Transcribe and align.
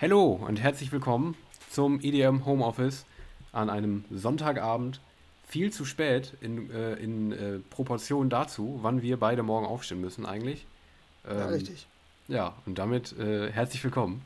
Hallo 0.00 0.40
und 0.48 0.58
herzlich 0.58 0.92
willkommen 0.92 1.36
zum 1.70 2.00
EDM 2.00 2.46
Homeoffice 2.46 3.04
an 3.52 3.68
einem 3.68 4.06
Sonntagabend. 4.10 4.98
Viel 5.46 5.70
zu 5.74 5.84
spät 5.84 6.32
in, 6.40 6.70
äh, 6.70 6.94
in 6.94 7.32
äh, 7.32 7.58
Proportion 7.58 8.30
dazu, 8.30 8.78
wann 8.80 9.02
wir 9.02 9.18
beide 9.18 9.42
morgen 9.42 9.66
aufstehen 9.66 10.00
müssen 10.00 10.24
eigentlich. 10.24 10.64
Ähm, 11.28 11.38
ja, 11.38 11.46
richtig. 11.48 11.86
Ja, 12.28 12.54
und 12.64 12.78
damit 12.78 13.12
äh, 13.18 13.52
herzlich 13.52 13.84
willkommen. 13.84 14.24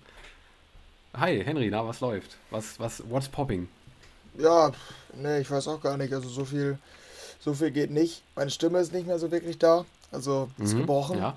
Hi, 1.13 1.43
Henry, 1.45 1.69
na, 1.73 1.85
was 1.85 1.99
läuft? 1.99 2.37
Was, 2.51 2.79
was, 2.79 3.03
what's 3.11 3.29
popping? 3.29 3.67
Ja, 4.39 4.71
ne, 5.21 5.41
ich 5.41 5.51
weiß 5.51 5.67
auch 5.67 5.81
gar 5.81 5.97
nicht. 5.97 6.15
Also 6.15 6.29
so 6.29 6.45
viel, 6.45 6.79
so 7.41 7.53
viel 7.53 7.73
geht 7.73 7.91
nicht. 7.91 8.23
Meine 8.37 8.51
Stimme 8.53 8.79
ist 8.79 8.93
nicht 8.93 9.09
mehr 9.09 9.19
so 9.19 9.33
wirklich 9.33 9.59
da. 9.59 9.85
Also 10.13 10.51
ist 10.57 10.75
mhm, 10.75 10.83
gebrochen. 10.83 11.19
Ja. 11.19 11.37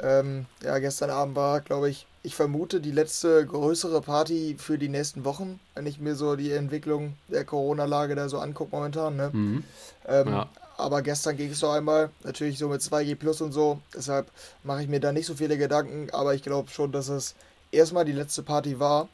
Ähm, 0.00 0.44
ja, 0.62 0.78
gestern 0.80 1.08
Abend 1.08 1.34
war, 1.34 1.62
glaube 1.62 1.88
ich, 1.88 2.06
ich 2.24 2.34
vermute, 2.34 2.80
die 2.80 2.90
letzte 2.90 3.44
größere 3.44 4.00
Party 4.00 4.56
für 4.58 4.78
die 4.78 4.88
nächsten 4.88 5.26
Wochen, 5.26 5.60
wenn 5.74 5.84
ich 5.84 6.00
mir 6.00 6.16
so 6.16 6.36
die 6.36 6.52
Entwicklung 6.52 7.14
der 7.28 7.44
Corona-Lage 7.44 8.14
da 8.14 8.30
so 8.30 8.38
angucke 8.38 8.74
momentan. 8.74 9.14
Ne? 9.16 9.30
Mhm. 9.30 9.64
Ähm, 10.08 10.28
ja. 10.28 10.48
Aber 10.78 11.02
gestern 11.02 11.36
ging 11.36 11.50
es 11.50 11.60
noch 11.60 11.74
einmal, 11.74 12.08
natürlich 12.24 12.58
so 12.58 12.68
mit 12.68 12.80
2G 12.80 13.14
Plus 13.16 13.42
und 13.42 13.52
so. 13.52 13.78
Deshalb 13.94 14.30
mache 14.64 14.82
ich 14.82 14.88
mir 14.88 15.00
da 15.00 15.12
nicht 15.12 15.26
so 15.26 15.34
viele 15.34 15.58
Gedanken. 15.58 16.08
Aber 16.12 16.34
ich 16.34 16.42
glaube 16.42 16.70
schon, 16.70 16.92
dass 16.92 17.08
es 17.08 17.34
erstmal 17.70 18.06
die 18.06 18.12
letzte 18.12 18.42
Party 18.42 18.80
war. 18.80 19.08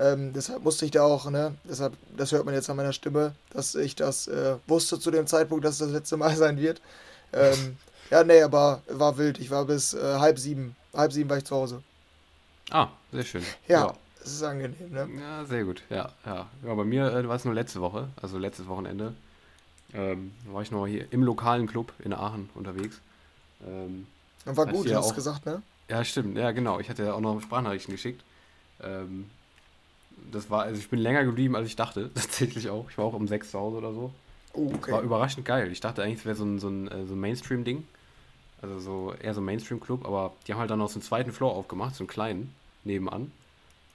Ähm, 0.00 0.32
deshalb 0.32 0.64
musste 0.64 0.86
ich 0.86 0.90
da 0.90 1.02
auch, 1.02 1.30
ne, 1.30 1.54
deshalb, 1.68 1.92
das 2.16 2.32
hört 2.32 2.46
man 2.46 2.54
jetzt 2.54 2.68
an 2.68 2.76
meiner 2.76 2.94
Stimme, 2.94 3.34
dass 3.50 3.74
ich 3.74 3.94
das 3.94 4.26
äh, 4.26 4.56
wusste 4.66 4.98
zu 4.98 5.10
dem 5.10 5.26
Zeitpunkt, 5.26 5.66
dass 5.66 5.74
es 5.74 5.78
das 5.80 5.90
letzte 5.90 6.16
Mal 6.16 6.34
sein 6.36 6.56
wird. 6.56 6.80
Ähm, 7.34 7.76
ja, 8.10 8.24
nee, 8.24 8.42
aber 8.42 8.80
war 8.88 9.18
wild. 9.18 9.38
Ich 9.38 9.50
war 9.50 9.66
bis 9.66 9.92
äh, 9.92 10.14
halb 10.18 10.38
sieben. 10.38 10.74
Halb 10.94 11.12
sieben 11.12 11.28
war 11.28 11.36
ich 11.36 11.44
zu 11.44 11.54
Hause. 11.54 11.82
Ah, 12.70 12.88
sehr 13.12 13.24
schön. 13.24 13.42
Ja, 13.68 13.86
ja. 13.86 13.94
es 14.22 14.32
ist 14.32 14.42
angenehm, 14.42 14.90
ne? 14.90 15.08
Ja, 15.20 15.44
sehr 15.44 15.64
gut. 15.64 15.82
Ja, 15.90 16.10
ja. 16.24 16.48
ja 16.64 16.74
bei 16.74 16.84
mir 16.84 17.12
äh, 17.12 17.28
war 17.28 17.36
es 17.36 17.44
nur 17.44 17.54
letzte 17.54 17.80
Woche, 17.80 18.08
also 18.20 18.38
letztes 18.38 18.66
Wochenende. 18.66 19.14
Ähm, 19.92 20.32
war 20.46 20.62
ich 20.62 20.70
noch 20.70 20.86
hier 20.86 21.06
im 21.12 21.22
lokalen 21.22 21.66
Club 21.66 21.92
in 22.00 22.12
Aachen 22.12 22.50
unterwegs. 22.54 23.00
Ähm, 23.64 24.06
Und 24.44 24.56
war 24.56 24.66
gut, 24.66 24.92
hast 24.92 25.10
du 25.10 25.14
gesagt, 25.14 25.46
ne? 25.46 25.62
Ja, 25.88 26.04
stimmt. 26.04 26.36
Ja, 26.36 26.50
genau. 26.50 26.80
Ich 26.80 26.88
hatte 26.88 27.04
ja 27.04 27.12
auch 27.12 27.20
noch 27.20 27.40
Sprachnachrichten 27.40 27.94
geschickt. 27.94 28.22
Ähm, 28.82 29.30
das 30.32 30.50
war, 30.50 30.62
also 30.62 30.80
ich 30.80 30.88
bin 30.88 30.98
länger 30.98 31.24
geblieben, 31.24 31.54
als 31.54 31.68
ich 31.68 31.76
dachte, 31.76 32.10
tatsächlich 32.14 32.70
auch. 32.70 32.90
Ich 32.90 32.98
war 32.98 33.04
auch 33.04 33.14
um 33.14 33.28
sechs 33.28 33.50
zu 33.50 33.58
Hause 33.58 33.76
oder 33.78 33.92
so. 33.92 34.12
Oh, 34.54 34.72
okay. 34.74 34.92
War 34.92 35.02
überraschend 35.02 35.44
geil. 35.44 35.70
Ich 35.70 35.80
dachte 35.80 36.02
eigentlich, 36.02 36.20
es 36.20 36.24
wäre 36.24 36.36
so 36.36 36.44
ein, 36.44 36.58
so 36.58 36.68
ein, 36.68 36.88
äh, 36.88 37.06
so 37.06 37.14
ein 37.14 37.20
Mainstream-Ding. 37.20 37.86
Also 38.64 38.78
so 38.78 39.14
eher 39.20 39.34
so 39.34 39.42
ein 39.42 39.44
Mainstream-Club, 39.44 40.06
aber 40.06 40.32
die 40.46 40.52
haben 40.52 40.60
halt 40.60 40.70
dann 40.70 40.78
noch 40.78 40.88
so 40.88 40.94
einen 40.94 41.02
zweiten 41.02 41.32
Floor 41.32 41.54
aufgemacht, 41.54 41.94
so 41.94 42.02
einen 42.02 42.08
kleinen, 42.08 42.54
nebenan. 42.84 43.30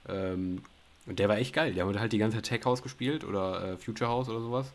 Ähm, 0.08 0.62
und 1.06 1.18
der 1.18 1.28
war 1.28 1.38
echt 1.38 1.52
geil. 1.52 1.72
Die 1.72 1.80
haben 1.82 1.98
halt 1.98 2.12
die 2.12 2.18
ganze 2.18 2.36
Zeit 2.36 2.46
Tech 2.46 2.64
House 2.64 2.80
gespielt 2.80 3.24
oder 3.24 3.72
äh, 3.72 3.76
Future 3.76 4.08
House 4.08 4.28
oder 4.28 4.40
sowas. 4.40 4.70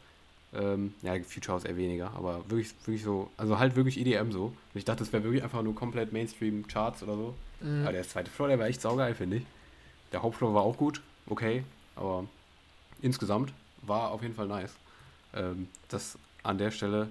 Ähm, 0.54 0.94
ja, 1.02 1.14
Future 1.24 1.54
House 1.54 1.64
eher 1.64 1.78
weniger, 1.78 2.12
aber 2.14 2.44
wirklich, 2.50 2.74
wirklich 2.86 3.04
so, 3.04 3.30
also 3.38 3.58
halt 3.58 3.78
wirklich 3.78 3.98
EDM 3.98 4.34
so. 4.34 4.48
Und 4.48 4.56
ich 4.74 4.84
dachte, 4.84 5.00
das 5.00 5.14
wäre 5.14 5.24
wirklich 5.24 5.44
einfach 5.44 5.62
nur 5.62 5.76
komplett 5.76 6.12
Mainstream-Charts 6.12 7.04
oder 7.04 7.16
so. 7.16 7.34
Mhm. 7.62 7.84
Aber 7.84 7.94
der 7.94 8.04
zweite 8.04 8.30
Floor, 8.30 8.50
der 8.50 8.59
war 8.59 8.68
echt 8.68 8.82
saugeil, 8.82 9.16
finde 9.16 9.38
ich. 9.38 9.44
Der 10.12 10.24
Hauptfloor 10.24 10.54
war 10.54 10.64
auch 10.64 10.76
gut, 10.76 11.02
okay, 11.28 11.64
aber 11.96 12.26
insgesamt 13.02 13.54
war 13.82 14.12
auf 14.12 14.22
jeden 14.22 14.36
Fall 14.36 14.48
nice. 14.48 14.74
Ähm, 15.34 15.70
das 15.88 16.18
an 16.44 16.58
der 16.58 16.72
Stelle 16.72 17.09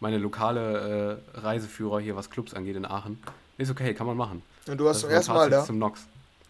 meine 0.00 0.18
lokale 0.18 1.20
äh, 1.34 1.38
Reiseführer 1.40 2.00
hier, 2.00 2.16
was 2.16 2.30
Clubs 2.30 2.54
angeht 2.54 2.76
in 2.76 2.84
Aachen. 2.84 3.22
Ist 3.58 3.70
okay, 3.70 3.94
kann 3.94 4.06
man 4.06 4.16
machen. 4.16 4.42
Und 4.68 4.78
du 4.78 4.88
hast 4.88 5.00
zum 5.00 5.10
ersten 5.10 5.32
Mal 5.32 5.50
da? 5.50 5.64
Zum 5.64 5.78
Nox. 5.78 6.06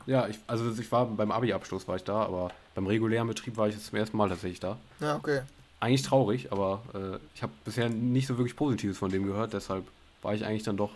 Ja, 0.07 0.29
ich, 0.29 0.39
also 0.47 0.71
ich 0.71 0.91
war 0.93 1.07
beim 1.07 1.31
Abi-Abschluss 1.31 1.87
war 1.89 1.97
ich 1.97 2.05
da, 2.05 2.23
aber 2.23 2.51
beim 2.75 2.87
regulären 2.87 3.27
Betrieb 3.27 3.57
war 3.57 3.69
ich 3.69 3.75
jetzt 3.75 3.87
zum 3.87 3.99
ersten 3.99 4.17
Mal 4.17 4.29
tatsächlich 4.29 4.61
da. 4.61 4.79
Ja, 5.01 5.17
okay. 5.17 5.43
Eigentlich 5.81 6.03
traurig, 6.03 6.53
aber 6.53 6.83
äh, 6.95 7.19
ich 7.35 7.43
habe 7.43 7.53
bisher 7.65 7.89
nicht 7.89 8.27
so 8.27 8.39
wirklich 8.39 8.57
Positives 8.57 8.99
von 8.99 9.11
dem 9.11 9.27
gehört, 9.27 9.53
deshalb 9.53 9.85
war 10.23 10.35
ich 10.35 10.45
eigentlich 10.45 10.63
dann 10.63 10.77
doch 10.77 10.91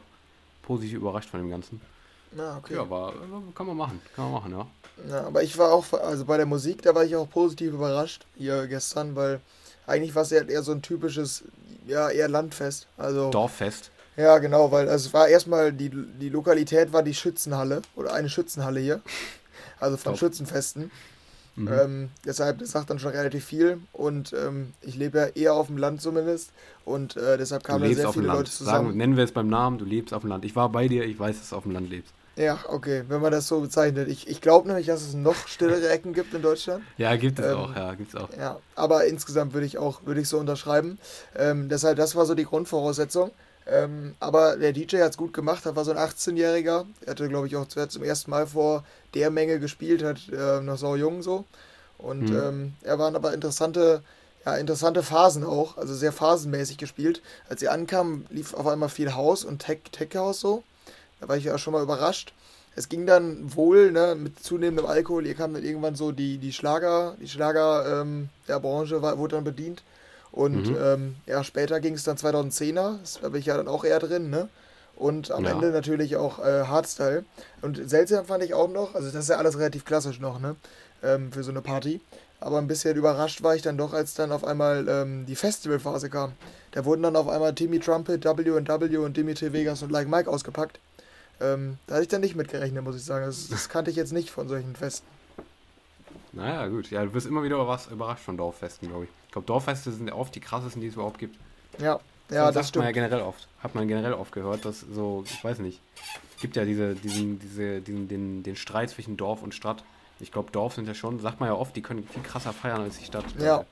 positiv 0.63 0.99
überrascht 0.99 1.29
von 1.29 1.41
dem 1.41 1.51
Ganzen. 1.51 1.81
Ja, 2.37 2.57
okay. 2.57 2.75
Ja, 2.75 2.89
war, 2.89 3.13
kann 3.55 3.67
man 3.67 3.77
machen, 3.77 4.01
kann 4.15 4.31
man 4.31 4.35
machen, 4.35 4.53
ja. 4.53 4.67
Ja, 5.09 5.27
aber 5.27 5.43
ich 5.43 5.59
war 5.59 5.73
auch, 5.73 5.93
also 5.93 6.25
bei 6.25 6.37
der 6.37 6.47
Musik, 6.47 6.83
da 6.83 6.95
war 6.95 7.05
ich 7.05 7.17
auch 7.17 7.29
positiv 7.29 7.73
überrascht 7.73 8.25
hier 8.37 8.67
gestern, 8.67 9.17
weil 9.17 9.41
eigentlich 9.87 10.15
war 10.15 10.23
es 10.23 10.31
ja 10.31 10.43
eher 10.43 10.63
so 10.63 10.73
ein 10.73 10.83
typisches, 10.83 11.45
ja, 11.87 12.11
eher 12.11 12.29
Landfest. 12.29 12.87
Also, 12.97 13.31
Dorffest. 13.31 13.91
Ja, 14.17 14.39
genau, 14.39 14.71
weil 14.71 14.89
also 14.89 15.09
es 15.09 15.15
war 15.15 15.29
erstmal, 15.29 15.73
die, 15.73 15.91
die 15.91 16.29
Lokalität 16.29 16.93
war 16.93 17.03
die 17.03 17.15
Schützenhalle 17.15 17.83
oder 17.97 18.13
eine 18.13 18.29
Schützenhalle 18.29 18.81
hier. 18.81 19.01
Also 19.83 19.97
von 19.97 20.13
Top. 20.13 20.19
Schützenfesten. 20.19 20.91
Mhm. 21.57 21.69
Ähm, 21.69 22.09
deshalb, 22.27 22.59
das 22.59 22.71
sagt 22.71 22.91
dann 22.91 22.99
schon 22.99 23.13
relativ 23.13 23.47
viel. 23.47 23.79
Und 23.93 24.35
ähm, 24.35 24.75
ich 24.83 24.95
lebe 24.97 25.19
ja 25.19 25.27
eher 25.29 25.55
auf 25.55 25.69
dem 25.69 25.79
Land 25.79 26.03
zumindest. 26.03 26.53
Und 26.85 27.17
äh, 27.17 27.39
deshalb 27.39 27.65
kamen 27.65 27.89
da 27.89 27.95
sehr 27.95 28.13
viele 28.13 28.27
Leute 28.27 28.51
zusammen. 28.51 28.89
Sagen, 28.89 28.97
nennen 28.99 29.17
wir 29.17 29.25
es 29.25 29.33
beim 29.33 29.49
Namen, 29.49 29.79
du 29.79 29.87
lebst 29.87 30.13
auf 30.13 30.21
dem 30.21 30.29
Land. 30.29 30.45
Ich 30.45 30.55
war 30.55 30.69
bei 30.69 30.87
dir, 30.87 31.05
ich 31.05 31.19
weiß, 31.19 31.39
dass 31.39 31.49
du 31.49 31.57
auf 31.57 31.63
dem 31.63 31.73
Land 31.73 31.89
lebst. 31.89 32.13
Ja, 32.41 32.59
okay, 32.69 33.05
wenn 33.09 33.21
man 33.21 33.33
das 33.33 33.49
so 33.49 33.61
bezeichnet. 33.61 34.09
Ich, 34.09 34.27
ich 34.27 34.41
glaube 34.41 34.67
nämlich, 34.67 34.87
dass 34.87 35.03
es 35.03 35.13
noch 35.13 35.47
stillere 35.47 35.91
Ecken 35.91 36.15
gibt 36.15 36.33
in 36.33 36.41
Deutschland. 36.41 36.83
Ja, 36.97 37.15
gibt 37.17 37.39
es 37.39 37.45
ähm, 37.45 37.59
auch, 37.59 37.77
ja, 37.77 37.93
gibt 37.95 38.15
es 38.15 38.21
auch. 38.21 38.31
Ja, 38.35 38.59
aber 38.77 39.05
insgesamt 39.05 39.53
würde 39.53 39.67
ich 39.67 39.77
auch, 39.77 40.07
würde 40.07 40.23
ich 40.23 40.29
so 40.29 40.39
unterschreiben. 40.39 40.99
Ähm, 41.37 41.69
deshalb, 41.69 41.99
das 41.99 42.17
war 42.17 42.25
so 42.25 42.35
die 42.35 42.47
Grundvoraussetzung. 42.47 43.31
Ähm, 43.67 44.15
aber 44.21 44.57
der 44.57 44.73
DJ 44.73 45.03
hat 45.03 45.11
es 45.11 45.17
gut 45.19 45.35
gemacht, 45.35 45.67
er 45.67 45.77
war 45.77 45.85
so 45.85 45.91
ein 45.91 45.99
18-Jähriger. 45.99 46.87
Er 47.05 47.11
hatte, 47.11 47.29
glaube 47.29 47.47
ich, 47.47 47.57
auch 47.57 47.69
zum 47.69 48.03
ersten 48.03 48.31
Mal 48.31 48.47
vor 48.47 48.85
der 49.13 49.31
Menge 49.31 49.61
gespielt, 49.61 50.03
hat 50.03 50.21
äh, 50.33 50.63
noch 50.63 50.79
sau 50.79 50.97
jung 50.97 51.23
so. 51.23 51.45
Und 51.99 52.31
mhm. 52.31 52.37
ähm, 52.37 52.73
er 52.83 52.99
waren 52.99 53.17
aber 53.17 53.35
interessante, 53.35 54.03
ja, 54.47 54.57
interessante 54.57 55.03
Phasen 55.03 55.45
auch, 55.45 55.77
also 55.77 55.95
sehr 55.95 56.13
phasenmäßig 56.13 56.79
gespielt. 56.79 57.21
Als 57.51 57.61
sie 57.61 57.69
ankamen, 57.69 58.25
lief 58.31 58.55
auf 58.55 58.67
einmal 58.67 58.89
viel 58.89 59.15
Haus 59.15 59.45
und 59.45 59.59
Tech, 59.59 59.81
Tech 59.93 60.09
House 60.15 60.41
so. 60.41 60.65
Da 61.21 61.29
war 61.29 61.37
ich 61.37 61.45
ja 61.45 61.59
schon 61.59 61.73
mal 61.73 61.83
überrascht. 61.83 62.33
Es 62.77 62.89
ging 62.89 63.05
dann 63.05 63.55
wohl, 63.55 63.91
ne, 63.91 64.15
mit 64.15 64.43
zunehmendem 64.43 64.87
Alkohol, 64.87 65.25
hier 65.25 65.35
kam 65.35 65.55
dann 65.55 65.65
irgendwann 65.65 65.97
so 65.97 66.13
die, 66.13 66.39
die 66.39 66.53
Schlager, 66.53 67.17
die 67.21 67.29
Schlager 67.29 68.01
ähm, 68.01 68.29
der 68.49 68.61
Branche 68.61 69.03
war, 69.03 69.19
wurde 69.19 69.37
dann 69.37 69.45
bedient. 69.45 69.83
Und 70.33 70.69
mhm. 70.69 70.77
ähm, 70.81 71.17
ja, 71.27 71.43
später 71.43 71.81
ging 71.81 71.95
es 71.95 72.05
dann 72.05 72.17
2010er, 72.17 72.99
da 73.21 73.29
bin 73.29 73.41
ich 73.41 73.47
ja 73.47 73.57
dann 73.57 73.69
auch 73.69 73.85
eher 73.85 73.99
drin, 73.99 74.31
ne? 74.31 74.49
Und 74.95 75.31
am 75.31 75.45
ja. 75.45 75.53
Ende 75.53 75.71
natürlich 75.71 76.17
auch 76.17 76.39
äh, 76.39 76.65
Hardstyle. 76.65 77.25
Und 77.63 77.81
seltsam 77.89 78.27
fand 78.27 78.45
ich 78.45 78.55
auch 78.55 78.69
noch, 78.69 78.95
also 78.95 79.11
das 79.11 79.25
ist 79.25 79.31
ja 79.31 79.37
alles 79.37 79.59
relativ 79.59 79.85
klassisch 79.85 80.21
noch, 80.21 80.39
ne? 80.39 80.57
Ähm, 81.03 81.33
für 81.33 81.43
so 81.43 81.51
eine 81.51 81.63
Party. 81.63 82.01
Aber 82.39 82.59
ein 82.59 82.67
bisschen 82.67 82.97
überrascht 82.97 83.43
war 83.43 83.55
ich 83.55 83.63
dann 83.63 83.77
doch, 83.77 83.93
als 83.93 84.15
dann 84.15 84.31
auf 84.31 84.45
einmal 84.45 84.87
ähm, 84.89 85.27
die 85.27 85.37
Festivalphase 85.37 86.09
kam. 86.09 86.33
Da 86.73 86.85
wurden 86.85 87.03
dann 87.03 87.17
auf 87.17 87.29
einmal 87.29 87.55
Timmy 87.55 87.81
Trumpet, 87.81 88.25
W&W 88.25 88.97
und 88.99 89.17
Dimitri 89.17 89.53
Vegas 89.53 89.83
und 89.83 89.91
Like 89.91 90.09
Mike 90.09 90.31
ausgepackt. 90.31 90.79
Ähm, 91.41 91.79
da 91.87 91.95
hatte 91.95 92.03
ich 92.03 92.09
dann 92.09 92.21
nicht 92.21 92.37
mitgerechnet, 92.37 92.85
muss 92.85 92.97
ich 92.97 93.05
sagen. 93.05 93.25
Das, 93.25 93.49
das, 93.49 93.69
kannte 93.69 93.91
ich 93.91 93.97
jetzt 93.97 94.13
nicht 94.13 94.31
von 94.31 94.49
solchen 94.49 94.77
Festen. 94.77 95.07
Naja, 96.33 96.67
gut. 96.69 96.91
Ja, 96.91 97.05
du 97.05 97.15
wirst 97.15 97.27
immer 97.27 97.43
wieder 97.43 97.67
was 97.67 97.89
überrascht 97.89 98.25
von 98.25 98.37
Dorffesten, 98.37 98.89
glaube 98.89 99.05
ich. 99.05 99.11
Ich 99.27 99.33
glaube, 99.33 99.47
Dorffeste 99.47 99.91
sind 99.91 100.11
oft 100.13 100.35
die 100.35 100.41
krassesten, 100.41 100.81
die 100.83 100.89
es 100.89 100.95
überhaupt 100.95 101.19
gibt. 101.19 101.39
Ja, 101.79 102.01
ja, 102.31 102.47
das, 102.47 102.55
das 102.55 102.69
stimmt. 102.69 102.85
man 102.85 102.95
ja 102.95 103.01
generell 103.01 103.23
oft. 103.23 103.49
Hat 103.63 103.75
man 103.75 103.89
generell 103.89 104.13
oft 104.13 104.33
gehört, 104.33 104.65
dass 104.65 104.81
so, 104.81 105.25
ich 105.27 105.43
weiß 105.43 105.59
nicht, 105.61 105.81
gibt 106.41 106.57
ja 106.57 106.65
diese, 106.65 106.95
diesen, 106.95 107.39
diese, 107.39 107.81
diesen, 107.81 108.09
den, 108.09 108.43
den 108.43 108.57
Streit 108.57 108.91
zwischen 108.91 109.17
Dorf 109.17 109.43
und 109.43 109.55
Stadt. 109.55 109.83
Ich 110.21 110.33
glaube, 110.33 110.51
Dorf 110.51 110.75
sind 110.75 110.87
ja 110.87 110.95
schon, 110.95 111.19
sagt 111.21 111.41
man 111.41 111.49
ja 111.49 111.55
oft, 111.55 111.75
die 111.75 111.83
können 111.83 112.07
viel 112.07 112.23
krasser 112.23 112.53
feiern 112.53 112.83
als 112.83 112.99
die 112.99 113.05
Stadt. 113.05 113.25
Ja. 113.39 113.65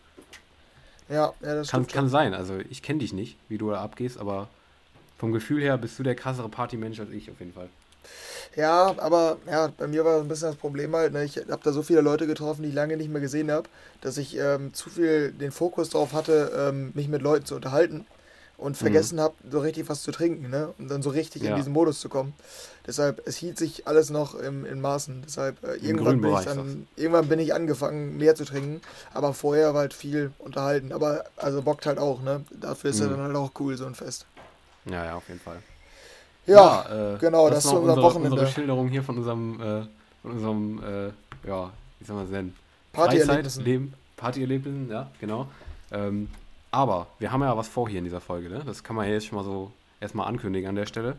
Ja, 1.08 1.14
ja 1.14 1.32
das 1.40 1.70
kann, 1.70 1.84
stimmt. 1.84 1.92
Kann 1.92 2.08
sein, 2.08 2.34
also 2.34 2.58
ich 2.68 2.82
kenne 2.82 3.00
dich 3.00 3.12
nicht, 3.12 3.36
wie 3.48 3.58
du 3.58 3.70
da 3.70 3.80
abgehst, 3.80 4.18
aber 4.18 4.48
vom 5.18 5.32
Gefühl 5.32 5.62
her 5.62 5.76
bist 5.76 5.98
du 5.98 6.02
der 6.02 6.14
krassere 6.14 6.48
Partymensch 6.48 7.00
als 7.00 7.10
ich 7.10 7.30
auf 7.30 7.38
jeden 7.40 7.52
Fall. 7.52 7.68
Ja, 8.56 8.94
aber 8.98 9.38
ja, 9.46 9.68
bei 9.76 9.86
mir 9.86 10.04
war 10.04 10.20
ein 10.20 10.28
bisschen 10.28 10.48
das 10.48 10.56
Problem 10.56 10.94
halt, 10.94 11.12
ne, 11.12 11.24
ich 11.24 11.36
habe 11.36 11.60
da 11.62 11.72
so 11.72 11.82
viele 11.82 12.00
Leute 12.00 12.26
getroffen, 12.26 12.62
die 12.62 12.70
ich 12.70 12.74
lange 12.74 12.96
nicht 12.96 13.10
mehr 13.10 13.20
gesehen 13.20 13.50
habe, 13.50 13.68
dass 14.00 14.16
ich 14.16 14.36
ähm, 14.36 14.72
zu 14.72 14.90
viel 14.90 15.32
den 15.32 15.52
Fokus 15.52 15.90
darauf 15.90 16.12
hatte, 16.12 16.50
ähm, 16.56 16.92
mich 16.94 17.08
mit 17.08 17.22
Leuten 17.22 17.44
zu 17.44 17.54
unterhalten 17.54 18.06
und 18.56 18.72
mhm. 18.72 18.74
vergessen 18.74 19.16
mhm. 19.16 19.20
habe, 19.20 19.34
so 19.50 19.60
richtig 19.60 19.88
was 19.88 20.02
zu 20.02 20.10
trinken, 20.10 20.50
ne? 20.50 20.74
Um 20.78 20.88
dann 20.88 21.02
so 21.02 21.10
richtig 21.10 21.42
ja. 21.42 21.50
in 21.50 21.56
diesen 21.56 21.72
Modus 21.72 22.00
zu 22.00 22.08
kommen. 22.08 22.34
Deshalb, 22.86 23.22
es 23.26 23.36
hielt 23.36 23.58
sich 23.58 23.86
alles 23.86 24.10
noch 24.10 24.34
im, 24.34 24.66
in 24.66 24.80
Maßen. 24.80 25.22
Deshalb, 25.24 25.62
äh, 25.62 25.76
irgendwann, 25.76 26.20
bin 26.20 26.34
ich 26.34 26.44
dann, 26.44 26.88
irgendwann 26.96 27.28
bin 27.28 27.38
ich 27.38 27.54
angefangen, 27.54 28.16
mehr 28.16 28.34
zu 28.34 28.44
trinken. 28.44 28.80
Aber 29.14 29.34
vorher 29.34 29.74
war 29.74 29.82
halt 29.82 29.94
viel 29.94 30.32
unterhalten. 30.38 30.92
Aber 30.92 31.24
also 31.36 31.62
bockt 31.62 31.86
halt 31.86 31.98
auch, 31.98 32.22
ne? 32.22 32.44
Dafür 32.50 32.90
ist 32.90 32.96
mhm. 32.96 33.10
ja 33.10 33.10
dann 33.10 33.20
halt 33.26 33.36
auch 33.36 33.52
cool, 33.60 33.76
so 33.76 33.86
ein 33.86 33.94
Fest. 33.94 34.26
Ja, 34.90 35.04
ja, 35.04 35.14
auf 35.16 35.28
jeden 35.28 35.40
Fall. 35.40 35.58
Ja, 36.46 36.84
ja 36.88 37.14
äh, 37.14 37.18
genau, 37.18 37.48
das, 37.48 37.64
das 37.64 37.64
ist 37.66 37.72
unser 37.72 37.94
unsere, 37.94 38.02
Wochenende. 38.02 38.30
Unsere 38.32 38.50
Schilderung 38.50 38.88
hier 38.88 39.02
von 39.02 39.18
unserem, 39.18 39.60
äh, 39.60 39.82
von 40.22 40.32
unserem 40.32 40.82
äh, 40.82 41.48
ja, 41.48 41.70
wie 41.98 42.04
soll 42.04 42.16
man 42.16 42.24
es 42.24 42.30
nennen? 42.30 42.54
Partyerlebnissen. 42.92 43.64
Leben, 43.64 43.94
Partyerlebnissen, 44.16 44.90
ja, 44.90 45.10
genau. 45.20 45.48
Ähm, 45.92 46.28
aber 46.70 47.06
wir 47.18 47.32
haben 47.32 47.42
ja 47.42 47.56
was 47.56 47.68
vor 47.68 47.88
hier 47.88 47.98
in 47.98 48.04
dieser 48.04 48.20
Folge, 48.20 48.48
ne? 48.48 48.62
Das 48.64 48.82
kann 48.82 48.96
man 48.96 49.06
ja 49.06 49.12
jetzt 49.12 49.26
schon 49.26 49.36
mal 49.36 49.44
so 49.44 49.72
erstmal 50.00 50.26
ankündigen 50.26 50.68
an 50.68 50.74
der 50.74 50.86
Stelle. 50.86 51.16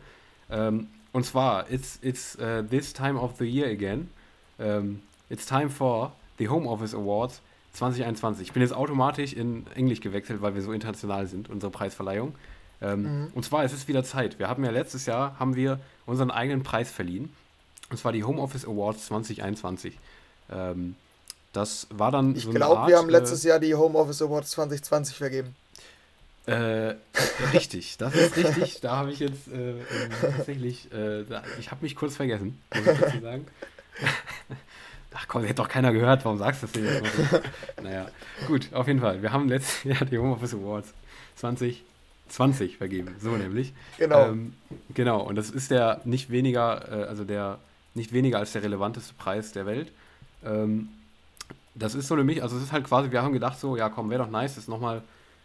Ähm, 0.52 0.88
und 1.12 1.26
zwar, 1.26 1.70
it's, 1.72 2.00
it's 2.02 2.38
uh, 2.40 2.62
this 2.62 2.94
time 2.94 3.20
of 3.20 3.38
the 3.40 3.46
year 3.46 3.70
again. 3.70 4.10
Ähm, 4.60 5.02
it's 5.30 5.46
time 5.46 5.70
for 5.70 6.12
the 6.38 6.50
Home 6.50 6.68
Office 6.68 6.94
Awards 6.94 7.42
2021. 7.74 8.48
Ich 8.48 8.54
bin 8.54 8.62
jetzt 8.62 8.74
automatisch 8.74 9.34
in 9.34 9.66
Englisch 9.76 10.02
gewechselt, 10.02 10.42
weil 10.42 10.54
wir 10.54 10.62
so 10.62 10.72
international 10.72 11.26
sind, 11.26 11.50
unsere 11.50 11.72
Preisverleihung. 11.72 12.36
Ähm, 12.82 13.04
mhm. 13.04 13.28
Und 13.34 13.44
zwar, 13.44 13.64
es 13.64 13.74
ist 13.74 13.88
wieder 13.88 14.04
Zeit. 14.04 14.40
Wir 14.40 14.48
haben 14.48 14.64
ja 14.64 14.72
letztes 14.72 15.06
Jahr 15.06 15.38
haben 15.40 15.56
wir 15.56 15.80
unseren 16.06 16.32
eigenen 16.32 16.64
Preis 16.64 16.92
verliehen. 16.92 17.34
Und 17.90 17.98
zwar 17.98 18.12
die 18.12 18.24
Homeoffice 18.24 18.66
Awards 18.66 19.08
2021. 19.08 19.98
Ähm, 20.52 20.96
das 21.54 21.88
war 21.90 22.12
dann. 22.12 22.36
Ich 22.36 22.44
so 22.44 22.52
glaube, 22.52 22.88
wir 22.88 22.98
haben 22.98 23.10
letztes 23.10 23.44
äh, 23.46 23.50
Jahr 23.50 23.60
die 23.60 23.76
Homeoffice 23.76 24.22
Awards 24.22 24.52
2020 24.52 25.16
vergeben. 25.16 25.56
Äh, 26.46 26.96
richtig, 27.54 27.98
das 27.98 28.16
ist 28.16 28.38
richtig. 28.38 28.82
Da 28.82 28.98
habe 28.98 29.12
ich 29.12 29.20
jetzt 29.20 29.48
äh, 29.50 29.72
ähm, 29.72 29.82
tatsächlich, 30.22 30.92
äh, 30.92 31.24
da, 31.24 31.44
ich 31.60 31.70
habe 31.70 31.84
mich 31.84 31.96
kurz 31.96 32.16
vergessen, 32.16 32.60
muss 32.74 32.88
ich 32.88 33.00
dazu 33.00 33.20
sagen. 33.22 33.48
Ach 35.14 35.28
komm, 35.28 35.44
hätte 35.44 35.56
doch 35.56 35.68
keiner 35.68 35.92
gehört, 35.92 36.24
warum 36.24 36.38
sagst 36.38 36.64
du 36.64 36.68
das 36.68 36.74
denn 36.74 36.86
jetzt? 36.86 37.84
Naja, 37.84 38.10
gut, 38.48 38.70
auf 38.72 38.88
jeden 38.88 39.02
Fall. 39.02 39.22
Wir 39.22 39.34
haben 39.34 39.50
letztes 39.50 39.84
Jahr 39.84 40.06
die 40.06 40.18
Homeoffice 40.18 40.54
Awards 40.54 40.94
2020 41.36 41.84
20 42.30 42.78
vergeben, 42.78 43.16
so 43.20 43.32
nämlich. 43.32 43.74
Genau. 43.98 44.28
Ähm, 44.28 44.54
genau, 44.94 45.22
und 45.22 45.36
das 45.36 45.50
ist 45.50 45.72
der 45.72 46.02
nicht 46.06 46.30
weniger, 46.30 46.88
äh, 46.92 47.04
also 47.06 47.24
der 47.24 47.60
nicht 47.96 48.14
weniger 48.14 48.40
als 48.40 48.54
der 48.54 48.64
relevanteste 48.64 49.14
Preis 49.16 49.52
der 49.52 49.66
Welt. 49.66 49.92
Ähm, 50.46 50.90
das 51.76 51.96
ist 51.96 52.08
so 52.08 52.16
nämlich, 52.16 52.44
also 52.44 52.58
es 52.58 52.64
ist 52.64 52.72
halt 52.72 52.86
quasi, 52.86 53.12
wir 53.12 53.22
haben 53.22 53.34
gedacht 53.34 53.60
so, 53.60 53.76
ja 53.78 53.90
komm, 53.90 54.10
wäre 54.10 54.24
doch 54.24 54.32
nice, 54.32 54.56
das 54.56 54.68
nochmal 54.68 55.02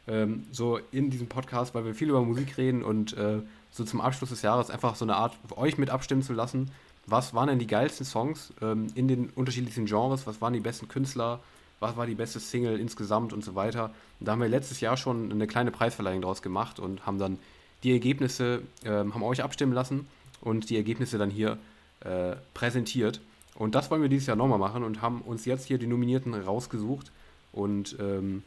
ähm, 0.06 0.44
so 0.52 0.78
in 0.92 1.10
diesem 1.10 1.28
Podcast, 1.28 1.75
weil 1.75 1.84
wir 1.84 1.94
viel 1.94 2.08
über 2.08 2.22
Musik 2.22 2.56
reden 2.58 2.82
und 2.82 3.16
äh, 3.16 3.40
so 3.70 3.84
zum 3.84 4.00
Abschluss 4.00 4.31
des 4.31 4.42
Jahres 4.42 4.70
einfach 4.70 4.96
so 4.96 5.04
eine 5.04 5.16
Art, 5.16 5.36
euch 5.56 5.78
mit 5.78 5.90
abstimmen 5.90 6.22
zu 6.22 6.32
lassen, 6.32 6.70
was 7.06 7.34
waren 7.34 7.48
denn 7.48 7.58
die 7.58 7.66
geilsten 7.66 8.06
Songs 8.06 8.52
ähm, 8.62 8.86
in 8.94 9.08
den 9.08 9.31
unterschiedlichen 9.31 9.86
Genres, 9.86 10.26
was 10.26 10.40
waren 10.40 10.52
die 10.52 10.60
besten 10.60 10.88
Künstler, 10.88 11.40
was 11.84 11.98
war 11.98 12.06
die 12.06 12.14
beste 12.14 12.40
Single 12.40 12.81
insgesamt 12.81 13.34
und 13.34 13.44
so 13.44 13.54
weiter? 13.54 13.92
Und 14.19 14.26
da 14.26 14.32
haben 14.32 14.40
wir 14.40 14.48
letztes 14.48 14.81
Jahr 14.81 14.96
schon 14.96 15.31
eine 15.31 15.46
kleine 15.46 15.70
Preisverleihung 15.70 16.22
draus 16.22 16.40
gemacht 16.40 16.81
und 16.81 17.04
haben 17.04 17.19
dann 17.19 17.38
die 17.82 17.92
Ergebnisse, 17.92 18.62
ähm, 18.86 19.12
haben 19.12 19.22
euch 19.22 19.42
abstimmen 19.42 19.75
lassen 19.75 20.06
und 20.40 20.70
die 20.70 20.76
Ergebnisse 20.76 21.19
dann 21.19 21.28
hier 21.28 21.58
äh, 22.00 22.36
präsentiert. 22.54 23.20
Und 23.54 23.75
das 23.75 23.90
wollen 23.90 24.00
wir 24.00 24.08
dieses 24.08 24.26
Jahr 24.26 24.36
nochmal 24.38 24.58
machen 24.58 24.82
und 24.82 25.02
haben 25.02 25.20
uns 25.20 25.44
jetzt 25.44 25.66
hier 25.66 25.76
die 25.76 25.86
Nominierten 25.86 26.32
rausgesucht 26.32 27.12
und 27.52 27.96
ähm, 28.00 28.44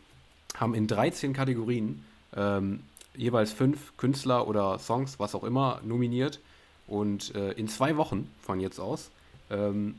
haben 0.55 0.73
in 0.73 0.87
13 0.87 1.33
Kategorien 1.33 2.03
ähm, 2.35 2.79
jeweils 3.15 3.53
fünf 3.53 3.95
Künstler 3.97 4.47
oder 4.47 4.79
Songs, 4.79 5.19
was 5.19 5.35
auch 5.35 5.43
immer, 5.43 5.79
nominiert. 5.85 6.39
Und 6.87 7.35
äh, 7.35 7.51
in 7.51 7.67
zwei 7.67 7.97
Wochen 7.97 8.31
von 8.41 8.59
jetzt 8.59 8.79
aus 8.79 9.11
ähm, 9.51 9.93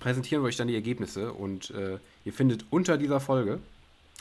präsentieren 0.00 0.42
wir 0.42 0.48
euch 0.48 0.56
dann 0.56 0.66
die 0.66 0.74
Ergebnisse. 0.74 1.32
Und 1.32 1.70
äh, 1.70 1.98
ihr 2.24 2.32
findet 2.32 2.64
unter 2.70 2.96
dieser 2.96 3.20
Folge, 3.20 3.60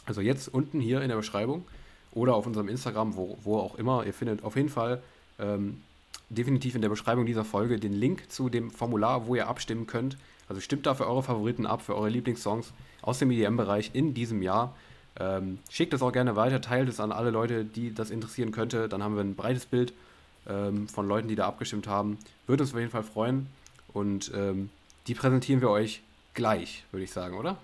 also 0.06 0.22
jetzt 0.22 0.48
unten 0.48 0.80
hier 0.80 1.02
in 1.02 1.10
der 1.10 1.16
Beschreibung 1.16 1.66
oder 2.12 2.36
auf 2.36 2.46
unserem 2.46 2.68
Instagram, 2.68 3.16
wo, 3.16 3.38
wo 3.44 3.58
auch 3.58 3.76
immer, 3.76 4.06
ihr 4.06 4.14
findet 4.14 4.44
auf 4.44 4.56
jeden 4.56 4.70
Fall 4.70 5.02
ähm, 5.40 5.82
definitiv 6.30 6.76
in 6.76 6.82
der 6.82 6.90
Beschreibung 6.90 7.26
dieser 7.26 7.46
Folge 7.46 7.80
den 7.80 7.94
Link 7.94 8.32
zu 8.32 8.50
dem 8.50 8.72
Formular, 8.72 9.28
wo 9.28 9.36
ihr 9.36 9.48
abstimmen 9.48 9.88
könnt. 9.88 10.18
Also 10.50 10.62
stimmt 10.62 10.86
da 10.86 10.94
für 10.94 11.08
eure 11.08 11.24
Favoriten 11.24 11.66
ab, 11.66 11.82
für 11.82 11.96
eure 11.96 12.10
Lieblingssongs 12.10 12.74
aus 13.02 13.20
dem 13.20 13.32
EDM-Bereich 13.32 13.92
in 13.94 14.14
diesem 14.14 14.42
Jahr. 14.42 14.76
Ähm, 15.20 15.60
schickt 15.70 15.94
es 15.94 16.02
auch 16.02 16.12
gerne 16.12 16.36
weiter, 16.36 16.60
teilt 16.60 16.90
es 16.90 17.00
an 17.00 17.12
alle 17.12 17.30
Leute, 17.30 17.64
die 17.66 17.94
das 17.94 18.10
interessieren 18.10 18.52
könnte. 18.52 18.90
Dann 18.90 19.04
haben 19.04 19.16
wir 19.16 19.24
ein 19.24 19.36
breites 19.36 19.66
Bild 19.66 19.94
ähm, 20.48 20.88
von 20.88 21.08
Leuten, 21.08 21.28
die 21.28 21.36
da 21.36 21.48
abgestimmt 21.48 21.88
haben. 21.88 22.18
Würde 22.48 22.64
uns 22.64 22.74
auf 22.74 22.80
jeden 22.80 22.92
Fall 22.92 23.04
freuen. 23.04 23.48
Und 23.94 24.32
ähm, 24.36 24.70
die 25.08 25.14
präsentieren 25.14 25.62
wir 25.62 25.70
euch 25.70 26.02
gleich, 26.34 26.84
würde 26.92 27.04
ich 27.04 27.12
sagen, 27.12 27.38
oder? 27.38 27.58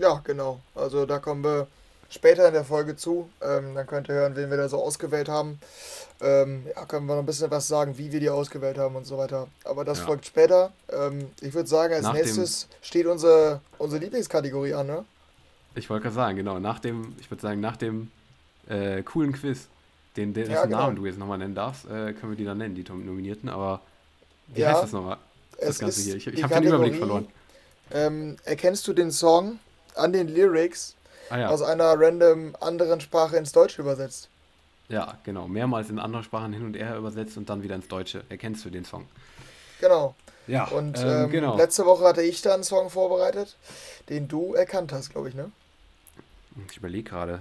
Ja, 0.00 0.22
genau. 0.24 0.60
Also 0.74 1.04
da 1.04 1.18
kommen 1.18 1.44
wir 1.44 1.66
später 2.08 2.48
in 2.48 2.54
der 2.54 2.64
Folge 2.64 2.96
zu. 2.96 3.28
Ähm, 3.42 3.74
dann 3.74 3.86
könnt 3.86 4.08
ihr 4.08 4.14
hören, 4.14 4.34
wen 4.34 4.48
wir 4.48 4.56
da 4.56 4.66
so 4.66 4.82
ausgewählt 4.82 5.28
haben. 5.28 5.60
Ähm, 6.22 6.66
ja, 6.74 6.86
können 6.86 7.04
wir 7.04 7.14
noch 7.14 7.22
ein 7.22 7.26
bisschen 7.26 7.50
was 7.50 7.68
sagen, 7.68 7.98
wie 7.98 8.10
wir 8.10 8.18
die 8.18 8.30
ausgewählt 8.30 8.78
haben 8.78 8.96
und 8.96 9.06
so 9.06 9.18
weiter. 9.18 9.48
Aber 9.64 9.84
das 9.84 9.98
ja. 9.98 10.06
folgt 10.06 10.24
später. 10.24 10.72
Ähm, 10.88 11.30
ich 11.42 11.52
würde 11.52 11.68
sagen, 11.68 11.92
als 11.92 12.04
Nach 12.04 12.14
nächstes 12.14 12.66
steht 12.80 13.06
unsere, 13.06 13.60
unsere 13.76 14.02
Lieblingskategorie 14.02 14.72
an, 14.72 14.86
ne? 14.86 15.04
Ich 15.74 15.90
wollte 15.90 16.04
gerade 16.04 16.14
sagen, 16.14 16.36
genau, 16.38 16.58
nach 16.58 16.78
dem, 16.78 17.14
ich 17.20 17.30
würde 17.30 17.42
sagen, 17.42 17.60
nach 17.60 17.76
dem 17.76 18.10
äh, 18.68 19.02
coolen 19.02 19.32
Quiz, 19.32 19.68
den, 20.16 20.32
den 20.32 20.50
ja, 20.50 20.64
genau. 20.64 20.78
Namen 20.78 20.96
du 20.96 21.04
jetzt 21.04 21.18
nochmal 21.18 21.38
nennen 21.38 21.54
darfst, 21.54 21.84
äh, 21.84 22.14
können 22.14 22.32
wir 22.32 22.36
die 22.36 22.46
dann 22.46 22.58
nennen, 22.58 22.74
die 22.74 22.82
Nominierten, 22.82 23.50
aber 23.50 23.82
wie 24.48 24.62
ja, 24.62 24.72
heißt 24.72 24.84
das 24.84 24.92
nochmal? 24.92 25.18
Das 25.60 25.78
Ganze 25.78 26.00
hier. 26.00 26.16
Ich, 26.16 26.26
ich 26.26 26.42
habe 26.42 26.54
den 26.54 26.64
Überblick 26.64 26.96
verloren. 26.96 27.28
Ähm, 27.92 28.36
erkennst 28.44 28.88
du 28.88 28.94
den 28.94 29.10
Song 29.10 29.58
an 30.00 30.12
den 30.12 30.28
Lyrics 30.28 30.94
ah, 31.30 31.38
ja. 31.38 31.48
aus 31.48 31.62
einer 31.62 31.94
random 31.98 32.56
anderen 32.60 33.00
Sprache 33.00 33.36
ins 33.36 33.52
Deutsche 33.52 33.82
übersetzt? 33.82 34.28
Ja, 34.88 35.18
genau. 35.24 35.46
Mehrmals 35.46 35.88
in 35.88 35.98
andere 35.98 36.24
Sprachen 36.24 36.52
hin 36.52 36.64
und 36.64 36.74
her 36.74 36.96
übersetzt 36.96 37.36
und 37.36 37.48
dann 37.48 37.62
wieder 37.62 37.76
ins 37.76 37.86
Deutsche. 37.86 38.24
Erkennst 38.28 38.64
du 38.64 38.70
den 38.70 38.84
Song? 38.84 39.06
Genau. 39.80 40.14
Ja. 40.46 40.64
Und 40.64 40.98
ähm, 40.98 41.06
ähm, 41.06 41.30
genau. 41.30 41.56
letzte 41.56 41.86
Woche 41.86 42.04
hatte 42.04 42.22
ich 42.22 42.42
da 42.42 42.54
einen 42.54 42.64
Song 42.64 42.90
vorbereitet, 42.90 43.56
den 44.08 44.26
du 44.26 44.54
erkannt 44.54 44.92
hast, 44.92 45.10
glaube 45.10 45.28
ich, 45.28 45.34
ne? 45.34 45.52
Ich 46.68 46.76
überlege 46.76 47.08
gerade. 47.08 47.40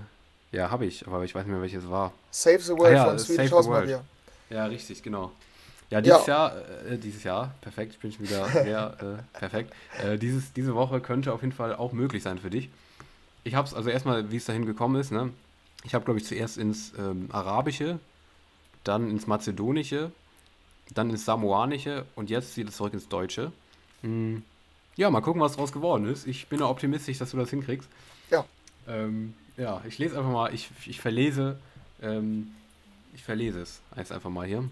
Ja, 0.52 0.70
habe 0.70 0.86
ich, 0.86 1.06
aber 1.08 1.24
ich 1.24 1.34
weiß 1.34 1.46
nicht 1.46 1.52
mehr, 1.52 1.62
welches 1.62 1.90
war. 1.90 2.14
Save 2.32 2.60
the 2.60 2.72
World 2.74 2.94
ah, 2.94 2.98
ja, 2.98 3.06
von 3.06 3.20
Swedish 3.20 3.52
House 3.52 3.68
Mafia. 3.68 4.04
Ja, 4.50 4.66
richtig, 4.66 5.02
genau. 5.02 5.32
Ja, 5.90 6.02
dieses 6.02 6.28
ja. 6.28 6.34
Jahr, 6.34 6.58
äh, 6.88 6.98
dieses 6.98 7.24
Jahr, 7.24 7.54
perfekt, 7.62 7.94
ich 7.94 8.00
bin 8.00 8.12
schon 8.12 8.26
wieder 8.26 8.48
sehr 8.50 8.98
äh, 9.34 9.38
perfekt. 9.38 9.74
Äh, 10.04 10.18
dieses, 10.18 10.54
diese 10.54 10.76
Woche 10.76 11.00
könnte 11.00 11.34
auf 11.34 11.42
jeden 11.42 11.54
Fall 11.54 11.76
auch 11.76 11.94
möglich 11.94 12.24
sein 12.24 12.38
für 12.38 12.50
dich. 12.50 12.70
Ich 13.44 13.56
habe 13.56 13.68
es, 13.68 13.74
also 13.74 13.90
erstmal, 13.90 14.32
wie 14.32 14.38
es 14.38 14.46
dahin 14.46 14.66
gekommen 14.66 15.00
ist, 15.00 15.12
ne? 15.12 15.32
Ich 15.84 15.96
habe, 15.96 16.04
glaube 16.04 16.20
ich, 16.20 16.26
zuerst 16.26 16.58
ins 16.58 16.92
ähm, 16.98 17.30
Arabische, 17.32 18.00
dann 18.84 19.10
ins 19.10 19.28
Mazedonische, 19.28 20.12
dann 20.94 21.10
ins 21.10 21.26
Samoanische 21.26 22.06
und 22.16 22.30
jetzt 22.30 22.54
zieht 22.54 22.68
es 22.68 22.76
zurück 22.76 22.94
ins 22.94 23.08
Deutsche. 23.08 23.52
Hm. 24.02 24.44
Ja, 24.98 25.10
mal 25.10 25.22
gucken, 25.22 25.42
was 25.42 25.54
daraus 25.54 25.72
geworden 25.72 26.06
ist. 26.06 26.28
Ich 26.28 26.48
bin 26.48 26.60
ja 26.60 26.68
optimistisch, 26.68 27.18
dass 27.20 27.32
du 27.32 27.38
das 27.38 27.50
hinkriegst. 27.50 27.88
Ja. 28.30 28.46
Ähm, 28.88 29.34
ja, 29.56 29.82
ich 29.88 29.98
lese 29.98 30.18
einfach 30.18 30.32
mal, 30.32 30.54
ich, 30.54 30.70
ich 30.86 31.00
verlese, 31.00 31.58
ähm, 32.02 32.52
ich 33.14 33.24
verlese 33.24 33.62
es 33.62 33.82
jetzt 33.96 34.12
einfach 34.12 34.30
mal 34.30 34.46
hier. 34.46 34.70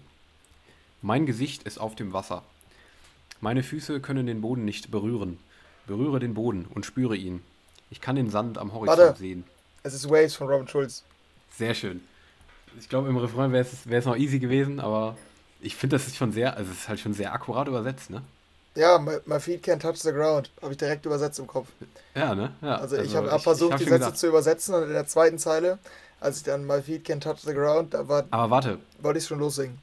Mein 1.02 1.26
Gesicht 1.26 1.62
ist 1.62 1.78
auf 1.78 1.94
dem 1.94 2.12
Wasser. 2.12 2.42
Meine 3.40 3.62
Füße 3.62 4.00
können 4.00 4.26
den 4.26 4.40
Boden 4.40 4.64
nicht 4.64 4.90
berühren. 4.90 5.38
Berühre 5.86 6.18
den 6.18 6.34
Boden 6.34 6.66
und 6.74 6.84
spüre 6.84 7.16
ihn. 7.16 7.42
Ich 7.90 8.00
kann 8.00 8.16
den 8.16 8.30
Sand 8.30 8.58
am 8.58 8.72
Horizont 8.72 8.98
Warte. 8.98 9.18
sehen. 9.18 9.44
Es 9.84 9.94
ist 9.94 10.10
Waves 10.10 10.34
von 10.34 10.48
Robin 10.48 10.68
Schulz. 10.68 11.04
Sehr 11.56 11.74
schön. 11.74 12.00
Ich 12.78 12.88
glaube, 12.88 13.08
im 13.08 13.16
Refrain 13.16 13.52
wäre 13.52 13.64
es 13.64 14.04
noch 14.04 14.16
easy 14.16 14.38
gewesen, 14.38 14.80
aber 14.80 15.16
ich 15.60 15.76
finde, 15.76 15.96
das 15.96 16.06
ist 16.06 16.16
schon 16.16 16.32
sehr, 16.32 16.56
also 16.56 16.70
es 16.70 16.78
ist 16.78 16.88
halt 16.88 17.00
schon 17.00 17.14
sehr 17.14 17.32
akkurat 17.32 17.68
übersetzt, 17.68 18.10
ne? 18.10 18.22
Ja, 18.74 18.98
my, 18.98 19.18
my 19.24 19.40
feet 19.40 19.64
can't 19.64 19.80
touch 19.80 19.96
the 19.96 20.12
ground. 20.12 20.50
Habe 20.62 20.72
ich 20.72 20.78
direkt 20.78 21.06
übersetzt 21.06 21.38
im 21.38 21.46
Kopf. 21.46 21.68
Ja, 22.14 22.34
ne? 22.34 22.52
Ja, 22.60 22.76
also, 22.76 22.96
also 22.96 23.08
ich 23.08 23.16
habe 23.16 23.30
hab 23.30 23.42
versucht, 23.42 23.72
hab 23.72 23.78
die 23.78 23.84
Sätze 23.84 23.98
gedacht. 23.98 24.18
zu 24.18 24.26
übersetzen 24.28 24.74
und 24.74 24.84
in 24.84 24.92
der 24.92 25.06
zweiten 25.06 25.38
Zeile, 25.38 25.78
als 26.20 26.38
ich 26.38 26.42
dann 26.44 26.66
My 26.66 26.82
feet 26.82 27.06
can't 27.06 27.20
touch 27.20 27.38
the 27.40 27.54
ground, 27.54 27.94
da 27.94 28.06
war. 28.06 28.24
Aber 28.30 28.50
warte. 28.50 28.78
Wollte 29.00 29.18
ich 29.18 29.24
schon 29.24 29.38
lossingen. 29.40 29.78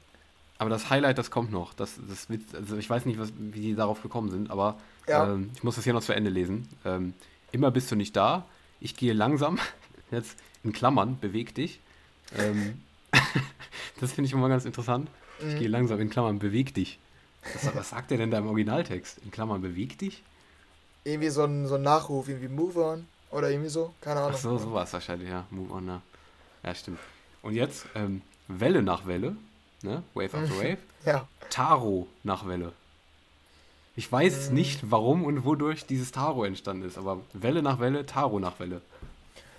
Aber 0.58 0.70
das 0.70 0.90
Highlight, 0.90 1.18
das 1.18 1.30
kommt 1.30 1.52
noch. 1.52 1.74
Das, 1.74 1.98
das 2.08 2.30
wird, 2.30 2.42
also 2.54 2.76
ich 2.76 2.88
weiß 2.88 3.04
nicht, 3.04 3.18
was, 3.18 3.32
wie 3.38 3.60
die 3.60 3.74
darauf 3.74 4.02
gekommen 4.02 4.30
sind, 4.30 4.50
aber 4.50 4.78
ja. 5.06 5.32
ähm, 5.32 5.50
ich 5.54 5.62
muss 5.62 5.76
das 5.76 5.84
hier 5.84 5.92
noch 5.92 6.02
zu 6.02 6.14
Ende 6.14 6.30
lesen. 6.30 6.68
Ähm, 6.84 7.14
immer 7.52 7.70
bist 7.70 7.90
du 7.90 7.96
nicht 7.96 8.16
da. 8.16 8.46
Ich 8.80 8.96
gehe 8.96 9.12
langsam. 9.12 9.58
Jetzt 10.10 10.36
in 10.64 10.72
Klammern, 10.72 11.18
beweg 11.20 11.54
dich. 11.54 11.80
Ähm, 12.36 12.80
das 14.00 14.12
finde 14.12 14.26
ich 14.26 14.32
immer 14.32 14.48
ganz 14.48 14.64
interessant. 14.64 15.10
Ich 15.40 15.54
mhm. 15.54 15.58
gehe 15.58 15.68
langsam 15.68 16.00
in 16.00 16.10
Klammern, 16.10 16.38
beweg 16.38 16.72
dich. 16.74 16.98
Was, 17.54 17.74
was 17.74 17.90
sagt 17.90 18.10
er 18.10 18.18
denn 18.18 18.30
da 18.30 18.38
im 18.38 18.46
Originaltext? 18.46 19.18
In 19.24 19.30
Klammern, 19.30 19.60
beweg 19.60 19.98
dich? 19.98 20.22
Irgendwie 21.04 21.28
so 21.28 21.44
ein, 21.44 21.66
so 21.68 21.76
ein 21.76 21.82
Nachruf, 21.82 22.28
irgendwie 22.28 22.48
Move 22.48 22.82
on 22.82 23.06
oder 23.30 23.50
irgendwie 23.50 23.68
so, 23.68 23.94
keine 24.00 24.20
Ahnung. 24.20 24.32
Ach 24.34 24.38
so, 24.38 24.58
so 24.58 24.72
war 24.72 24.84
es 24.84 24.92
wahrscheinlich, 24.92 25.28
ja. 25.28 25.46
Move 25.50 25.72
on, 25.72 25.86
ja. 25.86 26.02
Ja, 26.64 26.74
stimmt. 26.74 26.98
Und 27.42 27.54
jetzt 27.54 27.86
ähm, 27.94 28.22
Welle 28.48 28.82
nach 28.82 29.06
Welle, 29.06 29.36
ne? 29.82 30.02
Wave 30.14 30.34
after 30.36 30.58
Wave. 30.58 30.78
ja. 31.04 31.26
Taro 31.50 32.08
nach 32.22 32.46
Welle. 32.46 32.72
Ich 33.96 34.10
weiß 34.12 34.50
mhm. 34.50 34.54
nicht, 34.54 34.90
warum 34.90 35.24
und 35.24 35.44
wodurch 35.44 35.86
dieses 35.86 36.12
Taro 36.12 36.44
entstanden 36.44 36.86
ist, 36.86 36.98
aber 36.98 37.20
Welle 37.32 37.62
nach 37.62 37.80
Welle, 37.80 38.04
Taro 38.04 38.38
nach 38.38 38.60
Welle. 38.60 38.82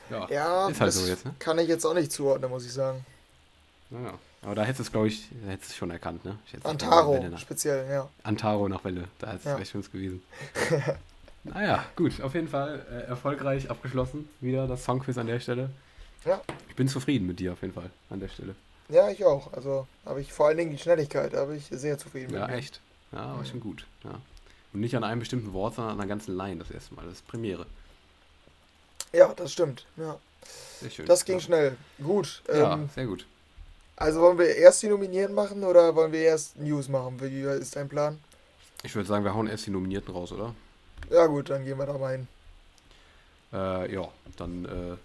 Ja, 0.09 0.27
ja 0.29 0.67
ist 0.69 0.79
halt 0.79 0.93
so 0.93 1.07
jetzt, 1.07 1.25
ne? 1.25 1.33
kann 1.39 1.57
ich 1.59 1.67
jetzt 1.67 1.85
auch 1.85 1.93
nicht 1.93 2.11
zuordnen, 2.11 2.49
muss 2.49 2.65
ich 2.65 2.73
sagen. 2.73 3.05
Naja. 3.89 4.13
Aber 4.43 4.53
da 4.53 4.63
hättest 4.63 4.79
du 4.79 4.83
es, 4.83 4.91
glaube 4.91 5.07
ich, 5.07 5.29
hättest 5.47 5.71
es 5.71 5.75
schon 5.75 5.89
erkannt, 5.89 6.23
ne? 6.23 6.37
Antaro, 6.63 7.25
speziell, 7.37 7.89
ja. 7.89 8.07
Antaro 8.23 8.69
nach 8.69 8.83
Welle, 8.83 9.05
da 9.17 9.31
hätte 9.31 9.49
es 9.49 9.59
ja. 9.59 9.65
schon 9.65 9.81
gewesen. 9.81 10.21
naja, 11.43 11.83
gut, 11.95 12.21
auf 12.21 12.35
jeden 12.35 12.47
Fall 12.47 12.85
äh, 12.91 13.09
erfolgreich 13.09 13.69
abgeschlossen. 13.69 14.29
Wieder 14.39 14.67
das 14.67 14.85
Songquiz 14.85 15.17
an 15.17 15.27
der 15.27 15.39
Stelle. 15.39 15.71
Ja. 16.23 16.39
Ich 16.69 16.75
bin 16.75 16.87
zufrieden 16.87 17.25
mit 17.25 17.39
dir 17.39 17.53
auf 17.53 17.61
jeden 17.61 17.73
Fall 17.73 17.89
an 18.09 18.19
der 18.19 18.27
Stelle. 18.27 18.55
Ja, 18.89 19.09
ich 19.09 19.25
auch. 19.25 19.53
Also 19.53 19.87
habe 20.05 20.21
ich 20.21 20.31
vor 20.31 20.47
allen 20.47 20.57
Dingen 20.57 20.71
die 20.71 20.77
Schnelligkeit, 20.77 21.31
bin 21.31 21.57
ich 21.57 21.67
sehr 21.69 21.97
zufrieden 21.97 22.33
ja, 22.33 22.41
mit. 22.41 22.49
Ja, 22.49 22.55
echt. 22.55 22.81
Ja, 23.11 23.37
war 23.37 23.45
schon 23.45 23.59
gut. 23.59 23.85
Ja. 24.03 24.21
Und 24.73 24.79
nicht 24.79 24.95
an 24.95 25.03
einem 25.03 25.19
bestimmten 25.19 25.53
Wort, 25.53 25.75
sondern 25.75 25.93
an 25.93 25.99
einer 25.99 26.07
ganzen 26.07 26.35
Line 26.35 26.57
das 26.57 26.71
erste 26.71 26.93
Mal. 26.95 27.05
Das 27.05 27.15
ist 27.15 27.27
Premiere. 27.27 27.65
Ja, 29.13 29.33
das 29.33 29.51
stimmt. 29.51 29.85
Ja. 29.95 30.17
Sehr 30.79 30.89
schön. 30.89 31.05
Das 31.05 31.25
ging 31.25 31.37
ja. 31.37 31.41
schnell. 31.41 31.77
Gut. 32.01 32.43
Ja, 32.47 32.73
ähm, 32.73 32.89
sehr 32.93 33.05
gut. 33.05 33.25
Also 33.95 34.21
wollen 34.21 34.37
wir 34.37 34.55
erst 34.55 34.83
die 34.83 34.89
Nominierten 34.89 35.33
machen 35.33 35.63
oder 35.63 35.95
wollen 35.95 36.11
wir 36.11 36.21
erst 36.21 36.57
News 36.57 36.87
machen? 36.87 37.19
Wie 37.19 37.41
ist 37.41 37.75
dein 37.75 37.89
Plan? 37.89 38.19
Ich 38.83 38.93
würde 38.93 39.07
sagen, 39.07 39.25
wir 39.25 39.33
hauen 39.33 39.47
erst 39.47 39.65
die 39.65 39.71
Nominierten 39.71 40.13
raus, 40.13 40.31
oder? 40.31 40.53
Ja 41.09 41.25
gut, 41.25 41.49
dann 41.49 41.65
gehen 41.65 41.79
wir 41.79 41.85
da 41.85 41.97
mal 41.97 42.11
hin. 42.11 42.27
Äh, 43.51 43.93
ja, 43.93 44.07
dann. 44.35 44.65
Äh, 44.65 44.97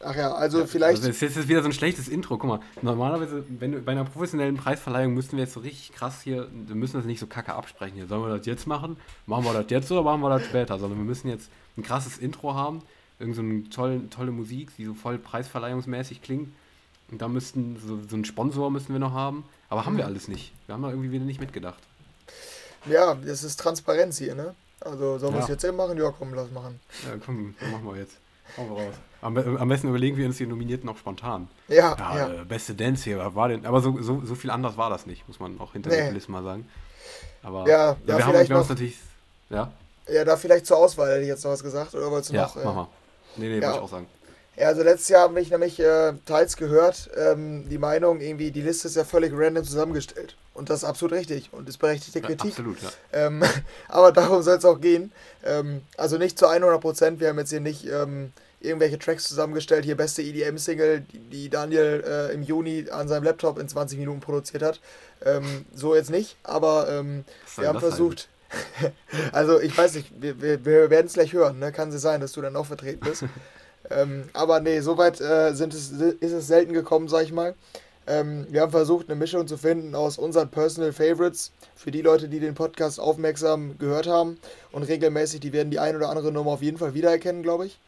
Ach 0.00 0.14
ja, 0.14 0.32
also 0.32 0.60
ja, 0.60 0.66
vielleicht. 0.66 0.98
Also 0.98 1.08
das 1.08 1.20
ist 1.20 1.36
jetzt 1.36 1.48
wieder 1.48 1.62
so 1.62 1.68
ein 1.68 1.72
schlechtes 1.72 2.08
Intro. 2.08 2.38
Guck 2.38 2.48
mal, 2.48 2.60
normalerweise, 2.82 3.44
wenn 3.48 3.72
du 3.72 3.80
bei 3.80 3.92
einer 3.92 4.04
professionellen 4.04 4.56
Preisverleihung 4.56 5.12
müssten 5.12 5.36
wir 5.36 5.44
jetzt 5.44 5.54
so 5.54 5.60
richtig 5.60 5.92
krass 5.92 6.22
hier, 6.22 6.48
wir 6.52 6.76
müssen 6.76 6.96
das 6.96 7.04
nicht 7.04 7.18
so 7.18 7.26
kacke 7.26 7.54
absprechen 7.54 7.96
hier. 7.96 8.06
Sollen 8.06 8.22
wir 8.22 8.36
das 8.36 8.46
jetzt 8.46 8.66
machen? 8.66 8.96
Machen 9.26 9.44
wir 9.44 9.52
das 9.52 9.66
jetzt 9.70 9.90
oder 9.90 10.02
machen 10.02 10.20
wir 10.20 10.30
das 10.30 10.44
später? 10.44 10.78
Sondern 10.78 10.98
wir 10.98 11.04
müssen 11.04 11.28
jetzt 11.28 11.50
ein 11.76 11.82
krasses 11.82 12.18
Intro 12.18 12.54
haben, 12.54 12.82
irgend 13.18 13.34
so 13.34 13.42
eine 13.42 13.68
tolle, 13.70 14.08
tolle 14.08 14.30
Musik, 14.30 14.70
die 14.76 14.84
so 14.84 14.94
voll 14.94 15.18
preisverleihungsmäßig 15.18 16.22
klingt. 16.22 16.52
Und 17.10 17.20
da 17.20 17.26
müssten, 17.26 17.76
so, 17.84 17.98
so 18.08 18.14
einen 18.14 18.24
Sponsor 18.24 18.70
müssen 18.70 18.92
wir 18.92 19.00
noch 19.00 19.12
haben. 19.12 19.44
Aber 19.68 19.84
haben 19.84 19.96
wir 19.96 20.04
mhm. 20.04 20.10
alles 20.10 20.28
nicht. 20.28 20.52
Wir 20.66 20.74
haben 20.74 20.82
da 20.82 20.90
irgendwie 20.90 21.10
wieder 21.10 21.24
nicht 21.24 21.40
mitgedacht. 21.40 21.82
Ja, 22.86 23.14
das 23.14 23.42
ist 23.42 23.58
Transparenz 23.58 24.18
hier, 24.18 24.34
ne? 24.34 24.54
Also 24.80 25.18
sollen 25.18 25.34
wir 25.34 25.40
es 25.40 25.48
jetzt 25.48 25.64
eben 25.64 25.76
machen? 25.76 25.98
Ja, 25.98 26.12
komm, 26.16 26.34
lass 26.34 26.50
machen. 26.52 26.78
Ja, 27.04 27.16
komm, 27.24 27.54
machen 27.72 27.84
wir 27.84 27.96
jetzt. 27.96 28.16
Hauen 28.56 28.68
wir 28.68 28.76
raus. 28.76 28.94
Am, 29.20 29.36
am, 29.36 29.68
besten 29.68 29.88
überlegen 29.88 30.16
wir 30.16 30.26
uns 30.26 30.36
die 30.36 30.46
Nominierten 30.46 30.86
noch 30.86 30.96
spontan. 30.96 31.48
Ja. 31.66 31.96
ja, 31.98 32.16
ja. 32.16 32.28
Äh, 32.28 32.44
beste 32.44 32.74
Dance 32.74 33.04
hier, 33.04 33.18
was 33.18 33.34
war 33.34 33.48
denn? 33.48 33.66
Aber 33.66 33.80
so, 33.80 34.00
so, 34.00 34.22
so 34.24 34.34
viel 34.36 34.50
anders 34.50 34.76
war 34.76 34.90
das 34.90 35.06
nicht, 35.06 35.26
muss 35.26 35.40
man 35.40 35.58
auch 35.60 35.72
hinter 35.72 35.90
nee. 35.90 35.96
der 35.96 36.08
Kulissen 36.08 36.30
mal 36.30 36.44
sagen. 36.44 36.68
Aber 37.42 37.68
ja, 37.68 37.96
ja, 38.06 38.18
wir, 38.18 38.26
haben, 38.26 38.52
uns 38.52 38.68
natürlich. 38.68 38.96
Ja? 39.50 39.72
Ja, 40.08 40.24
da 40.24 40.36
vielleicht 40.36 40.66
zur 40.66 40.76
Auswahl 40.76 41.10
hätte 41.10 41.22
ich 41.22 41.28
jetzt 41.28 41.44
noch 41.44 41.50
was 41.50 41.62
gesagt. 41.62 41.94
Oder 41.94 42.10
wolltest 42.10 42.30
du 42.30 42.36
ja, 42.36 42.42
noch. 42.42 42.56
Äh, 42.56 42.64
mach 42.64 42.74
mal. 42.74 42.88
Nee, 43.36 43.48
nee, 43.48 43.56
ja. 43.56 43.62
wollte 43.62 43.78
ich 43.78 43.84
auch 43.84 43.90
sagen. 43.90 44.06
Ja, 44.56 44.68
also 44.68 44.82
letztes 44.82 45.08
Jahr 45.08 45.22
habe 45.22 45.40
ich 45.40 45.50
nämlich 45.50 45.78
äh, 45.78 46.14
teils 46.26 46.56
gehört, 46.56 47.10
ähm, 47.16 47.68
die 47.68 47.78
Meinung, 47.78 48.20
irgendwie, 48.20 48.50
die 48.50 48.62
Liste 48.62 48.88
ist 48.88 48.96
ja 48.96 49.04
völlig 49.04 49.32
random 49.32 49.62
zusammengestellt. 49.62 50.36
Und 50.52 50.68
das 50.68 50.78
ist 50.78 50.84
absolut 50.84 51.12
richtig 51.12 51.50
und 51.52 51.68
ist 51.68 51.78
berechtigte 51.78 52.20
Kritik. 52.20 52.44
Ja, 52.44 52.50
absolut, 52.50 52.82
ja. 52.82 52.90
Ähm, 53.12 53.44
aber 53.88 54.10
darum 54.10 54.42
soll 54.42 54.56
es 54.56 54.64
auch 54.64 54.80
gehen. 54.80 55.12
Ähm, 55.44 55.82
also 55.96 56.18
nicht 56.18 56.38
zu 56.38 56.48
100 56.48 56.80
Prozent. 56.80 57.20
Wir 57.20 57.28
haben 57.28 57.38
jetzt 57.38 57.50
hier 57.50 57.60
nicht 57.60 57.86
ähm, 57.86 58.32
irgendwelche 58.60 58.98
Tracks 58.98 59.24
zusammengestellt. 59.28 59.84
Hier 59.84 59.96
beste 59.96 60.22
EDM-Single, 60.22 61.04
die, 61.32 61.48
Daniel 61.48 62.04
äh, 62.06 62.34
im 62.34 62.42
Juni 62.42 62.86
an 62.90 63.08
seinem 63.08 63.24
Laptop 63.24 63.58
in 63.58 63.68
20 63.68 63.98
Minuten 63.98 64.20
produziert 64.20 64.62
hat. 64.62 64.80
Ähm, 65.24 65.64
so 65.74 65.94
jetzt 65.94 66.10
nicht, 66.10 66.36
aber 66.42 66.88
ähm, 66.90 67.24
wir 67.56 67.68
haben 67.68 67.80
versucht. 67.80 68.28
also 69.32 69.60
ich 69.60 69.76
weiß 69.76 69.94
nicht, 69.94 70.10
wir, 70.20 70.40
wir, 70.40 70.64
wir 70.64 70.90
werden 70.90 71.06
es 71.06 71.14
gleich 71.14 71.32
hören. 71.32 71.58
Ne? 71.58 71.72
Kann 71.72 71.90
es 71.90 72.00
sein, 72.00 72.20
dass 72.20 72.32
du 72.32 72.40
dann 72.40 72.56
auch 72.56 72.66
vertreten 72.66 73.00
bist. 73.04 73.24
Ähm, 73.90 74.28
aber 74.34 74.60
nee, 74.60 74.80
soweit 74.80 75.18
äh, 75.18 75.54
sind 75.54 75.72
es, 75.72 75.92
ist 75.92 76.32
es 76.32 76.46
selten 76.46 76.74
gekommen, 76.74 77.08
sag 77.08 77.24
ich 77.24 77.32
mal. 77.32 77.54
Ähm, 78.06 78.46
wir 78.50 78.62
haben 78.62 78.70
versucht, 78.70 79.08
eine 79.08 79.18
Mischung 79.18 79.46
zu 79.46 79.56
finden 79.58 79.94
aus 79.94 80.18
unseren 80.18 80.50
Personal 80.50 80.92
Favorites. 80.92 81.52
Für 81.74 81.90
die 81.90 82.02
Leute, 82.02 82.28
die 82.28 82.40
den 82.40 82.54
Podcast 82.54 82.98
aufmerksam 82.98 83.78
gehört 83.78 84.06
haben 84.06 84.38
und 84.72 84.82
regelmäßig, 84.82 85.40
die 85.40 85.52
werden 85.52 85.70
die 85.70 85.78
ein 85.78 85.94
oder 85.94 86.08
andere 86.08 86.32
Nummer 86.32 86.52
auf 86.52 86.62
jeden 86.62 86.78
Fall 86.78 86.94
wiedererkennen, 86.94 87.42
glaube 87.42 87.66
ich. 87.66 87.78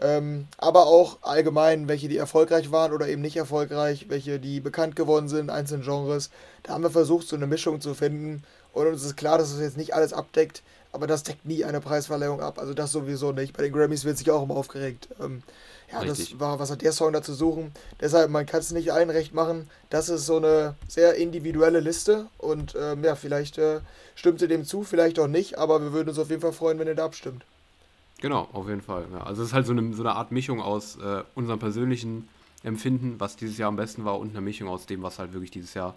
Ähm, 0.00 0.48
aber 0.58 0.86
auch 0.86 1.18
allgemein, 1.22 1.86
welche 1.86 2.08
die 2.08 2.16
erfolgreich 2.16 2.72
waren 2.72 2.92
oder 2.92 3.08
eben 3.08 3.22
nicht 3.22 3.36
erfolgreich, 3.36 4.06
welche 4.08 4.40
die 4.40 4.60
bekannt 4.60 4.96
geworden 4.96 5.28
sind, 5.28 5.50
einzelne 5.50 5.84
Genres. 5.84 6.30
Da 6.62 6.72
haben 6.72 6.82
wir 6.82 6.90
versucht, 6.90 7.28
so 7.28 7.36
eine 7.36 7.46
Mischung 7.46 7.80
zu 7.80 7.94
finden. 7.94 8.42
Und 8.72 8.86
uns 8.86 9.04
ist 9.04 9.16
klar, 9.16 9.38
dass 9.38 9.52
es 9.52 9.60
jetzt 9.60 9.76
nicht 9.76 9.94
alles 9.94 10.12
abdeckt, 10.12 10.62
aber 10.92 11.06
das 11.06 11.22
deckt 11.22 11.44
nie 11.44 11.64
eine 11.64 11.80
Preisverleihung 11.80 12.40
ab. 12.40 12.58
Also 12.58 12.74
das 12.74 12.90
sowieso 12.92 13.32
nicht. 13.32 13.56
Bei 13.56 13.62
den 13.62 13.72
Grammys 13.72 14.04
wird 14.04 14.18
sich 14.18 14.30
auch 14.30 14.42
immer 14.42 14.56
aufgeregt. 14.56 15.08
Ähm, 15.20 15.42
ja, 15.92 16.00
Richtig. 16.00 16.30
das 16.30 16.40
war, 16.40 16.58
was 16.58 16.70
hat 16.70 16.82
der 16.82 16.92
Song 16.92 17.12
da 17.12 17.22
zu 17.22 17.34
suchen? 17.34 17.72
Deshalb, 18.00 18.30
man 18.30 18.46
kann 18.46 18.60
es 18.60 18.72
nicht 18.72 18.92
allen 18.92 19.10
recht 19.10 19.34
machen. 19.34 19.68
Das 19.90 20.08
ist 20.08 20.26
so 20.26 20.38
eine 20.38 20.74
sehr 20.88 21.14
individuelle 21.14 21.80
Liste 21.80 22.26
und 22.38 22.74
ähm, 22.80 23.04
ja, 23.04 23.14
vielleicht 23.14 23.58
äh, 23.58 23.80
stimmt 24.14 24.40
ihr 24.40 24.48
dem 24.48 24.64
zu, 24.64 24.84
vielleicht 24.84 25.18
auch 25.18 25.26
nicht, 25.26 25.58
aber 25.58 25.82
wir 25.82 25.92
würden 25.92 26.08
uns 26.08 26.18
auf 26.18 26.30
jeden 26.30 26.40
Fall 26.40 26.52
freuen, 26.52 26.78
wenn 26.78 26.88
ihr 26.88 26.94
da 26.94 27.04
abstimmt. 27.04 27.44
Genau, 28.22 28.48
auf 28.52 28.68
jeden 28.68 28.82
Fall. 28.82 29.04
Ja. 29.12 29.24
Also 29.24 29.42
es 29.42 29.48
ist 29.48 29.54
halt 29.54 29.66
so 29.66 29.72
eine, 29.72 29.92
so 29.94 30.02
eine 30.04 30.14
Art 30.14 30.30
Mischung 30.30 30.62
aus 30.62 30.96
äh, 30.96 31.24
unserem 31.34 31.58
persönlichen 31.58 32.28
Empfinden, 32.62 33.16
was 33.18 33.34
dieses 33.34 33.58
Jahr 33.58 33.68
am 33.68 33.74
besten 33.74 34.04
war, 34.04 34.20
und 34.20 34.30
eine 34.30 34.40
Mischung 34.40 34.68
aus 34.68 34.86
dem, 34.86 35.02
was 35.02 35.18
halt 35.18 35.32
wirklich 35.32 35.50
dieses 35.50 35.74
Jahr 35.74 35.96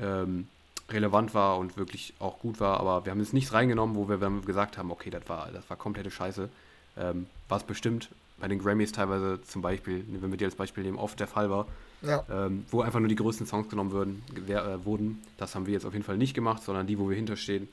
ähm, 0.00 0.48
relevant 0.88 1.34
war 1.34 1.58
und 1.58 1.76
wirklich 1.76 2.14
auch 2.18 2.38
gut 2.38 2.60
war, 2.60 2.80
aber 2.80 3.04
wir 3.04 3.12
haben 3.12 3.20
jetzt 3.20 3.34
nichts 3.34 3.52
reingenommen, 3.52 3.94
wo 3.94 4.08
wir, 4.08 4.18
gesagt 4.40 4.78
haben, 4.78 4.90
okay, 4.90 5.10
das 5.10 5.28
war, 5.28 5.50
das 5.52 5.68
war 5.68 5.76
komplette 5.76 6.10
Scheiße. 6.10 6.48
Ähm, 6.96 7.26
was 7.50 7.62
bestimmt 7.64 8.08
bei 8.40 8.48
den 8.48 8.58
Grammys 8.58 8.92
teilweise 8.92 9.42
zum 9.42 9.60
Beispiel, 9.60 10.02
wenn 10.08 10.30
wir 10.30 10.38
dir 10.38 10.46
als 10.46 10.54
Beispiel 10.54 10.82
nehmen, 10.82 10.96
oft 10.96 11.20
der 11.20 11.26
Fall 11.26 11.50
war, 11.50 11.66
ja. 12.00 12.24
ähm, 12.30 12.64
wo 12.70 12.80
einfach 12.80 13.00
nur 13.00 13.08
die 13.10 13.16
größten 13.16 13.46
Songs 13.46 13.68
genommen 13.68 13.92
würden, 13.92 14.22
äh, 14.48 14.84
wurden. 14.84 15.20
Das 15.36 15.54
haben 15.54 15.66
wir 15.66 15.74
jetzt 15.74 15.84
auf 15.84 15.92
jeden 15.92 16.06
Fall 16.06 16.16
nicht 16.16 16.32
gemacht, 16.32 16.62
sondern 16.62 16.86
die, 16.86 16.98
wo 16.98 17.10
wir 17.10 17.16
hinterstehen 17.16 17.68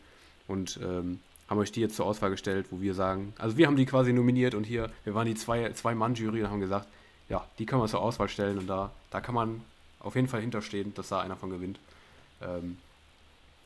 und 0.49 0.77
ähm, 0.83 1.21
haben 1.49 1.59
euch 1.59 1.71
die 1.71 1.81
jetzt 1.81 1.95
zur 1.95 2.05
Auswahl 2.05 2.29
gestellt, 2.29 2.67
wo 2.71 2.81
wir 2.81 2.93
sagen, 2.93 3.33
also 3.37 3.57
wir 3.57 3.67
haben 3.67 3.75
die 3.75 3.85
quasi 3.85 4.13
nominiert 4.13 4.53
und 4.53 4.65
hier, 4.65 4.89
wir 5.03 5.15
waren 5.15 5.27
die 5.27 5.35
zwei, 5.35 5.71
zwei 5.73 5.95
Mann-Jury 5.95 6.43
und 6.43 6.49
haben 6.49 6.59
gesagt, 6.59 6.87
ja, 7.29 7.45
die 7.59 7.65
können 7.65 7.81
wir 7.81 7.87
zur 7.87 8.01
Auswahl 8.01 8.29
stellen 8.29 8.57
und 8.57 8.67
da, 8.67 8.91
da 9.11 9.21
kann 9.21 9.35
man 9.35 9.61
auf 9.99 10.15
jeden 10.15 10.27
Fall 10.27 10.41
hinterstehen, 10.41 10.93
dass 10.93 11.09
da 11.09 11.19
einer 11.19 11.35
von 11.35 11.49
gewinnt. 11.49 11.79
Ähm, 12.41 12.77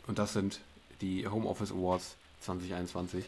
und 0.08 0.20
das 0.20 0.34
sind 0.34 0.60
die 1.02 1.28
Home 1.28 1.48
Office 1.48 1.72
Awards 1.72 2.16
2021. 2.42 3.26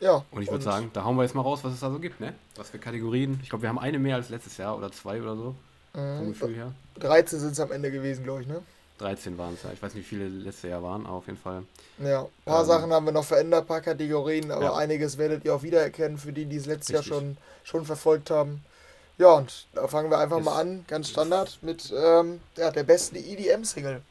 Ja. 0.00 0.24
Und 0.30 0.42
ich 0.42 0.50
würde 0.50 0.64
sagen, 0.64 0.90
da 0.92 1.04
hauen 1.04 1.16
wir 1.16 1.22
jetzt 1.22 1.34
mal 1.34 1.42
raus, 1.42 1.60
was 1.62 1.72
es 1.72 1.80
da 1.80 1.90
so 1.90 1.98
gibt, 1.98 2.20
ne? 2.20 2.34
Was 2.56 2.70
für 2.70 2.78
Kategorien. 2.78 3.38
Ich 3.42 3.48
glaube, 3.48 3.62
wir 3.62 3.68
haben 3.68 3.78
eine 3.78 3.98
mehr 3.98 4.16
als 4.16 4.28
letztes 4.28 4.56
Jahr 4.56 4.76
oder 4.76 4.90
zwei 4.92 5.22
oder 5.22 5.36
so. 5.36 5.54
Mhm. 5.94 6.16
Vom 6.18 6.28
Gefühl 6.28 6.54
her. 6.54 6.72
13 6.98 7.38
sind 7.38 7.52
es 7.52 7.60
am 7.60 7.72
Ende 7.72 7.90
gewesen, 7.90 8.24
glaube 8.24 8.42
ich, 8.42 8.48
ne? 8.48 8.60
13 8.98 9.36
waren 9.38 9.54
es, 9.54 9.62
ja. 9.62 9.70
Ich 9.72 9.82
weiß 9.82 9.94
nicht, 9.94 10.04
wie 10.04 10.16
viele 10.16 10.28
letztes 10.28 10.70
Jahr 10.70 10.82
waren, 10.82 11.04
aber 11.06 11.16
auf 11.16 11.26
jeden 11.26 11.38
Fall. 11.38 11.64
Ja, 11.98 12.22
ein 12.22 12.28
paar 12.44 12.60
ähm, 12.60 12.66
Sachen 12.66 12.92
haben 12.92 13.04
wir 13.06 13.12
noch 13.12 13.24
verändert, 13.24 13.64
ein 13.64 13.66
paar 13.66 13.80
Kategorien, 13.80 14.50
aber 14.50 14.64
ja. 14.64 14.74
einiges 14.74 15.18
werdet 15.18 15.44
ihr 15.44 15.54
auch 15.54 15.62
wiedererkennen, 15.62 16.16
für 16.16 16.32
die, 16.32 16.46
die 16.46 16.56
es 16.56 16.66
letztes 16.66 16.96
Richtig. 16.96 17.10
Jahr 17.10 17.20
schon, 17.20 17.36
schon 17.64 17.84
verfolgt 17.84 18.30
haben. 18.30 18.64
Ja, 19.18 19.32
und 19.32 19.66
da 19.74 19.86
fangen 19.88 20.10
wir 20.10 20.18
einfach 20.18 20.38
ist, 20.38 20.44
mal 20.44 20.60
an, 20.60 20.84
ganz 20.88 21.08
Standard, 21.08 21.58
mit 21.62 21.92
ähm, 21.96 22.40
ja, 22.56 22.70
der 22.70 22.84
besten 22.84 23.16
EDM-Single. 23.16 24.02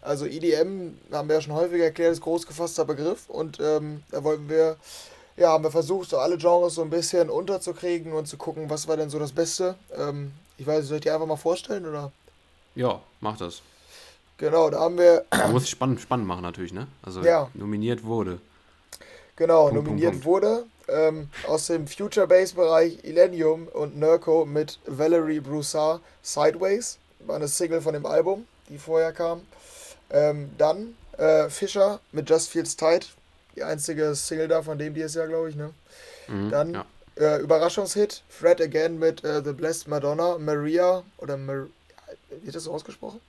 Also 0.00 0.26
EDM, 0.26 0.98
haben 1.12 1.28
wir 1.28 1.36
ja 1.36 1.40
schon 1.40 1.54
häufiger 1.54 1.84
erklärt, 1.84 2.12
ist 2.12 2.20
groß 2.20 2.46
gefasster 2.46 2.84
Begriff 2.84 3.28
und 3.28 3.58
ähm, 3.60 4.02
da 4.10 4.22
wollten 4.22 4.48
wir, 4.48 4.76
ja, 5.36 5.48
haben 5.48 5.64
wir 5.64 5.70
versucht, 5.70 6.10
so 6.10 6.18
alle 6.18 6.36
Genres 6.36 6.74
so 6.74 6.82
ein 6.82 6.90
bisschen 6.90 7.30
unterzukriegen 7.30 8.12
und 8.12 8.26
zu 8.26 8.36
gucken, 8.36 8.68
was 8.68 8.86
war 8.86 8.96
denn 8.96 9.10
so 9.10 9.18
das 9.18 9.32
Beste. 9.32 9.76
Ähm, 9.96 10.32
ich 10.58 10.66
weiß 10.66 10.86
soll 10.86 10.98
ich 10.98 11.02
dir 11.04 11.14
einfach 11.14 11.26
mal 11.26 11.36
vorstellen 11.36 11.86
oder? 11.86 12.12
Ja, 12.74 13.00
mach 13.20 13.38
das. 13.38 13.62
Genau, 14.38 14.70
da 14.70 14.80
haben 14.80 14.98
wir. 14.98 15.24
Man 15.30 15.52
muss 15.52 15.64
es 15.64 15.70
spannend, 15.70 16.00
spannend 16.00 16.26
machen 16.26 16.42
natürlich, 16.42 16.72
ne? 16.72 16.86
Also 17.02 17.22
ja. 17.22 17.48
nominiert 17.54 18.04
wurde. 18.04 18.40
Genau, 19.36 19.68
Punkt, 19.68 19.84
nominiert 19.84 20.12
Punkt, 20.12 20.26
wurde 20.26 20.64
ähm, 20.88 21.28
aus 21.46 21.66
dem 21.66 21.86
Future 21.86 22.26
Bass 22.26 22.52
Bereich 22.52 23.02
Illenium 23.04 23.68
und 23.68 23.98
Nurko 23.98 24.44
mit 24.44 24.78
Valerie 24.86 25.40
Broussard 25.40 26.00
Sideways. 26.22 26.98
War 27.20 27.36
eine 27.36 27.48
Single 27.48 27.80
von 27.80 27.94
dem 27.94 28.06
Album, 28.06 28.46
die 28.68 28.78
vorher 28.78 29.12
kam. 29.12 29.42
Ähm, 30.10 30.50
dann 30.58 30.94
äh, 31.16 31.48
Fischer 31.48 32.00
mit 32.12 32.28
Just 32.28 32.50
Feels 32.50 32.76
Tight. 32.76 33.08
Die 33.56 33.62
einzige 33.62 34.14
Single 34.14 34.48
da 34.48 34.62
von 34.62 34.78
dem 34.78 34.94
dieses 34.94 35.14
Jahr, 35.14 35.28
glaube 35.28 35.50
ich. 35.50 35.56
Ne? 35.56 35.72
Mhm, 36.28 36.50
dann 36.50 36.74
ja. 36.74 36.84
äh, 37.16 37.40
Überraschungshit. 37.40 38.22
Fred 38.28 38.60
Again 38.60 38.98
mit 38.98 39.24
äh, 39.24 39.42
The 39.44 39.52
Blessed 39.52 39.88
Madonna. 39.88 40.38
Maria. 40.38 41.02
Oder 41.18 41.36
Mar 41.36 41.66
wird 42.42 42.54
das 42.54 42.64
so 42.64 42.72
ausgesprochen? 42.72 43.20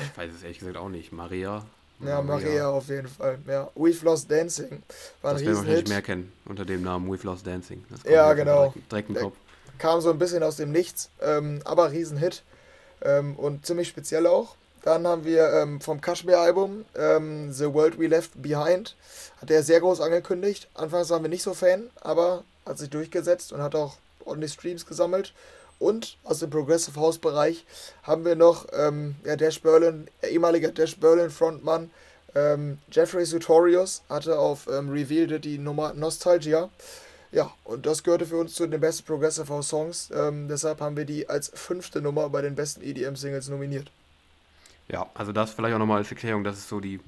Ich 0.00 0.18
weiß 0.18 0.30
es 0.34 0.42
ehrlich 0.42 0.58
gesagt 0.58 0.76
auch 0.76 0.88
nicht. 0.88 1.12
Maria. 1.12 1.64
Ja, 2.00 2.22
Maria 2.22 2.68
auf 2.68 2.88
jeden 2.88 3.08
Fall. 3.08 3.38
Ja. 3.46 3.70
We've 3.74 4.04
Lost 4.04 4.30
Dancing. 4.30 4.82
War 5.22 5.32
das 5.32 5.42
werden 5.42 5.52
wir 5.52 5.56
wahrscheinlich 5.58 5.88
mehr 5.88 6.02
kennen 6.02 6.32
unter 6.44 6.64
dem 6.64 6.82
Namen 6.82 7.10
We've 7.10 7.24
Lost 7.24 7.46
Dancing. 7.46 7.84
ja, 8.08 8.32
genau. 8.34 8.72
Direkt, 8.90 9.08
direkt. 9.08 9.36
Kam 9.78 10.00
so 10.00 10.10
ein 10.10 10.18
bisschen 10.18 10.42
aus 10.42 10.56
dem 10.56 10.72
Nichts, 10.72 11.10
ähm, 11.20 11.60
aber 11.64 11.90
Riesenhit. 11.90 12.42
Ähm, 13.02 13.36
und 13.36 13.64
ziemlich 13.66 13.88
speziell 13.88 14.26
auch. 14.26 14.56
Dann 14.82 15.06
haben 15.06 15.24
wir 15.24 15.52
ähm, 15.52 15.80
vom 15.80 16.00
Kashmir-Album 16.00 16.84
ähm, 16.96 17.52
The 17.52 17.72
World 17.72 17.98
We 17.98 18.06
Left 18.06 18.30
Behind. 18.40 18.96
Hat 19.40 19.50
er 19.50 19.62
sehr 19.62 19.80
groß 19.80 20.00
angekündigt. 20.00 20.68
Anfangs 20.74 21.10
waren 21.10 21.22
wir 21.22 21.28
nicht 21.28 21.42
so 21.42 21.54
Fan, 21.54 21.90
aber 22.00 22.44
hat 22.64 22.78
sich 22.78 22.90
durchgesetzt 22.90 23.52
und 23.52 23.60
hat 23.60 23.74
auch 23.74 23.96
ordentlich 24.24 24.52
Streams 24.52 24.86
gesammelt. 24.86 25.32
Und 25.78 26.16
aus 26.24 26.40
dem 26.40 26.50
Progressive 26.50 26.98
House 26.98 27.18
Bereich 27.18 27.64
haben 28.02 28.24
wir 28.24 28.34
noch 28.34 28.66
ähm, 28.72 29.14
ja, 29.24 29.36
Dash 29.36 29.60
Berlin, 29.62 30.08
ehemaliger 30.28 30.72
Dash 30.72 30.96
Berlin 30.96 31.30
Frontmann 31.30 31.90
ähm, 32.34 32.78
Jeffrey 32.90 33.24
Sutorius 33.24 34.02
hatte 34.08 34.38
auf 34.38 34.68
ähm, 34.70 34.90
Revealed 34.90 35.44
die 35.44 35.58
Nummer 35.58 35.94
Nostalgia. 35.94 36.68
Ja, 37.30 37.50
und 37.64 37.84
das 37.84 38.02
gehörte 38.02 38.26
für 38.26 38.36
uns 38.36 38.54
zu 38.54 38.66
den 38.66 38.80
besten 38.80 39.04
Progressive 39.04 39.48
House 39.48 39.68
Songs. 39.68 40.10
Ähm, 40.14 40.48
deshalb 40.48 40.80
haben 40.80 40.96
wir 40.96 41.04
die 41.04 41.28
als 41.28 41.50
fünfte 41.54 42.00
Nummer 42.00 42.28
bei 42.30 42.42
den 42.42 42.54
besten 42.54 42.82
EDM 42.82 43.16
Singles 43.16 43.48
nominiert. 43.48 43.90
Ja, 44.88 45.06
also 45.14 45.32
das 45.32 45.50
vielleicht 45.50 45.74
auch 45.74 45.78
nochmal 45.78 45.98
als 45.98 46.10
Erklärung, 46.10 46.44
das 46.44 46.58
ist 46.58 46.68
so 46.68 46.80
die 46.80 47.00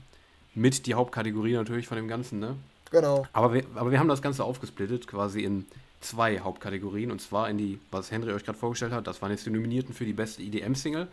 mit 0.55 0.87
die 0.87 0.95
Hauptkategorie 0.95 1.55
natürlich 1.55 1.87
von 1.87 1.97
dem 1.97 2.09
Ganzen, 2.09 2.41
ne? 2.41 2.57
Genau. 2.91 3.27
Aber 3.33 3.55
wir, 3.55 3.65
aber 3.77 3.91
wir 3.93 4.01
haben 4.01 4.09
das 4.09 4.21
Ganze 4.21 4.43
aufgesplittet, 4.43 5.07
quasi 5.07 5.45
in 5.45 5.65
zwei 6.01 6.41
Hauptkategorien. 6.41 7.11
Und 7.11 7.21
zwar 7.21 7.51
in 7.51 7.59
die, 7.59 7.79
was 7.91 8.11
Henry 8.11 8.33
euch 8.33 8.45
gerade 8.45 8.59
vorgestellt 8.59 8.93
hat, 8.93 9.07
das 9.07 9.21
waren 9.23 9.31
jetzt 9.31 9.47
die 9.47 9.51
Nominierten 9.51 9.95
für 9.95 10.05
die 10.05 10.13
beste 10.13 10.43
EDM-Single. 10.43 11.09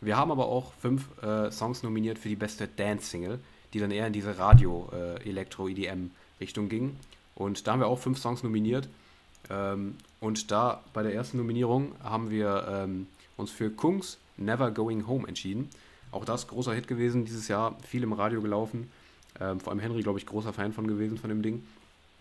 Wir 0.00 0.16
haben 0.16 0.30
aber 0.30 0.46
auch 0.46 0.72
fünf 0.74 1.08
äh, 1.22 1.50
Songs 1.50 1.82
nominiert 1.82 2.18
für 2.18 2.28
die 2.28 2.36
beste 2.36 2.66
Dance-Single, 2.66 3.38
die 3.72 3.80
dann 3.80 3.90
eher 3.90 4.06
in 4.06 4.14
diese 4.14 4.38
Radio-Elektro-EDM-Richtung 4.38 6.66
äh, 6.66 6.68
gingen. 6.68 6.96
Und 7.34 7.66
da 7.66 7.72
haben 7.72 7.80
wir 7.80 7.86
auch 7.86 7.98
fünf 7.98 8.18
Songs 8.18 8.42
nominiert. 8.42 8.88
Ähm, 9.50 9.96
und 10.20 10.50
da 10.50 10.82
bei 10.92 11.02
der 11.02 11.14
ersten 11.14 11.36
Nominierung 11.36 11.92
haben 12.02 12.30
wir 12.30 12.66
ähm, 12.68 13.06
uns 13.36 13.50
für 13.50 13.70
Kungs 13.70 14.18
Never 14.36 14.70
Going 14.70 15.06
Home 15.06 15.28
entschieden. 15.28 15.68
Auch 16.12 16.24
das 16.24 16.48
großer 16.48 16.74
Hit 16.74 16.88
gewesen 16.88 17.24
dieses 17.24 17.48
Jahr, 17.48 17.76
viel 17.86 18.02
im 18.02 18.12
Radio 18.12 18.40
gelaufen. 18.40 18.90
Ähm, 19.38 19.60
vor 19.60 19.72
allem 19.72 19.80
Henry, 19.80 20.02
glaube 20.02 20.18
ich, 20.18 20.26
großer 20.26 20.52
Fan 20.52 20.72
von 20.72 20.86
gewesen 20.86 21.18
von 21.18 21.30
dem 21.30 21.42
Ding. 21.42 21.64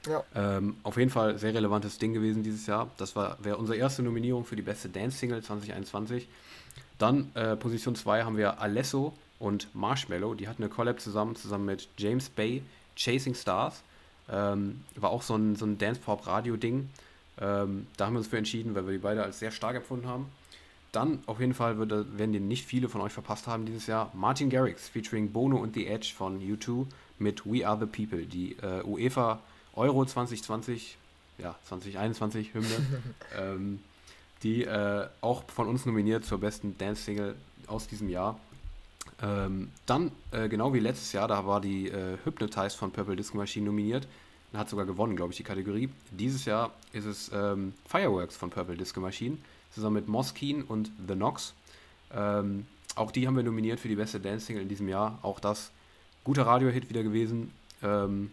Ja. 0.08 0.24
Ähm, 0.34 0.78
auf 0.84 0.98
jeden 0.98 1.10
Fall 1.10 1.38
sehr 1.38 1.54
relevantes 1.54 1.98
Ding 1.98 2.14
gewesen 2.14 2.44
dieses 2.44 2.66
Jahr. 2.68 2.90
Das 2.98 3.16
wäre 3.16 3.58
unsere 3.58 3.78
erste 3.78 4.02
Nominierung 4.02 4.46
für 4.46 4.56
die 4.56 4.62
beste 4.62 4.90
Dance-Single 4.90 5.44
2021. 5.44 6.28
Dann 6.98 7.32
äh, 7.34 7.56
Position 7.56 7.96
2 7.96 8.24
haben 8.24 8.38
wir 8.38 8.62
Alesso 8.62 9.14
und 9.40 9.74
Marshmallow. 9.74 10.36
Die 10.36 10.48
hatten 10.48 10.64
eine 10.64 10.72
Collab 10.72 11.00
zusammen, 11.00 11.36
zusammen 11.36 11.66
mit 11.66 11.88
James 11.98 12.30
Bay, 12.30 12.62
Chasing 12.96 13.36
Stars. 13.36 13.82
Ähm, 14.32 14.82
war 14.96 15.10
auch 15.10 15.22
so 15.22 15.36
ein, 15.36 15.56
so 15.56 15.66
ein 15.66 15.78
Dance-Pop-Radio-Ding. 15.78 16.90
Ähm, 17.42 17.88
da 17.98 18.06
haben 18.06 18.14
wir 18.14 18.20
uns 18.20 18.28
für 18.28 18.38
entschieden, 18.38 18.76
weil 18.76 18.86
wir 18.86 18.94
die 18.94 19.00
beide 19.00 19.24
als 19.24 19.40
sehr 19.40 19.52
stark 19.52 19.76
empfunden 19.76 20.08
haben. 20.08 20.28
Dann 20.92 21.20
auf 21.26 21.40
jeden 21.40 21.54
Fall 21.54 21.78
wird, 21.78 22.18
werden 22.18 22.34
die 22.34 22.40
nicht 22.40 22.66
viele 22.66 22.90
von 22.90 23.02
euch 23.02 23.14
verpasst 23.14 23.48
haben 23.48 23.66
dieses 23.66 23.88
Jahr. 23.88 24.12
Martin 24.14 24.50
Garrix 24.50 24.90
featuring 24.90 25.32
Bono 25.32 25.58
und 25.58 25.76
The 25.76 25.88
Edge 25.88 26.14
von 26.16 26.40
U2 26.42 26.86
mit 27.20 27.46
We 27.46 27.68
Are 27.68 27.80
the 27.80 27.86
People, 27.86 28.26
die 28.26 28.54
äh, 28.62 28.84
UEFA 28.84 29.40
Euro 29.80 30.06
2020, 30.06 30.98
ja, 31.38 31.56
2021 31.64 32.54
Hymne, 32.54 32.68
ähm, 33.40 33.80
die 34.44 34.66
äh, 34.66 35.08
auch 35.22 35.44
von 35.48 35.68
uns 35.68 35.86
nominiert 35.86 36.26
zur 36.26 36.40
besten 36.40 36.78
Dance-Single 36.78 37.36
aus 37.68 37.88
diesem 37.88 38.10
Jahr. 38.10 38.38
Ähm, 39.22 39.72
dann, 39.86 40.12
äh, 40.32 40.50
genau 40.50 40.74
wie 40.74 40.80
letztes 40.80 41.14
Jahr, 41.14 41.28
da 41.30 41.46
war 41.46 41.62
die 41.62 41.88
äh, 41.88 42.18
Hypnotize 42.26 42.78
von 42.78 42.92
Purple 42.92 43.16
Disco 43.16 43.38
Machine 43.38 43.66
nominiert. 43.66 44.08
Hat 44.54 44.70
sogar 44.70 44.86
gewonnen, 44.86 45.16
glaube 45.16 45.32
ich, 45.32 45.38
die 45.38 45.44
Kategorie. 45.44 45.90
Dieses 46.12 46.46
Jahr 46.46 46.72
ist 46.92 47.06
es 47.06 47.32
ähm, 47.34 47.74
Fireworks 47.86 48.36
von 48.36 48.50
Purple 48.50 48.76
Disco 48.76 49.00
Machine 49.00 49.38
zusammen 49.74 49.96
mit 49.96 50.08
Moskeen 50.08 50.64
und 50.64 50.92
The 51.08 51.14
Knox. 51.14 51.54
Ähm, 52.14 52.66
auch 52.96 53.12
die 53.12 53.28
haben 53.28 53.36
wir 53.36 53.44
nominiert 53.44 53.80
für 53.80 53.88
die 53.88 53.96
beste 53.96 54.20
Dance-Single 54.20 54.64
in 54.64 54.70
diesem 54.70 54.90
Jahr. 54.90 55.20
Auch 55.22 55.40
das 55.40 55.72
guter 56.26 56.46
Radio-Hit 56.46 56.90
wieder 56.90 57.04
gewesen. 57.04 57.52
Ähm, 57.82 58.32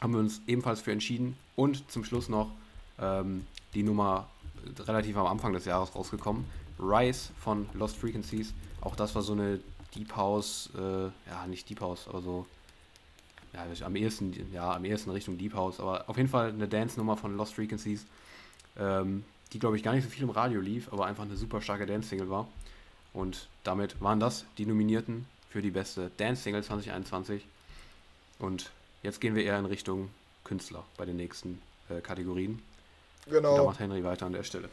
haben 0.00 0.12
wir 0.12 0.20
uns 0.20 0.40
ebenfalls 0.46 0.80
für 0.80 0.92
entschieden. 0.92 1.36
Und 1.56 1.90
zum 1.90 2.04
Schluss 2.04 2.28
noch 2.28 2.50
ähm, 3.00 3.46
die 3.74 3.82
Nummer 3.82 4.28
relativ 4.78 5.16
am 5.16 5.26
Anfang 5.26 5.52
des 5.52 5.64
Jahres 5.64 5.94
rausgekommen. 5.94 6.44
Rise 6.78 7.30
von 7.40 7.68
Lost 7.74 7.96
Frequencies. 7.96 8.52
Auch 8.80 8.96
das 8.96 9.14
war 9.14 9.22
so 9.22 9.32
eine 9.32 9.60
Deep 9.94 10.14
House, 10.16 10.70
äh, 10.76 11.04
ja, 11.28 11.46
nicht 11.48 11.68
Deep 11.68 11.80
House, 11.80 12.06
aber 12.08 12.20
so, 12.20 12.46
ja, 13.52 13.66
am 13.84 13.96
ehesten, 13.96 14.34
ja, 14.52 14.74
am 14.74 14.84
ehesten 14.84 15.10
Richtung 15.10 15.38
Deep 15.38 15.54
House, 15.54 15.80
aber 15.80 16.08
auf 16.08 16.16
jeden 16.16 16.28
Fall 16.28 16.50
eine 16.50 16.68
Dance-Nummer 16.68 17.16
von 17.16 17.36
Lost 17.36 17.54
Frequencies. 17.54 18.06
Ähm, 18.78 19.24
die, 19.52 19.58
glaube 19.58 19.76
ich, 19.76 19.82
gar 19.82 19.94
nicht 19.94 20.04
so 20.04 20.10
viel 20.10 20.24
im 20.24 20.30
Radio 20.30 20.60
lief, 20.60 20.92
aber 20.92 21.06
einfach 21.06 21.24
eine 21.24 21.36
super 21.36 21.62
starke 21.62 21.86
Dance-Single 21.86 22.28
war. 22.28 22.46
Und 23.14 23.48
damit 23.64 24.00
waren 24.00 24.20
das 24.20 24.44
die 24.58 24.66
Nominierten 24.66 25.26
für 25.48 25.62
die 25.62 25.70
beste 25.70 26.10
Dance-Single 26.18 26.62
2021. 26.62 27.46
Und 28.38 28.70
jetzt 29.02 29.20
gehen 29.20 29.34
wir 29.34 29.44
eher 29.44 29.58
in 29.58 29.66
Richtung 29.66 30.10
Künstler 30.44 30.84
bei 30.96 31.04
den 31.04 31.16
nächsten 31.16 31.60
äh, 31.88 32.00
Kategorien. 32.00 32.62
Genau. 33.26 33.52
Und 33.52 33.58
da 33.58 33.64
macht 33.64 33.80
Henry 33.80 34.04
weiter 34.04 34.26
an 34.26 34.32
der 34.32 34.42
Stelle. 34.42 34.68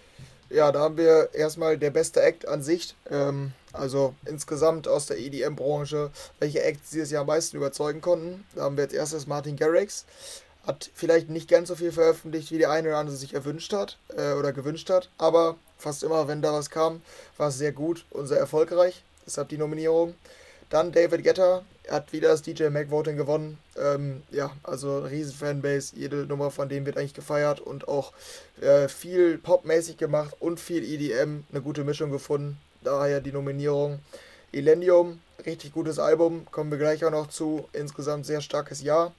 Ja, 0.50 0.72
da 0.72 0.80
haben 0.80 0.98
wir 0.98 1.30
erstmal 1.34 1.78
der 1.78 1.90
beste 1.90 2.22
Act 2.22 2.48
an 2.48 2.62
sich. 2.62 2.96
Ähm, 3.10 3.52
also 3.74 4.14
insgesamt 4.26 4.88
aus 4.88 5.08
der 5.08 5.18
EDM-Branche, 5.18 6.12
welche 6.40 6.62
Acts 6.62 6.92
dieses 6.92 7.12
Jahr 7.12 7.22
am 7.22 7.28
meisten 7.28 7.58
überzeugen 7.58 8.02
konnten. 8.02 8.46
Da 8.56 8.64
haben 8.64 8.78
wir 8.78 8.84
als 8.84 8.94
erstes 8.94 9.28
Martin 9.28 9.58
Garrix 9.58 10.06
hat 10.66 10.90
vielleicht 10.94 11.30
nicht 11.30 11.50
ganz 11.50 11.68
so 11.68 11.76
viel 11.76 11.92
veröffentlicht, 11.92 12.52
wie 12.52 12.58
der 12.58 12.72
eine 12.72 12.90
oder 12.90 12.98
andere 12.98 13.16
sich 13.16 13.34
erwünscht 13.34 13.74
hat 13.74 13.98
äh, 14.16 14.34
oder 14.34 14.52
gewünscht 14.52 14.90
hat, 14.90 15.10
aber 15.18 15.58
fast 15.78 16.04
immer, 16.04 16.28
wenn 16.28 16.42
da 16.42 16.54
was 16.54 16.70
kam, 16.70 17.02
war 17.38 17.50
es 17.50 17.58
sehr 17.58 17.72
gut 17.72 18.06
und 18.12 18.28
sehr 18.28 18.40
erfolgreich. 18.40 19.04
Deshalb 19.26 19.50
die 19.50 19.58
Nominierung. 19.58 20.16
Dann 20.70 20.92
David 20.92 21.24
Guetta 21.24 21.64
hat 21.90 22.12
wieder 22.14 22.30
das 22.30 22.42
DJ 22.42 22.70
Mag 22.70 22.90
Voting 22.90 23.18
gewonnen. 23.18 23.60
Ähm, 23.78 24.24
ja, 24.32 24.52
also 24.64 25.00
riesen 25.00 25.34
Fanbase. 25.34 25.96
Jede 25.96 26.26
Nummer 26.26 26.52
von 26.52 26.70
dem 26.70 26.86
wird 26.86 26.98
eigentlich 26.98 27.14
gefeiert 27.14 27.60
und 27.60 27.88
auch 27.88 28.14
äh, 28.62 28.88
viel 28.88 29.38
popmäßig 29.38 29.98
gemacht 29.98 30.36
und 30.40 30.60
viel 30.60 30.84
EDM. 30.84 31.44
Eine 31.52 31.62
gute 31.62 31.84
Mischung 31.84 32.12
gefunden. 32.12 32.58
Daher 32.82 33.22
die 33.22 33.32
Nominierung. 33.32 34.00
Elendium, 34.52 35.20
richtig 35.46 35.74
gutes 35.74 36.00
Album, 36.00 36.48
kommen 36.50 36.72
wir 36.72 36.78
gleich 36.78 37.04
auch 37.04 37.12
noch 37.12 37.28
zu. 37.28 37.68
Insgesamt 37.74 38.26
sehr 38.26 38.42
starkes 38.42 38.82
Jahr. 38.82 39.14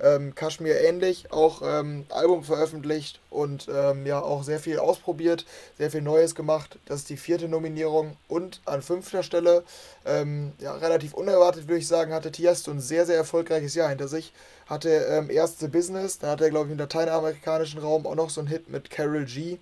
Ähm, 0.00 0.34
Kashmir 0.34 0.80
ähnlich, 0.80 1.32
auch 1.32 1.60
ähm, 1.64 2.06
Album 2.10 2.44
veröffentlicht 2.44 3.20
und 3.30 3.66
ähm, 3.68 4.06
ja 4.06 4.20
auch 4.20 4.44
sehr 4.44 4.60
viel 4.60 4.78
ausprobiert, 4.78 5.44
sehr 5.76 5.90
viel 5.90 6.02
Neues 6.02 6.34
gemacht. 6.34 6.78
Das 6.86 7.00
ist 7.00 7.10
die 7.10 7.16
vierte 7.16 7.48
Nominierung 7.48 8.16
und 8.28 8.60
an 8.64 8.82
fünfter 8.82 9.22
Stelle, 9.22 9.64
ähm, 10.06 10.52
ja 10.60 10.74
relativ 10.74 11.14
unerwartet 11.14 11.66
würde 11.66 11.78
ich 11.78 11.88
sagen, 11.88 12.12
hatte 12.12 12.30
Tiesto 12.30 12.70
ein 12.70 12.80
sehr, 12.80 13.06
sehr 13.06 13.16
erfolgreiches 13.16 13.74
Jahr 13.74 13.88
hinter 13.88 14.08
sich. 14.08 14.32
Hatte 14.66 14.90
ähm, 14.90 15.30
erst 15.30 15.60
The 15.60 15.68
Business, 15.68 16.18
dann 16.18 16.30
hat 16.30 16.40
er 16.40 16.50
glaube 16.50 16.66
ich 16.66 16.72
im 16.72 16.78
lateinamerikanischen 16.78 17.80
Raum 17.80 18.06
auch 18.06 18.14
noch 18.14 18.30
so 18.30 18.40
einen 18.40 18.48
Hit 18.48 18.68
mit 18.68 18.90
Carol 18.90 19.24
G. 19.24 19.58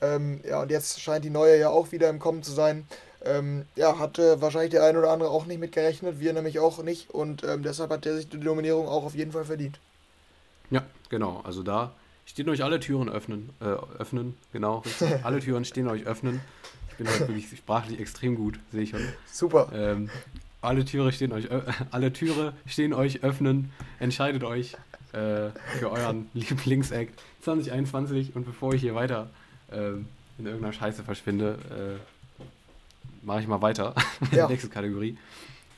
Ähm, 0.00 0.40
ja 0.48 0.62
und 0.62 0.70
jetzt 0.70 1.00
scheint 1.00 1.24
die 1.24 1.30
neue 1.30 1.58
ja 1.58 1.68
auch 1.68 1.92
wieder 1.92 2.08
im 2.08 2.18
Kommen 2.18 2.42
zu 2.42 2.52
sein. 2.52 2.86
Ähm, 3.24 3.64
ja, 3.74 3.98
hatte 3.98 4.40
wahrscheinlich 4.42 4.70
der 4.70 4.84
eine 4.84 4.98
oder 4.98 5.10
andere 5.10 5.30
auch 5.30 5.46
nicht 5.46 5.58
mitgerechnet, 5.58 6.20
wir 6.20 6.32
nämlich 6.32 6.58
auch 6.58 6.82
nicht 6.82 7.10
und 7.10 7.42
ähm, 7.44 7.62
deshalb 7.62 7.90
hat 7.90 8.04
er 8.04 8.16
sich 8.16 8.28
die 8.28 8.36
Nominierung 8.36 8.86
auch 8.86 9.04
auf 9.04 9.14
jeden 9.14 9.32
Fall 9.32 9.44
verdient. 9.44 9.80
Ja, 10.70 10.82
genau. 11.08 11.40
Also 11.44 11.62
da 11.62 11.92
stehen 12.26 12.48
euch 12.48 12.62
alle 12.62 12.80
Türen 12.80 13.08
öffnen. 13.08 13.50
Äh, 13.60 13.64
öffnen, 13.98 14.36
genau. 14.52 14.82
alle 15.22 15.40
Türen 15.40 15.64
stehen 15.64 15.88
euch 15.88 16.06
öffnen. 16.06 16.40
Ich 16.90 16.96
bin 16.96 17.08
halt 17.08 17.20
wirklich 17.20 17.48
sprachlich 17.56 17.98
extrem 17.98 18.36
gut, 18.36 18.58
sehe 18.72 18.82
ich 18.82 18.90
schon. 18.90 19.00
Super. 19.30 19.70
Ähm, 19.74 20.10
alle 20.60 20.84
Türe 20.84 21.12
stehen 21.12 21.32
euch, 21.32 21.46
äh, 21.46 21.62
alle 21.90 22.12
Türe 22.12 22.52
stehen 22.66 22.92
euch 22.92 23.22
öffnen. 23.22 23.72
Entscheidet 23.98 24.44
euch 24.44 24.74
äh, 25.12 25.50
für 25.78 25.90
euren 25.90 26.28
Lieblingsact 26.34 27.20
2021 27.42 28.36
und 28.36 28.44
bevor 28.44 28.74
ich 28.74 28.80
hier 28.80 28.94
weiter 28.94 29.30
ähm, 29.72 30.06
in 30.38 30.46
irgendeiner 30.46 30.72
Scheiße 30.72 31.04
verschwinde, 31.04 31.58
äh, 31.70 32.13
mache 33.24 33.40
ich 33.40 33.46
mal 33.46 33.62
weiter 33.62 33.94
mit 34.20 34.32
ja. 34.32 34.36
der 34.38 34.48
nächsten 34.48 34.70
Kategorie. 34.70 35.16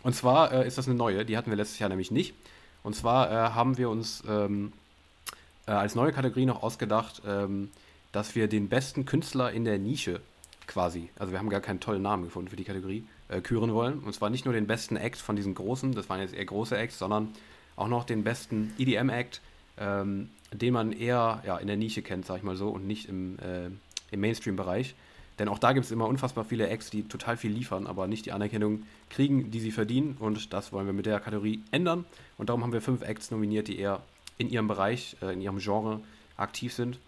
Und 0.02 0.14
zwar 0.14 0.52
äh, 0.52 0.66
ist 0.66 0.78
das 0.78 0.86
eine 0.86 0.96
neue, 0.96 1.24
die 1.24 1.36
hatten 1.36 1.50
wir 1.50 1.56
letztes 1.56 1.78
Jahr 1.78 1.88
nämlich 1.88 2.10
nicht. 2.10 2.34
Und 2.82 2.94
zwar 2.94 3.30
äh, 3.30 3.34
haben 3.50 3.78
wir 3.78 3.90
uns 3.90 4.22
ähm, 4.28 4.72
äh, 5.66 5.72
als 5.72 5.94
neue 5.94 6.12
Kategorie 6.12 6.46
noch 6.46 6.62
ausgedacht, 6.62 7.22
ähm, 7.26 7.70
dass 8.12 8.34
wir 8.34 8.48
den 8.48 8.68
besten 8.68 9.04
Künstler 9.04 9.52
in 9.52 9.64
der 9.64 9.78
Nische 9.78 10.20
quasi, 10.66 11.10
also 11.18 11.32
wir 11.32 11.38
haben 11.38 11.48
gar 11.48 11.60
keinen 11.60 11.80
tollen 11.80 12.02
Namen 12.02 12.24
gefunden 12.24 12.48
für 12.48 12.56
die 12.56 12.64
Kategorie, 12.64 13.04
äh, 13.28 13.40
küren 13.40 13.72
wollen. 13.74 13.98
Und 14.00 14.14
zwar 14.14 14.30
nicht 14.30 14.44
nur 14.44 14.54
den 14.54 14.66
besten 14.66 14.96
Act 14.96 15.18
von 15.18 15.36
diesen 15.36 15.54
großen, 15.54 15.92
das 15.92 16.08
waren 16.08 16.20
jetzt 16.20 16.34
eher 16.34 16.44
große 16.44 16.76
Acts, 16.76 16.98
sondern 16.98 17.32
auch 17.76 17.88
noch 17.88 18.04
den 18.04 18.24
besten 18.24 18.72
EDM-Act, 18.78 19.40
ähm, 19.78 20.30
den 20.52 20.72
man 20.72 20.92
eher 20.92 21.42
ja, 21.46 21.58
in 21.58 21.66
der 21.66 21.76
Nische 21.76 22.02
kennt, 22.02 22.26
sag 22.26 22.38
ich 22.38 22.42
mal 22.42 22.56
so, 22.56 22.68
und 22.68 22.86
nicht 22.86 23.08
im, 23.08 23.38
äh, 23.38 23.66
im 24.10 24.20
Mainstream-Bereich. 24.20 24.94
Denn 25.38 25.48
auch 25.48 25.58
da 25.58 25.72
gibt 25.72 25.84
es 25.84 25.92
immer 25.92 26.06
unfassbar 26.06 26.44
viele 26.44 26.68
Acts, 26.68 26.90
die 26.90 27.02
total 27.02 27.36
viel 27.36 27.50
liefern, 27.50 27.86
aber 27.86 28.06
nicht 28.06 28.24
die 28.26 28.32
Anerkennung 28.32 28.84
kriegen, 29.10 29.50
die 29.50 29.60
sie 29.60 29.70
verdienen. 29.70 30.16
Und 30.18 30.52
das 30.52 30.72
wollen 30.72 30.86
wir 30.86 30.94
mit 30.94 31.06
der 31.06 31.20
Kategorie 31.20 31.62
ändern. 31.70 32.04
Und 32.38 32.48
darum 32.48 32.62
haben 32.62 32.72
wir 32.72 32.80
fünf 32.80 33.02
Acts 33.02 33.30
nominiert, 33.30 33.68
die 33.68 33.78
eher 33.78 34.00
in 34.38 34.48
ihrem 34.48 34.68
Bereich, 34.68 35.16
äh, 35.22 35.32
in 35.32 35.40
ihrem 35.40 35.58
Genre 35.58 36.00
aktiv 36.36 36.72
sind. 36.72 36.98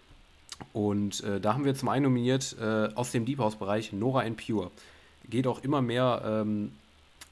Und 0.73 1.23
äh, 1.25 1.41
da 1.41 1.55
haben 1.55 1.65
wir 1.65 1.75
zum 1.75 1.89
einen 1.89 2.05
nominiert 2.05 2.57
äh, 2.61 2.89
aus 2.95 3.13
dem 3.13 3.25
Deep 3.25 3.39
House-Bereich 3.39 3.93
Nora 3.93 4.21
and 4.21 4.37
Pure. 4.37 4.71
Geht 5.31 5.47
auch 5.47 5.63
immer 5.63 5.83
mehr 5.83 6.23
ähm, 6.25 6.73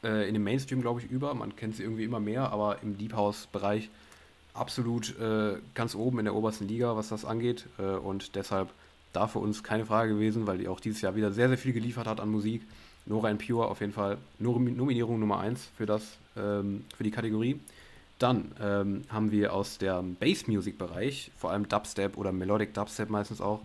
äh, 0.04 0.28
in 0.28 0.34
den 0.34 0.44
Mainstream, 0.44 0.80
glaube 0.80 1.00
ich, 1.00 1.10
über. 1.10 1.34
Man 1.34 1.56
kennt 1.56 1.76
sie 1.76 1.82
irgendwie 1.82 2.04
immer 2.04 2.20
mehr, 2.20 2.50
aber 2.52 2.82
im 2.82 2.96
Deep 2.96 3.14
House-Bereich 3.14 3.90
absolut 4.54 5.18
äh, 5.18 5.56
ganz 5.74 5.94
oben 5.94 6.20
in 6.20 6.24
der 6.24 6.34
obersten 6.34 6.68
Liga, 6.68 6.96
was 6.96 7.08
das 7.08 7.24
angeht. 7.24 7.66
Äh, 7.78 7.82
und 7.82 8.36
deshalb 8.36 8.70
da 9.16 9.26
für 9.26 9.38
uns 9.38 9.62
keine 9.62 9.86
Frage 9.86 10.14
gewesen, 10.14 10.46
weil 10.46 10.58
die 10.58 10.68
auch 10.68 10.80
dieses 10.80 11.00
Jahr 11.00 11.16
wieder 11.16 11.32
sehr, 11.32 11.48
sehr 11.48 11.58
viel 11.58 11.72
geliefert 11.72 12.06
hat 12.06 12.20
an 12.20 12.30
Musik. 12.30 12.62
Nora 13.06 13.28
and 13.28 13.44
Pure 13.44 13.68
auf 13.68 13.80
jeden 13.80 13.92
Fall 13.92 14.18
Nominierung 14.38 15.20
Nummer 15.20 15.38
1 15.38 15.68
für, 15.76 16.00
ähm, 16.36 16.84
für 16.96 17.04
die 17.04 17.10
Kategorie. 17.10 17.60
Dann 18.18 18.52
ähm, 18.60 19.04
haben 19.10 19.30
wir 19.30 19.52
aus 19.52 19.78
dem 19.78 20.16
Bass-Music-Bereich, 20.16 21.30
vor 21.36 21.50
allem 21.50 21.68
Dubstep 21.68 22.16
oder 22.16 22.32
Melodic 22.32 22.74
Dubstep 22.74 23.10
meistens 23.10 23.40
auch, 23.40 23.60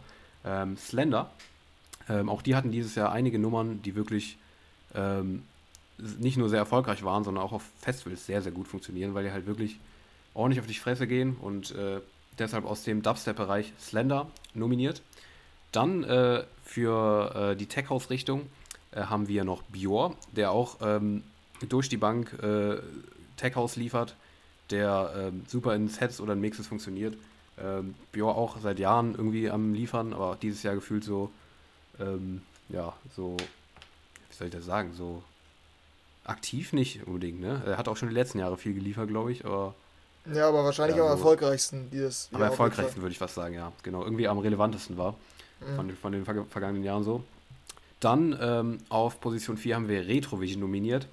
ähm, 0.45 0.77
Slender. 0.77 1.31
Ähm, 2.09 2.29
auch 2.29 2.41
die 2.41 2.55
hatten 2.55 2.71
dieses 2.71 2.95
Jahr 2.95 3.11
einige 3.11 3.39
Nummern, 3.39 3.81
die 3.81 3.95
wirklich 3.95 4.37
ähm, 4.93 5.43
nicht 6.19 6.37
nur 6.37 6.49
sehr 6.49 6.59
erfolgreich 6.59 7.03
waren, 7.03 7.23
sondern 7.23 7.43
auch 7.43 7.53
auf 7.53 7.63
Festivals 7.79 8.25
sehr, 8.25 8.41
sehr 8.41 8.51
gut 8.51 8.67
funktionieren, 8.67 9.13
weil 9.13 9.23
die 9.23 9.31
halt 9.31 9.45
wirklich 9.45 9.79
ordentlich 10.33 10.59
auf 10.59 10.67
die 10.67 10.73
Fresse 10.73 11.07
gehen 11.07 11.35
und 11.39 11.71
äh, 11.71 12.01
deshalb 12.37 12.65
aus 12.65 12.83
dem 12.83 13.01
Dubstep-Bereich 13.01 13.73
Slender 13.79 14.29
nominiert. 14.53 15.01
Dann 15.71 16.03
äh, 16.03 16.43
für 16.63 17.51
äh, 17.51 17.55
die 17.55 17.67
Tech 17.67 17.89
House-Richtung 17.89 18.49
äh, 18.91 19.01
haben 19.01 19.27
wir 19.27 19.43
noch 19.43 19.61
Bior, 19.63 20.15
der 20.35 20.51
auch 20.51 20.77
ähm, 20.81 21.23
durch 21.67 21.89
die 21.89 21.97
Bank 21.97 22.33
äh, 22.41 22.77
Tech 23.37 23.55
House 23.55 23.75
liefert, 23.75 24.15
der 24.69 25.13
ähm, 25.17 25.43
super 25.47 25.75
in 25.75 25.87
Sets 25.87 26.19
oder 26.21 26.33
in 26.33 26.41
Mixes 26.41 26.67
funktioniert. 26.67 27.15
Ähm, 27.59 27.95
Bior 28.11 28.35
auch 28.35 28.57
seit 28.61 28.79
Jahren 28.79 29.15
irgendwie 29.15 29.49
am 29.49 29.73
Liefern, 29.73 30.13
aber 30.13 30.37
dieses 30.41 30.63
Jahr 30.63 30.75
gefühlt 30.75 31.03
so, 31.03 31.31
ähm, 31.99 32.41
ja, 32.69 32.93
so, 33.15 33.37
wie 33.37 34.35
soll 34.35 34.47
ich 34.47 34.53
das 34.53 34.65
sagen, 34.65 34.93
so 34.95 35.23
aktiv 36.23 36.73
nicht 36.73 37.05
unbedingt, 37.05 37.41
ne? 37.41 37.61
Er 37.65 37.77
hat 37.77 37.87
auch 37.87 37.97
schon 37.97 38.09
die 38.09 38.15
letzten 38.15 38.39
Jahre 38.39 38.57
viel 38.57 38.73
geliefert, 38.73 39.09
glaube 39.09 39.31
ich, 39.31 39.45
aber. 39.45 39.73
Ja, 40.31 40.47
aber 40.47 40.63
wahrscheinlich 40.63 40.97
ja, 40.97 41.03
am 41.03 41.09
so 41.09 41.15
erfolgreichsten 41.15 41.89
dieses 41.91 42.29
Am 42.31 42.41
erfolgreichsten 42.41 43.01
würde 43.01 43.11
ich 43.11 43.17
fast 43.17 43.35
sagen, 43.35 43.55
ja. 43.55 43.71
Genau, 43.83 44.03
irgendwie 44.03 44.27
am 44.27 44.37
relevantesten 44.37 44.97
war. 44.97 45.15
Mhm. 45.61 45.75
Von, 45.75 45.89
von 45.95 46.11
den 46.11 46.25
vergangenen 46.25 46.83
Jahren 46.83 47.03
so. 47.03 47.23
Dann 47.99 48.37
ähm, 48.41 48.79
auf 48.89 49.21
Position 49.21 49.57
4 49.57 49.75
haben 49.75 49.87
wir 49.87 50.07
Retrovision 50.07 50.59
nominiert, 50.59 51.07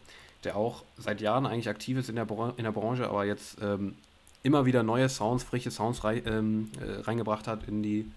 der 0.45 0.57
auch 0.57 0.85
seit 0.97 1.21
Jahren 1.21 1.47
eigentlich 1.47 1.69
aktiv 1.69 1.99
ist 1.99 2.09
in 2.09 2.17
der, 2.17 2.27
in 2.57 2.65
der 2.65 2.73
Branche, 2.73 3.09
aber 3.09 3.27
jetzt 3.27 3.59
ähm, 3.61 3.95
immer 4.43 4.65
wieder 4.65 4.83
neue 4.83 5.09
Sounds, 5.09 5.45
frische 5.45 5.71
Sounds 5.71 6.03
rei 6.05 6.23
ähm, 6.25 6.71
äh, 6.81 7.01
reingebracht 7.03 7.47
hat 7.47 7.69
in 7.69 7.83
die, 7.83 8.11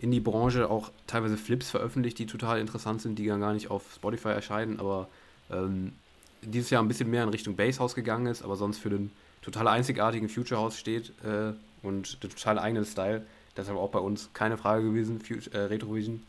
in 0.00 0.10
die 0.10 0.20
Branche, 0.20 0.70
auch 0.70 0.90
teilweise 1.06 1.36
Flips 1.36 1.70
veröffentlicht, 1.70 2.18
die 2.18 2.26
total 2.26 2.60
interessant 2.60 3.02
sind, 3.02 3.18
die 3.18 3.26
dann 3.26 3.40
gar 3.40 3.52
nicht 3.52 3.70
auf 3.70 3.82
Spotify 3.94 4.28
erscheinen, 4.28 4.80
aber 4.80 5.08
ähm, 5.50 5.92
dieses 6.40 6.70
Jahr 6.70 6.82
ein 6.82 6.88
bisschen 6.88 7.10
mehr 7.10 7.24
in 7.24 7.28
Richtung 7.28 7.56
Basshouse 7.56 7.94
gegangen 7.94 8.26
ist, 8.26 8.42
aber 8.42 8.56
sonst 8.56 8.78
für 8.78 8.90
den 8.90 9.10
total 9.42 9.68
einzigartigen 9.68 10.28
Future 10.28 10.60
House 10.60 10.78
steht 10.78 11.12
äh, 11.22 11.52
und 11.82 12.22
den 12.22 12.30
total 12.30 12.58
eigenen 12.58 12.86
Style. 12.86 13.26
Deshalb 13.56 13.78
auch 13.78 13.90
bei 13.90 13.98
uns 13.98 14.30
keine 14.32 14.56
Frage 14.56 14.84
gewesen, 14.84 15.20
Future, 15.20 15.56
äh, 15.56 15.66
Retrovision. 15.66 16.22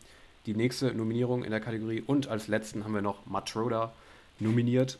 Die 0.46 0.54
nächste 0.54 0.92
Nominierung 0.94 1.42
in 1.42 1.50
der 1.50 1.60
Kategorie 1.60 2.02
und 2.06 2.28
als 2.28 2.46
letzten 2.46 2.84
haben 2.84 2.94
wir 2.94 3.02
noch 3.02 3.26
Matroda 3.26 3.92
nominiert. 4.38 4.98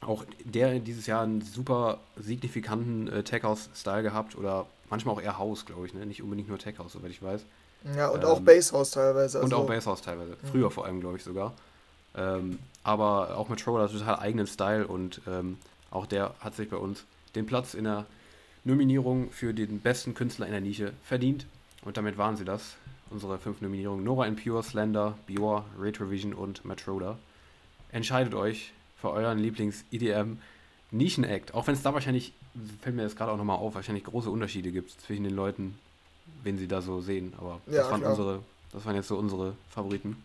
Auch 0.00 0.24
der 0.44 0.78
dieses 0.78 1.06
Jahr 1.06 1.22
einen 1.22 1.42
super 1.42 1.98
signifikanten 2.16 3.08
äh, 3.08 3.22
Tech 3.22 3.42
House-Style 3.42 4.02
gehabt 4.02 4.36
oder 4.36 4.66
manchmal 4.88 5.14
auch 5.14 5.20
eher 5.20 5.38
House, 5.38 5.66
glaube 5.66 5.86
ich, 5.86 5.94
ne? 5.94 6.06
nicht 6.06 6.22
unbedingt 6.22 6.48
nur 6.48 6.58
Tech 6.58 6.78
House, 6.78 6.92
soweit 6.92 7.10
ich 7.10 7.22
weiß. 7.22 7.44
Ja, 7.96 8.08
und 8.08 8.22
ähm, 8.22 8.28
auch 8.28 8.40
Basshouse 8.40 8.90
teilweise. 8.92 9.38
Also 9.38 9.44
und 9.44 9.54
auch 9.54 9.66
Basshouse 9.66 10.02
teilweise. 10.02 10.36
Früher 10.50 10.66
mhm. 10.66 10.72
vor 10.72 10.86
allem, 10.86 11.00
glaube 11.00 11.16
ich 11.16 11.24
sogar. 11.24 11.52
Ähm, 12.14 12.58
aber 12.82 13.36
auch 13.36 13.48
mit 13.48 13.60
Troller 13.60 13.90
total 13.90 14.16
eigenen 14.16 14.46
Style 14.46 14.86
und 14.86 15.20
ähm, 15.26 15.58
auch 15.90 16.06
der 16.06 16.34
hat 16.40 16.56
sich 16.56 16.70
bei 16.70 16.76
uns 16.76 17.04
den 17.34 17.46
Platz 17.46 17.74
in 17.74 17.84
der 17.84 18.06
Nominierung 18.64 19.30
für 19.30 19.54
den 19.54 19.80
besten 19.80 20.14
Künstler 20.14 20.46
in 20.46 20.52
der 20.52 20.60
Nische 20.60 20.92
verdient. 21.04 21.46
Und 21.82 21.96
damit 21.96 22.18
waren 22.18 22.36
sie 22.36 22.44
das. 22.44 22.76
Unsere 23.10 23.38
fünf 23.38 23.60
Nominierungen: 23.60 24.04
Nora 24.04 24.26
Impure, 24.26 24.62
Slender, 24.62 25.16
Bior, 25.26 25.64
Retrovision 25.78 26.34
und 26.34 26.64
Matroda. 26.64 27.18
Entscheidet 27.90 28.34
euch 28.34 28.72
für 29.00 29.10
euren 29.10 29.38
Lieblings-EDM 29.38 30.38
Nischen-Act. 30.90 31.54
Auch 31.54 31.66
wenn 31.66 31.74
es 31.74 31.82
da 31.82 31.94
wahrscheinlich, 31.94 32.32
fällt 32.80 32.96
mir 32.96 33.02
jetzt 33.02 33.16
gerade 33.16 33.32
auch 33.32 33.36
nochmal 33.36 33.58
auf, 33.58 33.74
wahrscheinlich 33.74 34.04
große 34.04 34.30
Unterschiede 34.30 34.72
gibt 34.72 34.90
zwischen 34.90 35.24
den 35.24 35.34
Leuten, 35.34 35.78
wen 36.42 36.58
sie 36.58 36.68
da 36.68 36.82
so 36.82 37.00
sehen. 37.00 37.32
Aber 37.38 37.60
ja, 37.66 37.82
das, 37.82 37.90
waren 37.90 38.02
unsere, 38.02 38.42
das 38.72 38.84
waren 38.84 38.96
jetzt 38.96 39.08
so 39.08 39.16
unsere 39.16 39.54
Favoriten. 39.70 40.22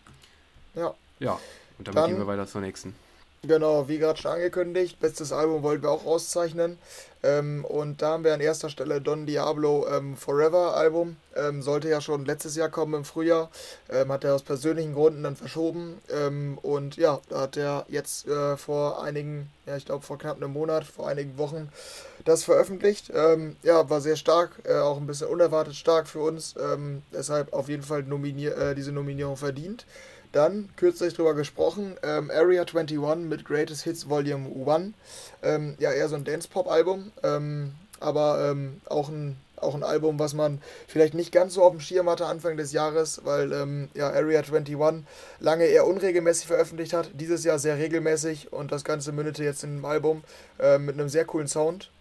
Ja. 0.75 0.93
Ja. 1.19 1.39
Und 1.77 1.87
damit 1.87 1.97
Dann, 1.97 2.09
gehen 2.09 2.19
wir 2.19 2.27
weiter 2.27 2.47
zur 2.47 2.61
nächsten. 2.61 2.95
Genau, 3.45 3.89
wie 3.89 3.97
gerade 3.97 4.17
schon 4.17 4.31
angekündigt, 4.31 5.01
bestes 5.01 5.33
Album 5.33 5.63
wollten 5.63 5.83
wir 5.83 5.91
auch 5.91 6.05
auszeichnen. 6.05 6.77
Ähm, 7.23 7.65
und 7.65 8.01
da 8.01 8.11
haben 8.11 8.23
wir 8.23 8.33
an 8.33 8.39
erster 8.39 8.69
Stelle 8.69 9.01
Don 9.01 9.25
Diablo 9.25 9.85
ähm, 9.89 10.15
Forever 10.15 10.77
Album. 10.77 11.17
Ähm, 11.35 11.61
sollte 11.61 11.89
ja 11.89 11.99
schon 11.99 12.23
letztes 12.23 12.55
Jahr 12.55 12.69
kommen 12.69 12.93
im 12.93 13.03
Frühjahr. 13.03 13.51
Ähm, 13.89 14.13
hat 14.13 14.23
er 14.23 14.35
aus 14.35 14.43
persönlichen 14.43 14.93
Gründen 14.93 15.23
dann 15.23 15.35
verschoben. 15.35 16.01
Ähm, 16.09 16.57
und 16.61 16.95
ja, 16.95 17.19
da 17.27 17.41
hat 17.41 17.57
er 17.57 17.85
jetzt 17.89 18.29
äh, 18.29 18.55
vor 18.55 19.03
einigen, 19.03 19.49
ja, 19.65 19.75
ich 19.75 19.85
glaube 19.85 20.05
vor 20.05 20.17
knapp 20.17 20.37
einem 20.37 20.53
Monat, 20.53 20.85
vor 20.85 21.09
einigen 21.09 21.37
Wochen 21.37 21.67
das 22.23 22.45
veröffentlicht. 22.45 23.11
Ähm, 23.13 23.57
ja, 23.61 23.89
war 23.89 23.99
sehr 23.99 24.15
stark, 24.15 24.51
äh, 24.63 24.75
auch 24.75 24.95
ein 24.95 25.07
bisschen 25.07 25.27
unerwartet 25.27 25.75
stark 25.75 26.07
für 26.07 26.19
uns. 26.19 26.55
deshalb 27.11 27.51
auf 27.51 27.67
jeden 27.67 27.83
Fall 27.83 28.03
nominier 28.03 28.57
äh, 28.57 28.75
diese 28.75 28.93
Nominierung 28.93 29.35
verdient. 29.35 29.85
Dann, 30.33 30.69
kürzlich 30.77 31.13
drüber 31.13 31.35
gesprochen, 31.35 31.95
ähm, 32.01 32.31
Area 32.31 32.63
21 32.63 32.97
mit 33.29 33.45
Greatest 33.45 33.83
Hits 33.83 34.09
Volume 34.09 34.49
1. 34.67 34.93
Ähm, 35.43 35.75
ja, 35.77 35.91
eher 35.91 36.09
so 36.09 36.15
ein 36.15 36.23
Dance-Pop-Album, 36.23 37.11
ähm, 37.21 37.73
aber 37.99 38.49
ähm, 38.49 38.81
auch, 38.89 39.09
ein, 39.09 39.37
auch 39.57 39.75
ein 39.75 39.83
Album, 39.83 40.17
was 40.17 40.33
man 40.33 40.59
vielleicht 40.87 41.13
nicht 41.13 41.31
ganz 41.31 41.53
so 41.53 41.61
auf 41.61 41.69
dem 41.69 41.79
Schirm 41.79 42.09
hatte 42.09 42.25
Anfang 42.25 42.57
des 42.57 42.71
Jahres, 42.71 43.21
weil 43.25 43.53
ähm, 43.53 43.89
ja, 43.93 44.09
Area 44.09 44.39
21 44.39 44.75
lange 45.39 45.65
eher 45.65 45.85
unregelmäßig 45.85 46.47
veröffentlicht 46.47 46.93
hat, 46.93 47.11
dieses 47.13 47.43
Jahr 47.43 47.59
sehr 47.59 47.77
regelmäßig 47.77 48.51
und 48.51 48.71
das 48.71 48.83
Ganze 48.83 49.11
mündete 49.11 49.43
jetzt 49.43 49.63
in 49.63 49.69
einem 49.69 49.85
Album 49.85 50.23
äh, 50.59 50.79
mit 50.79 50.95
einem 50.95 51.09
sehr 51.09 51.25
coolen 51.25 51.47
Sound. 51.47 51.91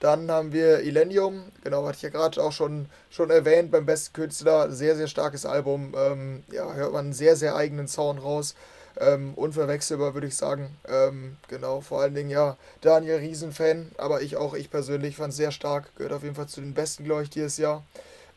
Dann 0.00 0.30
haben 0.30 0.52
wir 0.52 0.80
Illenium, 0.80 1.44
genau, 1.64 1.84
hatte 1.84 1.96
ich 1.96 2.02
ja 2.02 2.08
gerade 2.10 2.40
auch 2.42 2.52
schon, 2.52 2.86
schon 3.10 3.30
erwähnt, 3.30 3.70
beim 3.70 3.84
besten 3.84 4.12
Künstler. 4.12 4.70
Sehr, 4.70 4.96
sehr 4.96 5.08
starkes 5.08 5.44
Album. 5.44 5.94
Ähm, 5.96 6.44
ja, 6.52 6.72
hört 6.72 6.92
man 6.92 7.06
einen 7.06 7.12
sehr, 7.12 7.34
sehr 7.34 7.56
eigenen 7.56 7.88
Sound 7.88 8.22
raus. 8.22 8.54
Ähm, 9.00 9.34
unverwechselbar, 9.34 10.14
würde 10.14 10.26
ich 10.26 10.36
sagen. 10.36 10.76
Ähm, 10.88 11.36
genau, 11.48 11.80
vor 11.80 12.00
allen 12.00 12.14
Dingen, 12.14 12.30
ja, 12.30 12.56
Daniel 12.80 13.16
Riesenfan, 13.16 13.92
aber 13.96 14.22
ich 14.22 14.36
auch, 14.36 14.54
ich 14.54 14.70
persönlich 14.70 15.16
fand 15.16 15.30
es 15.30 15.36
sehr 15.36 15.52
stark. 15.52 15.94
Gehört 15.96 16.12
auf 16.12 16.22
jeden 16.22 16.34
Fall 16.34 16.48
zu 16.48 16.60
den 16.60 16.74
besten, 16.74 17.04
glaube 17.04 17.22
ich, 17.22 17.30
dieses 17.30 17.58
Jahr. 17.58 17.84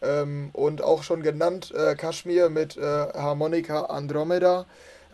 Ähm, 0.01 0.49
und 0.53 0.83
auch 0.83 1.03
schon 1.03 1.21
genannt, 1.21 1.71
äh, 1.75 1.95
Kashmir 1.95 2.49
mit 2.49 2.77
äh, 2.77 2.81
Harmonica 2.81 3.85
Andromeda. 3.85 4.65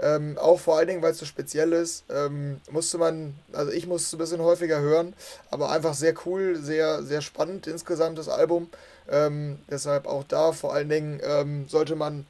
Ähm, 0.02 0.38
auch 0.38 0.60
vor 0.60 0.78
allen 0.78 0.88
Dingen, 0.88 1.02
weil 1.02 1.12
es 1.12 1.18
so 1.18 1.26
speziell 1.26 1.74
ist, 1.74 2.04
ähm, 2.10 2.62
musste 2.70 2.98
man, 2.98 3.36
also 3.54 3.72
ich 3.72 3.88
musste 3.88 4.08
es 4.08 4.14
ein 4.14 4.20
bisschen 4.20 4.42
häufiger 4.42 4.80
hören, 4.80 5.14
aber 5.50 5.72
einfach 5.72 5.94
sehr 5.94 6.14
cool, 6.26 6.58
sehr, 6.62 7.04
sehr 7.04 7.22
spannend 7.22 7.68
insgesamt 7.68 8.18
das 8.18 8.30
Album. 8.30 8.70
Ähm, 9.10 9.60
deshalb 9.70 10.06
auch 10.06 10.24
da 10.24 10.52
vor 10.52 10.74
allen 10.74 10.90
Dingen 10.90 11.20
ähm, 11.24 11.66
sollte 11.68 11.96
man 11.96 12.26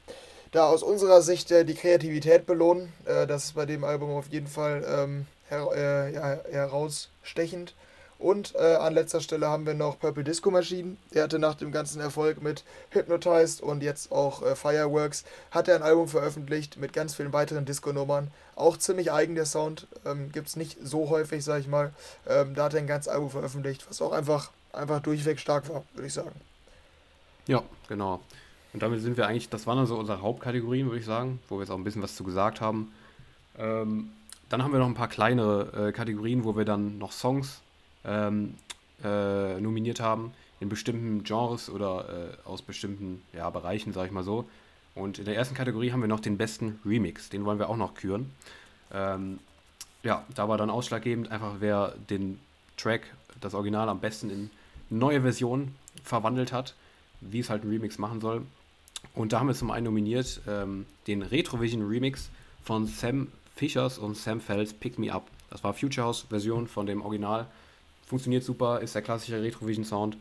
da 0.52 0.68
aus 0.68 0.84
unserer 0.84 1.22
Sicht 1.22 1.52
äh, 1.52 1.66
die 1.66 1.76
Kreativität 1.76 2.46
belohnen. 2.46 2.94
Äh, 3.06 3.28
das 3.28 3.46
ist 3.46 3.56
bei 3.56 3.66
dem 3.66 3.84
Album 3.84 4.12
auf 4.12 4.28
jeden 4.28 4.48
Fall 4.48 4.86
ähm, 4.88 5.26
her 5.50 5.70
äh, 5.76 6.14
ja, 6.14 6.40
herausstechend. 6.50 7.74
Und 8.20 8.56
äh, 8.56 8.76
an 8.76 8.96
letzter 8.96 9.22
Stelle 9.22 9.48
haben 9.48 9.66
wir 9.68 9.76
noch 9.76 10.00
Purple 10.00 10.24
Disco 10.24 10.50
Machine. 10.50 10.98
Der 11.14 11.24
hatte 11.24 11.38
nach 11.38 11.56
dem 11.56 11.72
ganzen 11.72 12.02
Erfolg 12.02 12.42
mit 12.42 12.64
Hypnotized 12.90 13.62
und 13.62 13.84
jetzt 13.84 14.12
auch 14.12 14.42
äh, 14.42 14.56
Fireworks, 14.56 15.24
hat 15.52 15.68
er 15.68 15.76
ein 15.76 15.84
Album 15.84 16.08
veröffentlicht 16.08 16.78
mit 16.78 16.94
ganz 16.94 17.14
vielen 17.14 17.32
weiteren 17.32 17.66
Disco-Nummern. 17.66 18.32
Auch 18.56 18.78
ziemlich 18.78 19.12
eigen 19.12 19.36
der 19.36 19.46
Sound. 19.46 19.88
Ähm, 20.04 20.32
Gibt 20.32 20.48
es 20.48 20.56
nicht 20.56 20.78
so 20.82 21.10
häufig, 21.10 21.44
sag 21.44 21.60
ich 21.60 21.68
mal. 21.68 21.94
Ähm, 22.28 22.56
da 22.56 22.66
hat 22.66 22.74
er 22.74 22.80
ein 22.80 22.88
ganzes 22.88 23.08
Album 23.08 23.30
veröffentlicht, 23.30 23.88
was 23.88 24.02
auch 24.02 24.12
einfach, 24.12 24.52
einfach 24.74 25.00
durchweg 25.00 25.40
stark 25.40 25.70
war, 25.70 25.84
würde 25.94 26.08
ich 26.08 26.14
sagen. 26.14 26.42
Ja, 27.46 27.62
genau. 27.88 28.20
Und 28.74 28.82
damit 28.82 29.02
sind 29.02 29.16
wir 29.16 29.28
eigentlich, 29.28 29.50
das 29.50 29.68
waren 29.68 29.78
also 29.78 29.96
unsere 29.96 30.22
Hauptkategorien, 30.22 30.88
würde 30.88 31.00
ich 31.00 31.06
sagen, 31.06 31.40
wo 31.50 31.56
wir 31.56 31.62
jetzt 31.62 31.72
auch 31.72 31.78
ein 31.78 31.84
bisschen 31.84 32.02
was 32.02 32.16
zu 32.16 32.24
gesagt 32.24 32.62
haben. 32.62 32.92
Ähm, 33.58 34.10
dann 34.50 34.64
haben 34.64 34.72
wir 34.72 34.80
noch 34.80 34.88
ein 34.88 34.96
paar 34.96 35.08
kleinere 35.08 35.90
äh, 35.90 35.92
Kategorien, 35.92 36.44
wo 36.44 36.56
wir 36.56 36.66
dann 36.66 36.98
noch 36.98 37.12
Songs 37.12 37.62
ähm, 38.06 38.56
äh, 39.04 39.60
nominiert 39.60 40.00
haben, 40.00 40.34
in 40.60 40.70
bestimmten 40.70 41.24
Genres 41.24 41.70
oder 41.70 42.32
äh, 42.46 42.48
aus 42.48 42.62
bestimmten 42.62 43.22
ja, 43.34 43.50
Bereichen, 43.50 43.94
sage 43.94 44.08
ich 44.08 44.14
mal 44.14 44.24
so. 44.24 44.50
Und 44.96 45.20
in 45.20 45.26
der 45.26 45.36
ersten 45.36 45.54
Kategorie 45.54 45.92
haben 45.92 46.02
wir 46.02 46.08
noch 46.08 46.20
den 46.20 46.38
besten 46.38 46.80
Remix, 46.86 47.30
den 47.30 47.46
wollen 47.46 47.60
wir 47.60 47.70
auch 47.70 47.78
noch 47.78 47.94
küren. 47.94 48.32
Ähm, 48.92 49.40
ja, 50.04 50.26
da 50.34 50.50
war 50.50 50.58
dann 50.58 50.70
ausschlaggebend 50.70 51.32
einfach, 51.32 51.56
wer 51.60 51.94
den 52.10 52.40
Track, 52.78 53.02
das 53.40 53.54
Original 53.54 53.90
am 53.90 54.00
besten 54.00 54.30
in 54.30 54.50
neue 54.90 55.22
Version 55.22 55.76
verwandelt 56.04 56.52
hat, 56.52 56.76
wie 57.22 57.40
es 57.40 57.50
halt 57.50 57.64
ein 57.64 57.70
Remix 57.70 57.98
machen 57.98 58.22
soll. 58.22 58.44
Und 59.14 59.34
da 59.34 59.40
haben 59.40 59.48
wir 59.48 59.56
zum 59.56 59.72
einen 59.72 59.86
nominiert 59.86 60.42
ähm, 60.48 60.86
den 61.06 61.22
Retrovision 61.22 61.88
Remix 61.88 62.30
von 62.64 62.88
Sam 62.88 63.28
Fischers 63.56 63.98
und 63.98 64.16
Sam 64.18 64.42
Fells 64.42 64.74
Pick 64.74 64.98
Me 64.98 65.12
Up. 65.12 65.28
Das 65.50 65.64
war 65.64 65.74
Future 65.74 66.08
House 66.08 66.26
Version 66.30 66.68
von 66.68 66.86
dem 66.86 67.02
Original 67.02 67.48
funktioniert 68.08 68.44
super, 68.44 68.82
ist 68.82 68.96
der 68.96 69.02
klassische 69.02 69.42
Retrovision-Sound. 69.42 70.18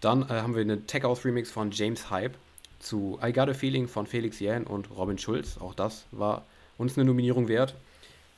Dann 0.00 0.22
äh, 0.22 0.26
haben 0.28 0.54
wir 0.54 0.62
einen 0.62 0.86
Tech 0.86 1.02
House 1.02 1.24
Remix 1.24 1.50
von 1.50 1.70
James 1.70 2.10
Hype 2.10 2.34
zu 2.78 3.18
I 3.22 3.32
Got 3.32 3.48
a 3.48 3.54
Feeling 3.54 3.88
von 3.88 4.06
Felix 4.06 4.40
Jähn 4.40 4.64
und 4.64 4.90
Robin 4.90 5.18
Schulz. 5.18 5.58
Auch 5.58 5.74
das 5.74 6.06
war 6.10 6.44
uns 6.78 6.96
eine 6.96 7.04
Nominierung 7.04 7.48
wert. 7.48 7.74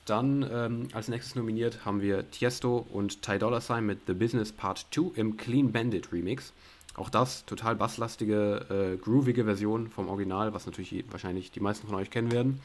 Dann 0.06 0.48
ähm, 0.52 0.88
als 0.92 1.08
nächstes 1.08 1.34
nominiert 1.34 1.84
haben 1.84 2.02
wir 2.02 2.30
Tiesto 2.30 2.86
und 2.92 3.22
Ty 3.22 3.38
Dolla 3.38 3.60
Sign 3.60 3.86
mit 3.86 4.00
The 4.06 4.12
Business 4.12 4.52
Part 4.52 4.86
2 4.90 5.12
im 5.14 5.36
Clean 5.36 5.72
Bandit 5.72 6.12
Remix. 6.12 6.52
Auch 6.94 7.08
das 7.08 7.44
total 7.46 7.74
basslastige, 7.74 8.94
äh, 8.94 8.96
groovige 8.96 9.44
Version 9.44 9.88
vom 9.88 10.08
Original, 10.08 10.52
was 10.52 10.66
natürlich 10.66 11.04
wahrscheinlich 11.10 11.50
die 11.50 11.60
meisten 11.60 11.86
von 11.86 11.96
euch 11.96 12.10
kennen 12.10 12.30
werden. 12.30 12.60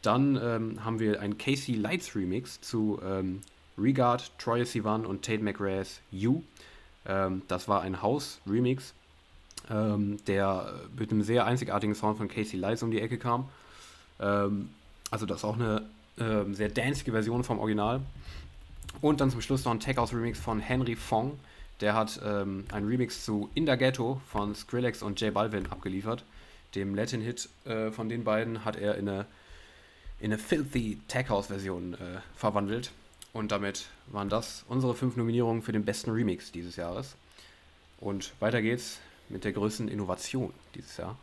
Dann 0.00 0.38
ähm, 0.42 0.84
haben 0.84 0.98
wir 0.98 1.20
einen 1.20 1.38
Casey 1.38 1.74
Lights 1.74 2.16
Remix 2.16 2.60
zu 2.60 2.98
ähm, 3.04 3.42
Regard, 3.78 4.30
Troy 4.38 4.64
Sivan 4.64 5.06
und 5.06 5.24
Tate 5.24 5.42
McRae's 5.42 6.00
You. 6.10 6.42
Ähm, 7.06 7.42
das 7.48 7.68
war 7.68 7.82
ein 7.82 8.02
House-Remix, 8.02 8.94
ähm, 9.70 10.18
der 10.26 10.72
mit 10.96 11.10
einem 11.10 11.22
sehr 11.22 11.44
einzigartigen 11.44 11.94
Sound 11.94 12.18
von 12.18 12.28
Casey 12.28 12.58
Lights 12.58 12.82
um 12.82 12.90
die 12.90 13.00
Ecke 13.00 13.18
kam. 13.18 13.48
Ähm, 14.20 14.70
also 15.10 15.26
das 15.26 15.38
ist 15.38 15.44
auch 15.44 15.56
eine 15.56 15.82
ähm, 16.18 16.54
sehr 16.54 16.68
dancige 16.68 17.12
Version 17.12 17.44
vom 17.44 17.58
Original. 17.58 18.00
Und 19.00 19.20
dann 19.20 19.30
zum 19.30 19.40
Schluss 19.40 19.64
noch 19.64 19.72
ein 19.72 19.80
Tech 19.80 19.96
House 19.96 20.12
Remix 20.14 20.38
von 20.38 20.60
Henry 20.60 20.96
Fong. 20.96 21.38
Der 21.80 21.94
hat 21.94 22.20
ähm, 22.24 22.64
einen 22.72 22.86
Remix 22.86 23.24
zu 23.24 23.50
In 23.54 23.66
the 23.66 23.76
Ghetto 23.76 24.20
von 24.28 24.54
Skrillex 24.54 25.02
und 25.02 25.20
J 25.20 25.34
Balvin 25.34 25.66
abgeliefert. 25.70 26.24
Dem 26.74 26.94
Latin-Hit 26.94 27.48
äh, 27.64 27.90
von 27.90 28.08
den 28.08 28.24
beiden 28.24 28.64
hat 28.64 28.76
er 28.76 28.96
in 28.96 29.08
eine, 29.08 29.26
in 30.20 30.32
eine 30.32 30.38
filthy 30.38 30.98
Tech 31.08 31.28
House-Version 31.28 31.94
äh, 31.94 31.96
verwandelt. 32.36 32.92
Und 33.34 33.52
damit 33.52 33.86
waren 34.06 34.30
das 34.30 34.64
unsere 34.68 34.94
fünf 34.94 35.16
Nominierungen 35.16 35.60
für 35.60 35.72
den 35.72 35.84
besten 35.84 36.10
Remix 36.10 36.52
dieses 36.52 36.76
Jahres. 36.76 37.16
Und 38.00 38.32
weiter 38.40 38.62
geht's 38.62 39.00
mit 39.28 39.44
der 39.44 39.52
größten 39.52 39.88
Innovation 39.88 40.54
dieses 40.74 40.96
Jahr. 40.96 41.18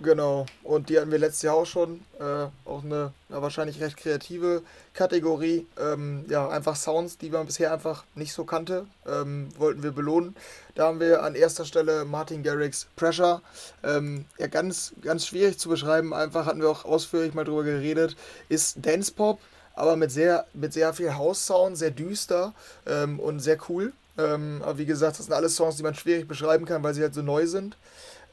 Genau, 0.00 0.46
und 0.64 0.88
die 0.88 0.98
hatten 0.98 1.10
wir 1.10 1.18
letztes 1.18 1.42
Jahr 1.42 1.54
auch 1.54 1.66
schon. 1.66 2.00
Äh, 2.18 2.46
auch 2.64 2.82
eine 2.82 3.12
ja, 3.28 3.42
wahrscheinlich 3.42 3.80
recht 3.80 3.96
kreative 3.96 4.62
Kategorie. 4.94 5.66
Ähm, 5.78 6.24
ja, 6.28 6.48
einfach 6.48 6.74
Sounds, 6.74 7.18
die 7.18 7.30
man 7.30 7.46
bisher 7.46 7.72
einfach 7.72 8.04
nicht 8.14 8.32
so 8.32 8.44
kannte, 8.44 8.86
ähm, 9.06 9.48
wollten 9.56 9.82
wir 9.82 9.92
belohnen. 9.92 10.34
Da 10.74 10.86
haben 10.86 10.98
wir 10.98 11.22
an 11.22 11.34
erster 11.34 11.64
Stelle 11.64 12.04
Martin 12.04 12.42
Garrix 12.42 12.88
Pressure. 12.96 13.42
Ähm, 13.84 14.24
ja, 14.38 14.46
ganz, 14.46 14.94
ganz 15.02 15.26
schwierig 15.26 15.58
zu 15.58 15.68
beschreiben. 15.68 16.14
Einfach 16.14 16.46
hatten 16.46 16.62
wir 16.62 16.70
auch 16.70 16.84
ausführlich 16.84 17.34
mal 17.34 17.44
drüber 17.44 17.62
geredet. 17.62 18.16
Ist 18.48 18.84
Dance 18.84 19.12
Pop, 19.12 19.38
aber 19.74 19.96
mit 19.96 20.10
sehr, 20.10 20.46
mit 20.54 20.72
sehr 20.72 20.92
viel 20.92 21.14
House-Sound, 21.14 21.76
sehr 21.76 21.90
düster 21.90 22.54
ähm, 22.86 23.20
und 23.20 23.40
sehr 23.40 23.58
cool. 23.68 23.92
Ähm, 24.18 24.60
aber 24.62 24.78
wie 24.78 24.86
gesagt, 24.86 25.18
das 25.18 25.26
sind 25.26 25.34
alles 25.34 25.56
Songs, 25.56 25.76
die 25.76 25.82
man 25.82 25.94
schwierig 25.94 26.28
beschreiben 26.28 26.66
kann, 26.66 26.82
weil 26.82 26.94
sie 26.94 27.02
halt 27.02 27.14
so 27.14 27.22
neu 27.22 27.46
sind. 27.46 27.76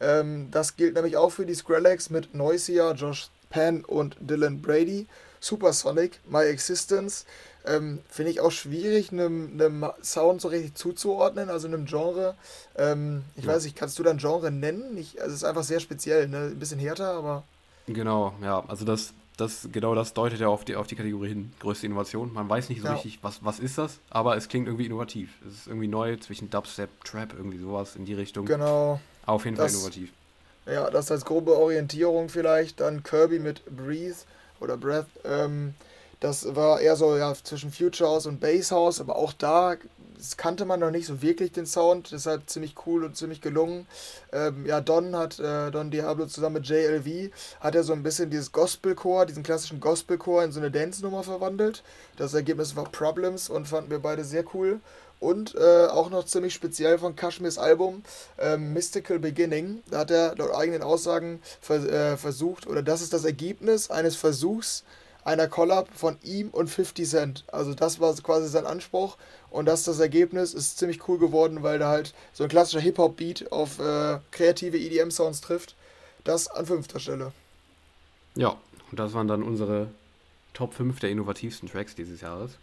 Ähm, 0.02 0.50
das 0.52 0.76
gilt 0.76 0.96
nämlich 0.96 1.18
auch 1.18 1.32
für 1.32 1.46
die 1.46 1.56
Skrillex 1.56 2.10
mit 2.10 2.34
Noisia, 2.34 2.92
Josh 2.94 3.30
Penn 3.50 3.84
und 3.86 4.18
Dylan 4.20 4.62
Brady. 4.62 5.08
Supersonic, 5.40 6.20
My 6.28 6.44
Existence. 6.44 7.26
Ähm, 7.66 8.00
Finde 8.10 8.32
ich 8.32 8.42
auch 8.42 8.52
schwierig, 8.52 9.12
einem, 9.12 9.52
einem 9.54 9.86
Sound 10.02 10.42
so 10.42 10.48
richtig 10.48 10.76
zuzuordnen, 10.76 11.50
also 11.50 11.68
einem 11.68 11.86
Genre. 11.86 12.36
Ähm, 12.78 13.24
ich 13.36 13.46
ja. 13.46 13.52
weiß 13.52 13.64
nicht, 13.64 13.76
kannst 13.76 14.00
du 14.00 14.04
dann 14.04 14.18
Genre 14.18 14.52
nennen? 14.52 14.98
Ich, 14.98 15.22
also 15.22 15.32
es 15.32 15.42
ist 15.42 15.44
einfach 15.44 15.64
sehr 15.64 15.80
speziell, 15.80 16.28
ne? 16.28 16.52
ein 16.52 16.60
bisschen 16.60 16.80
härter, 16.80 17.14
aber. 17.14 17.44
Genau, 17.88 18.34
ja, 18.42 18.64
also 18.68 18.86
das, 18.86 19.14
das, 19.40 19.70
genau 19.72 19.96
das 19.96 20.14
deutet 20.14 20.40
ja 20.40 20.48
auf 20.48 20.66
die, 20.66 20.76
auf 20.76 20.88
die 20.88 20.96
Kategorie 20.96 21.30
hin. 21.30 21.52
Größte 21.60 21.86
Innovation. 21.86 22.34
Man 22.34 22.50
weiß 22.50 22.70
nicht 22.70 22.82
so 22.82 22.88
ja. 22.88 22.94
richtig, 22.94 23.20
was, 23.22 23.44
was 23.44 23.60
ist 23.60 23.78
das, 23.78 24.00
aber 24.10 24.36
es 24.38 24.48
klingt 24.48 24.68
irgendwie 24.68 24.86
innovativ. 24.86 25.30
Es 25.48 25.54
ist 25.54 25.68
irgendwie 25.68 25.88
neu 25.88 26.18
zwischen 26.18 26.50
Dubstep, 26.50 26.90
Trap, 27.04 27.34
irgendwie 27.36 27.60
sowas 27.60 27.96
in 27.96 28.06
die 28.06 28.14
Richtung. 28.14 28.46
Genau. 28.46 29.00
Auf 29.26 29.46
jeden 29.46 29.58
das, 29.58 29.72
Fall 29.72 29.80
innovativ. 29.80 30.14
Ja, 30.66 30.90
das 30.90 31.12
als 31.12 31.26
grobe 31.26 31.58
Orientierung 31.58 32.30
vielleicht. 32.30 32.80
Dann 32.80 33.04
Kirby 33.04 33.40
mit 33.40 33.64
Breathe 33.66 34.18
oder 34.60 34.78
Breath. 34.78 35.08
Ähm, 35.24 35.74
das 36.20 36.56
war 36.56 36.82
eher 36.82 36.96
so 36.96 37.16
ja, 37.16 37.34
zwischen 37.34 37.72
Future 37.72 38.10
House 38.10 38.26
und 38.26 38.40
Bass 38.40 38.72
House, 38.72 39.00
aber 39.00 39.16
auch 39.16 39.34
da 39.34 39.76
kannte 40.38 40.66
man 40.66 40.80
noch 40.80 40.92
nicht 40.92 41.06
so 41.06 41.22
wirklich 41.22 41.52
den 41.52 41.66
Sound, 41.66 42.12
deshalb 42.12 42.50
ziemlich 42.50 42.76
cool 42.86 43.04
und 43.04 43.16
ziemlich 43.16 43.42
gelungen. 43.42 43.88
Ähm, 44.32 44.66
ja, 44.66 44.82
Don 44.82 45.16
hat, 45.16 45.40
äh, 45.40 45.72
Don 45.72 45.92
Diablo 45.92 46.26
zusammen 46.26 46.56
mit 46.56 46.68
JLV, 46.68 47.32
hat 47.60 47.76
er 47.76 47.84
so 47.84 47.94
ein 47.94 48.04
bisschen 48.04 48.30
dieses 48.30 48.52
Gospelchor, 48.52 49.26
diesen 49.26 49.44
klassischen 49.44 49.80
Gospelchor 49.80 50.44
in 50.44 50.52
so 50.52 50.60
eine 50.60 50.72
Dance-Nummer 50.72 51.24
verwandelt. 51.24 51.84
Das 52.18 52.34
Ergebnis 52.34 52.76
war 52.76 52.86
Problems 52.86 53.50
und 53.50 53.68
fanden 53.68 53.92
wir 53.92 54.00
beide 54.00 54.24
sehr 54.24 54.44
cool. 54.54 54.80
Und 55.20 55.56
äh, 55.56 55.88
auch 55.88 56.10
noch 56.10 56.26
ziemlich 56.26 56.54
speziell 56.54 56.98
von 56.98 57.16
Kashmirs 57.16 57.58
Album 57.58 58.04
äh, 58.38 58.56
Mystical 58.56 59.20
Beginning. 59.20 59.84
Da 59.90 60.00
hat 60.00 60.12
er 60.12 60.36
laut 60.38 60.54
eigenen 60.56 60.82
Aussagen 60.82 61.42
vers 61.60 61.86
äh, 61.86 62.16
versucht, 62.16 62.68
oder 62.68 62.82
das 62.82 63.02
ist 63.02 63.12
das 63.12 63.26
Ergebnis 63.26 63.92
eines 63.92 64.16
Versuchs 64.16 64.86
einer 65.30 65.48
Collab 65.48 65.90
von 65.94 66.18
ihm 66.24 66.50
und 66.50 66.70
50 66.70 67.08
Cent. 67.08 67.44
Also 67.52 67.74
das 67.74 68.00
war 68.00 68.14
quasi 68.16 68.48
sein 68.48 68.66
Anspruch. 68.66 69.18
Und 69.52 69.66
das 69.66 69.84
das 69.84 70.00
Ergebnis. 70.00 70.54
Ist 70.54 70.78
ziemlich 70.80 71.08
cool 71.08 71.20
geworden, 71.20 71.62
weil 71.62 71.80
da 71.80 71.90
halt 71.90 72.14
so 72.34 72.44
ein 72.44 72.50
klassischer 72.50 72.82
Hip-Hop-Beat 72.82 73.52
auf 73.52 73.80
äh, 73.80 74.20
kreative 74.32 74.78
EDM-Sounds 74.78 75.42
trifft. 75.42 75.76
Das 76.24 76.48
an 76.48 76.66
fünfter 76.66 77.00
Stelle. 77.00 77.32
Ja, 78.36 78.58
und 78.92 79.00
das 79.00 79.14
waren 79.14 79.28
dann 79.28 79.44
unsere 79.44 79.88
Top 80.54 80.74
5 80.74 81.00
der 81.00 81.12
innovativsten 81.12 81.70
Tracks 81.70 81.96
dieses 81.96 82.22
Jahres. 82.22 82.58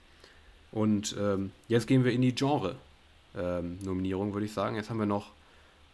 Und 0.73 1.17
ähm, 1.19 1.53
jetzt 1.69 1.87
gehen 1.87 2.05
wir 2.05 2.13
in 2.13 2.23
die 2.23 2.35
Genre-Nominierung, 2.35 4.29
ähm, 4.29 4.35
würde 4.35 4.47
ich 4.47 4.53
sagen. 4.53 4.77
Jetzt 4.77 4.91
haben 4.91 4.99
wir 4.99 5.07
noch 5.07 5.31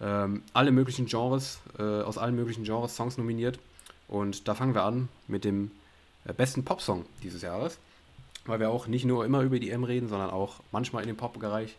ähm, 0.00 0.42
alle 0.54 0.72
möglichen 0.72 1.06
Genres, 1.06 1.61
äh, 1.78 1.82
aus 1.82 2.16
allen 2.16 2.35
möglichen 2.35 2.64
Genres 2.64 2.96
Songs 2.96 3.18
nominiert. 3.18 3.58
Und 4.08 4.48
da 4.48 4.54
fangen 4.54 4.74
wir 4.74 4.85
an 4.85 5.08
mit 5.28 5.44
dem 5.44 5.70
besten 6.24 6.64
Popsong 6.64 7.04
dieses 7.22 7.42
Jahres. 7.42 7.78
Weil 8.44 8.61
wir 8.61 8.70
auch 8.70 8.87
nicht 8.88 9.04
nur 9.04 9.24
immer 9.24 9.42
über 9.42 9.58
die 9.58 9.70
M 9.70 9.85
reden, 9.85 10.08
sondern 10.08 10.30
auch 10.30 10.61
manchmal 10.72 11.02
in 11.02 11.08
den 11.08 11.16
Pop-Bereich 11.16 11.76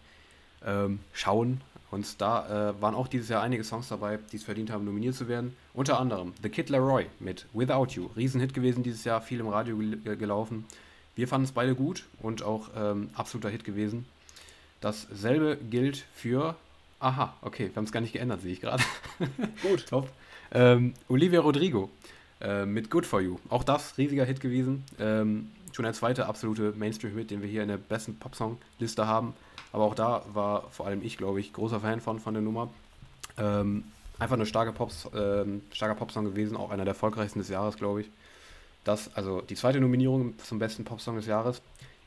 ähm, 0.65 0.99
schauen. 1.11 1.61
Und 1.91 2.21
da 2.21 2.69
äh, 2.69 2.81
waren 2.81 2.95
auch 2.95 3.07
dieses 3.07 3.29
Jahr 3.29 3.43
einige 3.43 3.63
Songs 3.63 3.89
dabei, 3.89 4.17
die 4.31 4.37
es 4.37 4.43
verdient 4.43 4.71
haben, 4.71 4.85
nominiert 4.85 5.13
zu 5.13 5.27
werden. 5.27 5.55
Unter 5.73 5.99
anderem 5.99 6.33
The 6.41 6.49
Kid 6.49 6.69
Leroy 6.69 7.05
mit 7.19 7.45
Without 7.53 7.87
You. 7.91 8.09
Riesenhit 8.15 8.53
gewesen 8.53 8.81
dieses 8.81 9.03
Jahr, 9.03 9.21
viel 9.21 9.39
im 9.39 9.47
Radio 9.47 9.77
gel 9.77 10.17
gelaufen. 10.17 10.65
Wir 11.15 11.27
fanden 11.27 11.45
es 11.45 11.51
beide 11.51 11.75
gut 11.75 12.05
und 12.19 12.41
auch 12.41 12.69
ähm, 12.75 13.09
absoluter 13.13 13.49
Hit 13.49 13.63
gewesen. 13.63 14.07
Dasselbe 14.81 15.57
gilt 15.69 16.05
für. 16.15 16.55
Aha, 16.99 17.35
okay, 17.41 17.69
wir 17.69 17.75
haben 17.75 17.83
es 17.83 17.91
gar 17.91 18.01
nicht 18.01 18.13
geändert, 18.13 18.41
sehe 18.41 18.53
ich 18.53 18.61
gerade. 18.61 18.83
Gut. 19.61 19.85
Top. 19.89 20.09
Ähm, 20.51 20.93
Olivia 21.09 21.41
Rodrigo 21.41 21.91
äh, 22.43 22.65
mit 22.65 22.89
Good 22.89 23.05
For 23.05 23.21
You. 23.21 23.39
Auch 23.49 23.63
das 23.63 23.97
riesiger 23.97 24.25
Hit 24.25 24.41
gewesen. 24.41 24.83
Ähm, 24.99 25.49
schon 25.71 25.83
der 25.83 25.93
zweite 25.93 26.27
absolute 26.27 26.73
Mainstream-Hit, 26.75 27.31
den 27.31 27.41
wir 27.41 27.49
hier 27.49 27.63
in 27.63 27.69
der 27.69 27.77
besten 27.77 28.15
Popsong-Liste 28.15 29.07
haben. 29.07 29.33
Aber 29.71 29.85
auch 29.85 29.95
da 29.95 30.23
war 30.33 30.69
vor 30.69 30.85
allem 30.85 31.03
ich, 31.03 31.17
glaube 31.17 31.39
ich, 31.39 31.53
großer 31.53 31.79
Fan 31.79 31.99
von, 31.99 32.19
von 32.19 32.33
der 32.33 32.43
Nummer. 32.43 32.69
Ähm, 33.37 33.85
einfach 34.19 34.35
eine 34.35 34.45
starke 34.45 34.71
Pops, 34.71 35.09
ähm, 35.15 35.61
starker 35.71 35.95
Popsong 35.95 36.25
gewesen, 36.25 36.55
auch 36.55 36.69
einer 36.69 36.85
der 36.85 36.91
erfolgreichsten 36.91 37.39
des 37.39 37.49
Jahres, 37.49 37.77
glaube 37.77 38.01
ich. 38.01 38.09
Das, 38.83 39.15
also 39.15 39.41
die 39.41 39.55
zweite 39.55 39.79
Nominierung 39.79 40.37
zum 40.39 40.59
besten 40.59 40.83
Popsong 40.83 41.15
des 41.15 41.25
Jahres. 41.25 41.61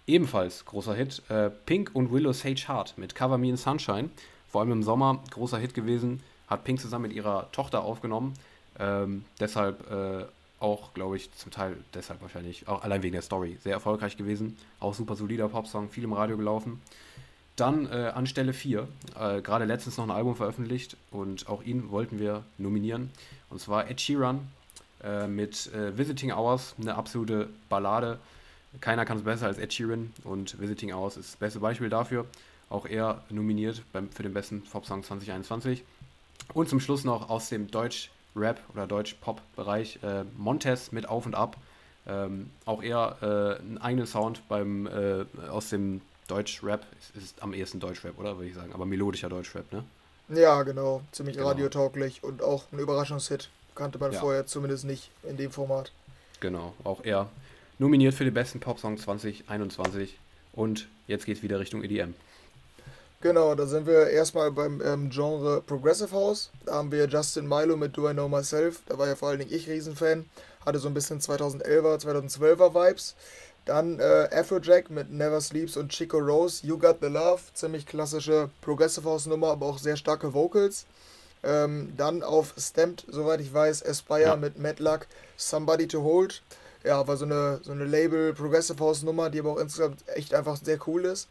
Ebenfalls 0.07 0.64
großer 0.64 0.94
Hit. 0.94 1.22
Äh, 1.29 1.51
Pink 1.51 1.90
und 1.94 2.12
Willow 2.12 2.33
Sage 2.33 2.68
Heart 2.68 2.96
mit 2.96 3.14
Cover 3.14 3.38
Me 3.38 3.49
in 3.49 3.57
Sunshine. 3.57 4.11
Vor 4.49 4.61
allem 4.61 4.72
im 4.72 4.83
Sommer 4.83 5.22
großer 5.31 5.59
Hit 5.59 5.75
gewesen. 5.75 6.22
Hat 6.46 6.62
Pink 6.62 6.81
zusammen 6.81 7.09
mit 7.09 7.12
ihrer 7.12 7.51
Tochter 7.51 7.83
aufgenommen. 7.83 8.35
Ähm, 8.79 9.25
deshalb 9.41 9.91
äh, 9.91 10.25
auch, 10.59 10.95
glaube 10.95 11.17
ich, 11.17 11.33
zum 11.33 11.51
Teil 11.51 11.77
deshalb 11.95 12.23
wahrscheinlich, 12.23 12.67
auch 12.69 12.83
allein 12.83 13.03
wegen 13.03 13.12
der 13.12 13.23
Story, 13.23 13.59
sehr 13.62 13.73
erfolgreich 13.73 14.17
gewesen. 14.17 14.57
Auch 14.81 14.95
super 14.95 15.17
solider 15.17 15.49
Popsong, 15.49 15.91
viel 15.91 16.05
im 16.05 16.12
Radio 16.12 16.37
gelaufen. 16.37 16.81
Dann 17.57 17.87
äh, 17.87 18.12
an 18.15 18.27
Stelle 18.27 18.53
4, 18.53 18.87
äh, 19.19 19.41
gerade 19.41 19.65
letztens 19.65 19.97
noch 19.97 20.05
ein 20.05 20.11
Album 20.11 20.37
veröffentlicht 20.37 20.97
und 21.11 21.49
auch 21.49 21.62
ihn 21.62 21.91
wollten 21.91 22.19
wir 22.19 22.45
nominieren. 22.59 23.11
Und 23.49 23.61
zwar 23.61 23.89
Ed 23.89 24.01
Sheeran 24.01 24.49
äh, 25.03 25.27
mit 25.27 25.73
äh, 25.73 25.97
Visiting 25.97 26.33
Hours, 26.33 26.75
eine 26.79 26.95
absolute 26.97 27.49
Ballade. 27.71 28.19
Keiner 28.81 29.07
kann 29.07 29.19
es 29.19 29.25
besser 29.25 29.47
als 29.47 29.57
Ed 29.57 29.73
Sheeran 29.73 30.12
und 30.25 30.61
Visiting 30.61 30.93
Hours 30.93 31.17
ist 31.17 31.33
das 31.33 31.37
beste 31.37 31.61
Beispiel 31.61 31.89
dafür. 31.89 32.27
Auch 32.69 32.85
er 32.85 33.23
nominiert 33.31 33.83
beim, 33.93 34.11
für 34.11 34.23
den 34.23 34.35
besten 34.35 34.62
Pop-Song 34.62 35.03
2021. 35.03 35.83
Und 36.53 36.69
zum 36.69 36.81
Schluss 36.81 37.05
noch 37.05 37.31
aus 37.31 37.49
dem 37.49 37.71
Deutsch-Rap 38.37 38.61
oder 38.72 38.87
Deutsch-Pop-Bereich 38.87 39.99
äh, 40.03 40.25
Montes 40.37 40.92
mit 40.92 41.09
Auf 41.09 41.27
und 41.27 41.35
Ab. 41.35 41.57
Ähm, 42.07 42.51
auch 42.64 42.83
er 42.83 43.16
äh, 43.20 43.61
einen 43.61 43.79
eigenen 43.79 44.07
Sound 44.07 44.46
beim, 44.49 44.87
äh, 44.87 45.25
aus 45.49 45.70
dem 45.70 46.03
Deutsch-Rap. 46.29 46.85
Es 47.01 47.22
ist 47.22 47.42
am 47.42 47.53
ehesten 47.53 47.81
Deutsch-Rap, 47.81 48.18
oder 48.18 48.37
würde 48.37 48.49
ich 48.49 48.55
sagen, 48.55 48.72
aber 48.72 48.87
melodischer 48.87 49.29
Deutsch-Rap, 49.29 49.72
ne? 49.72 49.85
Ja, 50.29 50.62
genau. 50.62 51.03
Ziemlich 51.12 51.37
genau. 51.37 51.49
radiotauglich 51.49 52.22
und 52.22 52.42
auch 52.42 52.64
ein 52.72 52.79
Überraschungshit. 52.79 53.49
Kannte 53.75 53.99
man 53.99 54.12
ja. 54.12 54.20
vorher 54.20 54.46
zumindest 54.46 54.85
nicht 54.85 55.11
in 55.22 55.37
dem 55.37 55.51
Format. 55.51 55.92
Genau, 56.40 56.75
auch 56.85 57.05
er 57.05 57.29
nominiert 57.79 58.14
für 58.14 58.25
den 58.25 58.35
besten 58.35 58.61
Popsong 58.61 58.99
2021 58.99 60.18
und 60.53 60.88
jetzt 61.07 61.27
geht 61.27 61.38
es 61.38 61.42
wieder 61.42 61.61
Richtung 61.61 61.83
EDM. 61.83 62.14
Genau, 63.23 63.55
da 63.55 63.67
sind 63.67 63.87
wir 63.87 64.11
erstmal 64.11 64.53
beim 64.53 64.83
ähm, 64.85 65.09
Genre 65.09 65.63
Progressive 65.63 66.13
House. 66.13 66.51
Da 66.67 66.75
haben 66.75 66.93
wir 66.93 67.07
Justin 67.09 67.49
Milo 67.49 67.77
mit 67.77 67.97
Do 67.97 68.09
I 68.09 68.13
Know 68.13 68.29
Myself. 68.29 68.83
Da 68.87 68.99
war 68.99 69.07
ja 69.07 69.17
vor 69.17 69.29
allen 69.31 69.39
Dingen 69.39 69.53
ich 69.53 69.69
Riesenfan. 69.69 70.27
Hatte 70.65 70.79
so 70.79 70.89
ein 70.89 70.95
bisschen 70.95 71.21
2011er, 71.21 72.05
2012er 72.05 72.75
Vibes. 72.75 73.15
Dann 73.65 73.99
äh, 73.99 74.29
Afrojack 74.33 74.91
mit 74.91 75.11
Never 75.11 75.41
Sleeps 75.41 75.77
und 75.77 75.91
Chico 75.91 76.19
Rose, 76.19 76.65
You 76.65 76.79
Got 76.79 76.99
the 77.01 77.09
Love. 77.09 77.41
Ziemlich 77.55 77.87
klassische 77.87 78.51
Progressive 78.61 79.09
House 79.09 79.27
Nummer, 79.27 79.49
aber 79.49 79.67
auch 79.67 79.79
sehr 79.79 79.97
starke 79.97 80.35
Vocals. 80.35 80.87
Ähm, 81.43 81.95
dann 81.97 82.23
auf 82.23 82.55
Stamped, 82.59 83.07
soweit 83.09 83.41
ich 83.41 83.53
weiß, 83.53 83.85
Aspire 83.85 84.21
ja. 84.21 84.37
mit 84.37 84.59
Madluck, 84.59 85.07
Somebody 85.37 85.89
to 85.89 86.03
Hold. 86.03 86.43
ja, 86.85 87.07
war 87.09 87.17
so 87.17 87.25
eine, 87.25 87.61
so 87.63 87.73
eine 87.73 87.85
Label 87.85 88.35
Progressive 88.35 88.79
House 88.79 89.03
Nummer, 89.03 89.31
die 89.31 89.41
aber 89.41 89.53
auch 89.53 89.59
insgesamt 89.59 90.05
echt 90.09 90.35
einfach 90.35 90.57
sehr 90.57 90.79
cool 90.87 91.05
ist. 91.05 91.29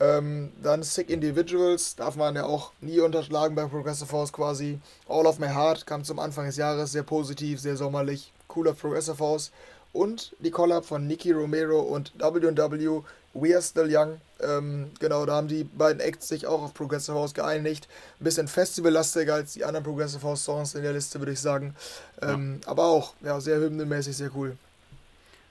Ähm, 0.00 0.50
dann 0.62 0.82
Sick 0.82 1.10
Individuals, 1.10 1.94
darf 1.94 2.16
man 2.16 2.34
ja 2.34 2.46
auch 2.46 2.72
nie 2.80 3.00
unterschlagen 3.00 3.54
bei 3.54 3.66
Progressive 3.66 4.10
House 4.12 4.32
quasi. 4.32 4.80
All 5.06 5.26
of 5.26 5.38
My 5.38 5.48
Heart 5.48 5.86
kam 5.86 6.04
zum 6.04 6.18
Anfang 6.18 6.46
des 6.46 6.56
Jahres, 6.56 6.92
sehr 6.92 7.02
positiv, 7.02 7.60
sehr 7.60 7.76
sommerlich, 7.76 8.32
cooler 8.48 8.72
Progressive 8.72 9.18
House. 9.18 9.52
Und 9.92 10.34
die 10.38 10.50
Collab 10.50 10.86
von 10.86 11.06
Nicky 11.06 11.32
Romero 11.32 11.80
und 11.80 12.12
W&W, 12.18 13.02
We 13.34 13.54
Are 13.54 13.62
Still 13.62 13.88
Young. 13.94 14.20
Ähm, 14.40 14.90
genau, 15.00 15.26
da 15.26 15.34
haben 15.34 15.48
die 15.48 15.64
beiden 15.64 16.00
Acts 16.00 16.28
sich 16.28 16.46
auch 16.46 16.62
auf 16.62 16.72
Progressive 16.72 17.14
House 17.14 17.34
geeinigt. 17.34 17.86
Ein 18.20 18.24
bisschen 18.24 18.48
festivallastiger 18.48 19.34
als 19.34 19.52
die 19.52 19.64
anderen 19.66 19.84
Progressive 19.84 20.22
House 20.22 20.44
Songs 20.44 20.74
in 20.74 20.82
der 20.82 20.94
Liste, 20.94 21.18
würde 21.18 21.32
ich 21.32 21.40
sagen. 21.40 21.74
Ähm, 22.22 22.60
ja. 22.62 22.70
Aber 22.70 22.84
auch, 22.84 23.14
ja, 23.20 23.38
sehr 23.40 23.58
hymnenmäßig, 23.58 24.16
sehr 24.16 24.30
cool. 24.34 24.56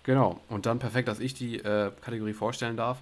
Genau, 0.04 0.40
und 0.50 0.66
dann 0.66 0.80
perfekt, 0.80 1.08
dass 1.08 1.20
ich 1.20 1.36
die 1.36 1.60
äh, 1.60 1.92
Kategorie 2.02 2.34
vorstellen 2.34 2.78
darf. 2.78 2.98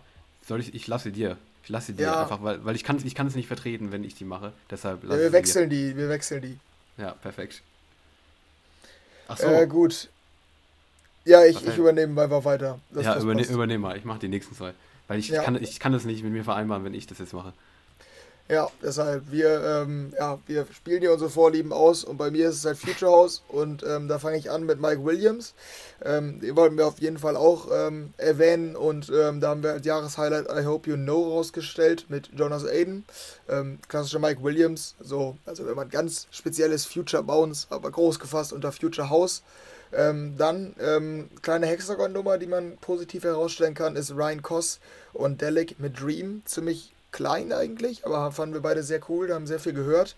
Soll 0.47 0.62
ich, 0.62 0.73
ich 0.73 0.88
lasse 0.88 1.12
dir. 1.12 1.38
Ich 1.63 1.69
lasse 1.69 1.91
dir 1.91 2.03
ja. 2.03 2.21
einfach, 2.21 2.41
weil, 2.41 2.63
weil 2.63 2.75
ich 2.75 2.86
kann 2.86 2.97
ich 3.03 3.13
kann 3.13 3.27
es 3.27 3.36
nicht 3.36 3.47
vertreten, 3.47 3.91
wenn 3.91 4.05
ich 4.05 4.15
die 4.15 4.23
mache. 4.23 4.53
Deshalb 4.71 5.03
ja, 5.03 5.10
wir 5.10 5.33
wechseln 5.33 5.69
dir. 5.69 5.89
die, 5.89 5.97
wir 5.97 6.07
wechseln 6.07 6.41
die. 6.41 6.57
Ja, 6.97 7.12
perfekt. 7.12 7.62
Ach 9.27 9.38
so. 9.38 9.47
Äh, 9.47 9.67
gut. 9.67 10.07
Ja, 11.25 11.43
ich, 11.43 11.62
ich 11.67 11.77
übernehme 11.77 12.21
einfach 12.21 12.45
weiter. 12.45 12.79
ja, 12.95 13.19
überne 13.19 13.43
übernehme 13.45 13.79
mal. 13.79 13.97
Ich 13.97 14.05
mache 14.05 14.19
die 14.19 14.29
nächsten 14.29 14.55
zwei. 14.55 14.73
Weil 15.10 15.19
ich, 15.19 15.27
ja. 15.27 15.43
kann, 15.43 15.62
ich 15.62 15.79
kann 15.79 15.91
das 15.91 16.05
nicht 16.05 16.23
mit 16.23 16.31
mir 16.31 16.45
vereinbaren, 16.45 16.86
wenn 16.86 16.93
ich 16.93 17.07
das 17.07 17.19
jetzt 17.19 17.33
mache. 17.33 17.51
Ja, 18.49 18.71
deshalb, 18.81 19.29
wir, 19.29 19.62
ähm, 19.62 20.13
ja, 20.17 20.39
wir 20.45 20.65
spielen 20.71 21.01
hier 21.01 21.12
unsere 21.12 21.29
Vorlieben 21.29 21.73
aus 21.73 22.05
und 22.05 22.15
bei 22.15 22.31
mir 22.31 22.47
ist 22.47 22.55
es 22.55 22.65
halt 22.65 22.77
Future 22.77 23.12
House 23.12 23.43
und 23.49 23.83
ähm, 23.83 24.07
da 24.07 24.19
fange 24.19 24.38
ich 24.38 24.49
an 24.49 24.65
mit 24.65 24.79
Mike 24.79 25.03
Williams. 25.03 25.53
Ähm, 26.01 26.39
den 26.39 26.55
wollten 26.55 26.77
wir 26.77 26.88
auf 26.88 26.99
jeden 26.99 27.17
Fall 27.17 27.36
auch 27.36 27.67
ähm, 27.69 28.13
erwähnen 28.15 28.77
und 28.77 29.12
ähm, 29.13 29.41
da 29.41 29.49
haben 29.49 29.63
wir 29.63 29.73
als 29.73 29.86
Jahreshighlight 29.86 30.47
I 30.49 30.63
Hope 30.65 30.89
You 30.89 30.95
Know 30.95 31.29
rausgestellt 31.29 32.05
mit 32.07 32.29
Jonas 32.38 32.63
Aiden. 32.63 33.03
Ähm, 33.49 33.79
klassischer 33.89 34.19
Mike 34.19 34.41
Williams, 34.41 34.95
so, 35.01 35.36
also 35.45 35.67
wenn 35.67 35.75
man 35.75 35.89
ganz 35.89 36.27
spezielles 36.31 36.86
Future 36.86 37.23
Bounce, 37.23 37.67
aber 37.69 37.91
groß 37.91 38.17
gefasst 38.17 38.53
unter 38.53 38.71
Future 38.71 39.10
House. 39.10 39.43
Ähm, 39.91 40.36
dann 40.38 40.73
ähm, 40.79 41.29
kleine 41.41 41.65
Hexagon-Nummer, 41.65 42.38
die 42.38 42.47
man 42.47 42.77
positiv 42.77 43.25
herausstellen 43.25 43.73
kann, 43.73 43.97
ist 43.97 44.12
Ryan 44.12 44.41
Koss 44.41 44.79
und 45.13 45.41
Delic 45.41 45.79
mit 45.79 45.99
Dream. 45.99 46.43
Ziemlich 46.45 46.93
klein 47.17 47.51
eigentlich, 47.51 48.06
aber 48.06 48.32
fanden 48.32 48.53
wir 48.53 48.62
beide 48.62 48.84
sehr 48.84 49.01
cool, 49.10 49.27
da 49.27 49.34
haben 49.34 49.47
sehr 49.47 49.60
viel 49.60 49.73
gehört. 49.73 50.15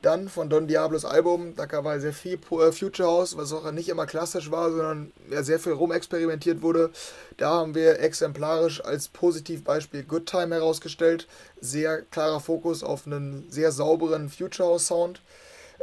Dann 0.00 0.28
von 0.28 0.48
Don 0.48 0.68
Diablos 0.68 1.04
Album, 1.04 1.56
da 1.56 1.82
war 1.82 1.98
sehr 1.98 2.12
viel 2.12 2.34
äh, 2.34 2.70
Future 2.70 3.08
House, 3.08 3.36
was 3.36 3.52
auch 3.52 3.68
nicht 3.72 3.88
immer 3.88 4.06
klassisch 4.06 4.52
war, 4.52 4.70
sondern 4.70 5.12
ja, 5.28 5.42
sehr 5.42 5.58
viel 5.58 5.72
rumexperimentiert 5.72 6.62
wurde. 6.62 6.90
Da 7.36 7.50
haben 7.50 7.74
wir 7.74 7.98
exemplarisch 7.98 8.84
als 8.84 9.08
Positivbeispiel 9.08 10.04
Good 10.04 10.26
Time 10.26 10.54
herausgestellt. 10.54 11.26
Sehr 11.60 12.02
klarer 12.02 12.38
Fokus 12.38 12.84
auf 12.84 13.06
einen 13.06 13.46
sehr 13.50 13.72
sauberen 13.72 14.28
Future 14.28 14.68
House 14.68 14.86
Sound. 14.86 15.22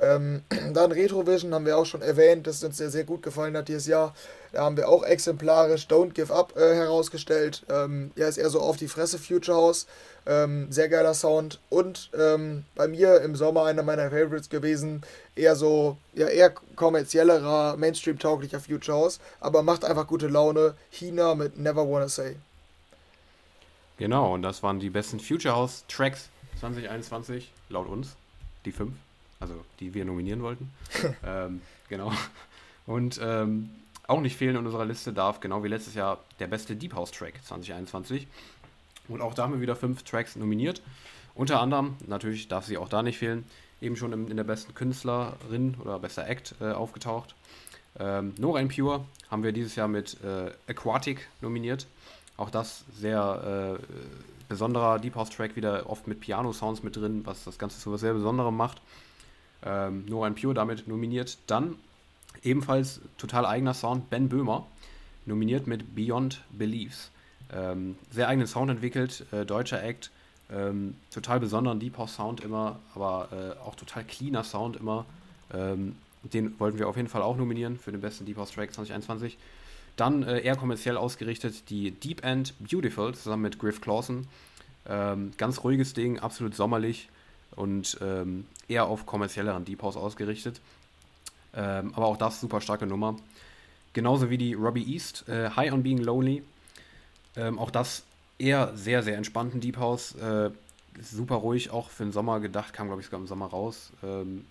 Ähm, 0.02 0.44
dann 0.74 0.92
Retrovision 0.92 1.54
haben 1.54 1.66
wir 1.66 1.78
auch 1.78 1.86
schon 1.86 2.02
erwähnt, 2.02 2.48
das 2.48 2.64
uns 2.64 2.78
sehr, 2.78 2.90
sehr 2.90 3.04
gut 3.04 3.24
gefallen 3.24 3.56
hat 3.56 3.68
dieses 3.68 3.88
Jahr. 3.88 4.14
Da 4.52 4.64
haben 4.64 4.78
wir 4.78 4.88
auch 4.88 5.04
exemplarisch 5.04 5.88
Don't 5.88 6.14
Give 6.14 6.34
Up 6.34 6.56
äh, 6.56 6.76
herausgestellt. 6.76 7.64
Ähm, 7.70 8.12
ja, 8.16 8.28
ist 8.28 8.38
eher 8.38 8.50
so 8.50 8.62
auf 8.62 8.78
die 8.78 8.88
Fresse 8.88 9.18
Future 9.18 9.58
House. 9.58 9.88
Ähm, 10.26 10.72
sehr 10.72 10.90
geiler 10.90 11.14
Sound. 11.14 11.60
Und 11.70 12.12
ähm, 12.18 12.64
bei 12.76 12.88
mir 12.88 13.22
im 13.22 13.36
Sommer 13.36 13.66
einer 13.66 13.84
meiner 13.84 14.10
Favorites 14.12 14.50
gewesen. 14.50 15.02
Eher 15.36 15.56
so, 15.56 15.98
ja, 16.14 16.28
eher 16.28 16.52
kommerziellerer, 16.76 17.78
Mainstream-tauglicher 17.78 18.60
Future 18.60 18.98
House. 18.98 19.20
Aber 19.40 19.64
macht 19.64 19.84
einfach 19.86 20.08
gute 20.08 20.28
Laune. 20.28 20.76
China 20.92 21.34
mit 21.34 21.58
Never 21.58 21.90
Wanna 21.90 22.08
Say. 22.08 22.36
Genau, 23.98 24.34
und 24.34 24.44
das 24.44 24.64
waren 24.64 24.80
die 24.80 24.90
besten 24.90 25.20
Future 25.20 25.56
House 25.56 25.84
Tracks 25.88 26.30
2021, 26.60 27.52
laut 27.70 27.88
uns. 27.88 28.16
Die 28.66 28.72
fünf 28.72 28.94
also 29.44 29.64
die 29.80 29.94
wir 29.94 30.06
nominieren 30.06 30.42
wollten. 30.42 30.72
ähm, 31.26 31.62
genau. 31.90 32.12
Und 32.86 33.20
ähm, 33.22 33.70
auch 34.08 34.22
nicht 34.22 34.38
fehlen 34.38 34.56
in 34.56 34.66
unserer 34.66 34.86
Liste 34.86 35.14
darf, 35.14 35.42
genau 35.42 35.64
wie 35.64 35.68
letztes 35.68 35.96
Jahr, 35.96 36.20
der 36.40 36.48
beste 36.48 36.76
Deep 36.76 36.96
House 36.96 37.12
Track 37.12 37.34
2021. 37.44 38.28
Und 39.10 39.22
auch 39.22 39.34
da 39.34 39.44
haben 39.44 39.54
wir 39.54 39.62
wieder 39.62 39.76
fünf 39.76 40.04
Tracks 40.04 40.36
nominiert. 40.36 40.82
Unter 41.36 41.60
anderem, 41.60 41.96
natürlich 42.08 42.48
darf 42.48 42.66
sie 42.66 42.78
auch 42.78 42.88
da 42.88 43.04
nicht 43.04 43.18
fehlen, 43.18 43.44
eben 43.82 43.98
schon 43.98 44.14
in, 44.14 44.30
in 44.30 44.38
der 44.38 44.44
besten 44.46 44.74
Künstlerin 44.74 45.76
oder 45.82 46.00
bester 46.00 46.28
Act 46.28 46.56
äh, 46.62 46.72
aufgetaucht. 46.72 47.36
Ähm, 48.00 48.34
No 48.38 48.52
Rain 48.52 48.70
Pure 48.70 49.04
haben 49.30 49.44
wir 49.44 49.52
dieses 49.52 49.76
Jahr 49.76 49.90
mit 49.90 50.18
äh, 50.24 50.52
Aquatic 50.72 51.28
nominiert. 51.42 51.88
Auch 52.38 52.50
das 52.50 52.86
sehr 52.94 53.78
äh, 53.80 53.96
besonderer 54.48 55.00
Deep 55.00 55.16
House 55.16 55.30
Track, 55.30 55.56
wieder 55.56 55.90
oft 55.90 56.08
mit 56.08 56.22
Piano-Sounds 56.22 56.82
mit 56.82 56.96
drin, 56.96 57.22
was 57.26 57.44
das 57.44 57.58
Ganze 57.58 57.80
zu 57.80 57.92
was 57.92 58.02
sehr 58.02 58.14
Besonderem 58.14 58.56
macht 58.56 58.82
ähm, 59.66 60.06
No 60.08 60.24
One 60.26 60.36
Pure 60.36 60.54
damit 60.54 60.88
nominiert. 60.88 61.38
Dann 61.48 61.76
ebenfalls 62.44 63.02
total 63.18 63.46
eigener 63.46 63.74
Sound, 63.74 64.10
Ben 64.10 64.30
Böhmer, 64.30 64.68
nominiert 65.26 65.68
mit 65.68 65.96
Beyond 65.96 66.42
Beliefs. 66.52 67.12
Ähm, 67.52 67.98
sehr 68.12 68.28
eigenen 68.28 68.48
Sound 68.48 68.72
entwickelt, 68.72 69.26
äh, 69.32 69.46
deutscher 69.46 69.84
Act, 69.84 70.12
ähm, 70.52 70.96
total 71.12 71.40
besonderen 71.40 71.80
Deep 71.80 71.98
House 71.98 72.16
Sound 72.16 72.42
immer, 72.42 72.80
aber 72.96 73.30
äh, 73.32 73.68
auch 73.68 73.76
total 73.76 74.04
cleaner 74.04 74.44
Sound 74.44 74.78
immer. 74.78 75.06
Ähm, 75.54 75.96
den 76.24 76.60
wollten 76.60 76.80
wir 76.80 76.88
auf 76.88 76.96
jeden 76.96 77.10
Fall 77.10 77.22
auch 77.22 77.38
nominieren 77.38 77.78
für 77.78 77.92
den 77.92 78.02
besten 78.02 78.26
Deep 78.26 78.38
House 78.38 78.52
Track 78.52 78.74
2021. 78.74 79.38
Dann 79.96 80.24
äh, 80.24 80.40
eher 80.40 80.56
kommerziell 80.56 80.98
ausgerichtet 80.98 81.70
die 81.70 81.92
Deep 81.92 82.24
End 82.24 82.54
Beautiful 82.60 83.14
zusammen 83.14 83.44
mit 83.44 83.60
Griff 83.60 83.82
Clawson. 83.82 84.28
Ähm, 84.88 85.32
ganz 85.38 85.64
ruhiges 85.64 85.94
Ding, 85.94 86.20
absolut 86.20 86.56
sommerlich 86.56 87.10
und 87.56 87.98
ähm, 88.02 88.46
eher 88.68 88.86
auf 88.86 89.06
kommerzielleren 89.06 89.66
Deep 89.66 89.82
House 89.82 89.98
ausgerichtet. 89.98 90.62
Ähm, 91.56 91.94
aber 91.96 92.08
auch 92.08 92.18
das 92.18 92.40
super 92.40 92.62
starke 92.62 92.86
Nummer. 92.86 93.16
Genauso 93.94 94.30
wie 94.30 94.38
die 94.38 94.54
Robbie 94.54 94.92
East, 94.92 95.28
äh, 95.30 95.50
High 95.52 95.72
on 95.72 95.84
Being 95.84 96.00
Lonely. 96.00 96.44
Ähm, 97.36 97.60
auch 97.60 97.72
das 97.72 98.04
eher 98.40 98.76
sehr, 98.76 99.04
sehr 99.04 99.18
entspannten 99.18 99.62
Deep 99.62 99.78
House. 99.78 100.16
Äh, 100.16 100.50
super 101.02 101.36
ruhig, 101.36 101.72
auch 101.72 101.90
für 101.90 102.04
den 102.04 102.12
Sommer 102.12 102.40
gedacht, 102.40 102.74
kam 102.74 102.88
glaube 102.88 103.02
ich 103.02 103.08
sogar 103.08 103.20
im 103.20 103.28
Sommer 103.28 103.48
raus. 103.48 103.92
Ähm, 104.04 104.46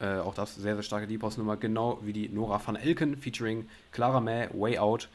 äh, 0.00 0.18
auch 0.18 0.34
das 0.34 0.54
sehr, 0.54 0.74
sehr 0.74 0.82
starke 0.82 1.06
Deep 1.06 1.22
House 1.22 1.36
Nummer, 1.36 1.56
genau 1.56 1.98
wie 2.02 2.12
die 2.12 2.28
Nora 2.28 2.60
van 2.64 2.76
Elken 2.76 3.16
featuring 3.16 3.68
Clara 3.92 4.20
May, 4.20 4.48
Way 4.52 4.78
Out. 4.78 5.08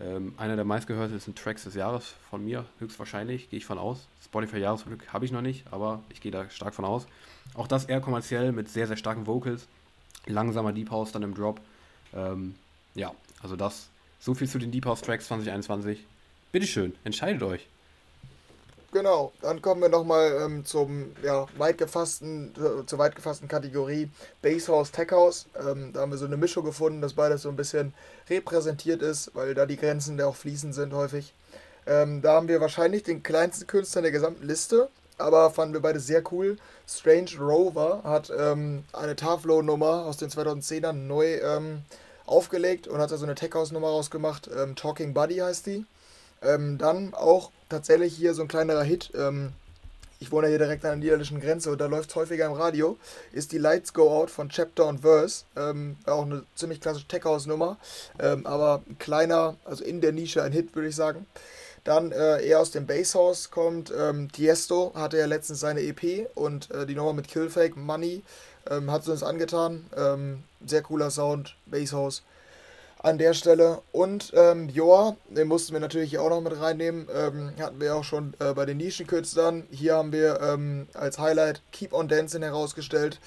Ähm, 0.00 0.34
einer 0.38 0.56
der 0.56 0.64
meistgehörtesten 0.64 1.34
Tracks 1.34 1.64
des 1.64 1.74
Jahres 1.74 2.14
von 2.30 2.44
mir, 2.44 2.64
höchstwahrscheinlich, 2.78 3.50
gehe 3.50 3.58
ich 3.58 3.66
von 3.66 3.78
aus. 3.78 4.08
Spotify-Jahresglück 4.24 5.12
habe 5.12 5.24
ich 5.24 5.32
noch 5.32 5.42
nicht, 5.42 5.70
aber 5.70 6.02
ich 6.08 6.20
gehe 6.20 6.32
da 6.32 6.48
stark 6.48 6.74
von 6.74 6.84
aus. 6.84 7.06
Auch 7.54 7.66
das 7.66 7.84
eher 7.84 8.00
kommerziell 8.00 8.52
mit 8.52 8.68
sehr, 8.68 8.86
sehr 8.86 8.96
starken 8.96 9.26
Vocals. 9.26 9.66
Langsamer 10.26 10.72
Deep 10.72 10.90
House 10.90 11.12
dann 11.12 11.22
im 11.22 11.34
Drop. 11.34 11.60
Ähm, 12.14 12.54
ja, 12.94 13.12
also 13.42 13.56
das. 13.56 13.90
So 14.18 14.34
viel 14.34 14.48
zu 14.48 14.58
den 14.58 14.70
Deep 14.70 14.86
House 14.86 15.02
Tracks 15.02 15.26
2021. 15.26 16.06
Bitteschön, 16.52 16.94
entscheidet 17.04 17.42
euch. 17.42 17.66
Genau, 18.92 19.32
dann 19.40 19.62
kommen 19.62 19.82
wir 19.82 19.88
nochmal 19.88 20.36
ähm, 20.42 20.64
zum 20.64 21.14
ja, 21.22 21.46
weit 21.56 21.78
gefassten, 21.78 22.52
äh, 22.56 22.84
zur 22.86 22.98
weit 22.98 23.14
gefassten 23.14 23.46
Kategorie 23.46 24.10
Bass 24.42 24.68
House, 24.68 24.90
Tech 24.90 25.12
House. 25.12 25.46
Ähm, 25.54 25.92
da 25.92 26.00
haben 26.00 26.10
wir 26.10 26.18
so 26.18 26.24
eine 26.26 26.36
Mischung 26.36 26.64
gefunden, 26.64 27.00
dass 27.00 27.12
beides 27.12 27.42
so 27.42 27.50
ein 27.50 27.56
bisschen 27.56 27.94
repräsentiert 28.28 29.00
ist, 29.00 29.30
weil 29.34 29.54
da 29.54 29.64
die 29.66 29.76
Grenzen 29.76 30.18
ja 30.18 30.26
auch 30.26 30.34
fließend 30.34 30.74
sind 30.74 30.92
häufig. 30.92 31.32
Ähm, 31.86 32.20
da 32.20 32.32
haben 32.34 32.48
wir 32.48 32.60
wahrscheinlich 32.60 33.04
den 33.04 33.22
kleinsten 33.22 33.68
Künstler 33.68 34.00
in 34.00 34.04
der 34.04 34.12
gesamten 34.12 34.44
Liste, 34.44 34.88
aber 35.18 35.50
fanden 35.50 35.74
wir 35.74 35.82
beide 35.82 36.00
sehr 36.00 36.24
cool. 36.32 36.56
Strange 36.88 37.30
Rover 37.38 38.00
hat 38.02 38.32
ähm, 38.36 38.82
eine 38.92 39.14
Taflow-Nummer 39.14 40.04
aus 40.04 40.16
den 40.16 40.30
2010ern 40.30 40.94
neu 40.94 41.36
ähm, 41.36 41.82
aufgelegt 42.26 42.88
und 42.88 42.98
hat 42.98 43.12
da 43.12 43.16
so 43.16 43.24
eine 43.24 43.36
Tech 43.36 43.54
House-Nummer 43.54 43.88
rausgemacht. 43.88 44.50
Ähm, 44.52 44.74
Talking 44.74 45.14
Buddy 45.14 45.36
heißt 45.36 45.66
die. 45.66 45.84
Ähm, 46.42 46.78
dann 46.78 47.14
auch 47.14 47.50
tatsächlich 47.68 48.14
hier 48.14 48.34
so 48.34 48.42
ein 48.42 48.48
kleinerer 48.48 48.82
Hit. 48.82 49.10
Ähm, 49.14 49.52
ich 50.22 50.30
wohne 50.30 50.48
hier 50.48 50.58
direkt 50.58 50.84
an 50.84 50.90
der 50.90 50.96
niederländischen 50.96 51.40
Grenze 51.40 51.70
und 51.70 51.80
da 51.80 51.86
läuft 51.86 52.10
es 52.10 52.16
häufiger 52.16 52.46
im 52.46 52.52
Radio. 52.52 52.98
Ist 53.32 53.52
die 53.52 53.58
Lights 53.58 53.94
Go 53.94 54.10
Out 54.10 54.30
von 54.30 54.50
Chapter 54.50 54.86
und 54.86 55.00
Verse. 55.00 55.44
Ähm, 55.56 55.96
auch 56.04 56.26
eine 56.26 56.44
ziemlich 56.54 56.80
klassische 56.80 57.08
Tech 57.08 57.24
House 57.24 57.46
Nummer. 57.46 57.78
Ähm, 58.18 58.46
aber 58.46 58.82
ein 58.86 58.98
kleiner, 58.98 59.56
also 59.64 59.82
in 59.82 60.02
der 60.02 60.12
Nische 60.12 60.42
ein 60.42 60.52
Hit, 60.52 60.74
würde 60.74 60.88
ich 60.88 60.96
sagen. 60.96 61.26
Dann 61.84 62.12
äh, 62.12 62.44
eher 62.46 62.60
aus 62.60 62.70
dem 62.70 62.86
Basshouse 62.86 63.50
kommt 63.50 63.90
ähm, 63.96 64.30
Tiesto, 64.30 64.92
hatte 64.94 65.16
ja 65.16 65.24
letztens 65.24 65.60
seine 65.60 65.80
EP 65.80 66.28
und 66.34 66.70
äh, 66.70 66.84
die 66.84 66.94
Nummer 66.94 67.14
mit 67.14 67.28
Killfake 67.28 67.76
Money 67.76 68.22
ähm, 68.70 68.90
hat 68.90 69.04
sie 69.04 69.12
uns 69.12 69.22
angetan. 69.22 69.86
Ähm, 69.96 70.42
sehr 70.66 70.82
cooler 70.82 71.10
Sound, 71.10 71.56
Basshouse 71.64 72.22
an 73.02 73.18
der 73.18 73.34
Stelle. 73.34 73.80
Und 73.92 74.32
ähm, 74.34 74.68
Joa, 74.68 75.16
den 75.28 75.48
mussten 75.48 75.72
wir 75.72 75.80
natürlich 75.80 76.18
auch 76.18 76.28
noch 76.28 76.40
mit 76.40 76.58
reinnehmen. 76.60 77.08
Ähm, 77.14 77.52
hatten 77.58 77.80
wir 77.80 77.96
auch 77.96 78.04
schon 78.04 78.34
äh, 78.38 78.52
bei 78.52 78.66
den 78.66 78.76
Nischenkünstlern. 78.76 79.66
Hier 79.70 79.94
haben 79.94 80.12
wir 80.12 80.40
ähm, 80.40 80.86
als 80.94 81.18
Highlight 81.18 81.62
Keep 81.72 81.92
on 81.92 82.08
Dancing 82.08 82.42
herausgestellt. 82.42 83.18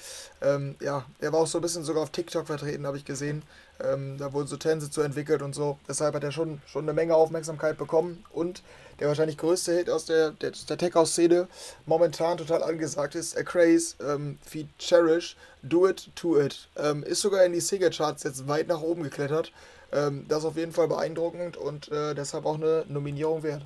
Ähm, 0.42 0.76
ja, 0.80 1.04
der 1.20 1.32
war 1.32 1.40
auch 1.40 1.46
so 1.46 1.58
ein 1.58 1.62
bisschen 1.62 1.84
sogar 1.84 2.02
auf 2.02 2.10
TikTok 2.10 2.46
vertreten, 2.46 2.86
habe 2.86 2.96
ich 2.96 3.04
gesehen. 3.04 3.42
Ähm, 3.82 4.18
da 4.18 4.32
wurden 4.32 4.46
so 4.46 4.56
Tänze 4.56 4.90
zu 4.90 5.02
entwickelt 5.02 5.42
und 5.42 5.54
so. 5.54 5.78
Deshalb 5.88 6.14
hat 6.14 6.22
er 6.22 6.32
schon, 6.32 6.60
schon 6.66 6.84
eine 6.84 6.92
Menge 6.92 7.16
Aufmerksamkeit 7.16 7.76
bekommen. 7.76 8.24
Und 8.30 8.62
der 9.00 9.08
wahrscheinlich 9.08 9.38
größte 9.38 9.76
Hit 9.76 9.90
aus 9.90 10.06
der, 10.06 10.30
der, 10.32 10.52
der 10.52 10.78
Tech-House-Szene 10.78 11.48
momentan 11.86 12.36
total 12.36 12.62
angesagt 12.62 13.14
ist, 13.14 13.36
A 13.36 13.42
Craze, 13.42 13.96
ähm, 14.00 14.38
Feed 14.44 14.68
Cherish, 14.78 15.36
Do 15.62 15.88
It, 15.88 16.10
To 16.16 16.40
It. 16.40 16.68
Ähm, 16.76 17.02
ist 17.02 17.20
sogar 17.20 17.44
in 17.44 17.52
die 17.52 17.60
Single-Charts 17.60 18.22
jetzt 18.22 18.46
weit 18.48 18.68
nach 18.68 18.80
oben 18.80 19.02
geklettert. 19.02 19.52
Ähm, 19.92 20.26
das 20.28 20.40
ist 20.40 20.44
auf 20.44 20.56
jeden 20.56 20.72
Fall 20.72 20.88
beeindruckend 20.88 21.56
und 21.56 21.90
äh, 21.90 22.14
deshalb 22.14 22.46
auch 22.46 22.56
eine 22.56 22.84
Nominierung 22.88 23.42
wert. 23.42 23.64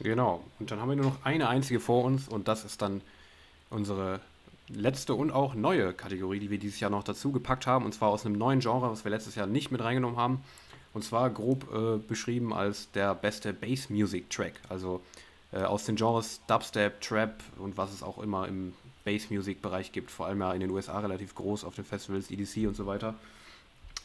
Genau. 0.00 0.42
Und 0.58 0.70
dann 0.70 0.80
haben 0.80 0.88
wir 0.88 0.96
nur 0.96 1.06
noch 1.06 1.24
eine 1.24 1.48
einzige 1.48 1.80
vor 1.80 2.04
uns 2.04 2.28
und 2.28 2.48
das 2.48 2.64
ist 2.64 2.82
dann 2.82 3.02
unsere 3.70 4.20
letzte 4.68 5.14
und 5.14 5.30
auch 5.30 5.54
neue 5.54 5.92
Kategorie, 5.92 6.38
die 6.38 6.50
wir 6.50 6.58
dieses 6.58 6.80
Jahr 6.80 6.90
noch 6.90 7.04
dazu 7.04 7.32
gepackt 7.32 7.66
haben. 7.66 7.84
Und 7.84 7.92
zwar 7.92 8.08
aus 8.08 8.26
einem 8.26 8.36
neuen 8.36 8.60
Genre, 8.60 8.90
was 8.90 9.04
wir 9.04 9.10
letztes 9.10 9.34
Jahr 9.34 9.46
nicht 9.46 9.70
mit 9.70 9.82
reingenommen 9.82 10.16
haben. 10.16 10.44
Und 10.94 11.04
zwar 11.04 11.30
grob 11.30 11.66
äh, 11.72 11.98
beschrieben 11.98 12.52
als 12.52 12.90
der 12.92 13.14
beste 13.14 13.52
Bass 13.52 13.88
Music 13.88 14.28
Track. 14.30 14.54
Also 14.68 15.00
äh, 15.52 15.62
aus 15.62 15.84
den 15.84 15.96
Genres 15.96 16.40
Dubstep, 16.46 17.00
Trap 17.00 17.42
und 17.58 17.76
was 17.76 17.92
es 17.92 18.02
auch 18.02 18.18
immer 18.18 18.46
im 18.48 18.74
Bass 19.04 19.30
Music 19.30 19.62
Bereich 19.62 19.92
gibt. 19.92 20.10
Vor 20.10 20.26
allem 20.26 20.40
ja 20.40 20.52
in 20.52 20.60
den 20.60 20.70
USA 20.70 20.98
relativ 21.00 21.34
groß 21.34 21.64
auf 21.64 21.74
den 21.74 21.84
Festivals, 21.84 22.30
EDC 22.30 22.68
und 22.68 22.76
so 22.76 22.86
weiter. 22.86 23.14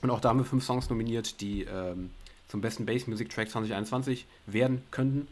Und 0.01 0.11
auch 0.11 0.19
da 0.19 0.29
haben 0.29 0.39
wir 0.39 0.45
fünf 0.45 0.63
Songs 0.63 0.89
nominiert, 0.89 1.41
die 1.41 1.63
ähm, 1.63 2.11
zum 2.47 2.61
besten 2.61 2.85
Bass 2.85 3.07
Music 3.07 3.29
Track 3.29 3.49
2021 3.49 4.25
werden 4.45 4.81
könnten. 4.91 5.27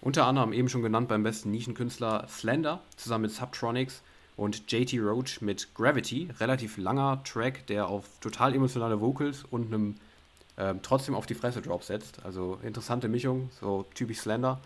Unter 0.00 0.26
anderem 0.26 0.52
eben 0.52 0.68
schon 0.68 0.82
genannt 0.82 1.08
beim 1.08 1.22
besten 1.22 1.50
Nischenkünstler 1.50 2.26
Slender 2.28 2.82
zusammen 2.96 3.22
mit 3.22 3.32
Subtronics 3.32 4.02
und 4.36 4.70
JT 4.70 5.00
Roach 5.00 5.40
mit 5.40 5.74
Gravity. 5.74 6.28
Relativ 6.38 6.76
langer 6.76 7.22
Track, 7.24 7.66
der 7.66 7.88
auf 7.88 8.04
total 8.20 8.54
emotionale 8.54 9.00
Vocals 9.00 9.44
und 9.50 9.72
einem 9.72 9.96
ähm, 10.58 10.80
trotzdem 10.82 11.14
auf 11.14 11.26
die 11.26 11.34
Fresse 11.34 11.62
Drop 11.62 11.82
setzt. 11.82 12.24
Also 12.24 12.58
interessante 12.62 13.08
Mischung, 13.08 13.50
so 13.60 13.84
typisch 13.94 14.20
Slender. 14.20 14.60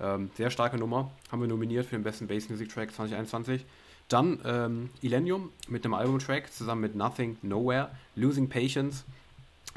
Ähm, 0.00 0.30
sehr 0.36 0.50
starke 0.50 0.76
Nummer. 0.76 1.10
Haben 1.30 1.40
wir 1.40 1.48
nominiert 1.48 1.86
für 1.86 1.96
den 1.96 2.02
besten 2.02 2.26
Bass 2.26 2.48
Music 2.48 2.68
Track 2.68 2.92
2021. 2.92 3.64
Dann 4.08 4.40
ähm, 4.44 4.90
Illenium 5.02 5.50
mit 5.68 5.84
einem 5.84 5.94
Albumtrack 5.94 6.52
zusammen 6.52 6.82
mit 6.82 6.94
Nothing 6.94 7.38
Nowhere. 7.42 7.90
Losing 8.14 8.48
Patience 8.48 9.04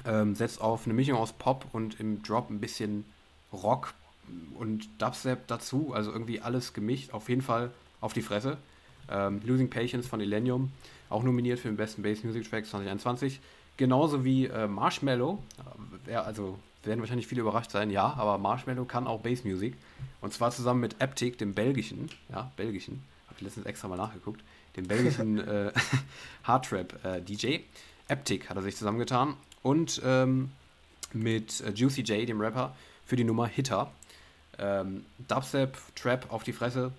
ähm, 0.06 0.36
setzt 0.36 0.62
auf 0.62 0.86
eine 0.86 0.94
Mischung 0.94 1.18
aus 1.18 1.34
Pop 1.34 1.66
und 1.72 2.00
im 2.00 2.22
Drop 2.22 2.50
ein 2.50 2.60
bisschen 2.60 3.06
Rock 3.52 3.94
und 4.58 4.88
Dubstep 5.00 5.48
dazu. 5.48 5.94
Also 5.94 6.12
irgendwie 6.12 6.42
alles 6.42 6.74
gemischt. 6.74 7.14
Auf 7.14 7.30
jeden 7.30 7.42
Fall 7.42 7.72
auf 8.02 8.14
die 8.14 8.22
Fresse. 8.22 8.58
Ähm, 9.10 9.42
Losing 9.44 9.70
Patience 9.70 10.08
von 10.08 10.22
Illenium, 10.22 10.72
auch 11.10 11.24
nominiert 11.24 11.60
für 11.60 11.68
den 11.68 11.78
besten 11.78 12.04
Bass 12.04 12.24
Music 12.24 12.48
Track 12.48 12.66
2021. 12.68 13.40
Genauso 13.80 14.26
wie 14.26 14.46
äh, 14.46 14.68
Marshmallow. 14.68 15.42
Äh, 16.06 16.16
also 16.16 16.60
werden 16.84 17.00
wahrscheinlich 17.00 17.28
viele 17.28 17.40
überrascht 17.40 17.72
sein, 17.72 17.90
ja, 17.92 18.14
aber 18.18 18.38
Marshmallow 18.38 18.84
kann 18.84 19.08
auch 19.08 19.22
Bass 19.22 19.46
Music. 19.46 19.74
Und 20.20 20.34
zwar 20.34 20.52
zusammen 20.52 20.82
mit 20.82 21.02
Aptic, 21.02 21.38
dem 21.38 21.54
belgischen, 21.54 22.10
ja, 22.30 22.52
belgischen, 22.58 23.02
habe 23.28 23.36
ich 23.38 23.42
letztens 23.42 23.66
extra 23.66 23.88
mal 23.88 23.96
nachgeguckt, 23.96 24.42
dem 24.76 24.86
belgischen 24.86 25.40
äh, 25.48 25.72
Hardtrap 26.44 27.06
äh, 27.06 27.22
DJ. 27.22 27.60
Aptic 28.10 28.50
hat 28.50 28.58
er 28.58 28.64
sich 28.64 28.76
zusammengetan. 28.76 29.36
Und 29.64 30.02
ähm, 30.04 30.52
mit 31.14 31.62
äh, 31.62 31.72
Juicy 31.72 32.02
J, 32.02 32.28
dem 32.28 32.42
Rapper, 32.42 32.76
für 33.06 33.16
die 33.16 33.24
Nummer 33.24 33.48
Hitter. 33.48 33.94
Ähm, 34.58 35.06
Dubstep, 35.30 35.78
Trap 35.96 36.26
auf 36.34 36.44
die 36.44 36.52
Fresse, 36.52 36.92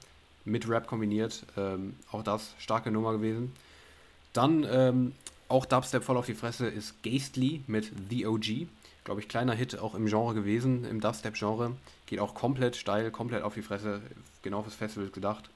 mit 0.46 0.66
Rap 0.66 0.86
kombiniert. 0.86 1.44
Ähm, 1.58 1.96
auch 2.10 2.22
das 2.22 2.54
starke 2.58 2.90
Nummer 2.90 3.12
gewesen. 3.12 3.52
Dann 4.32 4.66
ähm, 4.70 5.12
auch 5.50 5.66
Dubstep 5.66 6.04
voll 6.04 6.16
auf 6.16 6.26
die 6.26 6.34
Fresse 6.34 6.66
ist 6.68 7.02
Ghastly 7.02 7.62
mit 7.66 7.90
The 8.08 8.26
OG. 8.26 8.68
Glaube 9.04 9.20
ich, 9.20 9.28
kleiner 9.28 9.54
Hit 9.54 9.78
auch 9.78 9.94
im 9.94 10.06
Genre 10.06 10.34
gewesen, 10.34 10.84
im 10.84 11.00
Dubstep-Genre. 11.00 11.76
Geht 12.06 12.20
auch 12.20 12.34
komplett 12.34 12.76
steil, 12.76 13.10
komplett 13.10 13.42
auf 13.42 13.54
die 13.54 13.62
Fresse, 13.62 14.02
genau 14.42 14.62
fürs 14.62 14.74
Festival 14.74 15.08
gedacht. 15.10 15.50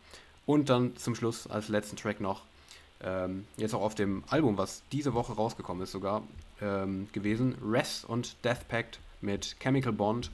Und 0.47 0.69
dann 0.69 0.97
zum 0.97 1.15
Schluss 1.15 1.47
als 1.47 1.69
letzten 1.69 1.97
Track 1.97 2.21
noch, 2.21 2.43
ähm, 3.03 3.47
jetzt 3.57 3.75
auch 3.75 3.83
auf 3.83 3.95
dem 3.95 4.25
Album, 4.29 4.59
was 4.59 4.83
diese 4.93 5.15
Woche 5.15 5.35
rausgekommen 5.35 5.83
ist 5.83 5.93
sogar, 5.93 6.23
ähm, 6.61 7.09
gewesen, 7.13 7.57
Res 7.63 8.05
und 8.05 8.37
Death 8.45 8.67
Pact 8.69 8.99
mit 9.21 9.57
Chemical 9.61 9.93
Bond. 9.93 10.31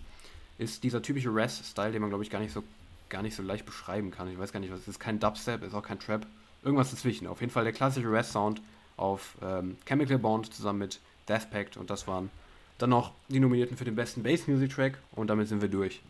Ist 0.58 0.84
dieser 0.84 1.02
typische 1.02 1.34
Res-Style, 1.34 1.92
den 1.92 2.00
man, 2.00 2.10
glaube 2.10 2.24
ich, 2.24 2.30
gar 2.30 2.40
nicht 2.40 2.52
so 2.52 2.62
gar 3.10 3.22
nicht 3.22 3.36
so 3.36 3.42
leicht 3.42 3.66
beschreiben 3.66 4.10
kann. 4.10 4.30
Ich 4.30 4.38
weiß 4.38 4.52
gar 4.52 4.60
nicht, 4.60 4.72
was 4.72 4.80
es 4.80 4.88
ist. 4.88 5.00
Kein 5.00 5.18
Dubstep, 5.18 5.62
ist 5.62 5.74
auch 5.74 5.82
kein 5.82 5.98
Trap. 5.98 6.26
Irgendwas 6.62 6.90
dazwischen. 6.90 7.26
Auf 7.26 7.40
jeden 7.40 7.52
Fall 7.52 7.64
der 7.64 7.72
klassische 7.72 8.10
Rest-Sound 8.10 8.62
auf 9.00 9.36
ähm, 9.42 9.76
Chemical 9.86 10.18
Bond 10.18 10.52
zusammen 10.52 10.80
mit 10.80 11.00
Death 11.28 11.50
Pact 11.50 11.76
und 11.76 11.90
das 11.90 12.06
waren 12.06 12.30
dann 12.78 12.90
noch 12.90 13.12
die 13.28 13.40
Nominierten 13.40 13.76
für 13.76 13.84
den 13.84 13.94
besten 13.94 14.22
Bass 14.22 14.46
Music 14.46 14.72
Track 14.72 14.98
und 15.12 15.28
damit 15.28 15.48
sind 15.48 15.60
wir 15.60 15.68
durch. 15.68 16.00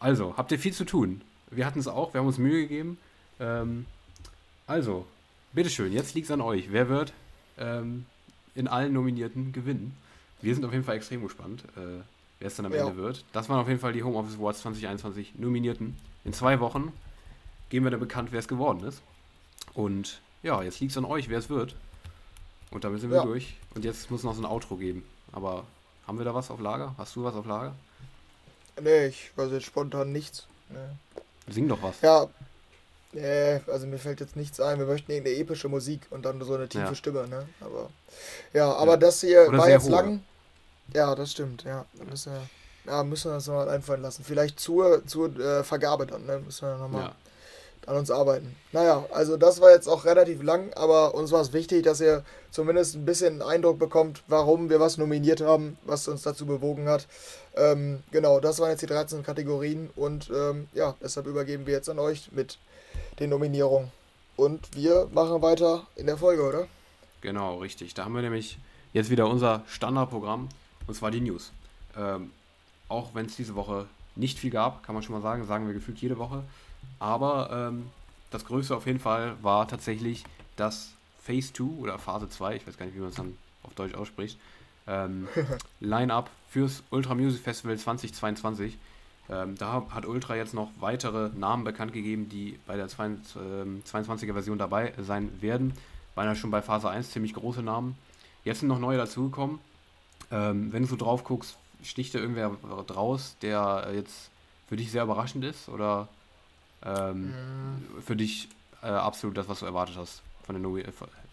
Also, 0.00 0.36
habt 0.36 0.50
ihr 0.52 0.58
viel 0.58 0.72
zu 0.72 0.84
tun? 0.84 1.20
Wir 1.50 1.66
hatten 1.66 1.78
es 1.78 1.86
auch, 1.86 2.12
wir 2.12 2.20
haben 2.20 2.26
uns 2.26 2.38
Mühe 2.38 2.62
gegeben. 2.62 2.98
Ähm, 3.38 3.86
also, 4.66 5.06
bitteschön, 5.52 5.92
jetzt 5.92 6.14
liegt 6.14 6.26
es 6.26 6.30
an 6.30 6.40
euch. 6.40 6.72
Wer 6.72 6.88
wird 6.88 7.12
ähm, 7.58 8.06
in 8.54 8.68
allen 8.68 8.92
Nominierten 8.92 9.52
gewinnen? 9.52 9.96
Wir 10.40 10.54
sind 10.54 10.64
auf 10.64 10.72
jeden 10.72 10.84
Fall 10.84 10.96
extrem 10.96 11.22
gespannt, 11.22 11.64
äh, 11.76 12.02
wer 12.40 12.48
es 12.48 12.56
dann 12.56 12.66
am 12.66 12.72
ja. 12.72 12.86
Ende 12.86 12.96
wird. 12.96 13.24
Das 13.32 13.48
waren 13.48 13.60
auf 13.60 13.68
jeden 13.68 13.80
Fall 13.80 13.92
die 13.92 14.02
Home 14.02 14.16
Office 14.16 14.36
Awards 14.36 14.62
2021 14.62 15.34
Nominierten. 15.36 15.96
In 16.24 16.32
zwei 16.32 16.58
Wochen 16.58 16.92
geben 17.68 17.86
wir 17.86 17.90
dann 17.90 18.00
bekannt, 18.00 18.32
wer 18.32 18.40
es 18.40 18.48
geworden 18.48 18.84
ist. 18.84 19.02
Und 19.74 20.20
ja, 20.42 20.62
jetzt 20.62 20.80
liegt 20.80 20.90
es 20.90 20.98
an 20.98 21.04
euch, 21.04 21.28
wer 21.28 21.38
es 21.38 21.48
wird. 21.48 21.76
Und 22.72 22.84
damit 22.84 23.00
sind 23.00 23.10
wir 23.10 23.18
ja. 23.18 23.24
durch. 23.24 23.56
Und 23.74 23.84
jetzt 23.84 24.10
muss 24.10 24.22
noch 24.22 24.34
so 24.34 24.42
ein 24.42 24.46
Outro 24.46 24.76
geben. 24.76 25.04
Aber 25.30 25.64
haben 26.06 26.18
wir 26.18 26.24
da 26.24 26.34
was 26.34 26.50
auf 26.50 26.60
Lager? 26.60 26.94
Hast 26.98 27.14
du 27.16 27.24
was 27.24 27.34
auf 27.34 27.46
Lager? 27.46 27.74
Nee, 28.80 29.06
ich 29.06 29.30
weiß 29.36 29.52
jetzt 29.52 29.66
spontan 29.66 30.12
nichts. 30.12 30.46
Nee. 30.70 31.52
Sing 31.52 31.68
doch 31.68 31.82
was. 31.82 32.00
Ja. 32.00 32.28
Nee, 33.12 33.60
also 33.66 33.86
mir 33.86 33.98
fällt 33.98 34.20
jetzt 34.20 34.36
nichts 34.36 34.58
ein. 34.58 34.78
Wir 34.78 34.86
möchten 34.86 35.12
irgendeine 35.12 35.36
epische 35.36 35.68
Musik 35.68 36.00
und 36.10 36.24
dann 36.24 36.42
so 36.42 36.54
eine 36.54 36.68
tiefe 36.68 36.84
ja. 36.84 36.94
Stimme, 36.94 37.28
ne? 37.28 37.46
Aber 37.60 37.90
ja, 38.54 38.72
aber 38.72 38.92
ja. 38.92 38.96
das 38.96 39.20
hier 39.20 39.46
Oder 39.48 39.58
war 39.58 39.68
jetzt 39.68 39.84
hohe. 39.84 39.90
lang. 39.90 40.22
Ja, 40.94 41.14
das 41.14 41.32
stimmt, 41.32 41.64
ja. 41.64 41.84
Da 41.92 42.04
müssen 42.04 42.32
wir 42.32 42.40
ja, 42.84 43.04
müssen 43.04 43.30
wir 43.30 43.36
uns 43.36 43.46
noch 43.46 43.54
mal 43.54 43.68
einfallen 43.68 44.02
lassen. 44.02 44.24
Vielleicht 44.24 44.58
zur, 44.58 45.06
zur 45.06 45.38
äh, 45.38 45.62
Vergabe 45.62 46.06
dann, 46.06 46.26
ne? 46.26 46.38
Müssen 46.38 46.66
wir 46.66 46.76
nochmal 46.78 47.02
ja. 47.02 47.14
An 47.86 47.96
uns 47.96 48.10
arbeiten. 48.10 48.54
Naja, 48.72 49.04
also 49.12 49.36
das 49.36 49.60
war 49.60 49.70
jetzt 49.70 49.88
auch 49.88 50.04
relativ 50.04 50.42
lang, 50.42 50.72
aber 50.74 51.14
uns 51.14 51.32
war 51.32 51.40
es 51.40 51.52
wichtig, 51.52 51.82
dass 51.82 52.00
ihr 52.00 52.24
zumindest 52.50 52.94
ein 52.94 53.04
bisschen 53.04 53.40
einen 53.40 53.50
Eindruck 53.50 53.78
bekommt, 53.78 54.22
warum 54.28 54.70
wir 54.70 54.78
was 54.80 54.98
nominiert 54.98 55.40
haben, 55.40 55.76
was 55.84 56.06
uns 56.08 56.22
dazu 56.22 56.46
bewogen 56.46 56.88
hat. 56.88 57.08
Ähm, 57.56 58.02
genau, 58.10 58.40
das 58.40 58.60
waren 58.60 58.70
jetzt 58.70 58.82
die 58.82 58.86
13 58.86 59.22
Kategorien 59.22 59.90
und 59.96 60.30
ähm, 60.34 60.68
ja, 60.74 60.94
deshalb 61.02 61.26
übergeben 61.26 61.66
wir 61.66 61.74
jetzt 61.74 61.88
an 61.88 61.98
euch 61.98 62.30
mit 62.32 62.58
den 63.18 63.30
Nominierungen. 63.30 63.90
Und 64.36 64.74
wir 64.74 65.08
machen 65.12 65.42
weiter 65.42 65.86
in 65.96 66.06
der 66.06 66.16
Folge, 66.16 66.42
oder? 66.42 66.66
Genau, 67.20 67.58
richtig. 67.58 67.94
Da 67.94 68.04
haben 68.04 68.14
wir 68.14 68.22
nämlich 68.22 68.58
jetzt 68.92 69.10
wieder 69.10 69.28
unser 69.28 69.62
Standardprogramm 69.66 70.48
und 70.86 70.94
zwar 70.94 71.10
die 71.10 71.20
News. 71.20 71.52
Ähm, 71.96 72.30
auch 72.88 73.14
wenn 73.14 73.26
es 73.26 73.36
diese 73.36 73.54
Woche 73.54 73.86
nicht 74.16 74.38
viel 74.38 74.50
gab, 74.50 74.82
kann 74.82 74.94
man 74.94 75.02
schon 75.02 75.14
mal 75.14 75.22
sagen, 75.22 75.44
sagen 75.46 75.66
wir 75.66 75.74
gefühlt 75.74 75.98
jede 75.98 76.18
Woche. 76.18 76.44
Aber 77.02 77.50
ähm, 77.50 77.90
das 78.30 78.44
Größte 78.44 78.76
auf 78.76 78.86
jeden 78.86 79.00
Fall 79.00 79.34
war 79.42 79.66
tatsächlich 79.66 80.22
das 80.54 80.92
Phase 81.20 81.52
2 81.52 81.64
oder 81.82 81.98
Phase 81.98 82.28
2, 82.28 82.54
ich 82.54 82.66
weiß 82.66 82.78
gar 82.78 82.86
nicht, 82.86 82.94
wie 82.94 83.00
man 83.00 83.08
es 83.08 83.16
dann 83.16 83.36
auf 83.64 83.74
Deutsch 83.74 83.94
ausspricht, 83.94 84.38
ähm, 84.86 85.26
Line-Up 85.80 86.30
fürs 86.48 86.84
Ultra 86.90 87.16
Music 87.16 87.42
Festival 87.42 87.76
2022. 87.76 88.78
Ähm, 89.30 89.58
da 89.58 89.84
hat 89.90 90.06
Ultra 90.06 90.36
jetzt 90.36 90.54
noch 90.54 90.70
weitere 90.78 91.30
Namen 91.30 91.64
bekannt 91.64 91.92
gegeben, 91.92 92.28
die 92.28 92.60
bei 92.68 92.76
der 92.76 92.88
22er 92.88 93.36
ähm, 93.40 94.32
Version 94.32 94.58
dabei 94.58 94.92
sein 94.98 95.42
werden. 95.42 95.74
Waren 96.14 96.26
ja 96.26 96.36
schon 96.36 96.52
bei 96.52 96.62
Phase 96.62 96.88
1 96.88 97.10
ziemlich 97.10 97.34
große 97.34 97.64
Namen. 97.64 97.96
Jetzt 98.44 98.60
sind 98.60 98.68
noch 98.68 98.78
neue 98.78 98.98
dazugekommen. 98.98 99.58
Ähm, 100.30 100.72
wenn 100.72 100.82
du 100.82 100.88
so 100.88 100.96
drauf 100.96 101.24
guckst, 101.24 101.56
sticht 101.82 102.14
da 102.14 102.20
irgendwer 102.20 102.56
draus, 102.86 103.34
der 103.42 103.90
jetzt 103.92 104.30
für 104.68 104.76
dich 104.76 104.92
sehr 104.92 105.02
überraschend 105.02 105.44
ist? 105.44 105.68
Oder 105.68 106.08
ähm, 106.84 107.26
mhm. 107.26 108.02
für 108.04 108.16
dich 108.16 108.48
äh, 108.82 108.86
absolut 108.86 109.36
das, 109.36 109.48
was 109.48 109.60
du 109.60 109.66
erwartet 109.66 109.96
hast? 109.96 110.22
Von 110.44 110.56
der 110.56 110.62
Nomi 110.62 110.84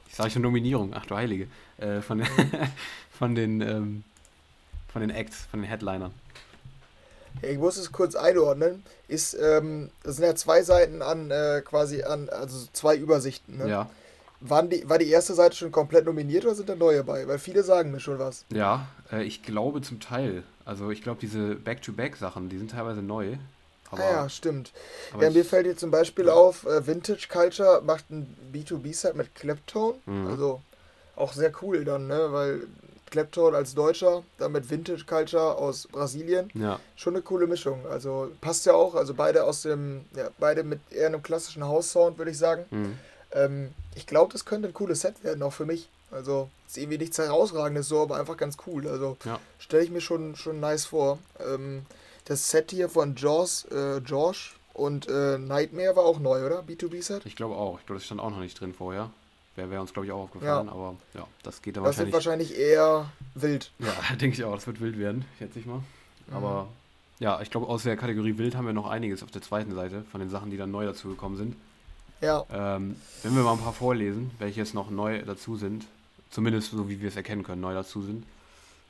ich 0.10 0.16
sage 0.16 0.32
schon 0.32 0.42
Nominierung, 0.42 0.94
ach 0.94 1.06
du 1.06 1.16
Heilige. 1.16 1.48
Äh, 1.78 2.02
von, 2.02 2.24
von, 3.12 3.36
den, 3.36 3.62
ähm, 3.62 4.04
von 4.92 5.02
den 5.02 5.12
Acts, 5.12 5.46
von 5.46 5.62
den 5.62 5.70
Headlinern. 5.70 6.12
Ich 7.44 7.58
muss 7.58 7.78
es 7.78 7.92
kurz 7.92 8.16
einordnen. 8.16 8.84
Ist, 9.08 9.38
ähm, 9.40 9.92
das 10.04 10.16
sind 10.16 10.26
ja 10.26 10.36
zwei 10.36 10.64
Seiten 10.64 11.02
an 11.02 11.30
äh, 11.30 11.62
quasi 11.64 12.04
an, 12.04 12.28
also 12.30 12.68
zwei 12.74 12.96
Übersichten. 12.96 13.58
Ne? 13.58 13.70
Ja. 13.70 13.90
Waren 14.42 14.70
die, 14.70 14.88
war 14.90 14.98
die 14.98 15.10
erste 15.10 15.34
Seite 15.34 15.56
schon 15.56 15.72
komplett 15.72 16.06
nominiert 16.06 16.46
oder 16.46 16.56
sind 16.56 16.70
da 16.70 16.76
neue 16.76 17.04
bei? 17.04 17.28
Weil 17.28 17.40
viele 17.40 17.62
sagen 17.64 17.92
mir 17.92 18.00
schon 18.00 18.18
was. 18.18 18.46
Ja, 18.52 18.88
äh, 19.12 19.24
ich 19.24 19.44
glaube 19.44 19.82
zum 19.82 20.00
Teil. 20.00 20.44
Also 20.66 20.90
ich 20.90 21.04
glaube, 21.04 21.20
diese 21.22 21.56
Back-to-Back-Sachen, 21.56 22.50
die 22.50 22.58
sind 22.58 22.72
teilweise 22.72 23.02
neu. 23.02 23.38
Aber, 23.92 24.04
ah 24.04 24.12
ja, 24.12 24.30
stimmt. 24.30 24.72
Ja, 25.20 25.30
mir 25.30 25.46
fällt 25.46 25.66
jetzt 25.66 25.80
zum 25.80 25.92
Beispiel 25.92 26.28
ja. 26.28 26.34
auf, 26.34 26.66
äh, 26.66 26.86
Vintage 26.86 27.28
Culture 27.30 27.82
macht 27.84 28.10
ein 28.10 28.36
B2B-Set 28.54 29.16
mit 29.16 29.34
Claptone. 29.36 29.96
Mhm. 30.06 30.28
Also 30.28 30.62
auch 31.16 31.34
sehr 31.34 31.52
cool 31.62 31.84
dann, 31.84 32.08
ne? 32.08 32.28
Weil 32.32 32.62
Clapton 33.10 33.56
als 33.56 33.74
Deutscher, 33.74 34.24
dann 34.38 34.52
mit 34.52 34.70
Vintage 34.70 35.06
Culture 35.06 35.56
aus 35.56 35.88
Brasilien. 35.88 36.50
Ja. 36.54 36.80
Schon 36.96 37.16
eine 37.16 37.24
coole 37.24 37.48
Mischung. 37.48 37.86
Also 37.90 38.32
passt 38.42 38.66
ja 38.66 38.74
auch. 38.74 38.96
Also 38.96 39.14
beide 39.14 39.44
aus 39.44 39.64
dem, 39.64 40.06
ja, 40.16 40.30
beide 40.38 40.64
mit 40.64 40.80
eher 40.92 41.08
einem 41.08 41.24
klassischen 41.24 41.64
House-Sound, 41.64 42.18
würde 42.18 42.32
ich 42.32 42.38
sagen. 42.38 42.66
Mhm. 42.70 43.00
Ähm, 43.32 43.74
ich 43.96 44.06
glaube, 44.08 44.32
das 44.34 44.46
könnte 44.46 44.68
ein 44.68 44.74
cooles 44.74 45.02
Set 45.02 45.24
werden, 45.24 45.44
auch 45.44 45.54
für 45.54 45.66
mich. 45.66 45.90
Also 46.12 46.50
ist 46.68 46.78
irgendwie 46.78 46.98
nichts 46.98 47.18
herausragendes 47.18 47.88
so, 47.88 48.02
aber 48.02 48.18
einfach 48.18 48.38
ganz 48.38 48.58
cool. 48.66 48.88
Also 48.88 49.18
Ja. 49.26 49.40
stelle 49.60 49.84
ich 49.84 49.92
mir 49.92 50.02
schon, 50.02 50.36
schon 50.36 50.60
nice 50.60 50.86
vor. 50.86 51.20
Ähm, 51.40 51.86
das 52.30 52.50
Set 52.50 52.72
hier 52.72 52.88
von 52.88 53.16
Jaws, 53.16 53.66
äh, 53.72 53.98
Josh 53.98 54.56
und 54.74 55.08
äh, 55.10 55.38
Nightmare 55.38 55.96
war 55.98 56.06
auch 56.06 56.20
neu, 56.20 56.46
oder? 56.46 56.62
B2B-Set? 56.62 57.26
Ich 57.26 57.36
glaube 57.36 57.56
auch. 57.56 57.80
Ich 57.80 57.86
glaube, 57.86 58.00
das 58.00 58.06
stand 58.06 58.22
auch 58.22 58.30
noch 58.30 58.40
nicht 58.40 58.60
drin 58.60 58.74
vorher. 58.74 59.10
Wäre 59.56 59.70
wär 59.72 59.82
uns, 59.82 59.92
glaube 59.92 60.06
ich, 60.06 60.12
auch 60.14 60.22
aufgefallen. 60.24 60.68
Ja. 60.68 60.72
Aber 60.72 60.96
ja, 61.16 61.28
das 61.44 61.62
geht 61.62 61.76
dann 61.76 61.84
Das 61.84 61.98
wird 61.98 62.14
wahrscheinlich. 62.14 62.52
wahrscheinlich 62.52 62.72
eher 62.72 63.12
wild. 63.36 63.72
Ja, 63.80 64.16
denke 64.16 64.38
ich 64.38 64.44
auch. 64.46 64.56
Das 64.56 64.68
wird 64.68 64.80
wild 64.80 64.98
werden, 64.98 65.26
schätze 65.38 65.60
ich 65.60 65.66
mal. 65.66 65.82
Aber 66.32 66.68
ja, 67.18 67.42
ich 67.42 67.50
glaube, 67.50 67.68
aus 67.68 67.84
der 67.84 67.98
Kategorie 67.98 68.38
wild 68.38 68.56
haben 68.56 68.66
wir 68.68 68.74
noch 68.74 68.88
einiges 68.88 69.24
auf 69.24 69.32
der 69.32 69.42
zweiten 69.42 69.74
Seite 69.74 70.04
von 70.12 70.22
den 70.22 70.30
Sachen, 70.30 70.52
die 70.52 70.58
dann 70.58 70.72
neu 70.72 70.86
dazugekommen 70.86 71.38
sind. 71.38 71.56
Ja, 72.22 72.46
Ähm, 72.52 72.96
wenn 73.24 73.36
wir 73.36 73.44
mal 73.44 73.54
ein 73.54 73.60
paar 73.60 73.74
vorlesen, 73.74 74.32
welche 74.40 74.60
jetzt 74.60 74.74
noch 74.74 74.90
neu 74.92 75.22
dazu 75.24 75.56
sind, 75.56 75.86
zumindest 76.30 76.72
so 76.72 76.88
wie 76.90 77.02
wir 77.02 77.08
es 77.10 77.16
erkennen 77.16 77.44
können, 77.44 77.62
neu 77.62 77.74
dazu 77.74 78.02
sind. 78.02 78.26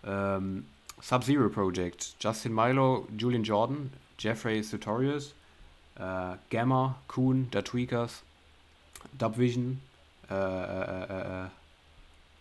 Ähm, 0.03 0.65
Sub-Zero 1.01 1.49
Project, 1.49 2.15
Justin 2.19 2.53
Milo, 2.53 3.07
Julian 3.17 3.43
Jordan, 3.43 3.91
Jeffrey 4.17 4.61
Sutorius, 4.63 5.33
äh, 5.95 6.35
Gamma, 6.49 6.95
Kuhn, 7.07 7.47
Da 7.51 7.61
Tweakers, 7.61 8.23
Dubvision, 9.17 9.81
äh, 10.29 10.33
äh, 10.33 11.03
äh, 11.03 11.45
äh, 11.45 11.47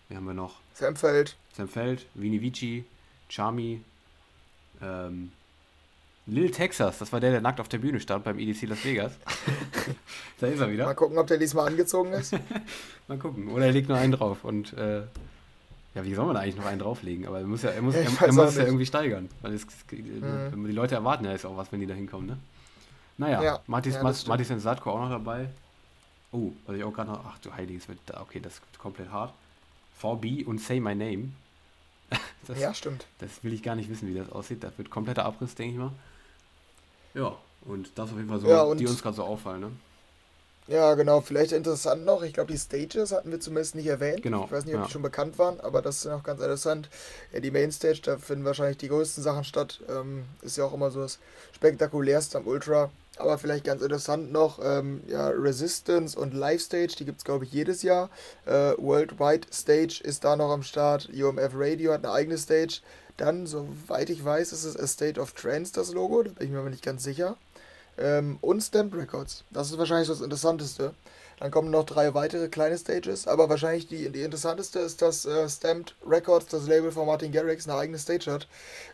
wie 0.08 0.16
haben 0.16 0.26
wir 0.26 0.34
noch? 0.34 0.56
Sam 0.74 0.96
Feld. 0.96 1.36
Sam 1.52 1.68
Feld, 1.68 2.06
Vini 2.14 2.40
Vici, 2.40 2.84
Charmy, 3.28 3.82
ähm, 4.82 5.32
Lil 6.26 6.50
Texas, 6.50 6.98
das 6.98 7.10
war 7.10 7.20
der, 7.20 7.30
der 7.30 7.40
nackt 7.40 7.58
auf 7.58 7.68
der 7.68 7.78
Bühne 7.78 8.00
stand 8.00 8.24
beim 8.24 8.38
EDC 8.38 8.68
Las 8.68 8.84
Vegas. 8.84 9.12
da 10.40 10.46
ist 10.46 10.60
er 10.60 10.70
wieder. 10.70 10.84
Mal 10.84 10.94
gucken, 10.94 11.16
ob 11.16 11.26
der 11.26 11.38
diesmal 11.38 11.68
angezogen 11.68 12.12
ist. 12.12 12.34
Mal 13.08 13.16
gucken. 13.16 13.48
Oder 13.48 13.66
er 13.66 13.72
legt 13.72 13.88
nur 13.88 13.96
einen 13.96 14.12
drauf 14.12 14.44
und 14.44 14.74
äh, 14.74 15.04
ja, 15.94 16.04
wie 16.04 16.14
soll 16.14 16.26
man 16.26 16.34
da 16.34 16.40
eigentlich 16.42 16.56
noch 16.56 16.66
einen 16.66 16.78
drauflegen? 16.78 17.26
Aber 17.26 17.40
er 17.40 17.46
muss 17.46 17.62
ja, 17.62 17.70
er 17.70 17.82
muss, 17.82 17.94
Ja, 17.94 18.02
er, 18.02 18.22
er 18.22 18.32
muss 18.32 18.48
es 18.50 18.56
ja 18.56 18.64
irgendwie 18.64 18.86
steigern. 18.86 19.28
Weil 19.42 19.54
es, 19.54 19.66
Mhm. 19.90 20.66
Die 20.66 20.72
Leute 20.72 20.94
erwarten 20.94 21.24
ja 21.24 21.32
jetzt 21.32 21.46
auch 21.46 21.56
was, 21.56 21.72
wenn 21.72 21.80
die 21.80 21.86
da 21.86 21.94
hinkommen, 21.94 22.26
ne? 22.26 22.38
Naja, 23.16 23.42
Ja, 23.42 23.60
Martis, 23.66 23.94
ja, 23.94 24.44
Sensatko 24.44 24.92
auch 24.92 25.00
noch 25.00 25.10
dabei. 25.10 25.48
Oh, 26.30 26.52
was 26.66 26.76
ich 26.76 26.84
auch 26.84 26.92
gerade 26.92 27.10
noch. 27.10 27.24
Ach 27.24 27.38
du 27.38 27.52
Heiliges, 27.52 27.88
wird, 27.88 27.98
okay, 28.20 28.38
das 28.40 28.60
wird 28.60 28.78
komplett 28.78 29.10
hart. 29.10 29.32
4B 30.00 30.44
und 30.44 30.60
Say 30.60 30.78
My 30.78 30.94
Name. 30.94 31.30
das, 32.46 32.60
Ja, 32.60 32.72
stimmt. 32.74 33.06
das 33.18 33.42
will 33.42 33.52
ich 33.52 33.62
gar 33.62 33.74
nicht 33.74 33.90
wissen, 33.90 34.08
wie 34.08 34.14
das 34.14 34.30
aussieht. 34.30 34.62
Das 34.62 34.76
wird 34.78 34.90
kompletter 34.90 35.24
Abriss, 35.24 35.54
denke 35.54 35.72
ich 35.72 35.78
mal. 35.78 35.92
Ja, 37.14 37.34
und 37.62 37.90
das 37.98 38.10
auf 38.10 38.16
jeden 38.16 38.28
Fall 38.28 38.38
so, 38.40 38.48
Ja, 38.48 38.74
die 38.74 38.86
uns 38.86 39.02
gerade 39.02 39.16
so 39.16 39.24
auffallen, 39.24 39.60
ne? 39.62 39.70
Ja, 40.68 40.94
genau. 40.94 41.22
Vielleicht 41.22 41.52
interessant 41.52 42.04
noch. 42.04 42.22
Ich 42.22 42.34
glaube, 42.34 42.52
die 42.52 42.58
Stages 42.58 43.12
hatten 43.12 43.30
wir 43.30 43.40
zumindest 43.40 43.74
nicht 43.74 43.86
erwähnt. 43.86 44.22
Genau, 44.22 44.44
Ich 44.44 44.52
weiß 44.52 44.66
nicht, 44.66 44.74
ob 44.74 44.82
ja. 44.82 44.86
die 44.86 44.92
schon 44.92 45.02
bekannt 45.02 45.38
waren, 45.38 45.60
aber 45.60 45.80
das 45.80 45.98
ist 45.98 46.04
noch 46.04 46.22
ganz 46.22 46.40
interessant. 46.40 46.90
Ja, 47.32 47.40
die 47.40 47.50
Mainstage, 47.50 48.00
da 48.04 48.18
finden 48.18 48.44
wahrscheinlich 48.44 48.76
die 48.76 48.88
größten 48.88 49.24
Sachen 49.24 49.44
statt. 49.44 49.80
Ähm, 49.88 50.24
ist 50.42 50.58
ja 50.58 50.64
auch 50.64 50.74
immer 50.74 50.90
so 50.90 51.00
das 51.00 51.18
spektakulärste 51.52 52.36
am 52.38 52.46
Ultra. 52.46 52.90
Aber 53.16 53.38
vielleicht 53.38 53.64
ganz 53.64 53.82
interessant 53.82 54.30
noch, 54.30 54.60
ähm, 54.62 55.02
ja, 55.08 55.28
Resistance 55.28 56.16
und 56.16 56.34
Live 56.34 56.60
Stage, 56.60 56.94
die 56.98 57.04
gibt 57.04 57.18
es, 57.18 57.24
glaube 57.24 57.46
ich, 57.46 57.52
jedes 57.52 57.82
Jahr. 57.82 58.10
Äh, 58.46 58.74
Worldwide 58.76 59.48
Stage 59.52 60.00
ist 60.04 60.22
da 60.22 60.36
noch 60.36 60.50
am 60.50 60.62
Start. 60.62 61.08
UMF 61.08 61.52
Radio 61.54 61.92
hat 61.92 62.04
eine 62.04 62.12
eigene 62.12 62.38
Stage. 62.38 62.80
Dann, 63.16 63.46
soweit 63.46 64.10
ich 64.10 64.24
weiß, 64.24 64.52
ist 64.52 64.64
es 64.64 64.76
A 64.76 64.86
State 64.86 65.20
of 65.20 65.32
Trance, 65.32 65.72
das 65.72 65.92
Logo. 65.92 66.22
Da 66.22 66.30
bin 66.30 66.46
ich 66.46 66.52
mir 66.52 66.60
aber 66.60 66.70
nicht 66.70 66.84
ganz 66.84 67.02
sicher. 67.02 67.36
Ähm, 67.98 68.38
und 68.40 68.60
Stamped 68.60 68.96
Records. 68.96 69.44
Das 69.50 69.70
ist 69.70 69.78
wahrscheinlich 69.78 70.08
das 70.08 70.20
Interessanteste. 70.20 70.94
Dann 71.40 71.50
kommen 71.50 71.70
noch 71.70 71.84
drei 71.84 72.14
weitere 72.14 72.48
kleine 72.48 72.76
Stages, 72.76 73.28
aber 73.28 73.48
wahrscheinlich 73.48 73.86
die, 73.86 74.10
die 74.10 74.22
interessanteste 74.22 74.80
ist, 74.80 75.02
dass 75.02 75.24
äh, 75.24 75.48
Stamped 75.48 75.94
Records, 76.06 76.46
das 76.46 76.66
Label 76.66 76.90
von 76.90 77.06
Martin 77.06 77.30
Garrix, 77.30 77.68
eine 77.68 77.78
eigene 77.78 77.98
Stage 77.98 78.30
hat. 78.30 78.48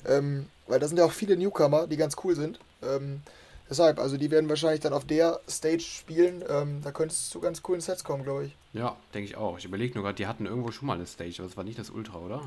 Ähm, 0.06 0.46
weil 0.66 0.78
da 0.78 0.86
sind 0.86 0.98
ja 0.98 1.04
auch 1.04 1.12
viele 1.12 1.36
Newcomer, 1.36 1.86
die 1.86 1.96
ganz 1.96 2.16
cool 2.22 2.34
sind. 2.34 2.58
Ähm, 2.82 3.22
deshalb, 3.68 3.98
also 3.98 4.18
die 4.18 4.30
werden 4.30 4.48
wahrscheinlich 4.48 4.80
dann 4.80 4.92
auf 4.92 5.06
der 5.06 5.40
Stage 5.48 5.80
spielen. 5.80 6.44
Ähm, 6.48 6.82
da 6.84 6.90
könnte 6.92 7.14
es 7.14 7.30
zu 7.30 7.40
ganz 7.40 7.62
coolen 7.62 7.80
Sets 7.80 8.04
kommen, 8.04 8.24
glaube 8.24 8.46
ich. 8.46 8.56
Ja, 8.74 8.96
denke 9.14 9.28
ich 9.28 9.36
auch. 9.36 9.56
Ich 9.56 9.64
überlege 9.64 9.94
nur 9.94 10.04
gerade, 10.04 10.16
die 10.16 10.26
hatten 10.26 10.44
irgendwo 10.44 10.70
schon 10.70 10.86
mal 10.86 10.94
eine 10.94 11.06
Stage, 11.06 11.36
aber 11.38 11.48
es 11.48 11.56
war 11.56 11.64
nicht 11.64 11.78
das 11.78 11.90
Ultra, 11.90 12.18
oder? 12.18 12.42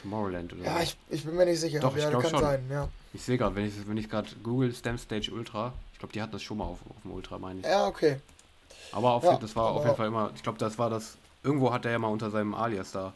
Tomorrowland 0.00 0.52
oder 0.52 0.64
Ja, 0.64 0.76
so. 0.76 0.82
ich, 0.82 0.96
ich 1.08 1.24
bin 1.24 1.36
mir 1.36 1.44
nicht 1.46 1.60
sicher. 1.60 1.80
Doch, 1.80 1.96
ich 1.96 2.02
ja, 2.02 2.10
glaub 2.10 2.22
kann 2.22 2.30
schon. 2.30 2.40
sein, 2.40 2.64
ja. 2.70 2.88
Ich 3.12 3.22
sehe 3.22 3.36
gerade, 3.38 3.54
wenn 3.56 3.66
ich, 3.66 3.74
wenn 3.88 3.96
ich 3.96 4.08
gerade 4.08 4.28
Google 4.42 4.74
Stamp 4.74 5.00
Stage 5.00 5.30
Ultra, 5.32 5.72
ich 5.92 5.98
glaube, 5.98 6.12
die 6.12 6.22
hatten 6.22 6.32
das 6.32 6.42
schon 6.42 6.58
mal 6.58 6.64
auf, 6.64 6.78
auf 6.88 7.02
dem 7.02 7.12
Ultra, 7.12 7.38
meine 7.38 7.60
ich. 7.60 7.66
Ja, 7.66 7.86
okay. 7.86 8.20
Aber 8.92 9.12
auf, 9.12 9.24
Ja, 9.24 9.36
das 9.36 9.54
war 9.56 9.66
auf 9.66 9.84
jeden 9.84 9.96
Fall 9.96 10.08
immer, 10.08 10.30
ich 10.34 10.42
glaube, 10.42 10.58
das 10.58 10.78
war 10.78 10.90
das, 10.90 11.16
irgendwo 11.42 11.72
hat 11.72 11.84
er 11.84 11.92
ja 11.92 11.98
mal 11.98 12.08
unter 12.08 12.30
seinem 12.30 12.54
Alias 12.54 12.92
da 12.92 13.12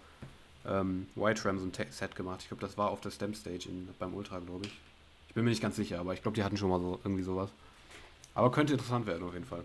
ähm, 0.66 1.09
White 1.14 1.45
Ram 1.45 1.59
so 1.59 1.66
ein 1.66 1.72
Set 1.91 2.16
gemacht. 2.16 2.41
Ich 2.43 2.49
glaube, 2.49 2.61
das 2.64 2.76
war 2.78 2.91
auf 2.91 3.01
der 3.01 3.11
Stamp 3.11 3.37
Stage 3.37 3.68
in, 3.68 3.89
beim 3.99 4.14
Ultra, 4.14 4.39
glaube 4.39 4.66
ich. 4.66 4.72
Ich 5.28 5.35
bin 5.35 5.45
mir 5.45 5.51
nicht 5.51 5.62
ganz 5.62 5.76
sicher, 5.76 5.99
aber 6.01 6.14
ich 6.14 6.22
glaube, 6.22 6.37
die 6.37 6.45
hatten 6.45 6.57
schon 6.57 6.70
mal 6.70 6.80
so 6.80 7.01
irgendwie 7.05 7.24
sowas. 7.24 7.51
Aber 8.35 8.51
könnte 8.51 8.72
interessant 8.72 9.07
werden 9.07 9.26
auf 9.26 9.35
jeden 9.35 9.47
Fall. 9.47 9.64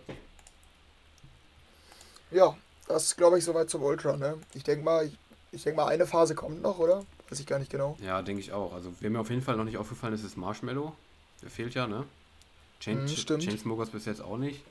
Ja, 2.32 2.56
das 2.88 3.16
glaube 3.16 3.38
ich, 3.40 3.46
soweit 3.46 3.70
zum 3.70 3.84
Ultra, 3.84 4.18
ne? 4.18 4.38
Ich 4.54 4.64
denke 4.64 4.84
mal, 4.84 5.12
ich, 5.52 5.64
denke 5.64 5.78
mal, 5.78 5.88
eine 5.88 6.06
Phase 6.06 6.36
kommt 6.36 6.62
noch, 6.62 6.80
oder? 6.80 7.06
Weiß 7.30 7.40
ich 7.40 7.46
gar 7.46 7.60
nicht 7.60 7.72
genau. 7.72 7.98
Ja, 8.02 8.22
denke 8.22 8.42
ich 8.42 8.52
auch. 8.52 8.74
Also, 8.74 8.94
wer 9.00 9.10
mir 9.10 9.20
auf 9.20 9.30
jeden 9.30 9.42
Fall 9.42 9.56
noch 9.56 9.64
nicht 9.64 9.78
aufgefallen 9.78 10.14
ist, 10.14 10.24
ist 10.24 10.38
Marshmallow. 10.38 10.94
Der 11.42 11.50
fehlt 11.50 11.74
ja, 11.74 11.88
ne? 11.88 12.06
Chain, 12.80 13.08
stimmt. 13.08 13.44
Chainsmokers 13.44 13.90
bis 13.90 14.06
jetzt 14.06 14.22
auch 14.22 14.38
nicht. 14.38 14.64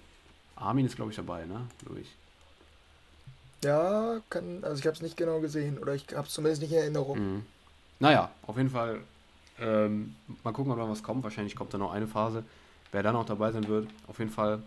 Armin 0.56 0.86
ist, 0.86 0.96
glaube 0.96 1.10
ich, 1.10 1.16
dabei, 1.16 1.44
ne? 1.44 1.66
Ich. 2.00 2.14
Ja, 3.64 4.20
kann, 4.30 4.62
also 4.62 4.78
ich 4.78 4.86
habe 4.86 4.94
es 4.94 5.02
nicht 5.02 5.16
genau 5.16 5.40
gesehen 5.40 5.78
oder 5.78 5.94
ich 5.94 6.06
habe 6.14 6.26
es 6.26 6.32
zumindest 6.32 6.62
nicht 6.62 6.72
in 6.72 6.78
Erinnerung. 6.78 7.18
Mhm. 7.18 7.46
Naja, 7.98 8.30
auf 8.46 8.56
jeden 8.56 8.70
Fall. 8.70 9.00
Ähm, 9.60 10.14
mal 10.44 10.52
gucken, 10.52 10.72
ob 10.72 10.78
da 10.78 10.88
was 10.88 11.02
kommt. 11.02 11.24
Wahrscheinlich 11.24 11.56
kommt 11.56 11.74
da 11.74 11.78
noch 11.78 11.92
eine 11.92 12.06
Phase. 12.06 12.44
Wer 12.92 13.02
da 13.02 13.12
noch 13.12 13.26
dabei 13.26 13.50
sein 13.50 13.66
wird, 13.66 13.88
auf 14.06 14.18
jeden 14.18 14.30
Fall 14.30 14.62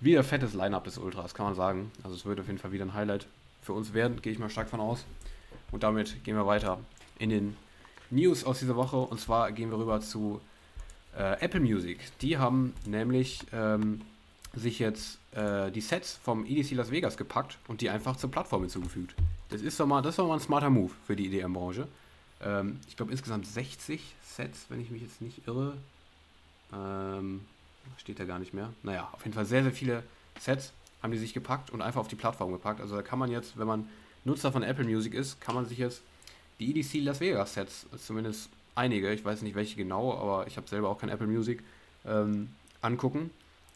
wieder 0.00 0.22
fettes 0.22 0.54
Line-Up 0.54 0.84
des 0.84 0.98
Ultras, 0.98 1.34
kann 1.34 1.46
man 1.46 1.54
sagen. 1.54 1.90
Also 2.02 2.16
es 2.16 2.24
wird 2.24 2.38
auf 2.38 2.46
jeden 2.46 2.58
Fall 2.58 2.72
wieder 2.72 2.84
ein 2.84 2.94
Highlight 2.94 3.26
für 3.62 3.72
uns 3.72 3.92
werden, 3.92 4.22
gehe 4.22 4.32
ich 4.32 4.38
mal 4.38 4.50
stark 4.50 4.68
von 4.68 4.80
aus. 4.80 5.04
Und 5.72 5.82
damit 5.82 6.22
gehen 6.24 6.36
wir 6.36 6.46
weiter 6.46 6.78
in 7.18 7.30
den 7.30 7.56
News 8.10 8.44
aus 8.44 8.58
dieser 8.58 8.76
Woche. 8.76 8.96
Und 8.96 9.20
zwar 9.20 9.52
gehen 9.52 9.70
wir 9.70 9.78
rüber 9.78 10.00
zu 10.00 10.40
äh, 11.16 11.40
Apple 11.40 11.60
Music. 11.60 11.98
Die 12.20 12.38
haben 12.38 12.74
nämlich 12.86 13.40
ähm, 13.52 14.02
sich 14.54 14.78
jetzt 14.78 15.18
äh, 15.32 15.70
die 15.70 15.80
Sets 15.80 16.18
vom 16.22 16.44
EDC 16.44 16.72
Las 16.72 16.90
Vegas 16.90 17.16
gepackt 17.16 17.58
und 17.68 17.80
die 17.80 17.90
einfach 17.90 18.16
zur 18.16 18.30
Plattform 18.30 18.62
hinzugefügt. 18.62 19.14
Das 19.48 19.62
ist 19.62 19.78
doch 19.78 19.86
mal, 19.86 20.02
das 20.02 20.10
ist 20.10 20.18
doch 20.18 20.28
mal 20.28 20.34
ein 20.34 20.40
smarter 20.40 20.70
Move 20.70 20.92
für 21.06 21.16
die 21.16 21.26
EDM-Branche. 21.26 21.86
Ähm, 22.42 22.80
ich 22.88 22.96
glaube 22.96 23.12
insgesamt 23.12 23.46
60 23.46 24.14
Sets, 24.22 24.66
wenn 24.68 24.80
ich 24.80 24.90
mich 24.90 25.02
jetzt 25.02 25.20
nicht 25.20 25.46
irre. 25.46 25.76
Ähm, 26.72 27.44
steht 27.96 28.20
da 28.20 28.24
gar 28.24 28.38
nicht 28.38 28.54
mehr. 28.54 28.72
Naja, 28.82 29.08
auf 29.12 29.24
jeden 29.24 29.34
Fall 29.34 29.44
sehr, 29.44 29.62
sehr 29.62 29.72
viele 29.72 30.02
Sets 30.38 30.72
haben 31.02 31.12
die 31.12 31.18
sich 31.18 31.32
gepackt 31.32 31.70
und 31.70 31.82
einfach 31.82 32.00
auf 32.00 32.08
die 32.08 32.16
Plattform 32.16 32.52
gepackt. 32.52 32.80
Also 32.80 32.94
da 32.94 33.02
kann 33.02 33.18
man 33.18 33.30
jetzt, 33.30 33.58
wenn 33.58 33.66
man 33.66 33.88
Nutzer 34.24 34.52
von 34.52 34.62
Apple 34.62 34.84
Music 34.84 35.14
ist, 35.14 35.40
kann 35.40 35.54
man 35.54 35.66
sich 35.66 35.78
jetzt 35.78 36.02
die 36.58 36.70
EDC 36.70 37.04
Las 37.04 37.20
Vegas 37.20 37.54
Sets, 37.54 37.86
zumindest 38.04 38.50
einige, 38.74 39.12
ich 39.12 39.24
weiß 39.24 39.42
nicht 39.42 39.54
welche 39.54 39.76
genau, 39.76 40.14
aber 40.14 40.46
ich 40.46 40.56
habe 40.56 40.68
selber 40.68 40.88
auch 40.88 40.98
kein 40.98 41.08
Apple 41.08 41.26
Music, 41.26 41.62
ähm, 42.06 42.50
angucken. 42.82 43.30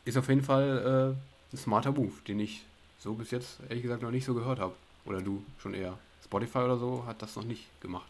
Ist 0.05 0.17
auf 0.17 0.29
jeden 0.29 0.43
Fall 0.43 1.17
äh, 1.53 1.55
ein 1.55 1.59
smarter 1.59 1.93
Move, 1.93 2.13
den 2.29 2.41
ich 2.41 2.65
so 2.99 3.15
bis 3.15 3.31
jetzt 3.31 3.59
ehrlich 3.69 3.83
gesagt 3.83 4.03
noch 4.03 4.11
nicht 4.11 4.25
so 4.25 4.35
gehört 4.35 4.59
habe. 4.59 4.75
Oder 5.07 5.21
du 5.21 5.43
schon 5.59 5.75
eher. 5.75 5.99
Spotify 6.25 6.59
oder 6.59 6.79
so 6.79 7.05
hat 7.07 7.21
das 7.21 7.37
noch 7.37 7.45
nicht 7.45 7.65
gemacht. 7.81 8.07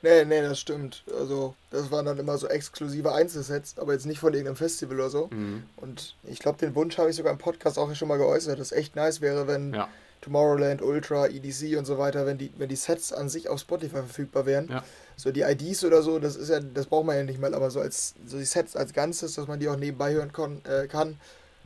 Nee, 0.00 0.24
nee, 0.24 0.40
das 0.42 0.60
stimmt. 0.60 1.02
Also, 1.18 1.54
das 1.70 1.90
waren 1.90 2.06
dann 2.06 2.18
immer 2.18 2.38
so 2.38 2.46
exklusive 2.46 3.12
Einzelsets, 3.12 3.78
aber 3.78 3.94
jetzt 3.94 4.06
nicht 4.06 4.20
von 4.20 4.32
irgendeinem 4.32 4.56
Festival 4.56 4.96
oder 4.96 5.10
so. 5.10 5.28
Mhm. 5.32 5.64
Und 5.76 6.14
ich 6.24 6.38
glaube, 6.38 6.58
den 6.58 6.74
Wunsch 6.74 6.98
habe 6.98 7.10
ich 7.10 7.16
sogar 7.16 7.32
im 7.32 7.38
Podcast 7.38 7.78
auch 7.78 7.92
schon 7.94 8.08
mal 8.08 8.18
geäußert, 8.18 8.60
dass 8.60 8.70
echt 8.70 8.94
nice 8.94 9.20
wäre, 9.20 9.46
wenn 9.48 9.74
Ja. 9.74 9.88
Tomorrowland, 10.20 10.82
Ultra, 10.82 11.26
EDC 11.28 11.78
und 11.78 11.84
so 11.84 11.98
weiter, 11.98 12.26
wenn 12.26 12.38
die, 12.38 12.52
wenn 12.56 12.68
die 12.68 12.76
Sets 12.76 13.12
an 13.12 13.28
sich 13.28 13.48
auf 13.48 13.60
Spotify 13.60 13.96
verfügbar 13.96 14.46
wären. 14.46 14.68
Ja. 14.68 14.84
So 15.16 15.30
die 15.32 15.42
IDs 15.42 15.84
oder 15.84 16.02
so, 16.02 16.18
das 16.18 16.36
ist 16.36 16.48
ja, 16.48 16.60
das 16.60 16.86
braucht 16.86 17.06
man 17.06 17.16
ja 17.16 17.24
nicht 17.24 17.40
mal, 17.40 17.54
aber 17.54 17.70
so 17.70 17.80
als 17.80 18.14
so 18.26 18.38
die 18.38 18.44
Sets 18.44 18.76
als 18.76 18.92
Ganzes, 18.92 19.34
dass 19.34 19.46
man 19.48 19.58
die 19.60 19.68
auch 19.68 19.76
nebenbei 19.76 20.12
hören 20.12 20.32
kon, 20.32 20.64
äh, 20.64 20.86
kann, 20.86 21.18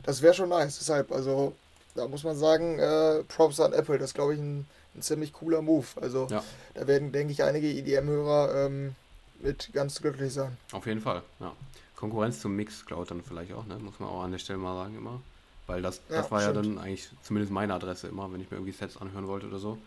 das 0.03 0.21
wäre 0.21 0.33
schon 0.33 0.49
nice. 0.49 0.77
Deshalb, 0.79 1.11
also 1.11 1.53
da 1.95 2.07
muss 2.07 2.23
man 2.23 2.35
sagen, 2.35 2.79
äh, 2.79 3.23
Props 3.23 3.59
an 3.59 3.73
Apple, 3.73 3.97
das 3.97 4.13
glaube 4.13 4.33
ich 4.33 4.39
ein, 4.39 4.65
ein 4.95 5.01
ziemlich 5.01 5.33
cooler 5.33 5.61
Move. 5.61 5.85
Also 6.01 6.27
Ja. 6.29 6.43
da 6.73 6.87
werden, 6.87 7.11
denke 7.11 7.33
ich, 7.33 7.43
einige 7.43 7.67
EDM-Hörer 7.67 8.65
ähm, 8.65 8.95
mit 9.39 9.71
ganz 9.73 10.01
glücklich 10.01 10.33
sein. 10.33 10.57
Auf 10.71 10.85
jeden 10.87 11.01
Fall, 11.01 11.21
ja. 11.39 11.53
Konkurrenz 11.95 12.41
zum 12.41 12.55
Mixcloud 12.55 13.11
dann 13.11 13.21
vielleicht 13.23 13.53
auch, 13.53 13.65
ne? 13.65 13.77
Muss 13.79 13.99
man 13.99 14.09
auch 14.09 14.23
an 14.23 14.31
der 14.31 14.39
Stelle 14.39 14.59
mal 14.59 14.75
sagen 14.75 14.97
immer. 14.97 15.21
Weil 15.67 15.81
das, 15.81 16.01
das 16.09 16.25
Ja, 16.25 16.31
war 16.31 16.41
ja 16.41 16.49
stimmt. 16.49 16.65
dann 16.65 16.77
eigentlich 16.77 17.07
zumindest 17.21 17.51
meine 17.51 17.73
Adresse 17.73 18.07
immer, 18.07 18.31
wenn 18.33 18.41
ich 18.41 18.51
mir 18.51 18.57
irgendwie 18.57 18.73
Sets 18.73 18.97
anhören 18.97 19.27
wollte 19.27 19.47
oder 19.47 19.59
so. 19.59 19.77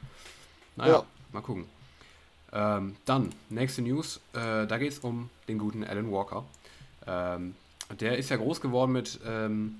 Naja, 0.76 0.92
ja. 0.94 1.04
mal 1.32 1.42
gucken. 1.42 1.66
Ähm, 2.52 2.96
dann, 3.04 3.30
nächste 3.50 3.82
News. 3.82 4.20
Äh, 4.32 4.66
da 4.66 4.78
geht 4.78 4.92
es 4.92 4.98
um 5.00 5.28
den 5.48 5.58
guten 5.58 5.84
Alan 5.84 6.10
Walker. 6.10 6.44
Ähm, 7.06 7.54
der 8.00 8.16
ist 8.16 8.30
ja 8.30 8.36
groß 8.36 8.60
geworden 8.60 8.92
mit 8.92 9.20
ähm, 9.26 9.76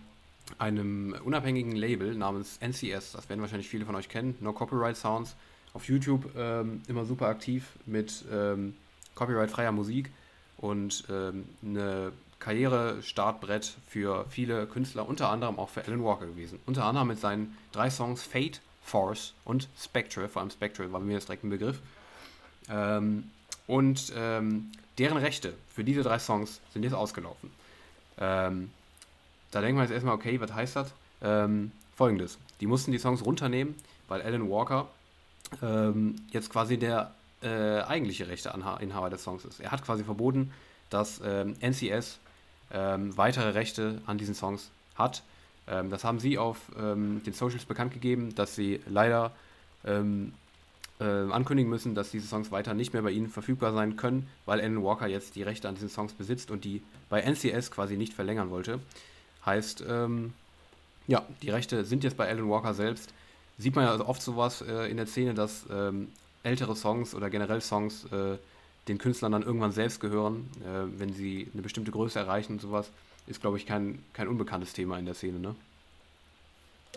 einem 0.59 1.16
unabhängigen 1.24 1.72
Label 1.74 2.14
namens 2.14 2.59
NCS. 2.61 3.12
Das 3.12 3.28
werden 3.28 3.40
wahrscheinlich 3.40 3.68
viele 3.68 3.84
von 3.86 3.94
euch 3.94 4.09
kennen. 4.09 4.36
No 4.40 4.53
Copyright 4.53 4.97
Sounds. 4.97 5.34
Auf 5.72 5.88
YouTube 5.88 6.30
ähm, 6.36 6.82
immer 6.88 7.05
super 7.05 7.26
aktiv 7.26 7.70
mit 7.84 8.24
ähm, 8.32 8.74
copyright-freier 9.14 9.72
Musik 9.72 10.11
und 10.59 11.05
ähm, 11.11 11.44
eine 11.64 12.12
Karriere-Startbrett 12.47 13.74
für 13.88 14.24
viele 14.30 14.68
Künstler, 14.68 15.09
unter 15.09 15.30
anderem 15.30 15.59
auch 15.59 15.68
für 15.68 15.84
Alan 15.84 16.05
Walker 16.05 16.26
gewesen. 16.26 16.61
Unter 16.64 16.84
anderem 16.84 17.09
mit 17.09 17.18
seinen 17.18 17.59
drei 17.72 17.90
Songs 17.90 18.22
Fate, 18.22 18.61
Force 18.84 19.34
und 19.44 19.68
Spectre, 19.76 20.28
vor 20.28 20.42
allem 20.42 20.53
Spectre 20.53 20.92
war 20.92 21.01
mir 21.01 21.14
jetzt 21.14 21.26
direkt 21.26 21.42
ein 21.42 21.51
Begriff. 21.51 21.80
Ähm, 22.70 23.32
und 23.66 24.12
ähm, 24.16 24.70
deren 24.97 25.16
Rechte 25.16 25.55
für 25.74 25.82
diese 25.82 26.05
drei 26.05 26.20
Songs 26.20 26.61
sind 26.72 26.84
jetzt 26.84 26.92
ausgelaufen. 26.92 27.51
Ähm, 28.16 28.70
da 29.51 29.61
denkt 29.61 29.74
man 29.74 29.84
jetzt 29.84 29.92
erstmal, 29.92 30.14
okay, 30.14 30.40
was 30.40 30.55
heißt 30.55 30.76
das? 30.76 30.92
Ähm, 31.22 31.72
Folgendes: 31.97 32.38
Die 32.61 32.68
mussten 32.68 32.92
die 32.92 32.99
Songs 32.99 33.24
runternehmen, 33.24 33.74
weil 34.07 34.22
Alan 34.22 34.49
Walker 34.49 34.86
ähm, 35.62 36.14
jetzt 36.30 36.51
quasi 36.51 36.78
der 36.78 37.12
äh, 37.42 37.80
eigentliche 37.80 38.28
Rechteinhaber 38.28 39.11
des 39.11 39.24
Songs 39.24 39.44
ist. 39.44 39.59
Er 39.59 39.72
hat 39.72 39.84
quasi 39.84 40.05
verboten, 40.05 40.53
dass 40.90 41.20
ähm, 41.24 41.57
NCS 41.59 42.20
ähm, 42.73 43.17
weitere 43.17 43.51
Rechte 43.51 44.01
an 44.07 44.19
diesen 44.19 44.35
Songs 44.35 44.71
hat. 44.95 45.23
Ähm, 45.69 45.91
das 45.91 46.05
haben 46.05 46.21
sie 46.21 46.39
auf 46.39 46.59
ähm, 46.79 47.23
den 47.25 47.33
Socials 47.33 47.64
bekannt 47.64 47.93
gegeben, 47.93 48.35
dass 48.35 48.55
sie 48.55 48.81
leider 48.89 49.33
ähm, 49.85 50.33
äh, 51.01 51.05
ankündigen 51.05 51.71
müssen, 51.71 51.95
dass 51.95 52.11
diese 52.11 52.27
Songs 52.27 52.51
weiter 52.51 52.75
nicht 52.75 52.93
mehr 52.93 53.03
bei 53.03 53.11
ihnen 53.11 53.29
verfügbar 53.29 53.73
sein 53.73 53.97
können, 53.97 54.29
weil 54.47 54.61
Alan 54.61 54.83
Walker 54.83 55.07
jetzt 55.07 55.37
die 55.37 55.43
Rechte 55.43 55.69
an 55.69 55.75
diesen 55.75 55.91
Songs 55.91 56.12
besitzt 56.12 56.51
und 56.51 56.64
die 56.64 56.83
bei 57.09 57.21
NCS 57.21 57.71
quasi 57.71 57.97
nicht 57.97 58.14
verlängern 58.14 58.51
wollte. 58.51 58.81
Heißt, 59.45 59.85
ähm, 59.89 60.33
ja, 61.07 61.25
die 61.43 61.51
Rechte 61.51 61.85
sind 61.85 62.03
jetzt 62.03 62.17
bei 62.17 62.29
Alan 62.29 62.49
Walker 62.49 62.75
selbst. 62.75 63.12
Sieht 63.59 63.77
man 63.77 63.85
ja 63.85 64.01
oft 64.07 64.23
sowas 64.23 64.62
äh, 64.62 64.91
in 64.91 64.97
der 64.97 65.07
Szene, 65.07 65.35
dass 65.35 65.67
ähm, 65.71 66.09
ältere 66.43 66.77
Songs 66.77 67.14
oder 67.14 67.31
generell 67.31 67.61
Songs 67.61 68.05
äh, 68.12 68.37
den 68.89 68.99
Künstlern 68.99 69.32
dann 69.32 69.43
irgendwann 69.43 69.72
selbst 69.72 70.01
gehören, 70.01 70.49
äh, 70.62 70.99
wenn 70.99 71.12
sie 71.12 71.49
eine 71.53 71.62
bestimmte 71.62 71.91
Größe 71.91 72.18
erreichen 72.18 72.55
und 72.55 72.61
sowas, 72.61 72.91
ist, 73.26 73.41
glaube 73.41 73.57
ich, 73.57 73.66
kein, 73.66 74.05
kein 74.12 74.28
unbekanntes 74.28 74.72
Thema 74.72 74.99
in 74.99 75.07
der 75.07 75.14
Szene, 75.14 75.39
ne? 75.39 75.57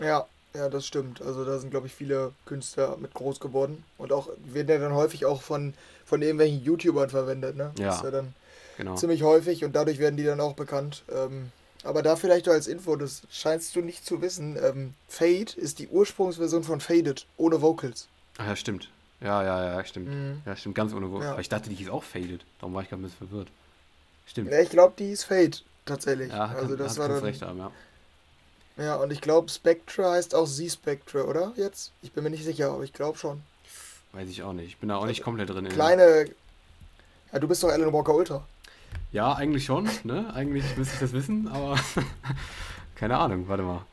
Ja, 0.00 0.26
ja, 0.54 0.68
das 0.68 0.86
stimmt. 0.86 1.22
Also 1.22 1.44
da 1.44 1.58
sind, 1.58 1.70
glaube 1.70 1.86
ich, 1.86 1.94
viele 1.94 2.32
Künstler 2.46 2.96
mit 2.96 3.14
groß 3.14 3.40
geworden. 3.40 3.84
Und 3.98 4.12
auch 4.12 4.28
werden 4.44 4.68
ja 4.68 4.78
dann 4.78 4.94
häufig 4.94 5.26
auch 5.26 5.42
von, 5.42 5.74
von 6.04 6.22
irgendwelchen 6.22 6.62
YouTubern 6.62 7.10
verwendet, 7.10 7.56
ne? 7.56 7.72
Ja. 7.78 7.86
Das 7.86 7.96
ist 7.96 8.04
ja 8.04 8.10
dann 8.10 8.34
genau. 8.76 8.96
ziemlich 8.96 9.22
häufig 9.22 9.64
und 9.64 9.74
dadurch 9.74 9.98
werden 9.98 10.16
die 10.16 10.24
dann 10.24 10.40
auch 10.40 10.54
bekannt. 10.54 11.02
Ähm, 11.12 11.50
aber 11.82 12.02
da 12.02 12.16
vielleicht 12.16 12.48
als 12.48 12.66
Info, 12.66 12.96
das 12.96 13.22
scheinst 13.30 13.74
du 13.74 13.80
nicht 13.80 14.04
zu 14.04 14.20
wissen. 14.20 14.58
Ähm, 14.62 14.94
Fade 15.08 15.52
ist 15.56 15.78
die 15.78 15.88
Ursprungsversion 15.88 16.62
von 16.62 16.80
Faded, 16.80 17.26
ohne 17.36 17.62
Vocals. 17.62 18.08
Ach 18.38 18.46
ja, 18.46 18.56
stimmt. 18.56 18.90
Ja, 19.20 19.42
ja, 19.42 19.76
ja, 19.76 19.84
stimmt. 19.84 20.08
Mhm. 20.08 20.42
Ja, 20.46 20.56
stimmt, 20.56 20.74
ganz 20.74 20.94
ohne 20.94 21.10
Vocals. 21.10 21.26
Ja. 21.26 21.32
Aber 21.32 21.40
ich 21.40 21.48
dachte, 21.48 21.68
die 21.68 21.76
hieß 21.76 21.90
auch 21.90 22.02
Faded. 22.02 22.44
Darum 22.58 22.74
war 22.74 22.82
ich 22.82 22.88
gerade 22.88 23.02
ein 23.02 23.04
bisschen 23.04 23.28
verwirrt. 23.28 23.48
Stimmt. 24.26 24.50
Ja, 24.50 24.60
ich 24.60 24.70
glaube, 24.70 24.94
die 24.98 25.10
ist 25.10 25.24
Fade, 25.24 25.58
tatsächlich. 25.84 26.30
Ja, 26.32 26.46
also 26.46 26.76
das 26.76 26.98
war 26.98 27.08
dann, 27.08 27.18
recht 27.18 27.42
haben, 27.42 27.58
ja. 27.58 27.70
Ja, 28.76 28.96
und 28.96 29.12
ich 29.12 29.20
glaube, 29.20 29.50
Spectre 29.50 30.10
heißt 30.10 30.34
auch 30.34 30.46
Z-Spectre, 30.46 31.26
oder? 31.26 31.52
Jetzt? 31.56 31.92
Ich 32.00 32.12
bin 32.12 32.24
mir 32.24 32.30
nicht 32.30 32.44
sicher, 32.44 32.70
aber 32.70 32.82
ich 32.82 32.92
glaube 32.92 33.18
schon. 33.18 33.42
Weiß 34.12 34.28
ich 34.28 34.42
auch 34.42 34.52
nicht. 34.52 34.68
Ich 34.68 34.78
bin 34.78 34.88
da 34.88 34.96
auch 34.96 35.06
nicht 35.06 35.22
komplett 35.22 35.50
drin. 35.50 35.68
Kleine. 35.68 36.26
Ja, 37.32 37.38
du 37.38 37.46
bist 37.46 37.62
doch 37.62 37.68
Alan 37.68 37.92
Walker 37.92 38.14
Ultra. 38.14 38.46
Ja, 39.12 39.34
eigentlich 39.34 39.64
schon, 39.64 39.88
ne? 40.04 40.32
Eigentlich 40.34 40.64
müsste 40.76 40.94
ich 40.94 41.00
das 41.00 41.12
wissen, 41.12 41.48
aber 41.48 41.78
keine 42.94 43.18
Ahnung, 43.18 43.48
warte 43.48 43.62
mal. 43.62 43.84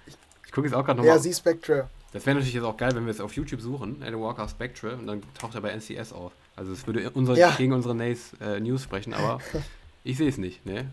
Ich 0.46 0.52
gucke 0.52 0.68
jetzt 0.68 0.76
auch 0.76 0.86
gerade 0.86 1.00
nochmal. 1.00 1.16
Ja, 1.16 1.22
Z-Spectre. 1.22 1.90
Das 2.14 2.26
wäre 2.26 2.36
natürlich 2.36 2.54
jetzt 2.54 2.64
auch 2.64 2.78
geil, 2.78 2.96
wenn 2.96 3.06
wir 3.06 3.12
es 3.12 3.20
auf 3.20 3.34
YouTube 3.34 3.62
suchen, 3.62 4.02
Alan 4.02 4.22
Walker 4.22 4.48
Spectre, 4.48 4.96
und 4.96 5.08
dann 5.08 5.22
taucht 5.34 5.56
er 5.56 5.62
bei 5.62 5.72
NCS 5.72 6.14
auf. 6.14 6.32
Also 6.56 6.72
es 6.72 6.88
würde 6.88 7.10
unsere, 7.12 7.38
ja. 7.38 7.52
gegen 7.56 7.74
unsere 7.74 7.94
Nays, 7.94 8.34
äh, 8.42 8.60
News 8.60 8.84
sprechen, 8.84 9.14
aber 9.14 9.40
ich 10.04 10.18
sehe 10.18 10.30
es 10.30 10.38
nicht, 10.38 10.66
ne? 10.66 10.90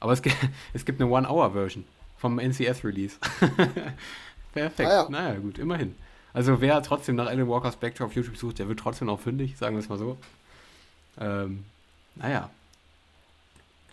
Aber 0.00 0.12
es, 0.12 0.22
es 0.74 0.84
gibt 0.84 1.00
eine 1.00 1.10
One-Hour-Version 1.10 1.84
vom 2.18 2.38
NCS-Release. 2.38 3.16
Perfekt. 4.52 4.88
Ah, 4.88 5.02
ja. 5.02 5.08
Naja, 5.08 5.34
gut, 5.40 5.58
immerhin. 5.58 5.94
Also 6.32 6.60
wer 6.60 6.82
trotzdem 6.82 7.16
nach 7.16 7.26
Alan 7.26 7.48
Walker 7.48 7.72
Spectre 7.72 8.04
auf 8.04 8.14
YouTube 8.14 8.36
sucht, 8.36 8.58
der 8.58 8.68
wird 8.68 8.80
trotzdem 8.80 9.08
auch 9.08 9.20
fündig, 9.20 9.56
sagen 9.56 9.76
wir 9.76 9.80
es 9.80 9.88
mal 9.88 9.98
so. 9.98 10.18
Ähm, 11.18 11.64
naja. 12.16 12.50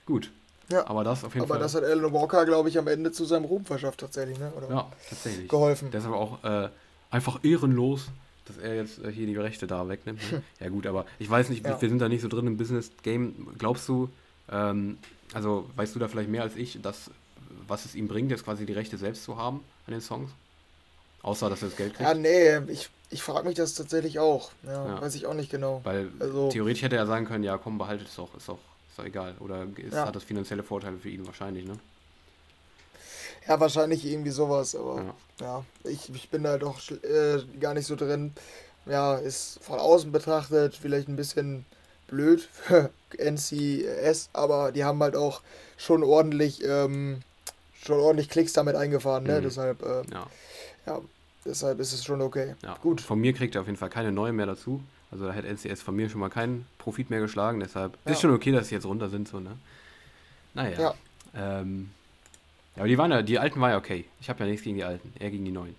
Gut. 0.06 0.32
Ja. 0.72 0.88
Aber 0.88 1.04
das 1.04 1.24
auf 1.24 1.34
jeden 1.34 1.44
aber 1.44 1.56
Fall. 1.56 1.58
Aber 1.58 1.64
das 1.64 1.76
hat 1.76 1.84
Alan 1.84 2.12
Walker, 2.14 2.46
glaube 2.46 2.70
ich, 2.70 2.78
am 2.78 2.88
Ende 2.88 3.12
zu 3.12 3.26
seinem 3.26 3.46
Ruhm 3.46 3.66
verschafft, 3.66 4.00
tatsächlich, 4.00 4.40
ne? 4.40 4.52
Oder 4.56 4.70
ja, 4.70 4.92
tatsächlich. 5.10 5.48
Geholfen. 5.48 5.92
Deshalb 5.92 6.14
auch 6.14 6.44
äh, 6.44 6.70
einfach 7.10 7.40
ehrenlos, 7.44 8.08
dass 8.46 8.58
er 8.58 8.76
jetzt 8.76 9.04
äh, 9.04 9.12
hier 9.12 9.28
die 9.28 9.38
Rechte 9.38 9.68
da 9.68 9.88
wegnimmt. 9.88 10.20
Ne? 10.32 10.42
ja, 10.60 10.70
gut, 10.70 10.88
aber 10.88 11.06
ich 11.20 11.30
weiß 11.30 11.50
nicht, 11.50 11.66
ja. 11.66 11.80
wir 11.80 11.90
sind 11.90 12.00
da 12.00 12.10
nicht 12.10 12.22
so 12.22 12.28
drin 12.28 12.48
im 12.48 12.58
Business-Game. 12.58 13.56
Glaubst 13.58 13.88
du, 13.88 14.10
ähm, 14.50 14.98
also 15.34 15.70
weißt 15.76 15.96
du 15.96 16.00
da 16.00 16.08
vielleicht 16.08 16.30
mehr 16.30 16.44
als 16.44 16.56
ich, 16.56 16.82
dass 16.82 17.12
was 17.68 17.86
es 17.86 17.96
ihm 17.96 18.08
bringt, 18.08 18.32
jetzt 18.32 18.44
quasi 18.44 18.66
die 18.66 18.74
Rechte 18.74 18.98
selbst 18.98 19.24
zu 19.24 19.38
haben 19.38 19.62
an 19.88 19.94
den 19.94 20.02
Songs? 20.02 20.32
Außer, 21.22 21.50
dass 21.50 21.62
er 21.62 21.70
das 21.70 21.78
Geld 21.78 21.94
kriegt? 21.94 22.10
Ja, 22.10 22.16
nee, 22.16 22.58
ich, 22.72 22.90
ich 23.10 23.22
frage 23.22 23.48
mich 23.48 23.56
das 23.56 23.76
tatsächlich 23.76 24.20
auch. 24.20 24.52
Ja, 24.64 24.88
ja, 24.88 25.02
Weiß 25.02 25.16
ich 25.16 25.28
auch 25.28 25.34
nicht 25.34 25.52
genau. 25.52 25.82
Weil 25.84 26.10
also, 26.20 26.50
theoretisch 26.50 26.82
hätte 26.82 26.96
er 26.96 27.06
sagen 27.06 27.26
können, 27.26 27.44
ja 27.44 27.58
komm, 27.58 27.78
behaltet 27.78 28.08
es 28.08 28.16
doch, 28.16 28.36
ist 28.36 28.50
doch, 28.50 28.58
doch 29.02 29.08
egal. 29.08 29.36
Oder 29.40 29.66
ist, 29.78 29.94
ja. 29.94 30.06
hat 30.06 30.16
das 30.16 30.24
finanzielle 30.24 30.64
Vorteile 30.64 30.98
für 30.98 31.10
ihn 31.10 31.26
wahrscheinlich, 31.26 31.66
ne? 31.66 31.78
Ja, 33.48 33.60
wahrscheinlich 33.60 34.06
irgendwie 34.06 34.30
sowas, 34.30 34.76
aber 34.76 35.14
ja, 35.40 35.46
ja 35.46 35.66
ich, 35.90 36.14
ich 36.14 36.30
bin 36.30 36.44
da 36.44 36.58
doch 36.58 36.80
äh, 36.92 37.40
gar 37.60 37.74
nicht 37.74 37.88
so 37.88 37.96
drin. 37.96 38.34
Ja, 38.86 39.16
ist 39.16 39.60
von 39.64 39.80
außen 39.80 40.12
betrachtet 40.12 40.76
vielleicht 40.76 41.08
ein 41.08 41.16
bisschen 41.16 41.66
blöd 42.08 42.42
für 42.42 42.92
NCS, 43.18 44.30
aber 44.34 44.72
die 44.72 44.84
haben 44.84 45.02
halt 45.02 45.16
auch 45.16 45.42
schon 45.78 46.04
ordentlich 46.04 46.64
ähm, 46.64 47.24
schon 47.84 48.00
ordentlich 48.00 48.30
Klicks 48.30 48.54
damit 48.54 48.76
eingefahren, 48.76 49.24
ne? 49.24 49.40
Mhm. 49.40 49.44
Deshalb, 49.44 49.82
äh, 49.82 50.04
ja. 50.12 50.28
ja. 50.86 51.02
deshalb 51.46 51.80
ist 51.80 51.94
es 51.94 52.04
schon 52.04 52.22
okay. 52.22 52.56
Ja. 52.64 52.78
Gut. 52.82 53.02
Von 53.02 53.20
mir 53.20 53.34
kriegt 53.34 53.56
er 53.56 53.62
auf 53.62 53.68
jeden 53.68 53.78
Fall 53.78 53.90
keine 53.90 54.12
neue 54.12 54.34
mehr 54.34 54.46
dazu. 54.46 54.82
Also 55.12 55.26
da 55.26 55.34
hätte 55.34 55.48
NCS 55.48 55.82
von 55.82 55.96
mir 55.96 56.10
schon 56.10 56.22
mal 56.22 56.30
keinen 56.30 56.66
Profit 56.78 57.10
mehr 57.10 57.20
geschlagen, 57.20 57.60
deshalb 57.60 57.98
ja. 58.06 58.12
ist 58.12 58.22
schon 58.22 58.32
okay, 58.32 58.52
dass 58.52 58.70
sie 58.70 58.76
jetzt 58.76 58.86
runter 58.86 59.10
sind, 59.10 59.28
so, 59.28 59.40
ne? 59.40 59.58
Naja. 60.54 60.80
Ja. 60.80 60.94
Ähm, 61.36 61.92
ja, 62.76 62.82
aber 62.82 62.88
die 62.88 62.98
waren 62.98 63.12
ja, 63.12 63.22
die 63.22 63.38
alten 63.38 63.60
waren 63.60 63.72
ja 63.72 63.78
okay. 63.78 64.06
Ich 64.22 64.30
habe 64.30 64.40
ja 64.40 64.46
nichts 64.50 64.64
gegen 64.64 64.78
die 64.78 64.84
alten, 64.84 65.14
eher 65.20 65.30
gegen 65.30 65.44
die 65.44 65.52
neuen. 65.52 65.76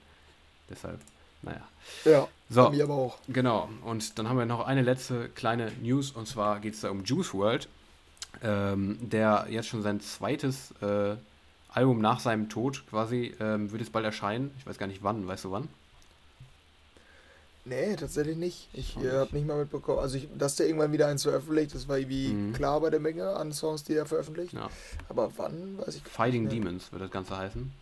Deshalb, 0.69 1.01
naja. 1.41 1.67
Ja, 2.05 2.29
so, 2.51 2.71
mir 2.71 2.85
aber 2.85 2.95
auch. 2.95 3.19
Genau, 3.29 3.71
und 3.85 4.19
dann 4.19 4.29
haben 4.29 4.37
wir 4.37 4.45
noch 4.45 4.67
eine 4.67 4.83
letzte 4.83 5.31
kleine 5.31 5.73
News 5.81 6.11
und 6.11 6.29
zwar 6.29 6.61
geht 6.61 6.75
es 6.75 6.83
da 6.83 6.91
um 6.91 7.05
Juice 7.05 7.33
World, 7.33 7.69
ähm, 8.43 8.99
der 9.01 9.47
jetzt 9.49 9.69
schon 9.69 9.83
sein 9.83 10.01
zweites 10.01 10.73
äh, 10.83 11.17
Album 11.71 12.01
nach 12.03 12.21
seinem 12.21 12.51
Tod 12.51 12.85
quasi 12.91 13.35
ähm, 13.41 13.73
wird 13.73 13.81
jetzt 13.81 13.93
bald 13.93 14.05
erscheinen. 14.05 14.51
Ich 14.59 14.67
weiß 14.67 14.77
gar 14.77 14.87
nicht 14.87 15.03
wann, 15.03 15.27
weißt 15.27 15.45
du 15.45 15.51
wann? 15.51 15.69
Nee, 17.65 17.95
tatsächlich 17.95 18.37
nicht. 18.37 18.69
Ich 18.73 18.97
äh, 18.97 19.13
habe 19.13 19.37
nicht 19.37 19.47
mal 19.47 19.59
mitbekommen. 19.59 20.01
Also, 20.01 20.17
ich, 20.17 20.29
dass 20.37 20.57
der 20.57 20.67
irgendwann 20.67 20.93
wieder 20.93 21.07
eins 21.07 21.23
veröffentlicht, 21.23 21.75
das 21.75 21.87
war 21.87 21.97
irgendwie 21.97 22.29
mhm. 22.29 22.53
klar 22.53 22.81
bei 22.81 22.91
der 22.91 22.99
Menge 22.99 23.29
an 23.37 23.53
Songs, 23.53 23.85
die 23.85 23.95
er 23.95 24.05
veröffentlicht. 24.05 24.55
Ja. 24.55 24.69
Aber 25.09 25.31
wann, 25.37 25.79
weiß 25.79 25.97
ich 25.97 26.05
gar 26.05 26.11
Fighting 26.13 26.45
nicht. 26.45 26.55
Demons 26.57 26.91
wird 26.91 27.03
das 27.03 27.11
Ganze 27.11 27.37
heißen. 27.37 27.73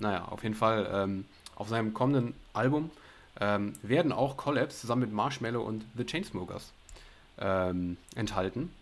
Naja, 0.00 0.24
auf 0.24 0.42
jeden 0.42 0.56
Fall 0.56 0.88
ähm, 0.92 1.26
auf 1.54 1.68
seinem 1.68 1.94
kommenden 1.94 2.34
Album 2.54 2.90
ähm, 3.38 3.74
werden 3.82 4.12
auch 4.12 4.36
Collabs 4.36 4.80
zusammen 4.80 5.02
mit 5.02 5.12
Marshmallow 5.12 5.62
und 5.62 5.84
The 5.96 6.04
Chainsmokers 6.04 6.72
ähm, 7.38 7.98
enthalten. 8.16 8.72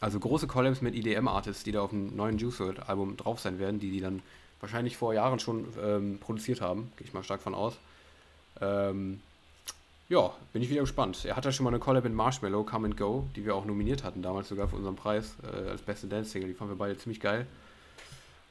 Also 0.00 0.18
große 0.18 0.46
Collabs 0.48 0.82
mit 0.82 0.94
EDM-Artists, 0.94 1.64
die 1.64 1.72
da 1.72 1.82
auf 1.82 1.90
dem 1.90 2.14
neuen 2.16 2.38
Juice 2.38 2.60
WRLD 2.60 2.88
Album 2.88 3.16
drauf 3.16 3.40
sein 3.40 3.58
werden, 3.58 3.80
die 3.80 3.90
die 3.90 4.00
dann 4.00 4.22
wahrscheinlich 4.60 4.96
vor 4.96 5.14
Jahren 5.14 5.38
schon 5.38 5.66
ähm, 5.82 6.18
produziert 6.18 6.60
haben, 6.60 6.92
gehe 6.96 7.06
ich 7.06 7.14
mal 7.14 7.22
stark 7.22 7.40
von 7.40 7.54
aus. 7.54 7.78
Ähm, 8.60 9.20
ja, 10.12 10.30
bin 10.52 10.60
ich 10.60 10.68
wieder 10.68 10.82
gespannt. 10.82 11.24
Er 11.24 11.36
hat 11.36 11.46
ja 11.46 11.52
schon 11.52 11.64
mal 11.64 11.70
eine 11.70 11.78
Collab 11.78 12.04
mit 12.04 12.12
Marshmallow, 12.12 12.64
Come 12.64 12.88
and 12.88 12.98
Go, 12.98 13.24
die 13.34 13.46
wir 13.46 13.54
auch 13.54 13.64
nominiert 13.64 14.04
hatten, 14.04 14.20
damals 14.20 14.46
sogar 14.46 14.68
für 14.68 14.76
unseren 14.76 14.94
Preis 14.94 15.36
äh, 15.42 15.70
als 15.70 15.80
beste 15.80 16.06
Dance-Single. 16.06 16.48
Die 16.50 16.54
fanden 16.54 16.74
wir 16.74 16.78
beide 16.78 16.98
ziemlich 16.98 17.18
geil. 17.18 17.46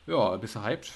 Ja, 0.07 0.36
bist 0.38 0.55
du 0.55 0.64
hyped? 0.64 0.91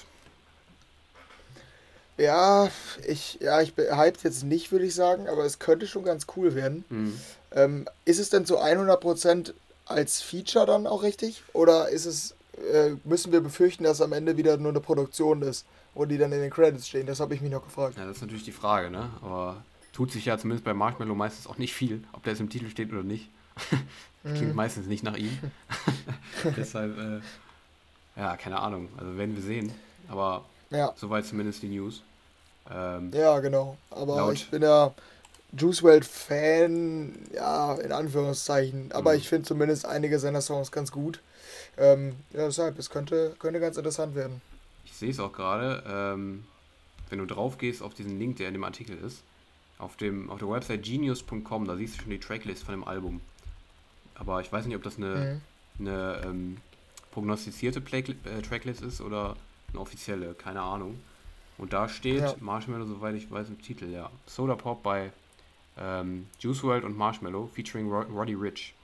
Ja, 2.18 2.68
ich, 3.06 3.38
ja, 3.40 3.60
ich 3.60 3.74
bin 3.74 3.96
hyped 3.96 4.24
jetzt 4.24 4.42
nicht, 4.42 4.72
würde 4.72 4.86
ich 4.86 4.94
sagen, 4.96 5.28
aber 5.28 5.44
es 5.44 5.60
könnte 5.60 5.86
schon 5.86 6.02
ganz 6.02 6.26
cool 6.36 6.56
werden. 6.56 6.84
Mhm. 6.88 7.20
Ähm, 7.52 7.88
ist 8.04 8.18
es 8.18 8.30
denn 8.30 8.44
zu 8.44 8.58
100% 8.58 9.54
als 9.84 10.20
Feature 10.20 10.66
dann 10.66 10.88
auch 10.88 11.04
richtig? 11.04 11.44
Oder 11.52 11.90
ist 11.90 12.06
es, 12.06 12.34
äh, 12.72 12.96
müssen 13.04 13.30
wir 13.30 13.40
befürchten, 13.40 13.84
dass 13.84 14.00
am 14.00 14.12
Ende 14.12 14.36
wieder 14.36 14.56
nur 14.56 14.72
eine 14.72 14.80
Produktion 14.80 15.42
ist 15.42 15.64
und 15.94 16.08
die 16.08 16.18
dann 16.18 16.32
in 16.32 16.40
den 16.40 16.50
Credits 16.50 16.88
stehen? 16.88 17.06
Das 17.06 17.20
habe 17.20 17.36
ich 17.36 17.40
mich 17.40 17.52
noch 17.52 17.62
gefragt. 17.62 17.96
Ja, 17.96 18.04
das 18.04 18.16
ist 18.16 18.22
natürlich 18.22 18.44
die 18.44 18.50
Frage, 18.50 18.90
ne? 18.90 19.10
Aber 19.22 19.62
tut 19.96 20.12
sich 20.12 20.26
ja 20.26 20.36
zumindest 20.36 20.62
bei 20.62 20.74
Marshmallow 20.74 21.14
meistens 21.14 21.46
auch 21.46 21.56
nicht 21.56 21.72
viel, 21.72 22.04
ob 22.12 22.22
der 22.22 22.34
jetzt 22.34 22.40
im 22.40 22.50
Titel 22.50 22.68
steht 22.68 22.92
oder 22.92 23.02
nicht. 23.02 23.30
Klingt 24.22 24.50
mhm. 24.50 24.54
meistens 24.54 24.86
nicht 24.86 25.02
nach 25.02 25.16
ihm. 25.16 25.38
Deshalb, 26.56 26.98
äh, 26.98 27.20
ja, 28.20 28.36
keine 28.36 28.58
Ahnung. 28.58 28.90
Also 28.98 29.16
werden 29.16 29.34
wir 29.34 29.42
sehen. 29.42 29.72
Aber 30.08 30.44
ja. 30.68 30.92
soweit 30.96 31.24
zumindest 31.24 31.62
die 31.62 31.68
News. 31.68 32.02
Ähm, 32.70 33.10
ja, 33.14 33.38
genau. 33.40 33.78
Aber 33.88 34.30
ich 34.34 34.50
bin 34.50 34.60
ja 34.60 34.92
Juice 35.56 35.82
WRLD 35.82 36.04
Fan, 36.04 37.14
ja, 37.32 37.72
in 37.76 37.90
Anführungszeichen. 37.90 38.92
Aber 38.92 39.12
mhm. 39.12 39.18
ich 39.18 39.30
finde 39.30 39.48
zumindest 39.48 39.86
einige 39.86 40.18
seiner 40.18 40.42
Songs 40.42 40.70
ganz 40.70 40.92
gut. 40.92 41.20
Ähm, 41.78 42.16
ja, 42.34 42.44
deshalb, 42.44 42.78
es 42.78 42.90
könnte, 42.90 43.34
könnte 43.38 43.60
ganz 43.60 43.78
interessant 43.78 44.14
werden. 44.14 44.42
Ich 44.84 44.92
sehe 44.92 45.10
es 45.10 45.18
auch 45.20 45.32
gerade. 45.32 45.82
Ähm, 45.88 46.44
wenn 47.08 47.18
du 47.18 47.24
drauf 47.24 47.56
gehst 47.56 47.82
auf 47.82 47.94
diesen 47.94 48.18
Link, 48.18 48.36
der 48.36 48.48
in 48.48 48.52
dem 48.52 48.64
Artikel 48.64 48.98
ist, 48.98 49.22
auf, 49.78 49.96
dem, 49.96 50.30
auf 50.30 50.38
der 50.38 50.48
Website 50.48 50.82
genius.com, 50.82 51.66
da 51.66 51.76
siehst 51.76 51.96
du 51.96 52.02
schon 52.02 52.10
die 52.10 52.20
Tracklist 52.20 52.64
von 52.64 52.72
dem 52.72 52.84
Album. 52.84 53.20
Aber 54.14 54.40
ich 54.40 54.50
weiß 54.50 54.66
nicht, 54.66 54.76
ob 54.76 54.82
das 54.82 54.96
eine, 54.96 55.40
mhm. 55.78 55.86
eine 55.86 56.22
ähm, 56.24 56.56
prognostizierte 57.10 57.80
Play 57.80 58.00
äh, 58.00 58.42
Tracklist 58.42 58.82
ist 58.82 59.00
oder 59.00 59.36
eine 59.70 59.80
offizielle, 59.80 60.34
keine 60.34 60.62
Ahnung. 60.62 60.98
Und 61.58 61.72
da 61.72 61.88
steht 61.88 62.20
ja. 62.20 62.34
Marshmallow, 62.40 62.86
soweit 62.86 63.14
ich 63.14 63.30
weiß, 63.30 63.48
im 63.48 63.60
Titel, 63.60 63.90
ja. 63.90 64.10
Soda 64.26 64.54
Pop 64.56 64.82
bei 64.82 65.12
ähm, 65.78 66.26
Juice 66.40 66.62
World 66.62 66.84
und 66.84 66.96
Marshmallow 66.96 67.48
featuring 67.54 67.90
Roddy 67.90 68.34
Rich. 68.34 68.74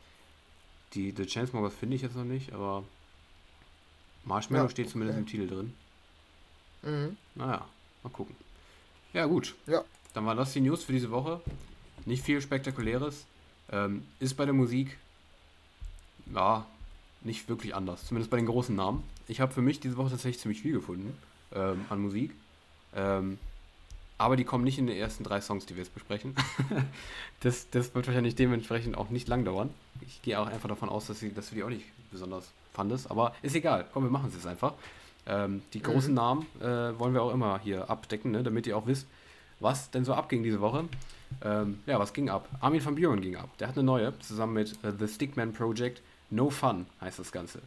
Die 0.95 1.13
The 1.17 1.25
Chainsmokers 1.25 1.75
finde 1.75 1.97
ich 1.97 2.03
jetzt 2.03 2.17
noch 2.17 2.25
nicht, 2.25 2.53
aber 2.53 2.85
Marshmallow 4.25 4.65
ja, 4.65 4.71
steht 4.71 4.91
zumindest 4.91 5.19
okay. 5.19 5.37
im 5.37 5.47
Titel 5.47 5.55
drin. 5.55 5.75
Mhm. 6.83 7.17
Naja, 7.35 7.67
mal 8.03 8.11
gucken. 8.11 8.37
Ja, 9.13 9.27
gut. 9.27 9.55
Ja. 9.67 9.85
Dann 10.15 10.27
war 10.27 10.35
das 10.35 10.53
die 10.53 10.61
News 10.61 10.85
für 10.85 10.93
diese 10.93 11.11
Woche. 11.11 11.41
Nicht 12.05 12.25
viel 12.25 12.41
Spektakuläres. 12.41 13.27
Ähm, 13.71 14.05
ist 14.19 14.35
bei 14.35 14.45
der 14.45 14.55
Musik, 14.55 14.99
ja, 16.35 16.67
nicht 17.23 17.49
wirklich 17.49 17.75
anders. 17.75 18.07
Zumindest 18.07 18.31
bei 18.31 18.37
den 18.37 18.47
großen 18.47 18.75
Namen. 18.75 19.03
Ich 19.29 19.41
habe 19.41 19.53
für 19.53 19.63
mich 19.63 19.81
diese 19.81 19.97
Woche 19.97 20.11
tatsächlich 20.11 20.41
ziemlich 20.41 20.61
viel 20.61 20.73
gefunden 20.73 21.17
ähm, 21.55 21.85
an 21.89 22.01
Musik. 22.01 22.33
Ähm, 22.95 23.39
aber 24.19 24.37
die 24.37 24.45
kommen 24.45 24.65
nicht 24.65 24.79
in 24.79 24.87
den 24.87 24.97
ersten 24.97 25.25
drei 25.25 25.41
Songs, 25.41 25.67
die 25.67 25.75
wir 25.75 25.83
jetzt 25.83 25.95
besprechen. 25.95 26.37
das, 27.41 27.71
das 27.71 27.95
wird 27.95 28.07
wahrscheinlich 28.07 28.35
dementsprechend 28.35 28.97
auch 28.97 29.11
nicht 29.11 29.27
lang 29.29 29.45
dauern. 29.45 29.71
Ich 30.07 30.23
gehe 30.23 30.39
auch 30.39 30.47
einfach 30.47 30.69
davon 30.69 30.89
aus, 30.89 31.07
dass, 31.07 31.21
sie, 31.21 31.33
dass 31.33 31.49
du 31.49 31.55
die 31.55 31.65
auch 31.65 31.69
nicht 31.71 31.87
besonders 32.11 32.53
fandest. 32.73 33.11
Aber 33.11 33.35
ist 33.43 33.57
egal. 33.57 33.87
Komm, 33.93 34.05
wir 34.05 34.11
machen 34.11 34.29
es 34.29 34.35
jetzt 34.35 34.47
einfach. 34.47 34.75
Ähm, 35.27 35.63
die 35.73 35.83
großen 35.83 36.11
mhm. 36.11 36.17
Namen 36.17 36.47
äh, 36.61 36.99
wollen 36.99 37.15
wir 37.15 37.23
auch 37.23 37.33
immer 37.33 37.61
hier 37.63 37.89
abdecken, 37.89 38.33
ne? 38.33 38.43
damit 38.43 38.67
ihr 38.67 38.77
auch 38.77 38.87
wisst, 38.87 39.07
was 39.63 39.91
denn 39.91 40.05
so 40.05 40.15
abging 40.15 40.43
diese 40.43 40.61
Woche. 40.61 40.85
Ähm, 41.43 41.81
ja, 41.87 41.99
was 41.99 42.13
ging 42.13 42.29
ab? 42.29 42.49
Armin 42.61 42.85
van 42.85 42.95
Buren 42.95 43.21
ging 43.21 43.37
ab. 43.37 43.49
Der 43.59 43.69
hat 43.69 43.77
eine 43.77 43.85
neue, 43.85 44.19
zusammen 44.21 44.55
mit 44.55 44.73
uh, 44.85 44.93
The 44.99 45.09
Stickman 45.09 45.53
Project. 45.53 46.03
No 46.31 46.51
Fun 46.51 46.87
heißt 47.01 47.19
das 47.19 47.33
Ganze. 47.33 47.61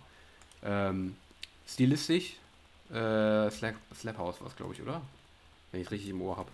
Ähm, 0.64 1.16
stilistisch, 1.68 2.38
äh, 2.90 3.50
Slap, 3.50 3.76
Slap 3.96 4.18
House 4.18 4.42
war 4.42 4.48
es, 4.48 4.56
glaube 4.56 4.74
ich, 4.74 4.82
oder? 4.82 5.02
wenn 5.76 5.82
ich 5.82 5.92
richtig 5.92 6.10
im 6.10 6.22
Ohr 6.22 6.38
habe. 6.38 6.50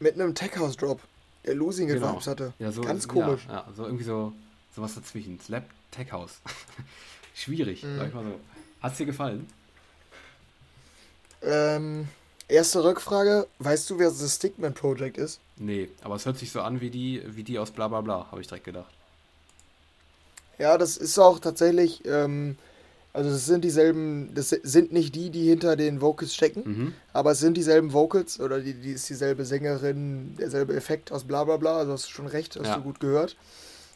Mit 0.00 0.14
einem 0.14 0.34
Tech 0.34 0.56
House 0.56 0.76
Drop, 0.76 1.00
der 1.46 1.54
Losing 1.54 1.86
genau. 1.86 2.14
Vibes 2.14 2.26
hatte. 2.26 2.52
Ja, 2.58 2.72
so, 2.72 2.80
Ganz 2.80 3.06
komisch. 3.06 3.42
Ja, 3.46 3.64
ja, 3.66 3.66
so 3.72 3.84
irgendwie 3.84 4.04
so 4.04 4.32
sowas 4.74 4.96
dazwischen. 4.96 5.38
Slap 5.38 5.64
Tech 5.92 6.10
House. 6.10 6.40
Schwierig, 7.34 7.84
mhm. 7.84 7.98
sag 7.98 8.08
ich 8.08 8.14
mal 8.14 8.24
so. 8.24 8.40
Hat's 8.82 8.96
dir 8.96 9.06
gefallen? 9.06 9.46
Ähm, 11.42 12.08
erste 12.50 12.82
Rückfrage, 12.84 13.46
weißt 13.58 13.88
du, 13.90 13.98
wer 13.98 14.10
das 14.10 14.34
Stickman 14.34 14.74
Project 14.74 15.18
ist? 15.18 15.40
Nee, 15.56 15.88
aber 16.02 16.16
es 16.16 16.26
hört 16.26 16.38
sich 16.38 16.50
so 16.50 16.60
an 16.60 16.80
wie 16.80 16.90
die, 16.90 17.22
wie 17.26 17.42
die 17.42 17.58
aus 17.58 17.70
bla 17.70 17.88
bla 17.88 18.00
bla, 18.00 18.26
habe 18.30 18.40
ich 18.40 18.46
direkt 18.46 18.64
gedacht. 18.64 18.92
Ja, 20.58 20.76
das 20.76 20.96
ist 20.96 21.18
auch 21.18 21.38
tatsächlich 21.38 22.04
ähm, 22.04 22.56
also 23.12 23.30
es 23.30 23.46
sind 23.46 23.64
dieselben, 23.64 24.32
das 24.34 24.50
sind 24.50 24.92
nicht 24.92 25.14
die, 25.16 25.30
die 25.30 25.48
hinter 25.48 25.74
den 25.74 26.00
Vocals 26.00 26.34
stecken, 26.34 26.62
mhm. 26.64 26.94
aber 27.12 27.32
es 27.32 27.40
sind 27.40 27.56
dieselben 27.56 27.92
Vocals 27.92 28.38
oder 28.38 28.60
die, 28.60 28.74
die 28.74 28.92
ist 28.92 29.08
dieselbe 29.08 29.44
Sängerin, 29.44 30.36
derselbe 30.38 30.76
Effekt 30.76 31.10
aus 31.10 31.24
bla 31.24 31.42
bla 31.42 31.56
bla, 31.56 31.78
also 31.78 31.92
hast 31.92 32.06
du 32.06 32.10
schon 32.10 32.28
recht, 32.28 32.56
hast 32.56 32.66
ja. 32.66 32.76
du 32.76 32.82
gut 32.82 33.00
gehört. 33.00 33.36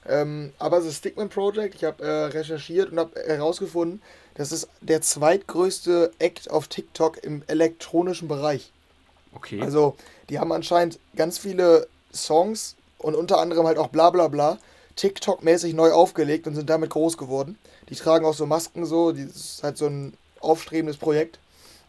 Ähm, 0.07 0.53
aber 0.59 0.81
das 0.81 0.97
Stickman 0.97 1.29
Project, 1.29 1.75
ich 1.75 1.85
habe 1.85 2.03
äh, 2.05 2.25
recherchiert 2.27 2.93
und 2.93 2.99
habe 2.99 3.19
herausgefunden, 3.27 4.03
das 4.35 4.53
ist 4.53 4.69
der 4.81 5.01
zweitgrößte 5.01 6.13
Act 6.19 6.51
auf 6.51 6.69
TikTok 6.69 7.23
im 7.23 7.43
elektronischen 7.47 8.29
Bereich. 8.29 8.73
Okay. 9.35 9.61
Also 9.61 9.97
die 10.29 10.39
haben 10.39 10.53
anscheinend 10.53 10.99
ganz 11.17 11.39
viele 11.39 11.89
Songs 12.13 12.77
und 12.99 13.15
unter 13.15 13.39
anderem 13.39 13.67
halt 13.67 13.79
auch 13.79 13.89
bla 13.89 14.11
bla 14.11 14.29
bla 14.29 14.59
TikTok-mäßig 14.97 15.75
neu 15.75 15.93
aufgelegt 15.93 16.47
und 16.47 16.55
sind 16.55 16.71
damit 16.71 16.91
groß 16.91 17.19
geworden. 17.19 17.59
Die 17.89 17.97
tragen 17.97 18.25
auch 18.25 18.35
so 18.35 18.47
Masken 18.47 18.87
so, 18.87 19.13
das 19.13 19.25
ist 19.25 19.63
halt 19.63 19.77
so 19.77 19.87
ein 19.87 20.15
aufstrebendes 20.41 20.97
Projekt. 20.97 21.39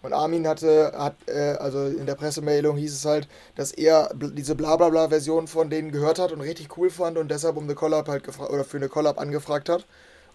Und 0.05 0.13
Armin 0.13 0.47
hatte, 0.47 0.93
hat, 0.95 1.15
äh, 1.27 1.55
also 1.59 1.87
in 1.87 2.05
der 2.05 2.13
Pressemeldung 2.13 2.77
hieß 2.77 2.93
es 2.93 3.05
halt, 3.05 3.27
dass 3.55 3.71
er 3.71 4.11
diese 4.13 4.53
Blablabla-Version 4.53 5.47
von 5.47 5.71
denen 5.71 5.91
gehört 5.91 6.19
hat 6.19 6.31
und 6.31 6.41
richtig 6.41 6.77
cool 6.77 6.91
fand 6.91 7.17
und 7.17 7.31
deshalb 7.31 7.57
um 7.57 7.63
eine 7.63 7.73
Collab 7.73 8.07
halt 8.07 8.23
gefragt 8.23 8.51
oder 8.51 8.63
für 8.63 8.77
eine 8.77 8.87
Collab 8.87 9.19
angefragt 9.19 9.67
hat. 9.67 9.85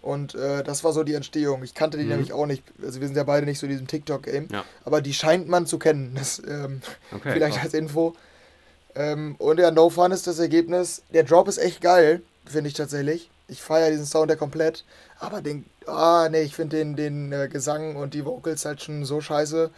Und 0.01 0.35
äh, 0.35 0.63
das 0.63 0.83
war 0.83 0.93
so 0.93 1.03
die 1.03 1.13
Entstehung. 1.13 1.63
Ich 1.63 1.73
kannte 1.73 1.97
die 1.97 2.03
mhm. 2.03 2.09
nämlich 2.09 2.33
auch 2.33 2.47
nicht. 2.47 2.63
Also 2.83 2.99
wir 2.99 3.07
sind 3.07 3.15
ja 3.15 3.23
beide 3.23 3.45
nicht 3.45 3.59
so 3.59 3.65
in 3.65 3.71
diesem 3.71 3.87
TikTok-Game. 3.87 4.49
Ja. 4.51 4.65
Aber 4.83 4.99
die 4.99 5.13
scheint 5.13 5.47
man 5.47 5.65
zu 5.65 5.79
kennen. 5.79 6.13
Das, 6.15 6.41
ähm, 6.45 6.81
okay, 7.11 7.31
vielleicht 7.31 7.53
klar. 7.53 7.65
als 7.65 7.73
Info. 7.73 8.13
Ähm, 8.93 9.35
und 9.37 9.57
ja, 9.57 9.71
No 9.71 9.89
Fun 9.89 10.11
ist 10.11 10.27
das 10.27 10.39
Ergebnis. 10.39 11.03
Der 11.13 11.23
Drop 11.23 11.47
ist 11.47 11.59
echt 11.59 11.79
geil 11.81 12.21
finde 12.45 12.67
ich 12.67 12.73
tatsächlich. 12.73 13.29
Ich 13.47 13.61
feiere 13.61 13.91
diesen 13.91 14.05
Sound 14.05 14.29
ja 14.29 14.35
komplett. 14.35 14.85
Aber 15.19 15.41
den, 15.41 15.65
ah, 15.87 16.27
nee, 16.29 16.41
ich 16.41 16.55
finde 16.55 16.77
den, 16.77 16.95
den 16.95 17.31
äh, 17.31 17.47
Gesang 17.47 17.95
und 17.95 18.13
die 18.13 18.25
Vocals 18.25 18.65
halt 18.65 18.81
schon 18.81 19.05
so 19.05 19.21
scheiße, 19.21 19.71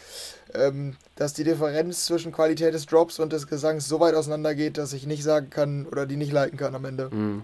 ähm, 0.53 0.95
dass 1.15 1.33
die 1.33 1.43
Differenz 1.43 2.05
zwischen 2.05 2.31
Qualität 2.31 2.73
des 2.73 2.85
Drops 2.85 3.19
und 3.19 3.33
des 3.33 3.47
Gesangs 3.47 3.87
so 3.87 3.99
weit 3.99 4.15
auseinander 4.15 4.55
geht, 4.55 4.77
dass 4.77 4.93
ich 4.93 5.07
nicht 5.07 5.23
sagen 5.23 5.49
kann 5.49 5.85
oder 5.85 6.05
die 6.05 6.17
nicht 6.17 6.31
liken 6.31 6.57
kann 6.57 6.75
am 6.75 6.85
Ende. 6.85 7.09
Mhm. 7.13 7.43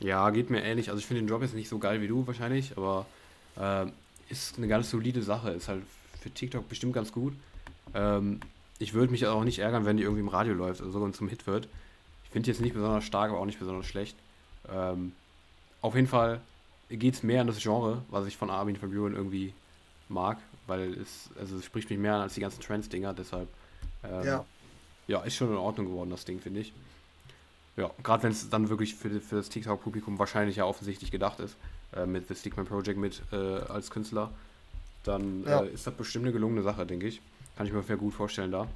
Ja, 0.00 0.30
geht 0.30 0.48
mir 0.50 0.62
ähnlich. 0.62 0.88
Also 0.88 0.98
ich 0.98 1.06
finde 1.06 1.22
den 1.22 1.28
Drop 1.28 1.42
jetzt 1.42 1.54
nicht 1.54 1.68
so 1.68 1.78
geil 1.78 2.00
wie 2.00 2.08
du 2.08 2.26
wahrscheinlich, 2.26 2.72
aber 2.76 3.06
äh, 3.56 3.86
ist 4.30 4.56
eine 4.56 4.66
ganz 4.66 4.90
solide 4.90 5.22
Sache. 5.22 5.50
Ist 5.50 5.68
halt 5.68 5.82
für 6.20 6.30
TikTok 6.30 6.68
bestimmt 6.68 6.94
ganz 6.94 7.12
gut. 7.12 7.34
Ähm, 7.94 8.40
ich 8.78 8.94
würde 8.94 9.12
mich 9.12 9.26
auch 9.26 9.44
nicht 9.44 9.58
ärgern, 9.58 9.84
wenn 9.84 9.98
die 9.98 10.04
irgendwie 10.04 10.22
im 10.22 10.28
Radio 10.28 10.54
läuft 10.54 10.80
oder 10.80 10.90
sogar 10.90 11.12
zum 11.12 11.28
Hit 11.28 11.46
wird. 11.46 11.68
Ich 12.24 12.30
finde 12.30 12.50
jetzt 12.50 12.60
nicht 12.62 12.74
besonders 12.74 13.04
stark, 13.04 13.30
aber 13.30 13.40
auch 13.40 13.46
nicht 13.46 13.58
besonders 13.58 13.86
schlecht. 13.86 14.16
Ähm, 14.72 15.12
auf 15.82 15.94
jeden 15.94 16.06
Fall 16.06 16.40
geht 16.90 17.14
es 17.14 17.22
mehr 17.22 17.40
an 17.40 17.46
das 17.46 17.58
Genre, 17.58 18.02
was 18.10 18.26
ich 18.26 18.36
von 18.36 18.50
Armin 18.50 18.80
van 18.80 18.90
Buren 18.90 19.14
irgendwie 19.14 19.54
mag, 20.08 20.38
weil 20.66 20.94
es, 20.94 21.30
also 21.38 21.56
es 21.56 21.64
spricht 21.64 21.88
mich 21.90 21.98
mehr 21.98 22.14
an 22.14 22.22
als 22.22 22.34
die 22.34 22.40
ganzen 22.40 22.60
Trends-Dinger, 22.60 23.14
deshalb 23.14 23.48
ähm, 24.04 24.24
ja. 24.24 24.44
ja, 25.06 25.20
ist 25.22 25.36
schon 25.36 25.50
in 25.50 25.56
Ordnung 25.56 25.86
geworden, 25.86 26.10
das 26.10 26.24
Ding, 26.24 26.40
finde 26.40 26.60
ich. 26.60 26.72
Ja, 27.76 27.90
gerade 28.02 28.24
wenn 28.24 28.32
es 28.32 28.50
dann 28.50 28.68
wirklich 28.68 28.94
für, 28.94 29.20
für 29.20 29.36
das 29.36 29.48
TikTok-Publikum 29.48 30.18
wahrscheinlich 30.18 30.56
ja 30.56 30.64
offensichtlich 30.64 31.10
gedacht 31.10 31.40
ist, 31.40 31.56
äh, 31.94 32.06
mit 32.06 32.28
The 32.28 32.34
Stickman 32.34 32.66
Project 32.66 32.98
mit 32.98 33.22
äh, 33.32 33.36
als 33.36 33.90
Künstler, 33.90 34.30
dann 35.04 35.44
ja. 35.44 35.62
äh, 35.62 35.68
ist 35.68 35.86
das 35.86 35.94
bestimmt 35.94 36.24
eine 36.24 36.32
gelungene 36.32 36.62
Sache, 36.62 36.84
denke 36.84 37.06
ich. 37.06 37.20
Kann 37.56 37.66
ich 37.66 37.72
mir 37.72 37.82
sehr 37.82 37.96
gut 37.96 38.14
vorstellen 38.14 38.52
da. 38.52 38.66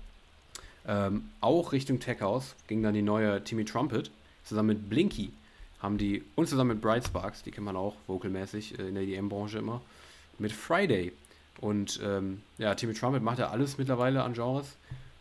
Ähm, 0.86 1.30
auch 1.40 1.72
Richtung 1.72 1.98
Tech 2.00 2.20
House 2.20 2.54
ging 2.66 2.82
dann 2.82 2.94
die 2.94 3.02
neue 3.02 3.42
Timmy 3.42 3.64
Trumpet 3.64 4.10
zusammen 4.44 4.68
mit 4.68 4.90
Blinky 4.90 5.32
haben 5.85 5.99
die, 5.99 6.24
und 6.35 6.49
zusammen 6.49 6.70
mit 6.70 6.80
Bright 6.80 7.05
Sparks, 7.05 7.43
die 7.43 7.51
kennt 7.51 7.66
man 7.66 7.76
auch 7.76 7.95
vocalmäßig 8.07 8.78
äh, 8.78 8.89
in 8.89 8.95
der 8.95 9.05
EDM-Branche 9.05 9.59
immer, 9.59 9.82
mit 10.39 10.51
Friday. 10.51 11.12
Und 11.61 12.01
ähm, 12.03 12.43
ja, 12.59 12.74
Timmy 12.74 12.95
Trumpet 12.95 13.22
macht 13.22 13.39
ja 13.39 13.51
alles 13.51 13.76
mittlerweile 13.76 14.22
an 14.22 14.32
Genres. 14.32 14.66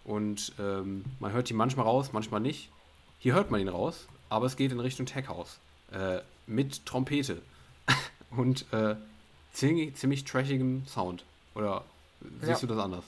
Und 0.05 0.53
ähm, 0.59 1.03
man 1.19 1.33
hört 1.33 1.49
die 1.49 1.53
manchmal 1.53 1.85
raus, 1.85 2.11
manchmal 2.13 2.39
nicht. 2.39 2.69
Hier 3.19 3.35
hört 3.35 3.51
man 3.51 3.59
ihn 3.59 3.67
raus, 3.67 4.07
aber 4.29 4.45
es 4.45 4.55
geht 4.55 4.71
in 4.71 4.79
Richtung 4.79 5.05
Tech 5.05 5.27
House. 5.27 5.59
Äh, 5.91 6.19
mit 6.47 6.85
Trompete. 6.85 7.41
und 8.31 8.65
äh, 8.71 8.95
ziemlich, 9.51 9.95
ziemlich 9.95 10.23
trashigem 10.23 10.87
Sound. 10.87 11.25
Oder 11.55 11.83
siehst 12.39 12.61
ja. 12.61 12.67
du 12.67 12.67
das 12.67 12.77
anders? 12.79 13.03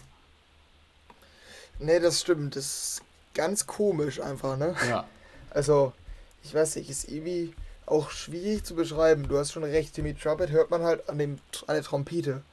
Nee, 1.79 1.99
das 1.99 2.19
stimmt. 2.21 2.57
Das 2.57 2.65
ist 2.65 3.01
ganz 3.33 3.65
komisch 3.65 4.19
einfach, 4.19 4.57
ne? 4.57 4.75
Ja. 4.89 5.05
Also, 5.49 5.93
ich 6.45 6.53
weiß 6.53 6.75
nicht, 6.75 6.89
ist 6.89 7.09
irgendwie 7.09 7.53
auch 7.85 8.11
schwierig 8.11 8.63
zu 8.63 8.75
beschreiben. 8.75 9.27
Du 9.27 9.37
hast 9.37 9.51
schon 9.51 9.63
recht, 9.63 9.93
Timmy 9.93 10.13
Trumpet 10.13 10.51
hört 10.51 10.71
man 10.71 10.83
halt 10.83 11.09
an, 11.09 11.17
dem, 11.17 11.37
an 11.67 11.75
der 11.75 11.83
Trompete. 11.83 12.43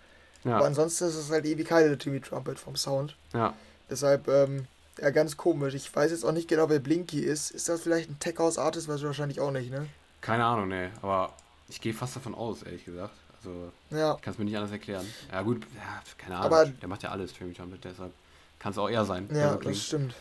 Ja. 0.44 0.56
Aber 0.56 0.66
ansonsten 0.66 1.04
ist 1.04 1.14
es 1.14 1.30
halt 1.30 1.44
ewig 1.44 1.68
keine 1.68 1.96
Timmy 1.96 2.20
Trumpet 2.20 2.58
vom 2.58 2.76
Sound. 2.76 3.16
Ja. 3.32 3.54
Deshalb, 3.90 4.28
ähm, 4.28 4.66
ja, 5.00 5.10
ganz 5.10 5.36
komisch. 5.36 5.74
Ich 5.74 5.94
weiß 5.94 6.10
jetzt 6.10 6.24
auch 6.24 6.32
nicht 6.32 6.48
genau, 6.48 6.68
wer 6.68 6.80
Blinky 6.80 7.20
ist. 7.20 7.50
Ist 7.50 7.68
das 7.68 7.82
vielleicht 7.82 8.10
ein 8.10 8.18
Tech 8.18 8.38
House 8.38 8.58
Artist? 8.58 8.88
Weiß 8.88 9.00
ich 9.00 9.06
wahrscheinlich 9.06 9.40
auch 9.40 9.50
nicht, 9.50 9.70
ne? 9.70 9.86
Keine 10.20 10.44
Ahnung, 10.44 10.68
ne. 10.68 10.90
Aber 11.02 11.32
ich 11.68 11.80
gehe 11.80 11.94
fast 11.94 12.16
davon 12.16 12.34
aus, 12.34 12.62
ehrlich 12.62 12.84
gesagt. 12.84 13.14
Also, 13.38 13.72
ja. 13.90 14.14
ich 14.14 14.22
kann 14.22 14.32
es 14.32 14.38
mir 14.38 14.44
nicht 14.44 14.56
anders 14.56 14.72
erklären. 14.72 15.06
Ja, 15.30 15.42
gut, 15.42 15.62
ja, 15.74 16.02
keine 16.18 16.36
Ahnung. 16.36 16.46
Aber 16.46 16.66
der 16.66 16.88
macht 16.88 17.02
ja 17.02 17.10
alles, 17.10 17.32
Timmy 17.32 17.52
Trumpet, 17.52 17.84
deshalb 17.84 18.12
kann 18.58 18.72
es 18.72 18.78
auch 18.78 18.88
er 18.88 19.04
sein. 19.04 19.28
Ja, 19.32 19.56
das 19.56 19.78
stimmt. 19.78 20.14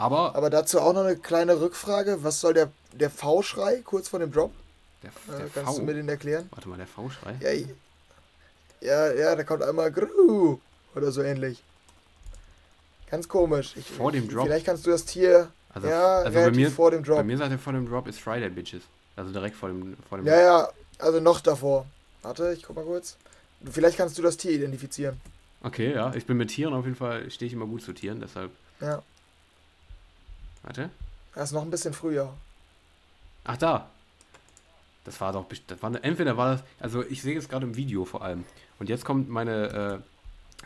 Aber, 0.00 0.34
Aber 0.34 0.48
dazu 0.48 0.80
auch 0.80 0.94
noch 0.94 1.04
eine 1.04 1.16
kleine 1.16 1.60
Rückfrage. 1.60 2.24
Was 2.24 2.40
soll 2.40 2.54
der, 2.54 2.70
der 2.92 3.10
V-Schrei 3.10 3.82
kurz 3.84 4.08
vor 4.08 4.18
dem 4.18 4.32
Drop? 4.32 4.50
der, 5.02 5.10
Äh, 5.10 5.38
der 5.40 5.48
kannst 5.50 5.72
V, 5.72 5.78
du 5.78 5.84
mir 5.84 5.92
den 5.94 6.08
erklären? 6.08 6.48
warte 6.52 6.68
mal, 6.70 6.78
der 6.78 6.86
V-Schrei? 6.86 7.36
Ja, 7.40 7.50
ja, 8.80 9.12
ja, 9.12 9.36
da 9.36 9.44
kommt 9.44 9.62
einmal 9.62 9.92
Gru 9.92 10.58
oder 10.94 11.12
so 11.12 11.22
ähnlich. 11.22 11.62
Ganz 13.10 13.28
komisch. 13.28 13.74
Ich, 13.76 13.86
Vor 13.90 14.10
dem 14.10 14.26
Drop? 14.28 14.46
Vielleicht 14.46 14.64
kannst 14.64 14.86
du 14.86 14.90
das 14.90 15.04
Tier. 15.04 15.50
Also, 15.74 15.88
ja, 15.88 16.18
also 16.18 16.38
bei 16.38 16.50
mir, 16.50 16.70
vor 16.70 16.90
dem 16.90 17.04
Drop. 17.04 17.16
bei 17.18 17.24
mir 17.24 17.36
sagt 17.36 17.50
er 17.50 17.58
vor 17.58 17.72
dem 17.74 17.86
Drop 17.86 18.06
ist 18.06 18.20
Friday, 18.20 18.48
Bitches. 18.48 18.82
Also 19.16 19.32
direkt 19.32 19.54
vor 19.56 19.68
dem, 19.68 19.96
vor 20.08 20.16
dem 20.16 20.26
Ja, 20.26 20.40
ja, 20.40 20.68
also 20.98 21.20
noch 21.20 21.40
davor. 21.40 21.84
Warte, 22.22 22.54
ich 22.54 22.62
guck 22.62 22.76
mal 22.76 22.84
kurz. 22.84 23.16
Vielleicht 23.70 23.98
kannst 23.98 24.16
du 24.16 24.22
das 24.22 24.38
Tier 24.38 24.52
identifizieren. 24.52 25.20
Okay, 25.62 25.92
ja. 25.92 26.14
Ich 26.14 26.24
bin 26.24 26.38
mit 26.38 26.48
Tieren 26.48 26.72
auf 26.72 26.84
jeden 26.86 26.96
Fall, 26.96 27.30
stehe 27.30 27.48
ich 27.48 27.52
immer 27.52 27.66
gut 27.66 27.82
zu 27.82 27.92
Tieren, 27.92 28.20
deshalb. 28.20 28.50
Ja, 28.80 29.02
Warte. 30.62 30.90
das 31.34 31.44
ist 31.50 31.52
noch 31.52 31.62
ein 31.62 31.70
bisschen 31.70 31.92
früher. 31.94 32.32
Ach, 33.44 33.56
da. 33.56 33.88
Das 35.04 35.20
war 35.20 35.32
doch, 35.32 35.46
das 35.66 35.82
war 35.82 35.88
eine, 35.88 36.02
entweder 36.02 36.36
war 36.36 36.52
das, 36.56 36.62
also 36.78 37.02
ich 37.02 37.22
sehe 37.22 37.36
es 37.38 37.48
gerade 37.48 37.66
im 37.66 37.74
Video 37.76 38.04
vor 38.04 38.22
allem. 38.22 38.44
Und 38.78 38.88
jetzt 38.88 39.04
kommt 39.04 39.30
meine 39.30 40.02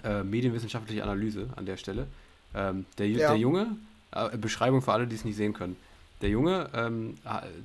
äh, 0.03 0.09
äh, 0.09 0.25
medienwissenschaftliche 0.25 1.03
Analyse 1.03 1.49
an 1.55 1.67
der 1.67 1.77
Stelle. 1.77 2.09
Ähm, 2.55 2.85
der, 2.99 3.09
Ja. 3.09 3.29
der 3.29 3.39
Junge, 3.39 3.77
äh, 4.11 4.37
Beschreibung 4.37 4.83
für 4.83 4.93
alle, 4.93 5.07
die 5.07 5.15
es 5.15 5.25
nicht 5.25 5.37
sehen 5.37 5.53
können. 5.53 5.77
Der 6.21 6.31
Junge, 6.31 6.69
ähm, 6.75 7.17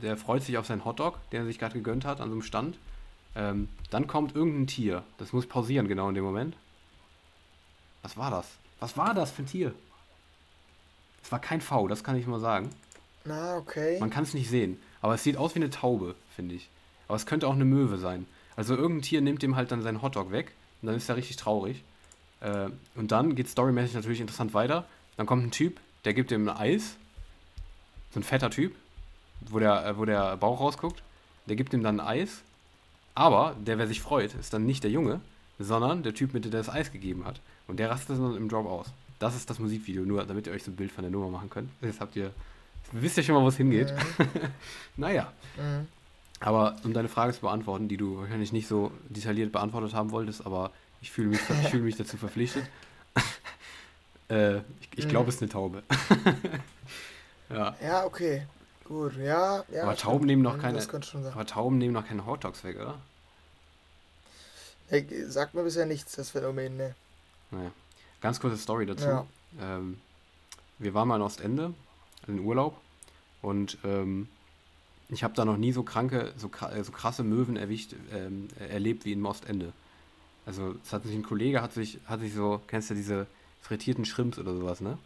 der 0.02 0.18
freut 0.18 0.44
sich 0.44 0.58
auf 0.58 0.66
seinen 0.68 0.86
Hotdog, 0.86 1.18
den 1.32 1.42
er 1.42 1.46
sich 1.46 1.58
gerade 1.60 1.74
gegönnt 1.74 2.06
hat 2.06 2.20
an 2.22 2.30
so 2.30 2.34
einem 2.34 2.42
Stand. 2.44 2.78
Ähm, 3.36 3.70
dann 3.90 4.06
kommt 4.08 4.36
irgendein 4.36 4.68
Tier. 4.68 5.04
Das 5.18 5.34
muss 5.34 5.46
pausieren 5.48 5.88
genau 5.88 6.10
in 6.10 6.16
dem 6.16 6.24
Moment. 6.24 6.56
Was 8.02 8.18
war 8.18 8.32
das? 8.32 8.48
Was 8.80 8.96
war 8.98 9.14
das 9.14 9.32
für 9.32 9.44
ein 9.44 9.48
Tier? 9.48 9.74
Es 11.24 11.32
war 11.32 11.40
kein 11.40 11.62
V, 11.62 11.88
das 11.88 12.04
kann 12.04 12.16
ich 12.16 12.28
mal 12.28 12.40
sagen. 12.40 12.70
Na, 13.26 13.58
okay. 13.58 14.00
Man 14.00 14.10
kann 14.10 14.24
es 14.24 14.34
nicht 14.34 14.50
sehen. 14.50 14.80
Aber 15.02 15.16
es 15.16 15.24
sieht 15.24 15.38
aus 15.38 15.56
wie 15.56 15.60
eine 15.60 15.70
Taube, 15.70 16.16
finde 16.36 16.56
ich. 16.56 16.70
Aber 17.08 17.16
es 17.16 17.26
könnte 17.26 17.48
auch 17.48 17.54
eine 17.54 17.66
Möwe 17.66 17.98
sein. 17.98 18.26
Also 18.56 18.76
irgendein 18.76 19.04
Tier 19.04 19.22
nimmt 19.22 19.42
dem 19.42 19.56
halt 19.56 19.72
dann 19.72 19.82
seinen 19.82 20.02
Hotdog 20.02 20.32
weg. 20.32 20.52
Und 20.82 20.88
dann 20.88 20.96
ist 20.96 21.10
er 21.10 21.16
richtig 21.16 21.38
traurig. 21.38 21.84
Äh, 22.42 22.70
und 22.96 23.12
dann 23.12 23.36
geht 23.36 23.50
storymäßig 23.50 23.96
natürlich 23.96 24.22
interessant 24.22 24.54
weiter. 24.54 24.86
Dann 25.18 25.26
kommt 25.26 25.46
ein 25.46 25.52
Typ, 25.52 25.80
der 26.06 26.14
gibt 26.14 26.32
ihm 26.32 26.48
ein 26.48 26.58
Eis. 26.58 26.96
So 28.12 28.20
ein 28.20 28.24
fetter 28.24 28.50
Typ, 28.50 28.76
wo 29.42 29.60
der, 29.60 29.86
äh, 29.86 29.98
wo 29.98 30.06
der 30.06 30.38
Bauch 30.38 30.60
rausguckt. 30.60 31.04
Der 31.48 31.56
gibt 31.56 31.74
ihm 31.74 31.84
dann 31.84 32.00
ein 32.00 32.08
Eis. 32.08 32.42
Aber 33.16 33.56
der, 33.60 33.78
wer 33.78 33.88
sich 33.88 34.02
freut, 34.02 34.34
ist 34.36 34.54
dann 34.54 34.66
nicht 34.66 34.84
der 34.84 34.92
Junge, 34.92 35.20
sondern 35.58 36.04
der 36.04 36.14
Typ, 36.14 36.34
mit 36.34 36.46
dem 36.46 36.52
der 36.52 36.62
das 36.62 36.70
Eis 36.74 36.92
gegeben 36.92 37.26
hat. 37.26 37.42
Und 37.68 37.78
der 37.78 37.90
rastet 37.90 38.18
dann 38.18 38.38
im 38.38 38.50
Drop 38.50 38.66
aus. 38.66 38.88
Das 39.20 39.36
ist 39.36 39.50
das 39.50 39.60
Musikvideo, 39.60 40.04
nur 40.04 40.26
damit 40.26 40.48
ihr 40.48 40.54
euch 40.54 40.64
so 40.64 40.72
ein 40.72 40.76
Bild 40.76 40.92
von 40.92 41.04
der 41.04 41.12
Nummer 41.12 41.28
machen 41.30 41.50
könnt. 41.50 41.70
Jetzt 41.82 42.00
habt 42.00 42.16
ihr, 42.16 42.32
wisst 42.94 43.18
ihr 43.18 43.24
schon 43.24 43.36
mal, 43.36 43.44
wo 43.44 43.50
es 43.50 43.58
hingeht. 43.58 43.94
naja. 44.98 45.32
Mhm. 45.58 45.88
Aber 46.40 46.78
um 46.86 46.94
deine 46.94 47.10
Frage 47.10 47.34
zu 47.34 47.42
beantworten, 47.42 47.90
die 47.90 47.98
du 47.98 48.18
wahrscheinlich 48.20 48.54
nicht 48.54 48.68
so 48.70 48.92
detailliert 49.10 49.52
beantwortet 49.52 49.94
haben 49.94 50.12
wolltest, 50.12 50.46
aber 50.46 50.72
ich 51.02 51.12
fühle 51.12 51.30
mich, 51.30 51.40
ich 51.62 51.68
fühle 51.70 51.84
mich 51.84 51.98
dazu 51.98 52.16
verpflichtet. 52.16 52.64
äh, 54.30 54.58
ich 54.58 54.64
ich 54.96 55.06
Mhm. 55.06 55.10
glaube, 55.10 55.30
es 55.30 55.36
ist 55.36 55.42
eine 55.42 55.52
Taube. 55.52 55.84
ja. 57.50 57.76
Ja, 57.84 58.06
okay. 58.06 58.46
Gut, 58.86 59.18
ja. 59.18 59.64
ja 59.72 59.84
Aber. 59.84 59.96
Tauben 59.98 60.26
nehmen 60.26 60.42
noch 60.42 60.56
Mhm, 60.56 60.62
keine-. 60.62 60.82
Aber 61.34 61.46
Tauben 61.46 61.78
nehmen 61.78 61.94
noch 61.94 62.08
keine 62.08 62.26
Hotdogs 62.26 62.64
weg, 62.64 62.78
oder? 62.78 63.00
Hey, 64.88 65.06
sagt 65.28 65.54
mir 65.54 65.64
bisher 65.64 65.86
nichts, 65.86 66.14
das 66.16 66.32
Phänomen, 66.32 66.78
ne? 66.78 66.96
Naja. 67.52 67.72
Ganz 68.22 68.40
kurze 68.40 68.58
Story 68.58 68.86
dazu. 68.86 69.06
Ja. 69.06 69.26
Ähm, 69.62 70.00
wir 70.78 70.94
waren 70.94 71.08
mal 71.08 71.18
in 71.18 71.22
Ostende, 71.22 71.74
in 72.28 72.40
Urlaub, 72.40 72.80
und 73.42 73.78
ähm, 73.84 74.28
ich 75.10 75.24
habe 75.24 75.34
da 75.34 75.46
noch 75.46 75.58
nie 75.58 75.72
so 75.72 75.84
kranke, 75.84 76.34
so, 76.38 76.50
äh, 76.68 76.84
so 76.84 76.92
krasse 76.92 77.24
Möwen 77.24 77.58
erwischt, 77.58 77.96
ähm, 78.14 78.48
erlebt 78.60 79.06
wie 79.06 79.14
in 79.14 79.26
Ostende. 79.26 79.74
Also 80.46 80.76
es 80.84 80.94
hat 80.94 81.04
sich 81.04 81.16
ein 81.16 81.24
Kollege 81.24 81.62
hat 81.62 81.74
sich, 81.74 82.00
hat 82.06 82.20
sich 82.20 82.34
so, 82.34 82.62
kennst 82.68 82.90
du 82.90 82.96
diese 82.96 83.28
frittierten 83.62 84.06
Shrimps 84.06 84.40
oder 84.40 84.56
sowas, 84.56 84.82
ne? 84.82 84.98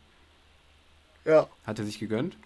Ja. 1.25 1.47
Hat 1.65 1.79
er 1.79 1.85
sich 1.85 1.99
gegönnt. 1.99 2.37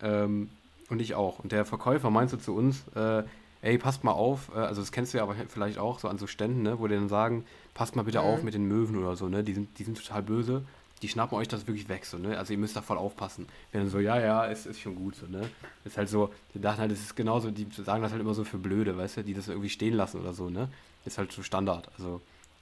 Ähm, 0.00 0.50
und 0.88 1.00
ich 1.00 1.14
auch. 1.14 1.38
Und 1.38 1.52
der 1.52 1.64
Verkäufer 1.64 2.10
meinte 2.10 2.38
zu 2.38 2.54
uns, 2.54 2.86
äh, 2.94 3.22
ey, 3.64 3.78
passt 3.78 4.04
mal 4.04 4.12
auf, 4.12 4.50
äh, 4.54 4.58
also 4.58 4.80
das 4.82 4.92
kennst 4.92 5.12
du 5.14 5.18
ja 5.18 5.24
aber 5.24 5.34
vielleicht 5.48 5.78
auch 5.78 5.98
so 5.98 6.08
an 6.08 6.18
so 6.18 6.26
Ständen, 6.26 6.62
ne, 6.62 6.78
wo 6.78 6.86
die 6.86 6.94
dann 6.94 7.08
sagen, 7.08 7.44
passt 7.72 7.96
mal 7.96 8.02
bitte 8.02 8.18
Mhm. 8.20 8.24
auf 8.26 8.42
mit 8.42 8.54
den 8.54 8.66
Möwen 8.66 8.96
oder 8.96 9.16
so, 9.16 9.28
ne? 9.28 9.42
Die 9.42 9.54
sind, 9.54 9.78
die 9.78 9.84
sind 9.84 9.96
total 9.96 10.22
böse, 10.22 10.62
die 11.02 11.08
schnappen 11.08 11.36
euch 11.38 11.48
das 11.48 11.66
wirklich 11.66 11.88
weg, 11.88 12.04
so, 12.04 12.18
ne? 12.18 12.38
Also 12.38 12.52
ihr 12.52 12.58
müsst 12.58 12.76
da 12.76 12.82
voll 12.82 12.98
aufpassen. 12.98 13.46
Wir 13.72 13.80
dann 13.80 13.90
so, 13.90 13.98
ja, 13.98 14.18
ja, 14.20 14.46
es 14.46 14.66
ist 14.66 14.80
schon 14.80 14.94
gut, 14.94 15.16
so, 15.16 15.26
ne? 15.26 15.48
Ist 15.84 15.96
halt 15.96 16.08
so, 16.08 16.32
die 16.54 16.60
dachten 16.60 16.80
halt, 16.80 16.92
es 16.92 17.00
ist 17.00 17.16
genauso, 17.16 17.50
die 17.50 17.66
sagen 17.84 18.02
das 18.02 18.12
halt 18.12 18.20
immer 18.20 18.34
so 18.34 18.44
für 18.44 18.58
Blöde, 18.58 18.96
weißt 18.96 19.16
du, 19.18 19.24
die 19.24 19.34
das 19.34 19.48
irgendwie 19.48 19.70
stehen 19.70 19.94
lassen 19.94 20.20
oder 20.20 20.32
so, 20.34 20.50
ne? 20.50 20.68
Ist 21.04 21.18
halt 21.18 21.32
so 21.32 21.42
Standard. 21.42 21.88
Also 21.98 22.20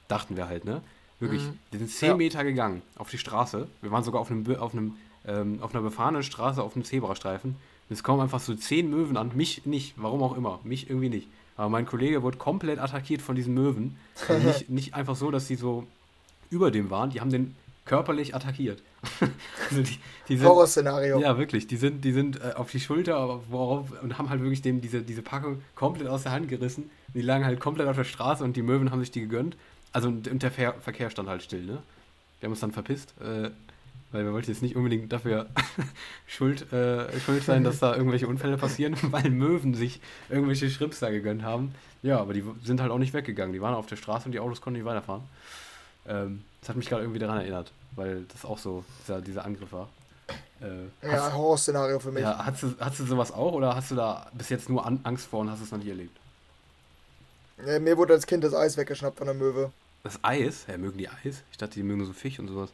dachten 0.09 0.37
wir 0.37 0.47
halt, 0.49 0.65
ne? 0.65 0.83
Wirklich, 1.21 1.43
Mhm. 1.43 1.59
wir 1.71 1.79
sind 1.79 1.91
zehn 1.91 2.09
Ja. 2.11 2.17
Meter 2.17 2.43
gegangen 2.45 2.83
auf 2.97 3.11
die 3.11 3.19
Straße. 3.19 3.69
Wir 3.81 3.91
waren 3.93 4.03
sogar 4.03 4.21
auf 4.21 4.31
einem, 4.31 4.45
auf 4.57 4.73
einem, 4.73 4.97
ähm, 5.25 5.59
auf 5.63 5.73
einer 5.75 5.83
befahrenen 5.83 6.23
Straße 6.25 6.61
auf 6.63 6.75
einem 6.75 6.85
Zebrastreifen. 6.85 7.57
Und 7.89 7.95
es 7.95 8.03
kommen 8.03 8.21
einfach 8.21 8.41
so 8.41 8.55
zehn 8.55 8.91
Möwen 8.91 9.17
an. 9.17 9.33
Mich 9.35 9.67
nicht, 9.67 9.95
warum 9.97 10.23
auch 10.23 10.37
immer. 10.37 10.61
Mich 10.65 10.89
irgendwie 10.89 11.09
nicht. 11.09 11.29
Aber 11.57 11.69
mein 11.69 11.87
Kollege 11.87 12.23
wurde 12.23 12.39
komplett 12.39 12.79
attackiert 12.79 13.23
von 13.23 13.35
diesen 13.35 13.55
Möwen. 13.55 13.97
Also 14.29 14.47
nicht, 14.47 14.71
nicht 14.71 14.95
einfach 14.95 15.17
so, 15.17 15.31
dass 15.31 15.47
sie 15.47 15.57
so 15.57 15.87
über 16.51 16.71
dem 16.71 16.91
waren. 16.91 17.11
Die 17.11 17.21
haben 17.21 17.31
den 17.31 17.55
körperlich 17.85 18.35
attackiert. 18.35 18.83
also 19.71 19.83
die, 19.83 19.99
die 20.29 20.37
sind, 20.37 20.47
Horrorszenario. 20.47 21.21
ja, 21.21 21.37
wirklich. 21.37 21.67
Die 21.67 21.77
sind, 21.77 22.05
die 22.05 22.13
sind 22.13 22.41
äh, 22.41 22.53
auf 22.55 22.71
die 22.71 22.81
Schulter 22.81 23.41
worauf, 23.49 23.89
und 24.03 24.19
haben 24.19 24.31
halt 24.31 24.41
wirklich 24.41 24.63
dem 24.63 24.81
diese, 24.81 25.03
diese 25.03 25.23
Packung 25.23 25.63
komplett 25.75 26.09
aus 26.09 26.23
der 26.23 26.33
Hand 26.33 26.49
gerissen. 26.49 26.91
Die 27.15 27.23
lagen 27.23 27.45
halt 27.45 27.61
komplett 27.61 27.89
auf 27.89 27.97
der 27.97 28.05
Straße 28.05 28.45
und 28.45 28.57
die 28.57 28.63
Möwen 28.63 28.91
haben 28.91 29.01
sich 29.01 29.11
die 29.11 29.21
gegönnt. 29.21 29.57
Also 29.93 30.09
und, 30.09 30.29
und 30.29 30.43
der 30.43 30.51
Ver 30.51 30.75
Verkehr 30.81 31.11
stand 31.11 31.29
halt 31.29 31.43
still, 31.43 31.65
ne? 31.65 31.83
Wir 32.41 32.47
haben 32.47 32.53
uns 32.53 32.61
dann 32.61 32.73
verpisst, 32.73 33.15
äh, 33.21 33.51
weil 34.13 34.25
wir 34.25 34.33
wollten 34.33 34.51
jetzt 34.51 34.63
nicht 34.63 34.77
unbedingt 34.77 35.13
dafür 35.13 35.47
schuld, 36.27 36.73
äh, 36.73 37.19
schuld 37.21 37.43
sein, 37.43 37.65
dass 37.65 37.79
da 37.81 37.95
irgendwelche 37.97 38.29
Unfälle 38.29 38.57
passieren, 38.59 38.97
weil 39.11 39.31
Möwen 39.31 39.75
sich 39.75 40.01
irgendwelche 40.29 40.71
Schrimps 40.71 41.01
da 41.01 41.11
gegönnt 41.11 41.43
haben. 41.43 41.75
Ja, 42.03 42.21
aber 42.21 42.35
die 42.35 42.45
sind 42.65 42.81
halt 42.81 42.91
auch 42.91 42.99
nicht 42.99 43.15
weggegangen. 43.15 43.53
Die 43.53 43.61
waren 43.61 43.75
auf 43.75 43.87
der 43.87 43.97
Straße 43.97 44.27
und 44.27 44.33
die 44.33 44.41
Autos 44.41 44.61
konnten 44.61 44.79
nicht 44.79 44.87
weiterfahren. 44.87 45.23
Ähm, 46.07 46.45
das 46.61 46.71
hat 46.71 46.77
mich 46.77 46.89
gerade 46.89 47.03
irgendwie 47.03 47.21
daran 47.21 47.39
erinnert, 47.39 47.73
weil 47.97 48.25
das 48.33 48.45
auch 48.45 48.59
so 48.59 48.85
dieser, 49.03 49.21
dieser 49.21 49.45
Angriff 49.45 49.73
war. 49.73 49.89
Äh, 50.61 51.07
Ja, 51.07 51.13
hast, 51.13 51.33
Horrorszenario 51.35 51.99
für 52.01 52.11
mich. 52.13 52.23
ja, 52.23 52.45
hast, 52.45 52.63
du, 52.63 52.75
hast 52.79 52.99
du 53.01 53.05
sowas 53.07 53.33
auch 53.33 53.53
oder 53.53 53.75
hast 53.75 53.91
du 53.91 53.95
da 53.95 54.27
bis 54.33 54.49
jetzt 54.49 54.69
nur 54.69 54.85
An 54.87 55.01
Angst 55.05 55.27
vor 55.27 55.41
und 55.41 55.51
hast 55.51 55.61
es 55.63 55.71
noch 55.71 55.79
nie 55.79 55.89
erlebt? 55.91 56.17
Äh, 57.67 57.79
mir 57.79 57.97
wurde 57.97 58.15
als 58.15 58.27
Kind 58.27 58.43
das 58.45 58.55
Eis 58.55 58.77
weggeschnappt 58.77 59.19
von 59.19 59.27
der 59.27 59.35
Möwe. 59.35 59.71
Das 60.03 60.19
Eis? 60.23 60.65
Ja, 60.69 60.77
mögen 60.77 60.99
die 60.99 61.09
Eis? 61.09 61.43
Ich 61.53 61.59
dachte, 61.59 61.75
die 61.75 61.83
mögen 61.85 62.05
so 62.05 62.13
Fisch 62.13 62.39
und 62.41 62.49
sowas. 62.49 62.71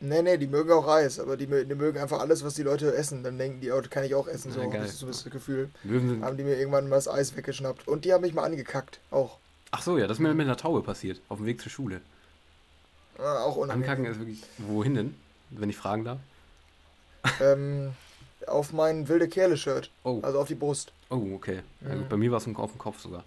Nee, 0.00 0.22
nee, 0.22 0.36
die 0.36 0.46
mögen 0.46 0.70
auch 0.70 0.86
Eis, 0.86 1.18
aber 1.18 1.36
die, 1.36 1.46
die 1.46 1.74
mögen 1.74 1.98
einfach 1.98 2.20
alles, 2.20 2.44
was 2.44 2.54
die 2.54 2.62
Leute 2.62 2.94
essen. 2.94 3.24
Dann 3.24 3.36
denken 3.36 3.60
die, 3.60 3.72
oh, 3.72 3.80
das 3.80 3.90
kann 3.90 4.04
ich 4.04 4.14
auch 4.14 4.28
essen. 4.28 4.52
So, 4.52 4.60
Ja, 4.60 4.68
das 4.70 4.90
ist 4.90 4.98
so 5.00 5.06
ein 5.06 5.08
bisschen 5.08 5.24
das 5.24 5.32
Gefühl. 5.32 5.70
Sind. 5.82 6.22
Haben 6.22 6.36
die 6.36 6.44
mir 6.44 6.56
irgendwann 6.56 6.88
mal 6.88 6.96
das 6.96 7.08
Eis 7.08 7.36
weggeschnappt. 7.36 7.88
Und 7.88 8.04
die 8.04 8.12
haben 8.12 8.20
mich 8.20 8.32
mal 8.32 8.44
angekackt. 8.44 9.00
Auch. 9.10 9.38
Ach 9.72 9.82
so, 9.82 9.98
ja, 9.98 10.06
das 10.06 10.18
ist 10.18 10.20
mir 10.20 10.32
mit 10.34 10.46
einer 10.46 10.56
Taube 10.56 10.82
passiert. 10.82 11.20
Auf 11.28 11.38
dem 11.38 11.46
Weg 11.46 11.60
zur 11.60 11.70
Schule. 11.72 12.00
Äh, 13.18 13.22
auch 13.22 13.56
unangenehm. 13.56 13.90
Ankacken 13.90 14.04
ist 14.12 14.18
wirklich. 14.20 14.42
Wohin 14.58 14.94
denn? 14.94 15.14
Wenn 15.50 15.68
ich 15.70 15.76
fragen 15.76 16.04
darf. 16.04 16.18
Ähm, 17.40 17.92
auf 18.46 18.72
mein 18.72 19.08
wilde 19.08 19.28
Kerle-Shirt. 19.28 19.90
Oh, 20.04 20.20
Also 20.22 20.38
auf 20.40 20.46
die 20.48 20.54
Brust. 20.54 20.92
oh 21.10 21.34
okay. 21.34 21.62
Ja, 21.80 21.88
Mhm. 21.94 21.98
gut, 21.98 22.08
bei 22.08 22.16
mir 22.16 22.30
war 22.30 22.38
es 22.38 22.46
auf 22.46 22.70
dem 22.70 22.78
Kopf 22.78 23.00
sogar. 23.00 23.24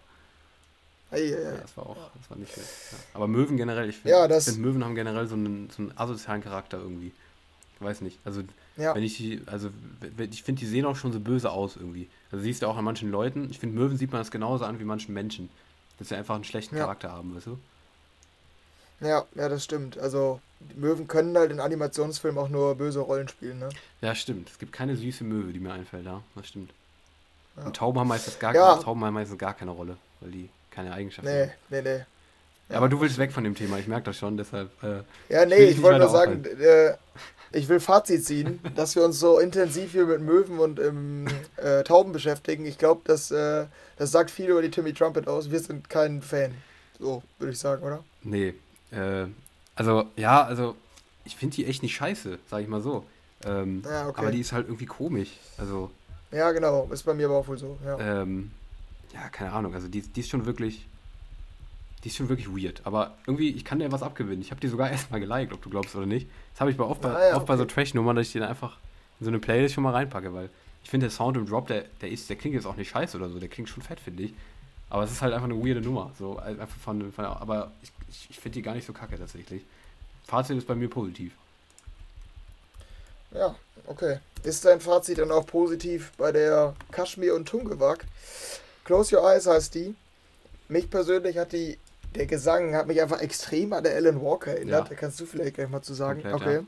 Ei, 1.11 1.17
ei, 1.17 1.41
Ja, 1.43 1.51
das 1.61 1.75
war 1.77 1.87
auch, 1.87 1.97
das 2.19 2.29
war 2.29 2.37
nicht 2.37 2.53
schön. 2.53 2.63
Ja. 2.63 2.97
Aber 3.13 3.27
Möwen 3.27 3.57
generell, 3.57 3.89
ich 3.89 3.97
Ja, 4.03 4.21
finde, 4.21 4.35
das- 4.35 4.45
find, 4.45 4.59
Möwen 4.59 4.83
haben 4.83 4.95
generell 4.95 5.27
so 5.27 5.35
einen, 5.35 5.69
so 5.69 5.81
einen 5.83 5.97
asozialen 5.97 6.41
Charakter 6.41 6.77
irgendwie. 6.77 7.11
Ich 7.75 7.81
weiß 7.85 8.01
nicht. 8.01 8.19
Also, 8.23 8.43
Ja. 8.77 8.95
wenn 8.95 9.03
ich 9.03 9.17
die, 9.17 9.41
also, 9.47 9.69
wenn- 9.99 10.31
ich 10.31 10.43
finde, 10.43 10.59
die 10.61 10.67
sehen 10.67 10.85
auch 10.85 10.95
schon 10.95 11.11
so 11.11 11.19
böse 11.19 11.49
aus 11.51 11.75
irgendwie. 11.75 12.07
Also, 12.31 12.43
siehst 12.43 12.61
du 12.61 12.67
auch 12.67 12.77
an 12.77 12.85
manchen 12.85 13.11
Leuten. 13.11 13.49
Ich 13.51 13.59
finde, 13.59 13.75
Möwen 13.79 13.97
sieht 13.97 14.11
man 14.11 14.21
das 14.21 14.31
genauso 14.31 14.65
an 14.65 14.79
wie 14.79 14.83
manchen 14.85 15.13
Menschen. 15.13 15.49
Dass 15.99 16.09
sie 16.09 16.15
einfach 16.15 16.35
einen 16.35 16.43
schlechten 16.45 16.75
Ja. 16.77 16.83
Charakter 16.83 17.11
haben, 17.11 17.35
weißt 17.35 17.47
du? 17.47 17.57
Ja, 19.01 19.25
ja, 19.35 19.49
das 19.49 19.63
stimmt. 19.63 19.97
Also, 19.97 20.39
Möwen 20.75 21.07
können 21.07 21.35
halt 21.37 21.51
in 21.51 21.59
Animationsfilmen 21.59 22.39
auch 22.41 22.49
nur 22.49 22.75
böse 22.75 22.99
Rollen 22.99 23.27
spielen, 23.27 23.59
ne? 23.59 23.69
Ja, 24.01 24.13
stimmt. 24.15 24.49
Es 24.49 24.59
gibt 24.59 24.71
keine 24.73 24.95
süße 24.95 25.23
Möwe, 25.23 25.51
die 25.51 25.59
mir 25.59 25.73
einfällt, 25.73 26.05
ja. 26.05 26.21
Das 26.35 26.47
stimmt. 26.47 26.71
Ja. 27.57 27.63
Und 27.65 27.75
Tauben 27.75 27.99
haben 27.99 28.07
meistens 28.07 28.37
gar, 28.39 28.53
Ja. 28.53 28.75
Tauben 28.77 29.03
haben 29.03 29.13
meistens 29.13 29.37
gar 29.39 29.53
keine 29.55 29.71
Rolle, 29.71 29.97
weil 30.19 30.31
die 30.31 30.49
keine 30.71 30.93
Eigenschaften 30.93 31.29
Nee, 31.31 31.41
haben. 31.41 31.51
nee, 31.69 31.81
nee. 31.81 32.05
Ja, 32.69 32.77
aber 32.77 32.87
du 32.89 32.99
willst 33.01 33.17
weg 33.17 33.31
von 33.33 33.43
dem 33.43 33.53
Thema, 33.55 33.77
ich 33.79 33.87
merke 33.87 34.05
das 34.05 34.17
schon, 34.17 34.37
deshalb. 34.37 34.71
Äh, 34.81 35.03
Ja, 35.29 35.43
Ich 35.43 35.49
nee, 35.49 35.55
ich 35.57 35.69
nicht 35.75 35.81
wollte 35.81 35.99
nur 35.99 36.09
sagen, 36.09 36.45
äh, 36.45 36.95
ich 37.51 37.67
will 37.67 37.81
Fazit 37.81 38.25
ziehen, 38.25 38.59
dass 38.75 38.95
wir 38.95 39.03
uns 39.03 39.19
so 39.19 39.39
intensiv 39.39 39.91
hier 39.91 40.05
mit 40.05 40.21
Möwen 40.21 40.57
und 40.59 40.79
ähm, 40.79 41.27
äh, 41.57 41.83
Tauben 41.83 42.13
beschäftigen. 42.13 42.65
Ich 42.65 42.77
glaube, 42.77 43.01
das, 43.03 43.29
äh, 43.31 43.65
das 43.97 44.11
sagt 44.11 44.31
viel 44.31 44.49
über 44.49 44.61
die 44.61 44.71
Timmy 44.71 44.93
Trumpet 44.93 45.27
aus. 45.27 45.51
Wir 45.51 45.59
sind 45.59 45.89
kein 45.89 46.21
Fan. 46.21 46.53
So, 46.97 47.23
würde 47.39 47.51
ich 47.53 47.59
sagen, 47.59 47.83
oder? 47.83 48.03
nee. 48.23 48.53
Äh, 48.91 49.25
also, 49.75 50.05
ja, 50.15 50.43
also, 50.43 50.75
ich 51.25 51.35
finde 51.35 51.55
die 51.55 51.65
echt 51.65 51.81
nicht 51.81 51.95
scheiße, 51.95 52.39
sag 52.49 52.61
ich 52.61 52.67
mal 52.67 52.81
so. 52.81 53.05
Ähm, 53.45 53.81
ja, 53.85 54.07
okay. 54.07 54.19
Aber 54.19 54.31
die 54.31 54.39
ist 54.41 54.51
halt 54.51 54.67
irgendwie 54.67 54.85
komisch. 54.85 55.29
Also. 55.57 55.89
Ja, 56.31 56.51
genau. 56.51 56.87
Ist 56.91 57.03
bei 57.03 57.13
mir 57.13 57.25
aber 57.27 57.37
auch 57.37 57.47
wohl 57.47 57.57
so. 57.57 57.77
Ja, 57.85 58.21
ähm, 58.21 58.51
ja 59.13 59.29
keine 59.29 59.51
Ahnung. 59.51 59.73
Also 59.73 59.87
die, 59.87 60.01
die 60.01 60.19
ist 60.19 60.29
schon 60.29 60.45
wirklich. 60.45 60.87
Die 62.03 62.07
ist 62.07 62.15
schon 62.15 62.29
wirklich 62.29 62.49
weird. 62.49 62.81
Aber 62.83 63.15
irgendwie, 63.27 63.49
ich 63.49 63.63
kann 63.63 63.77
dir 63.77 63.91
was 63.91 64.01
abgewinnen. 64.01 64.41
Ich 64.41 64.49
habe 64.49 64.59
die 64.59 64.67
sogar 64.67 64.89
erstmal 64.91 65.19
geliked, 65.19 65.53
ob 65.53 65.61
du 65.61 65.69
glaubst 65.69 65.95
oder 65.95 66.07
nicht. 66.07 66.27
Das 66.53 66.61
habe 66.61 66.71
ich 66.71 66.77
bei 66.77 66.83
oft, 66.83 67.01
bei, 67.01 67.09
ah, 67.09 67.29
ja, 67.29 67.35
oft 67.35 67.43
okay. 67.43 67.45
bei 67.47 67.57
so 67.57 67.65
Trash-Nummern, 67.65 68.15
dass 68.15 68.27
ich 68.27 68.31
die 68.33 68.39
dann 68.39 68.49
einfach 68.49 68.77
in 69.19 69.25
so 69.25 69.29
eine 69.29 69.39
Playlist 69.39 69.75
schon 69.75 69.83
mal 69.83 69.93
reinpacke, 69.93 70.33
weil 70.33 70.49
ich 70.83 70.89
finde, 70.89 71.05
der 71.05 71.11
Sound 71.11 71.37
im 71.37 71.45
Drop, 71.45 71.67
der, 71.67 71.85
der 72.01 72.09
ist, 72.09 72.27
der 72.27 72.37
klingt 72.37 72.55
jetzt 72.55 72.65
auch 72.65 72.75
nicht 72.75 72.89
scheiße 72.89 73.17
oder 73.17 73.29
so, 73.29 73.39
der 73.39 73.49
klingt 73.49 73.69
schon 73.69 73.83
fett, 73.83 73.99
finde 73.99 74.23
ich. 74.23 74.33
Aber 74.89 75.03
es 75.03 75.11
ist 75.11 75.21
halt 75.21 75.33
einfach 75.33 75.45
eine 75.47 75.55
weirde 75.55 75.81
Nummer. 75.81 76.11
So, 76.17 76.37
einfach 76.37 76.75
von, 76.83 77.11
von 77.13 77.25
aber 77.25 77.71
ich, 77.81 77.91
ich, 78.09 78.27
ich 78.31 78.39
finde 78.39 78.55
die 78.55 78.61
gar 78.61 78.73
nicht 78.73 78.85
so 78.85 78.93
kacke 78.93 79.17
tatsächlich. 79.17 79.63
Fazit 80.25 80.57
ist 80.57 80.67
bei 80.67 80.75
mir 80.75 80.89
positiv. 80.89 81.33
Ja, 83.33 83.55
okay. 83.87 84.19
Ist 84.43 84.65
dein 84.65 84.81
Fazit 84.81 85.19
dann 85.19 85.31
auch 85.31 85.45
positiv 85.45 86.11
bei 86.17 86.31
der 86.31 86.75
Kashmir 86.91 87.35
und 87.35 87.47
Tungewag? 87.47 88.05
Close 88.85 89.15
Your 89.15 89.23
Eyes 89.29 89.47
heißt 89.47 89.75
die. 89.75 89.95
Mich 90.67 90.89
persönlich 90.89 91.37
hat 91.37 91.51
die, 91.51 91.77
der 92.15 92.25
Gesang 92.25 92.75
hat 92.75 92.87
mich 92.87 93.01
einfach 93.01 93.21
extrem 93.21 93.73
an 93.73 93.83
der 93.83 93.95
Alan 93.95 94.21
Walker 94.21 94.51
erinnert. 94.51 94.85
Ja. 94.85 94.89
Da 94.89 94.95
kannst 94.95 95.19
du 95.19 95.25
vielleicht 95.25 95.55
gleich 95.55 95.69
mal 95.69 95.81
zu 95.81 95.93
sagen. 95.93 96.21
Komplett, 96.21 96.41
okay. 96.41 96.65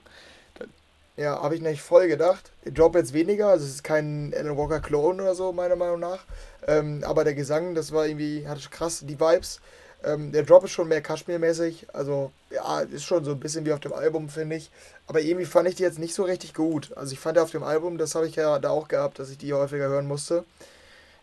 Ja, 1.17 1.23
ja 1.23 1.41
habe 1.41 1.55
ich 1.55 1.61
nicht 1.61 1.81
voll 1.81 2.07
gedacht. 2.07 2.51
Der 2.65 2.73
Job 2.73 2.95
jetzt 2.95 3.13
weniger, 3.13 3.47
also 3.47 3.65
es 3.65 3.75
ist 3.75 3.83
kein 3.83 4.33
Alan 4.35 4.57
Walker 4.57 4.79
Clone 4.79 5.21
oder 5.21 5.35
so, 5.35 5.51
meiner 5.51 5.75
Meinung 5.75 5.99
nach. 5.99 6.25
Ähm, 6.67 7.03
aber 7.05 7.23
der 7.23 7.35
Gesang, 7.35 7.75
das 7.75 7.91
war 7.91 8.07
irgendwie, 8.07 8.47
hatte 8.47 8.69
krass 8.69 9.03
die 9.05 9.19
Vibes. 9.19 9.59
Ähm, 10.03 10.31
der 10.31 10.43
Drop 10.43 10.63
ist 10.65 10.71
schon 10.71 10.87
mehr 10.87 11.01
Kaschmir-mäßig. 11.01 11.87
Also, 11.93 12.31
ja, 12.49 12.81
ist 12.81 13.03
schon 13.03 13.23
so 13.23 13.31
ein 13.31 13.39
bisschen 13.39 13.65
wie 13.65 13.71
auf 13.71 13.79
dem 13.79 13.93
Album, 13.93 14.29
finde 14.29 14.57
ich. 14.57 14.69
Aber 15.07 15.21
irgendwie 15.21 15.45
fand 15.45 15.67
ich 15.69 15.75
die 15.75 15.83
jetzt 15.83 15.99
nicht 15.99 16.13
so 16.13 16.23
richtig 16.23 16.53
gut. 16.53 16.91
Also, 16.97 17.13
ich 17.13 17.19
fand 17.19 17.37
ja 17.37 17.43
auf 17.43 17.51
dem 17.51 17.63
Album, 17.63 17.97
das 17.97 18.15
habe 18.15 18.27
ich 18.27 18.35
ja 18.35 18.59
da 18.59 18.69
auch 18.69 18.87
gehabt, 18.87 19.19
dass 19.19 19.29
ich 19.29 19.37
die 19.37 19.53
häufiger 19.53 19.87
hören 19.87 20.07
musste. 20.07 20.43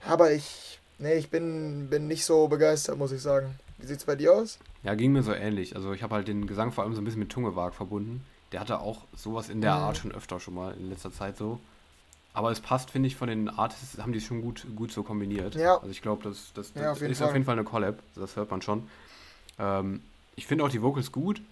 Aber 0.07 0.33
ich, 0.33 0.70
nee, 1.01 1.15
ich 1.15 1.31
bin, 1.31 1.89
bin 1.89 2.07
nicht 2.07 2.25
so 2.25 2.49
begeistert, 2.49 2.97
muss 2.99 3.13
ich 3.13 3.21
sagen. 3.21 3.59
Wie 3.79 3.87
sieht 3.87 3.99
es 3.99 4.05
bei 4.05 4.15
dir 4.15 4.35
aus? 4.35 4.59
Ja, 4.83 4.95
ging 4.95 5.13
mir 5.13 5.23
so 5.23 5.33
ähnlich. 5.33 5.75
Also, 5.75 5.93
ich 5.93 6.03
habe 6.03 6.15
halt 6.15 6.29
den 6.29 6.47
Gesang 6.47 6.73
vor 6.73 6.85
allem 6.85 6.95
so 6.95 7.01
ein 7.01 7.05
bisschen 7.05 7.21
mit 7.21 7.31
Tungewag 7.31 7.75
verbunden. 7.75 8.25
Der 8.53 8.61
hatte 8.61 8.81
auch 8.81 9.07
sowas 9.17 9.49
in 9.49 9.61
der 9.61 9.77
mhm. 9.77 9.83
Art 9.83 9.97
schon 9.97 10.13
öfter 10.13 10.41
schon 10.41 10.55
mal 10.55 10.75
in 10.75 10.89
letzter 10.91 11.13
Zeit 11.13 11.37
so. 11.37 11.61
Aber 12.33 12.51
es 12.51 12.61
passt, 12.61 12.91
finde 12.91 13.09
ich, 13.09 13.17
von 13.17 13.29
den 13.29 13.49
Artists 13.49 13.99
haben 13.99 14.13
die 14.13 14.19
es 14.19 14.25
schon 14.25 14.43
gut, 14.43 14.67
gut 14.77 14.93
so 14.93 15.03
kombiniert. 15.03 15.55
Ja. 15.57 15.77
Also 15.77 15.89
ich 15.89 16.01
glaube, 16.03 16.23
das, 16.23 16.53
das, 16.55 16.73
das 16.73 16.83
ja, 16.83 16.93
auf 16.93 17.03
ist 17.03 17.19
Fall. 17.19 17.29
auf 17.29 17.33
jeden 17.33 17.45
Fall 17.45 17.55
eine 17.55 17.65
Collab, 17.65 17.99
das 18.15 18.37
hört 18.37 18.51
man 18.51 18.63
schon. 18.63 18.89
Ähm, 19.59 20.01
ich 20.37 20.47
finde 20.47 20.65
auch 20.65 20.69
die 20.69 20.81
Vocals 20.81 21.11
gut, 21.11 21.43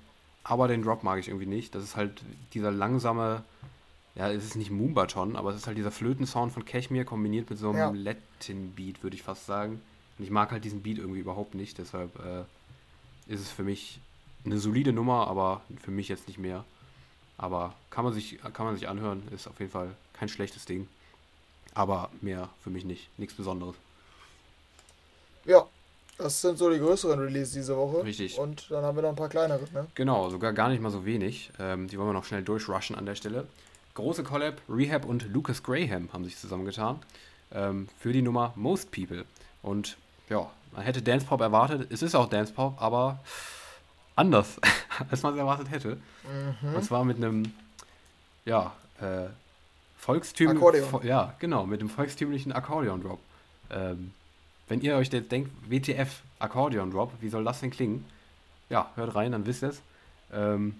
aber 0.45 0.69
den 0.69 0.83
Drop 0.83 1.03
mag 1.03 1.19
ich 1.19 1.29
irgendwie 1.29 1.47
nicht. 1.47 1.75
Das 1.75 1.83
ist 1.83 1.97
halt 1.97 2.23
dieser 2.55 2.71
langsame, 2.71 3.45
ja, 4.19 4.33
es 4.33 4.45
ist 4.45 4.57
nicht 4.57 4.73
Moombaton, 4.73 5.37
aber 5.37 5.51
es 5.51 5.57
ist 5.57 5.67
halt 5.69 5.79
dieser 5.79 5.93
Flötensound 5.93 6.53
von 6.53 6.65
Cashmere 6.65 7.05
kombiniert 7.05 7.49
mit 7.49 7.59
so 7.59 7.71
einem 7.71 7.79
ja. 7.79 8.13
Latin-Beat, 8.13 9.05
würde 9.05 9.15
ich 9.15 9.23
fast 9.23 9.47
sagen. 9.47 9.81
Und 10.19 10.25
ich 10.25 10.31
mag 10.31 10.51
halt 10.51 10.65
diesen 10.65 10.83
Beat 10.83 10.99
irgendwie 10.99 11.21
überhaupt 11.21 11.55
nicht, 11.55 11.79
deshalb 11.79 12.19
äh, 12.19 12.43
ist 13.33 13.41
es 13.41 13.51
für 13.51 13.63
mich 13.63 14.01
eine 14.45 14.59
solide 14.59 14.93
Nummer, 14.93 15.29
aber 15.29 15.63
für 15.81 15.93
mich 15.93 16.09
jetzt 16.09 16.27
nicht 16.27 16.39
mehr. 16.39 16.65
Aber 17.37 17.75
kann 17.91 18.05
man 18.05 18.13
sich, 18.13 18.41
kann 18.53 18.67
man 18.67 18.75
sich 18.75 18.89
anhören, 18.89 19.23
ist 19.33 19.47
auf 19.47 19.61
jeden 19.61 19.71
Fall 19.71 19.95
kein 20.15 20.29
schlechtes 20.29 20.65
Ding. 20.65 20.89
Aber 21.75 22.11
mehr 22.21 22.49
für 22.65 22.71
mich 22.71 22.85
nicht. 22.85 23.09
Nichts 23.19 23.37
Besonderes. 23.37 23.77
Ja, 25.45 25.65
das 26.17 26.41
sind 26.41 26.59
so 26.59 26.69
die 26.71 26.81
größeren 26.81 27.21
Releases 27.21 27.53
diese 27.53 27.77
Woche. 27.77 28.03
Richtig. 28.03 28.37
Und 28.37 28.69
dann 28.71 28.85
haben 28.85 28.97
wir 28.97 29.03
noch 29.03 29.11
ein 29.11 29.17
paar 29.17 29.29
kleinere, 29.29 29.63
ne? 29.73 29.87
Genau, 29.95 30.29
sogar 30.31 30.53
gar 30.53 30.71
nicht 30.71 30.83
mal 30.83 30.91
so 30.91 31.05
wenig. 31.07 31.53
Ähm, 31.61 31.87
die 31.87 31.97
wollen 31.97 32.09
wir 32.09 32.15
noch 32.15 32.25
schnell 32.25 32.43
durchrushen 32.43 32.97
an 32.97 33.07
der 33.07 33.15
Stelle. 33.15 33.47
Große 33.99 34.23
Collab, 34.23 34.61
Rehab 34.69 35.05
und 35.05 35.27
Lucas 35.33 35.61
Graham 35.61 36.09
haben 36.13 36.23
sich 36.23 36.39
zusammengetan. 36.39 37.01
Ähm, 37.51 37.89
für 37.99 38.13
die 38.13 38.23
Nummer 38.23 38.53
Most 38.55 38.93
People. 38.93 39.25
Und 39.61 39.97
ja, 40.29 40.49
man 40.71 40.85
hätte 40.85 41.03
Dance 41.03 41.27
Pop 41.27 41.41
erwartet. 41.41 41.89
Es 41.91 42.03
ist 42.03 42.15
auch 42.15 42.29
Dance 42.29 42.53
Pop, 42.53 42.81
aber 42.81 43.19
anders, 44.15 44.61
als 45.11 45.25
man 45.25 45.35
es 45.35 45.41
erwartet 45.41 45.73
hätte. 45.73 45.99
Mhm. 46.63 46.77
Und 46.77 46.85
zwar 46.85 47.05
mit 47.05 47.17
einem, 47.17 47.53
ja, 48.45 48.73
äh, 49.01 49.31
volkstümlichen. 49.97 50.59
Akkordeon. 50.59 51.05
Ja, 51.05 51.35
genau, 51.41 51.67
mit 51.67 51.81
dem 51.81 51.91
volkstümlichen 51.91 52.53
Akkordeon-Drop. 52.53 53.19
Ähm, 53.73 54.13
wenn 54.69 54.81
ihr 54.81 54.95
euch 54.95 55.09
jetzt 55.09 55.33
denkt, 55.33 55.51
WTF, 55.69 56.21
Akkordeon-Drop, 56.39 57.15
wie 57.21 57.31
soll 57.31 57.43
das 57.43 57.59
denn 57.59 57.73
klingen? 57.73 58.05
Ja, 58.71 58.93
hört 58.95 59.17
rein, 59.17 59.33
dann 59.33 59.45
wisst 59.45 59.65
ihr 59.65 59.71
es. 59.71 59.83
Ähm, 60.33 60.77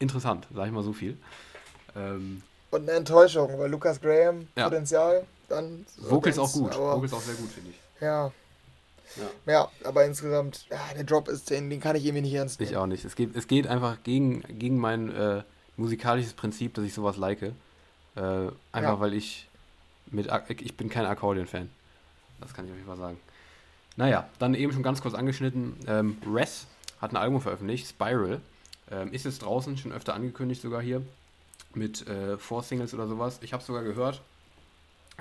interessant, 0.00 0.48
sag 0.52 0.66
ich 0.66 0.72
mal 0.72 0.82
so 0.82 0.92
viel. 0.92 1.16
Ähm, 1.96 2.42
Und 2.70 2.82
eine 2.82 2.92
Enttäuschung, 2.92 3.58
weil 3.58 3.70
Lucas 3.70 4.00
Graham, 4.00 4.48
ja. 4.56 4.64
Potenzial, 4.64 5.24
dann. 5.48 5.86
Vocals 5.98 6.38
auch 6.38 6.52
gut, 6.52 6.76
Vocals 6.76 7.12
auch 7.12 7.20
sehr 7.20 7.34
gut, 7.34 7.50
finde 7.50 7.70
ich. 7.70 7.76
Ja, 8.00 8.32
ja. 9.16 9.52
ja, 9.52 9.70
aber 9.84 10.04
insgesamt, 10.04 10.66
ja, 10.70 10.80
der 10.96 11.04
Drop 11.04 11.28
ist, 11.28 11.50
den, 11.50 11.70
den 11.70 11.80
kann 11.80 11.96
ich 11.96 12.04
irgendwie 12.04 12.22
nicht 12.22 12.34
ernst 12.34 12.60
nehmen. 12.60 12.70
Ich 12.70 12.76
auch 12.76 12.86
nicht. 12.86 13.04
Es 13.04 13.16
geht, 13.16 13.36
es 13.36 13.46
geht 13.46 13.66
einfach 13.66 14.02
gegen, 14.02 14.42
gegen 14.58 14.78
mein 14.78 15.14
äh, 15.14 15.42
musikalisches 15.76 16.32
Prinzip, 16.32 16.74
dass 16.74 16.84
ich 16.84 16.94
sowas 16.94 17.16
like. 17.16 17.42
Äh, 17.42 17.52
einfach 18.16 18.54
ja. 18.72 19.00
weil 19.00 19.14
ich 19.14 19.48
mit, 20.10 20.28
ich 20.48 20.76
bin 20.76 20.88
kein 20.88 21.06
Akkordeon-Fan. 21.06 21.70
Das 22.40 22.54
kann 22.54 22.66
ich 22.66 22.70
auf 22.70 22.76
jeden 22.76 22.88
Fall 22.88 22.98
sagen. 22.98 23.18
Naja, 23.96 24.28
dann 24.38 24.54
eben 24.54 24.72
schon 24.72 24.82
ganz 24.82 25.02
kurz 25.02 25.14
angeschnitten. 25.14 25.76
Ähm, 25.86 26.16
Res 26.26 26.66
hat 27.00 27.12
ein 27.12 27.16
Album 27.16 27.40
veröffentlicht, 27.40 27.88
Spiral. 27.88 28.40
Ähm, 28.90 29.12
ist 29.12 29.24
jetzt 29.24 29.42
draußen, 29.42 29.76
schon 29.76 29.92
öfter 29.92 30.14
angekündigt 30.14 30.62
sogar 30.62 30.82
hier. 30.82 31.02
Mit 31.74 32.06
äh, 32.06 32.36
Four 32.38 32.62
Singles 32.62 32.94
oder 32.94 33.06
sowas. 33.06 33.38
Ich 33.42 33.52
habe 33.52 33.62
sogar 33.62 33.82
gehört. 33.82 34.20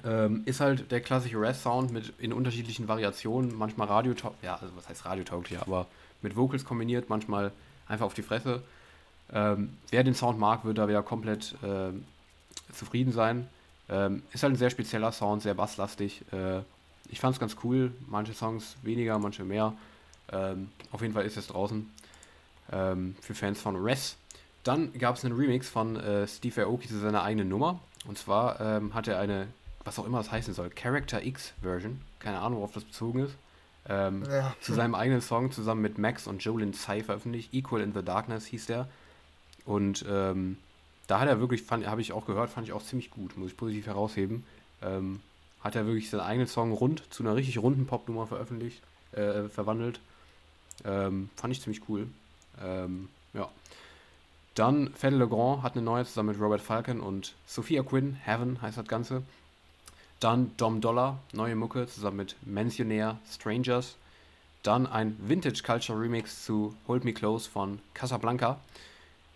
Ähm, 0.06 0.44
ist 0.46 0.62
halt 0.62 0.92
der 0.92 1.02
klassische 1.02 1.40
Res-Sound 1.40 1.92
mit 1.92 2.14
in 2.18 2.34
unterschiedlichen 2.34 2.88
Variationen, 2.88 3.56
manchmal 3.56 3.88
radiotauglich, 3.88 4.42
ja, 4.42 4.56
also 4.56 4.74
was 4.76 4.88
heißt 4.88 5.06
radiotauglich, 5.06 5.60
aber 5.60 5.86
mit 6.22 6.36
Vocals 6.36 6.66
kombiniert, 6.66 7.10
manchmal 7.10 7.52
einfach 7.88 8.06
auf 8.06 8.14
die 8.14 8.22
Fresse. 8.22 8.64
Ähm, 9.34 9.78
wer 9.90 10.04
den 10.04 10.16
Sound 10.16 10.40
mag, 10.40 10.66
wird 10.66 10.78
da 10.78 10.88
wieder 10.88 11.04
komplett 11.04 11.56
äh, 11.62 11.92
zufrieden 12.74 13.12
sein. 13.12 13.48
Ähm, 13.90 14.24
ist 14.32 14.44
halt 14.44 14.54
ein 14.54 14.58
sehr 14.58 14.70
spezieller 14.70 15.12
Sound, 15.12 15.44
sehr 15.44 15.54
basslastig. 15.54 16.24
Äh, 16.32 16.62
ich 17.10 17.20
fand 17.20 17.36
es 17.36 17.40
ganz 17.40 17.58
cool, 17.64 17.92
manche 18.08 18.34
Songs 18.34 18.78
weniger, 18.84 19.20
manche 19.20 19.44
mehr. 19.44 19.74
Ähm, 20.32 20.70
auf 20.92 21.02
jeden 21.02 21.14
Fall 21.14 21.26
ist 21.26 21.38
es 21.38 21.48
draußen 21.48 21.90
ähm, 22.72 23.16
für 23.22 23.36
Fans 23.36 23.62
von 23.62 23.76
Res. 23.76 24.16
Dann 24.64 24.94
gab 24.94 25.16
es 25.16 25.26
einen 25.26 25.36
Remix 25.36 25.70
von 25.70 25.96
äh, 25.96 26.28
Steve 26.28 26.64
Aoki 26.64 26.88
zu 26.88 27.00
seiner 27.00 27.24
eigenen 27.24 27.50
Nummer. 27.50 27.80
Und 28.06 28.18
zwar 28.18 28.60
ähm, 28.60 28.94
hat 28.94 29.08
er 29.08 29.20
eine 29.20 29.48
was 29.84 30.00
auch 30.00 30.06
immer 30.06 30.20
das 30.20 30.32
heißen 30.32 30.54
soll, 30.54 30.70
Character 30.70 31.24
X 31.24 31.54
Version, 31.62 32.02
keine 32.20 32.40
Ahnung, 32.40 32.60
worauf 32.60 32.74
das 32.74 32.84
bezogen 32.84 33.20
ist, 33.20 33.36
ähm, 33.88 34.24
ja. 34.30 34.54
zu 34.62 34.74
seinem 34.74 34.96
eigenen 34.96 35.22
Song 35.22 35.52
zusammen 35.52 35.82
mit 35.82 35.98
Max 35.98 36.28
und 36.28 36.44
Jolin 36.44 36.74
Tsai 36.74 37.04
veröffentlicht. 37.04 37.54
Equal 37.54 37.82
in 37.82 37.94
the 37.94 38.04
Darkness 38.04 38.46
hieß 38.46 38.68
der. 38.68 38.88
Und 39.66 40.06
ähm, 40.08 40.58
da 41.08 41.20
hat 41.20 41.28
er 41.28 41.40
wirklich, 41.40 41.70
habe 41.70 42.02
ich 42.02 42.14
auch 42.14 42.26
gehört, 42.26 42.50
fand 42.50 42.68
ich 42.68 42.74
auch 42.74 42.84
ziemlich 42.84 43.12
gut, 43.12 43.38
muss 43.38 43.52
ich 43.52 43.58
positiv 43.58 43.88
herausheben. 43.88 44.44
Ähm, 44.82 45.20
hat 45.62 45.76
er 45.76 45.86
wirklich 45.86 46.10
seinen 46.10 46.22
eigenen 46.22 46.48
Song 46.48 46.72
rund 46.72 47.04
zu 47.14 47.24
einer 47.24 47.36
richtig 47.36 47.60
runden 47.60 47.86
Popnummer 47.86 48.28
veröffentlicht, 48.28 48.82
äh, 49.12 49.44
verwandelt. 49.50 50.00
Ähm, 50.86 51.30
fand 51.36 51.54
ich 51.54 51.62
ziemlich 51.62 51.82
cool. 51.90 52.08
Ähm, 52.64 53.10
ja. 53.34 53.50
Dann 54.56 54.94
Fede 54.94 55.16
Legrand 55.16 55.64
hat 55.64 55.74
eine 55.74 55.82
neue 55.84 56.06
zusammen 56.06 56.30
mit 56.30 56.42
Robert 56.42 56.62
Falcon 56.62 57.00
und 57.00 57.36
Sophia 57.46 57.84
Quinn, 57.84 58.18
Heaven 58.26 58.62
heißt 58.62 58.78
das 58.78 58.88
Ganze. 58.88 59.24
Dann 60.20 60.52
Dom 60.58 60.82
Dollar, 60.82 61.20
neue 61.32 61.56
Mucke 61.56 61.88
zusammen 61.88 62.18
mit 62.18 62.36
Mentionär 62.46 63.18
Strangers. 63.30 63.96
Dann 64.62 64.86
ein 64.86 65.18
Vintage 65.20 65.64
Culture 65.64 66.00
Remix 66.00 66.46
zu 66.46 66.76
Hold 66.88 67.06
Me 67.06 67.14
Close 67.14 67.50
von 67.50 67.80
Casablanca. 67.94 68.60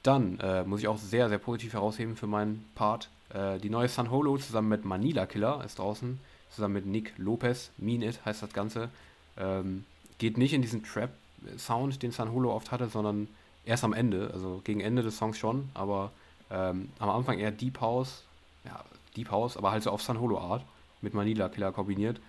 Dann 0.03 0.39
äh, 0.39 0.63
muss 0.63 0.81
ich 0.81 0.87
auch 0.87 0.99
sehr, 0.99 1.29
sehr 1.29 1.39
positiv 1.39 1.73
herausheben 1.73 2.15
für 2.15 2.27
meinen 2.27 2.63
Part. 2.75 3.09
Äh, 3.33 3.57
die 3.59 3.71
neue 3.71 3.87
San 3.87 4.11
Holo 4.11 4.37
zusammen 4.37 4.69
mit 4.69 4.85
Manila 4.85 5.25
Killer 5.25 5.63
ist 5.65 5.79
draußen. 5.79 6.19
Zusammen 6.51 6.75
mit 6.75 6.85
Nick 6.85 7.13
Lopez. 7.17 7.71
Mean 7.77 8.03
It 8.03 8.23
heißt 8.23 8.43
das 8.43 8.53
Ganze. 8.53 8.89
Ähm, 9.37 9.85
geht 10.19 10.37
nicht 10.37 10.53
in 10.53 10.61
diesen 10.61 10.83
Trap-Sound, 10.83 12.03
den 12.03 12.11
San 12.11 12.31
Holo 12.31 12.53
oft 12.53 12.71
hatte, 12.71 12.87
sondern 12.89 13.27
erst 13.65 13.83
am 13.83 13.93
Ende. 13.93 14.29
Also 14.33 14.61
gegen 14.63 14.79
Ende 14.79 15.03
des 15.03 15.17
Songs 15.17 15.37
schon, 15.37 15.69
aber 15.73 16.11
ähm, 16.49 16.89
am 16.99 17.09
Anfang 17.09 17.39
eher 17.39 17.51
Deep 17.51 17.81
House. 17.81 18.23
Ja, 18.63 18.83
Deep 19.15 19.31
House, 19.31 19.57
aber 19.57 19.71
halt 19.71 19.83
so 19.83 19.91
auf 19.91 20.01
San 20.01 20.19
Holo 20.19 20.39
Art 20.39 20.63
mit 21.01 21.13
Manila 21.13 21.49
Killer 21.49 21.71
kombiniert. 21.71 22.19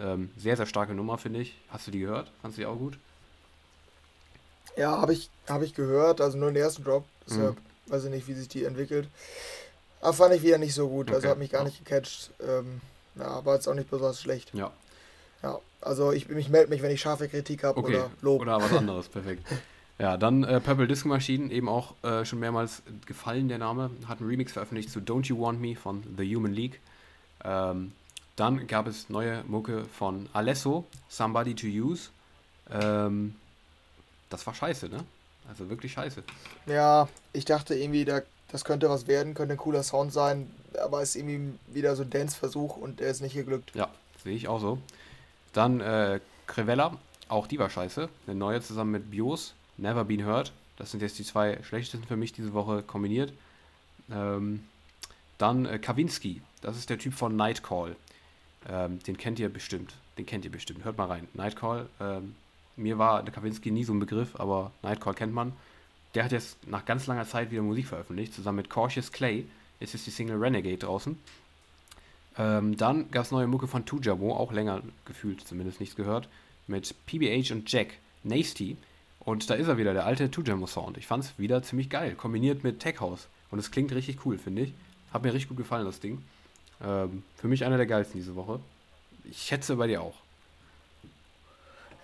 Ähm, 0.00 0.30
sehr, 0.36 0.56
sehr 0.56 0.66
starke 0.66 0.94
Nummer, 0.94 1.18
finde 1.18 1.40
ich. 1.40 1.56
Hast 1.68 1.86
du 1.86 1.90
die 1.90 2.00
gehört? 2.00 2.30
Fandest 2.42 2.58
du 2.58 2.62
die 2.62 2.66
auch 2.66 2.76
gut? 2.76 2.98
Ja, 4.76 5.00
habe 5.00 5.12
ich, 5.12 5.30
hab 5.48 5.62
ich 5.62 5.74
gehört, 5.74 6.20
also 6.20 6.36
nur 6.36 6.50
den 6.50 6.62
ersten 6.62 6.82
Drop. 6.82 7.04
Deshalb 7.28 7.54
mhm. 7.54 7.92
weiß 7.92 8.04
ich 8.04 8.10
nicht, 8.10 8.26
wie 8.26 8.34
sich 8.34 8.48
die 8.48 8.64
entwickelt. 8.64 9.08
Aber 10.00 10.12
fand 10.12 10.34
ich 10.34 10.42
wieder 10.42 10.58
nicht 10.58 10.74
so 10.74 10.88
gut, 10.88 11.08
also 11.08 11.18
okay. 11.18 11.26
also 11.26 11.28
hat 11.30 11.38
mich 11.38 11.50
gar 11.50 11.60
ja. 11.60 11.66
nicht 11.66 11.84
gecatcht. 11.84 12.30
Ähm, 12.40 12.80
ja, 13.14 13.44
war 13.44 13.54
jetzt 13.54 13.68
auch 13.68 13.74
nicht 13.74 13.88
besonders 13.88 14.20
schlecht. 14.20 14.52
Ja. 14.52 14.72
Ja, 15.42 15.60
also 15.80 16.12
ich, 16.12 16.28
ich 16.28 16.48
melde 16.48 16.70
mich, 16.70 16.82
wenn 16.82 16.90
ich 16.90 17.00
scharfe 17.00 17.28
Kritik 17.28 17.62
habe 17.64 17.78
okay. 17.78 17.96
oder 17.96 18.10
Lob. 18.20 18.40
Oder 18.40 18.60
was 18.60 18.72
anderes, 18.72 19.08
perfekt. 19.08 19.46
Ja, 19.98 20.16
dann 20.16 20.42
äh, 20.42 20.60
Purple 20.60 20.88
Disco 20.88 21.08
Machine, 21.08 21.52
eben 21.52 21.68
auch 21.68 21.94
äh, 22.02 22.24
schon 22.24 22.40
mehrmals 22.40 22.82
gefallen, 23.06 23.48
der 23.48 23.58
Name. 23.58 23.90
Hat 24.08 24.20
einen 24.20 24.28
Remix 24.28 24.52
veröffentlicht 24.52 24.90
zu 24.90 24.98
Don't 24.98 25.26
You 25.26 25.40
Want 25.40 25.60
Me 25.60 25.76
von 25.76 26.02
The 26.16 26.34
Human 26.34 26.52
League. 26.52 26.80
Ähm, 27.44 27.92
dann 28.36 28.66
gab 28.66 28.88
es 28.88 29.08
neue 29.08 29.44
Mucke 29.44 29.84
von 29.84 30.28
Alesso, 30.32 30.84
Somebody 31.08 31.54
to 31.54 31.66
Use. 31.68 32.10
Ähm, 32.70 33.36
das 34.30 34.44
war 34.46 34.54
scheiße, 34.54 34.88
ne? 34.88 35.04
Also 35.48 35.68
wirklich 35.68 35.92
scheiße. 35.92 36.22
Ja, 36.66 37.08
ich 37.32 37.44
dachte 37.44 37.74
irgendwie, 37.74 38.04
da, 38.04 38.22
das 38.48 38.64
könnte 38.64 38.88
was 38.88 39.06
werden, 39.06 39.34
könnte 39.34 39.54
ein 39.54 39.58
cooler 39.58 39.82
Sound 39.82 40.12
sein, 40.12 40.50
aber 40.82 41.02
es 41.02 41.10
ist 41.10 41.16
irgendwie 41.16 41.56
wieder 41.72 41.94
so 41.94 42.02
ein 42.02 42.10
Dance-Versuch 42.10 42.76
und 42.76 42.98
der 42.98 43.10
ist 43.10 43.20
nicht 43.20 43.34
geglückt. 43.34 43.72
Ja, 43.74 43.88
sehe 44.24 44.34
ich 44.34 44.48
auch 44.48 44.60
so. 44.60 44.78
Dann 45.52 45.80
äh, 45.80 46.18
Crevella, 46.46 46.96
auch 47.28 47.46
die 47.46 47.58
war 47.58 47.70
scheiße. 47.70 48.08
Eine 48.26 48.36
neue 48.36 48.60
zusammen 48.60 48.90
mit 48.90 49.10
Bios, 49.10 49.54
Never 49.76 50.04
Been 50.04 50.24
Heard. 50.24 50.52
Das 50.76 50.90
sind 50.90 51.02
jetzt 51.02 51.18
die 51.18 51.24
zwei 51.24 51.62
schlechtesten 51.62 52.06
für 52.06 52.16
mich 52.16 52.32
diese 52.32 52.52
Woche 52.52 52.82
kombiniert. 52.82 53.32
Ähm, 54.10 54.64
dann 55.38 55.66
äh, 55.66 55.78
Kawinski, 55.78 56.42
das 56.60 56.76
ist 56.76 56.90
der 56.90 56.98
Typ 56.98 57.14
von 57.14 57.36
Nightcall. 57.36 57.96
Ähm, 58.68 58.98
den 59.00 59.16
kennt 59.16 59.38
ihr 59.38 59.48
bestimmt. 59.48 59.94
Den 60.18 60.26
kennt 60.26 60.44
ihr 60.44 60.50
bestimmt. 60.50 60.84
Hört 60.84 60.98
mal 60.98 61.06
rein. 61.06 61.28
Nightcall, 61.34 61.88
ähm, 62.00 62.34
mir 62.76 62.98
war 62.98 63.22
der 63.22 63.32
Kawinski 63.32 63.70
nie 63.70 63.84
so 63.84 63.92
ein 63.92 64.00
Begriff, 64.00 64.38
aber 64.38 64.72
Nightcall 64.82 65.14
kennt 65.14 65.32
man. 65.32 65.52
Der 66.14 66.24
hat 66.24 66.32
jetzt 66.32 66.66
nach 66.66 66.84
ganz 66.84 67.06
langer 67.06 67.26
Zeit 67.26 67.50
wieder 67.50 67.62
Musik 67.62 67.86
veröffentlicht. 67.86 68.34
Zusammen 68.34 68.56
mit 68.56 68.70
Cautious 68.70 69.12
Clay 69.12 69.46
ist 69.80 69.92
jetzt 69.92 70.06
die 70.06 70.10
Single 70.10 70.36
Renegade 70.36 70.78
draußen. 70.78 71.18
Ähm, 72.36 72.76
dann 72.76 73.10
gab 73.10 73.24
es 73.24 73.30
neue 73.30 73.46
Mucke 73.46 73.68
von 73.68 73.84
Tujabo, 73.84 74.34
auch 74.34 74.52
länger 74.52 74.82
gefühlt 75.04 75.46
zumindest 75.46 75.80
nichts 75.80 75.94
gehört, 75.94 76.28
mit 76.66 76.94
PBH 77.06 77.52
und 77.52 77.70
Jack, 77.70 77.94
Nasty. 78.22 78.76
Und 79.24 79.48
da 79.48 79.54
ist 79.54 79.68
er 79.68 79.78
wieder, 79.78 79.94
der 79.94 80.06
alte 80.06 80.30
Tujamo-Sound. 80.30 80.98
Ich 80.98 81.06
fand 81.06 81.24
es 81.24 81.38
wieder 81.38 81.62
ziemlich 81.62 81.88
geil, 81.88 82.14
kombiniert 82.14 82.62
mit 82.62 82.80
Tech 82.80 83.00
House. 83.00 83.28
Und 83.50 83.58
es 83.58 83.70
klingt 83.70 83.92
richtig 83.92 84.24
cool, 84.26 84.38
finde 84.38 84.62
ich. 84.62 84.74
Hat 85.12 85.22
mir 85.22 85.32
richtig 85.32 85.48
gut 85.48 85.58
gefallen, 85.58 85.86
das 85.86 86.00
Ding. 86.00 86.22
Ähm, 86.82 87.22
für 87.36 87.48
mich 87.48 87.64
einer 87.64 87.76
der 87.76 87.86
geilsten 87.86 88.20
diese 88.20 88.34
Woche. 88.34 88.60
Ich 89.24 89.42
schätze 89.42 89.76
bei 89.76 89.86
dir 89.86 90.02
auch. 90.02 90.14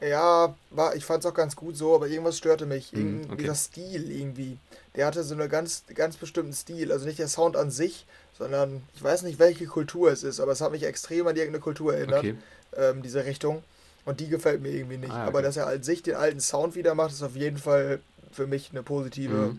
Ja, 0.01 0.55
war, 0.71 0.97
ich 0.97 1.05
fand 1.05 1.23
es 1.25 1.31
auch 1.31 1.35
ganz 1.35 1.57
gut 1.57 1.77
so, 1.77 1.95
aber 1.95 2.09
irgendwas 2.09 2.39
störte 2.39 2.65
mich. 2.65 2.93
Hm, 2.93 2.99
Irgend, 2.99 3.33
okay. 3.33 3.43
Dieser 3.43 3.55
Stil 3.55 4.11
irgendwie. 4.11 4.57
Der 4.97 5.07
hatte 5.07 5.23
so 5.23 5.35
einen 5.35 5.49
ganz, 5.49 5.85
ganz 5.95 6.17
bestimmten 6.17 6.55
Stil. 6.55 6.91
Also 6.91 7.05
nicht 7.05 7.19
der 7.19 7.29
Sound 7.29 7.57
an 7.57 7.71
sich, 7.71 8.07
sondern 8.39 8.83
ich 8.95 9.03
weiß 9.03 9.23
nicht, 9.23 9.39
welche 9.39 9.67
Kultur 9.67 10.11
es 10.11 10.23
ist, 10.23 10.41
aber 10.41 10.53
es 10.53 10.63
hat 10.63 10.73
mich 10.73 10.85
extrem 10.85 11.27
an 11.27 11.37
irgendeine 11.37 11.61
Kultur 11.61 11.95
erinnert, 11.95 12.21
okay. 12.21 12.37
ähm, 12.77 13.03
diese 13.03 13.27
Richtung. 13.27 13.63
Und 14.05 14.21
die 14.21 14.29
gefällt 14.29 14.63
mir 14.63 14.71
irgendwie 14.71 14.97
nicht. 14.97 15.11
Ah, 15.11 15.21
okay. 15.21 15.29
Aber 15.29 15.43
dass 15.43 15.57
er 15.57 15.67
an 15.67 15.83
sich 15.83 16.03
den 16.03 16.15
alten 16.15 16.41
Sound 16.41 16.75
wieder 16.75 16.95
macht, 16.95 17.13
ist 17.13 17.23
auf 17.23 17.37
jeden 17.37 17.59
Fall 17.59 18.01
für 18.33 18.47
mich 18.47 18.71
eine 18.71 18.83
positive, 18.83 19.53
mhm. 19.53 19.59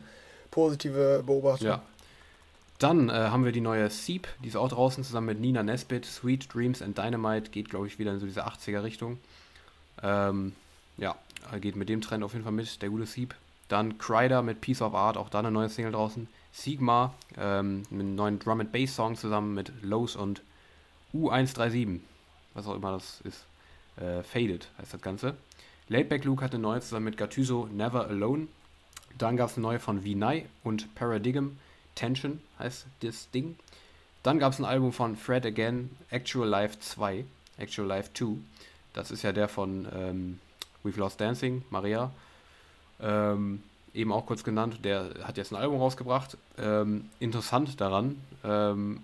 positive 0.50 1.24
Beobachtung. 1.26 1.68
Ja. 1.68 1.82
Dann 2.80 3.10
äh, 3.10 3.14
haben 3.14 3.46
wir 3.46 3.52
die 3.52 3.62
neue 3.62 3.92
Seep, 3.92 4.28
die 4.44 4.48
ist 4.48 4.56
auch 4.56 4.70
draußen, 4.70 5.04
zusammen 5.04 5.28
mit 5.28 5.40
Nina 5.40 5.62
Nesbitt. 5.62 6.04
Sweet 6.06 6.52
Dreams 6.52 6.82
and 6.82 6.98
Dynamite 6.98 7.52
geht, 7.52 7.70
glaube 7.70 7.86
ich, 7.86 8.00
wieder 8.00 8.12
in 8.12 8.20
so 8.20 8.26
diese 8.26 8.48
80er-Richtung. 8.48 9.20
Ähm, 10.02 10.54
ja, 10.98 11.16
geht 11.60 11.76
mit 11.76 11.90
dem 11.90 12.02
Trend 12.02 12.24
auf 12.24 12.34
jeden 12.34 12.44
Fall 12.44 12.54
mit, 12.54 12.82
der 12.82 12.90
gute 12.90 13.06
Sieb. 13.06 13.36
Dann 13.68 14.00
Kryder 14.00 14.42
mit 14.42 14.62
Piece 14.62 14.82
of 14.82 14.96
Art, 14.96 15.16
auch 15.16 15.30
da 15.30 15.40
eine 15.40 15.52
neue 15.52 15.70
Single 15.70 15.92
draußen. 15.92 16.28
Sigma 16.52 17.14
ähm, 17.38 17.84
mit 17.92 18.02
einem 18.02 18.16
neuen 18.16 18.40
Drum 18.40 18.60
and 18.62 18.72
Bass 18.72 18.96
Song 18.96 19.16
zusammen 19.16 19.54
mit 19.54 19.72
Lowe's 19.84 20.16
und 20.16 20.42
U137, 21.14 22.00
was 22.56 22.66
auch 22.66 22.76
immer 22.76 22.94
das 22.94 23.22
ist. 23.22 23.46
Äh, 23.98 24.24
Faded 24.24 24.68
heißt 24.78 24.94
das 24.94 25.02
Ganze. 25.02 25.36
Laidback 25.88 26.24
Luke 26.24 26.44
hat 26.44 26.54
eine 26.54 26.62
neue 26.62 26.82
zusammen 26.82 27.06
mit 27.06 27.18
Gattuso 27.18 27.68
Never 27.72 28.08
Alone. 28.08 28.48
Dann 29.18 29.38
gab 29.38 29.50
es 29.50 29.58
neue 29.58 29.80
von 29.80 30.04
Vinay 30.04 30.46
und 30.64 30.94
Paradigm. 30.96 31.58
Tension 31.96 32.40
heißt 32.60 32.86
das 33.02 33.30
Ding. 33.32 33.58
Dann 34.24 34.40
gab 34.40 34.54
es 34.54 34.60
ein 34.60 34.66
Album 34.66 34.94
von 34.94 35.16
Fred 35.16 35.46
Again, 35.46 35.90
Actual 36.10 36.48
Life 36.48 36.80
2, 36.80 37.26
Actual 37.58 37.88
Life 37.88 38.12
2. 38.14 38.38
Das 38.94 39.12
ist 39.12 39.24
ja 39.24 39.32
der 39.32 39.48
von 39.48 39.88
ähm, 39.94 40.40
We've 40.84 40.98
Lost 40.98 41.20
Dancing, 41.20 41.64
Maria. 41.70 42.12
Ähm, 43.02 43.64
eben 43.94 44.12
auch 44.12 44.26
kurz 44.26 44.44
genannt. 44.44 44.80
Der 44.84 45.14
hat 45.24 45.38
jetzt 45.38 45.52
ein 45.52 45.58
Album 45.58 45.80
rausgebracht. 45.80 46.38
Ähm, 46.58 47.10
interessant 47.20 47.82
daran 47.82 48.22
ähm, 48.44 49.02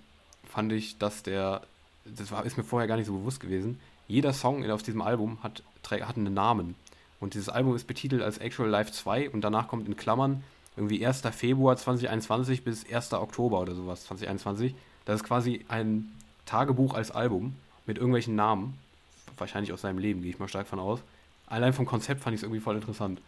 fand 0.48 0.72
ich, 0.72 0.98
dass 0.98 1.24
der, 1.24 1.62
das 2.06 2.32
war, 2.32 2.46
ist 2.46 2.58
mir 2.58 2.64
vorher 2.64 2.88
gar 2.88 2.98
nicht 2.98 3.08
so 3.08 3.14
bewusst 3.14 3.40
gewesen, 3.40 3.80
jeder 4.08 4.34
Song 4.34 4.70
auf 4.70 4.84
diesem 4.84 5.02
Album 5.02 5.38
hat, 5.44 5.64
hat 5.90 6.18
einen 6.18 6.34
Namen. 6.34 6.76
Und 7.20 7.34
dieses 7.34 7.50
Album 7.50 7.76
ist 7.76 7.88
betitelt 7.88 8.22
als 8.22 8.38
Actual 8.38 8.70
Life 8.70 8.92
2 8.92 9.30
und 9.32 9.42
danach 9.42 9.68
kommt 9.68 9.88
in 9.88 9.98
Klammern 9.98 10.44
irgendwie 10.76 11.06
1. 11.06 11.22
Februar 11.32 11.76
2021 11.76 12.64
bis 12.64 12.86
1. 12.92 13.14
Oktober 13.14 13.60
oder 13.60 13.74
sowas 13.74 14.06
2021. 14.06 14.76
Das 15.06 15.22
ist 15.22 15.24
quasi 15.24 15.66
ein 15.68 16.12
Tagebuch 16.46 16.94
als 16.94 17.12
Album 17.12 17.56
mit 17.86 17.98
irgendwelchen 17.98 18.36
Namen 18.36 18.78
wahrscheinlich 19.40 19.74
aus 19.74 19.82
seinem 19.82 20.00
Leben, 20.00 20.22
gehe 20.22 20.32
ich 20.32 20.40
mal 20.40 20.48
stark 20.48 20.68
von 20.68 20.80
aus. 20.80 21.00
Allein 21.48 21.74
vom 21.74 21.86
Konzept 21.86 22.22
fand 22.22 22.34
ich 22.34 22.40
es 22.40 22.44
irgendwie 22.44 22.60
voll 22.60 22.76
interessant. 22.76 23.22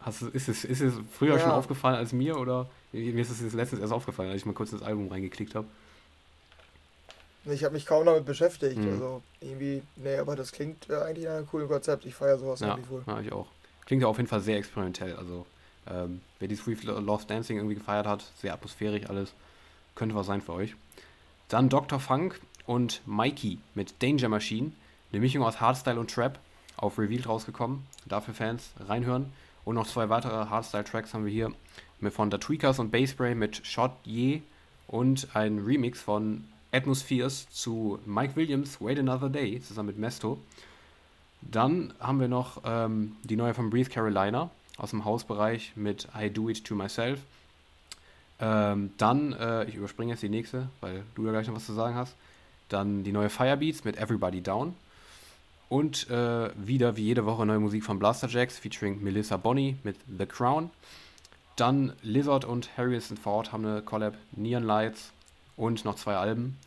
Hast, 0.00 0.22
ist, 0.22 0.48
es, 0.48 0.64
ist 0.64 0.80
es 0.80 0.94
früher 1.12 1.34
ja. 1.34 1.40
schon 1.40 1.50
aufgefallen 1.50 1.96
als 1.96 2.12
mir 2.12 2.38
oder 2.38 2.68
mir 2.92 3.20
ist 3.20 3.30
es 3.30 3.40
jetzt 3.40 3.54
letztens 3.54 3.80
erst 3.80 3.92
aufgefallen, 3.92 4.30
als 4.30 4.38
ich 4.38 4.46
mal 4.46 4.52
kurz 4.52 4.72
ins 4.72 4.82
Album 4.82 5.08
reingeklickt 5.08 5.54
habe? 5.54 5.66
Ich 7.44 7.64
habe 7.64 7.74
mich 7.74 7.86
kaum 7.86 8.06
damit 8.06 8.24
beschäftigt. 8.24 8.78
Mhm. 8.78 8.92
Also 8.92 9.22
irgendwie, 9.40 9.82
nee, 9.96 10.16
aber 10.16 10.36
das 10.36 10.52
klingt 10.52 10.88
äh, 10.88 10.96
eigentlich 10.96 11.26
nach 11.26 11.36
einem 11.36 11.46
coolen 11.46 11.68
Konzept. 11.68 12.04
Ich 12.06 12.14
feiere 12.14 12.38
sowas 12.38 12.60
ja, 12.60 12.68
irgendwie 12.68 12.88
cool. 12.90 13.02
Ja, 13.06 13.20
ich 13.20 13.32
auch. 13.32 13.48
Klingt 13.84 14.02
ja 14.02 14.08
auf 14.08 14.16
jeden 14.16 14.28
Fall 14.28 14.40
sehr 14.40 14.58
experimentell. 14.58 15.16
Also 15.16 15.46
ähm, 15.90 16.20
wer 16.38 16.48
dieses 16.48 16.64
Free 16.64 16.76
Lost 16.84 17.30
Dancing 17.30 17.56
irgendwie 17.56 17.74
gefeiert 17.74 18.06
hat, 18.06 18.24
sehr 18.40 18.54
atmosphärisch 18.54 19.08
alles, 19.08 19.32
könnte 19.94 20.14
was 20.14 20.26
sein 20.26 20.40
für 20.40 20.52
euch. 20.52 20.76
Dann 21.48 21.68
Dr. 21.68 21.98
Funk 21.98 22.40
und 22.66 23.02
Mikey 23.06 23.58
mit 23.74 24.02
Danger 24.02 24.28
Machine. 24.28 24.72
Eine 25.12 25.20
Mischung 25.20 25.42
aus 25.42 25.60
Hardstyle 25.60 25.98
und 25.98 26.10
Trap 26.10 26.38
auf 26.76 26.98
Revealed 26.98 27.28
rausgekommen. 27.28 27.86
Dafür 28.06 28.34
Fans 28.34 28.70
reinhören. 28.80 29.32
Und 29.64 29.74
noch 29.74 29.86
zwei 29.86 30.08
weitere 30.08 30.46
Hardstyle-Tracks 30.46 31.14
haben 31.14 31.24
wir 31.24 31.32
hier 31.32 31.52
von 32.10 32.30
The 32.30 32.38
Tweakers 32.38 32.78
und 32.78 32.90
Bassspray 32.90 33.34
mit 33.34 33.64
Shot 33.64 33.92
Ye 34.04 34.42
und 34.88 35.28
ein 35.34 35.60
Remix 35.60 36.00
von 36.00 36.44
Atmospheres 36.72 37.48
zu 37.50 37.98
Mike 38.06 38.34
Williams 38.34 38.80
Wait 38.80 38.98
Another 38.98 39.28
Day 39.28 39.60
zusammen 39.60 39.88
mit 39.88 39.98
Mesto. 39.98 40.38
Dann 41.42 41.92
haben 42.00 42.20
wir 42.20 42.28
noch 42.28 42.62
ähm, 42.64 43.16
die 43.24 43.36
neue 43.36 43.54
von 43.54 43.70
Breathe 43.70 43.90
Carolina 43.90 44.50
aus 44.78 44.90
dem 44.90 45.04
Hausbereich 45.04 45.72
mit 45.76 46.08
I 46.18 46.30
Do 46.30 46.48
It 46.48 46.64
To 46.64 46.74
Myself. 46.74 47.20
Ähm, 48.40 48.92
dann, 48.96 49.32
äh, 49.34 49.64
ich 49.64 49.74
überspringe 49.74 50.12
jetzt 50.12 50.22
die 50.22 50.28
nächste, 50.28 50.68
weil 50.80 51.04
du 51.14 51.26
ja 51.26 51.32
gleich 51.32 51.46
noch 51.46 51.54
was 51.54 51.66
zu 51.66 51.74
sagen 51.74 51.94
hast. 51.94 52.14
Dann 52.68 53.04
die 53.04 53.12
neue 53.12 53.28
Firebeats 53.28 53.84
mit 53.84 53.96
Everybody 53.98 54.40
Down. 54.40 54.74
Und 55.68 56.10
äh, 56.10 56.50
wieder 56.56 56.96
wie 56.96 57.02
jede 57.02 57.24
Woche 57.24 57.46
neue 57.46 57.60
Musik 57.60 57.84
von 57.84 57.98
Blaster 57.98 58.28
Jacks 58.28 58.58
featuring 58.58 59.02
Melissa 59.02 59.36
Bonny 59.36 59.76
mit 59.84 59.96
The 60.18 60.26
Crown. 60.26 60.70
Dann 61.56 61.92
Lizard 62.02 62.44
und 62.44 62.76
Harrison 62.76 63.16
Ford 63.16 63.52
haben 63.52 63.64
eine 63.64 63.82
Collab, 63.82 64.14
Neon 64.32 64.64
Lights 64.64 65.12
und 65.56 65.84
noch 65.84 65.96
zwei 65.96 66.16
Alben. 66.16 66.58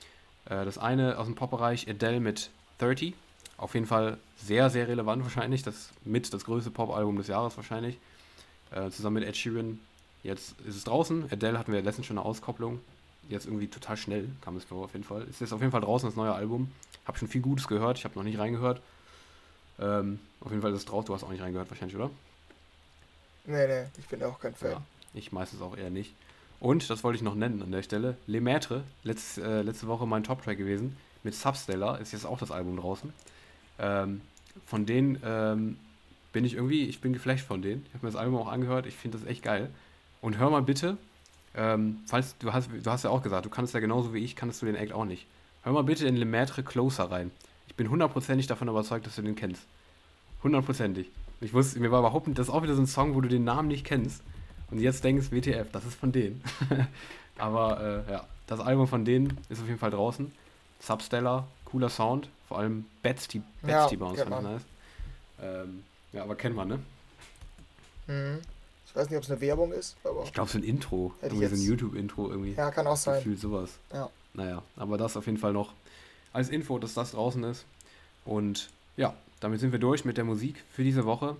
Äh, 0.46 0.66
das 0.66 0.78
eine 0.78 1.18
aus 1.18 1.26
dem 1.26 1.36
Pop-Bereich, 1.36 1.90
Adele 1.90 2.20
mit 2.20 2.50
30. 2.80 3.14
Auf 3.58 3.74
jeden 3.74 3.86
Fall 3.88 4.18
sehr, 4.38 4.70
sehr 4.70 4.88
relevant 4.88 5.24
wahrscheinlich. 5.24 5.64
Das 5.64 5.90
mit 6.04 6.34
das 6.34 6.46
größte 6.46 6.72
Pop-Album 6.72 7.18
des 7.18 7.28
Jahres 7.28 7.56
wahrscheinlich. 7.58 7.98
Äh, 8.72 8.90
zusammen 8.90 9.16
mit 9.16 9.28
Ed 9.28 9.38
Sheeran. 9.38 9.80
Jetzt 10.24 10.60
ist 10.68 10.76
es 10.76 10.84
draußen. 10.84 11.32
Adele 11.32 11.58
hatten 11.58 11.72
wir 11.72 11.82
letztens 11.82 12.08
schon 12.08 12.18
eine 12.18 12.26
Auskopplung. 12.26 12.80
Jetzt 13.30 13.46
irgendwie 13.46 13.68
total 13.68 13.98
schnell 13.98 14.30
kam 14.42 14.58
es 14.58 14.66
vor, 14.66 14.86
auf 14.86 14.94
jeden 14.94 15.06
Fall. 15.06 15.26
Es 15.30 15.42
ist 15.42 15.54
auf 15.54 15.62
jeden 15.62 15.72
Fall 15.72 15.82
draußen 15.82 16.10
das 16.10 16.16
neue 16.16 16.34
Album. 16.34 16.72
Hab 17.06 17.18
schon 17.18 17.28
viel 17.28 17.42
Gutes 17.42 17.68
gehört. 17.68 17.98
Ich 17.98 18.04
habe 18.04 18.16
noch 18.16 18.24
nicht 18.24 18.38
reingehört. 18.38 18.82
Ähm, 19.80 20.20
auf 20.42 20.52
jeden 20.52 20.62
Fall 20.62 20.72
ist 20.72 20.80
es 20.80 20.86
drauf. 20.86 21.06
Du 21.06 21.14
hast 21.14 21.24
auch 21.24 21.30
nicht 21.30 21.42
reingehört 21.42 21.70
wahrscheinlich, 21.70 21.96
oder? 21.96 22.10
Nee, 23.46 23.68
nee, 23.68 23.86
ich 23.98 24.08
bin 24.08 24.24
auch 24.24 24.40
kein 24.40 24.56
Fan. 24.56 24.72
Ja, 24.72 24.82
ich 25.14 25.32
meistens 25.32 25.62
auch 25.62 25.78
eher 25.78 25.90
nicht. 25.90 26.16
Und, 26.60 26.90
das 26.90 27.04
wollte 27.04 27.18
ich 27.18 27.24
noch 27.24 27.36
nennen 27.36 27.62
an 27.62 27.72
der 27.72 27.84
Stelle, 27.84 28.18
Le 28.28 28.40
Maître, 28.40 28.82
letzt, 29.04 29.38
äh, 29.38 29.62
letzte 29.62 29.88
Woche 29.88 30.08
mein 30.08 30.24
Top-Track 30.24 30.58
gewesen, 30.58 30.96
mit 31.24 31.36
Substellar, 31.36 32.00
ist 32.00 32.14
jetzt 32.14 32.26
auch 32.26 32.38
das 32.38 32.52
Album 32.52 32.78
draußen. 32.78 33.12
Ähm, 33.80 34.22
von 34.66 34.86
denen 34.86 35.20
ähm, 35.24 35.78
bin 36.32 36.46
ich 36.46 36.54
irgendwie, 36.54 36.86
ich 36.86 37.02
bin 37.02 37.14
geflasht 37.14 37.46
von 37.46 37.62
denen. 37.62 37.86
Ich 37.88 37.94
habe 37.94 38.06
mir 38.06 38.12
das 38.12 38.20
Album 38.20 38.38
auch 38.38 38.48
angehört, 38.48 38.86
ich 38.86 38.96
finde 38.96 39.18
das 39.18 39.28
echt 39.28 39.44
geil. 39.44 39.70
Und 40.22 40.38
hör 40.38 40.50
mal 40.50 40.62
bitte, 40.62 40.98
ähm, 41.56 42.00
falls 42.06 42.38
du 42.38 42.52
hast, 42.54 42.70
du 42.72 42.92
hast 42.92 43.04
ja 43.04 43.10
auch 43.10 43.22
gesagt, 43.22 43.46
du 43.46 43.50
kannst 43.50 43.74
ja 43.74 43.80
genauso 43.80 44.14
wie 44.14 44.20
ich, 44.20 44.36
kannst 44.36 44.62
du 44.62 44.66
den 44.66 44.76
Act 44.76 44.94
auch 44.94 45.06
nicht. 45.06 45.26
Hör 45.64 45.74
mal 45.74 45.84
bitte 45.84 46.08
in 46.08 46.16
Le 46.16 46.26
Maître 46.26 46.64
Closer 46.64 47.12
rein. 47.12 47.32
Ich 47.68 47.76
bin 47.76 47.90
hundertprozentig 47.90 48.48
davon 48.48 48.68
überzeugt, 48.68 49.06
dass 49.06 49.16
du 49.16 49.22
den 49.22 49.36
kennst. 49.36 49.64
Hundertprozentig. 50.44 51.10
Ich 51.42 51.54
wusste, 51.54 51.80
mir 51.80 51.92
war 51.92 52.00
überhaupt 52.00 52.28
nicht, 52.28 52.38
das 52.38 52.48
ist 52.48 52.54
auch 52.54 52.64
wieder 52.64 52.76
so 52.76 52.82
ein 52.82 52.88
Song, 52.88 53.16
wo 53.16 53.22
du 53.22 53.28
den 53.28 53.44
Namen 53.44 53.68
nicht 53.68 53.86
kennst. 53.86 54.22
Und 54.72 54.80
jetzt 54.80 55.04
denkst, 55.04 55.32
WTF, 55.32 55.72
das 55.72 55.86
ist 55.86 55.96
von 55.96 56.12
denen. 56.12 56.44
Aber 57.38 58.06
äh, 58.08 58.12
ja, 58.12 58.26
das 58.48 58.60
Album 58.60 58.88
von 58.88 59.06
denen 59.06 59.38
ist 59.50 59.62
auf 59.62 59.68
jeden 59.68 59.80
Fall 59.80 59.92
draußen. 59.92 60.32
Substellar, 60.80 61.48
cooler 61.66 61.90
Sound. 61.90 62.30
Vor 62.48 62.60
allem 62.60 62.86
Betsy, 63.02 63.42
Betsy 63.62 63.96
ja, 63.96 64.06
uns 64.06 64.22
fand 64.22 64.36
ich 64.36 64.42
nice. 64.44 64.62
Ähm, 65.42 65.84
ja, 66.14 66.24
aber 66.24 66.36
kennt 66.36 66.56
man, 66.56 66.68
ne? 66.68 66.80
Mhm. 68.08 68.42
Ich 68.88 68.96
weiß 68.96 69.10
nicht, 69.10 69.18
ob 69.18 69.24
es 69.24 69.32
eine 69.32 69.42
Werbung 69.42 69.74
ist, 69.74 69.98
aber. 70.04 70.24
Ich 70.24 70.32
glaube, 70.32 70.48
es 70.48 70.56
ist 70.56 70.62
ein 70.62 70.68
Intro. 70.68 71.14
Irgendwie 71.22 71.48
so 71.48 71.56
ein 71.56 71.62
YouTube-Intro 71.62 72.30
irgendwie. 72.30 72.54
Ja, 72.54 72.72
kann 72.72 72.88
auch 72.88 72.96
sein. 72.96 73.18
Gefühlt 73.18 73.40
sowas. 73.40 73.72
Ja. 73.92 74.10
Naja, 74.34 74.62
aber 74.78 74.98
das 74.98 75.18
auf 75.18 75.26
jeden 75.26 75.38
Fall 75.38 75.54
noch 75.54 75.74
als 76.34 76.50
Info, 76.50 76.78
dass 76.80 76.94
das 76.94 77.12
draußen 77.12 77.44
ist. 77.44 77.66
Und 78.26 78.70
ja, 78.96 79.14
damit 79.40 79.60
sind 79.60 79.72
wir 79.72 79.80
durch 79.80 80.06
mit 80.06 80.18
der 80.18 80.24
Musik 80.24 80.64
für 80.72 80.84
diese 80.84 81.06
Woche. 81.06 81.36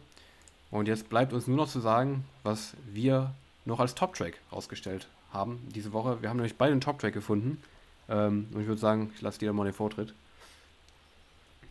Und 0.76 0.90
jetzt 0.90 1.08
bleibt 1.08 1.32
uns 1.32 1.48
nur 1.48 1.56
noch 1.56 1.70
zu 1.70 1.80
sagen, 1.80 2.26
was 2.44 2.74
wir 2.86 3.34
noch 3.64 3.80
als 3.80 3.96
Top-Track 3.96 4.34
rausgestellt 4.52 5.08
haben 5.32 5.66
diese 5.74 5.94
Woche. 5.94 6.22
Wir 6.22 6.28
haben 6.28 6.36
nämlich 6.36 6.58
beide 6.58 6.74
einen 6.74 6.82
Top-Track 6.82 7.14
gefunden. 7.14 7.64
Ähm, 8.10 8.50
und 8.54 8.60
ich 8.60 8.68
würde 8.68 8.82
sagen, 8.82 9.10
ich 9.16 9.22
lasse 9.22 9.40
dir 9.40 9.54
mal 9.54 9.64
den 9.64 9.74
Vortritt. 9.74 10.14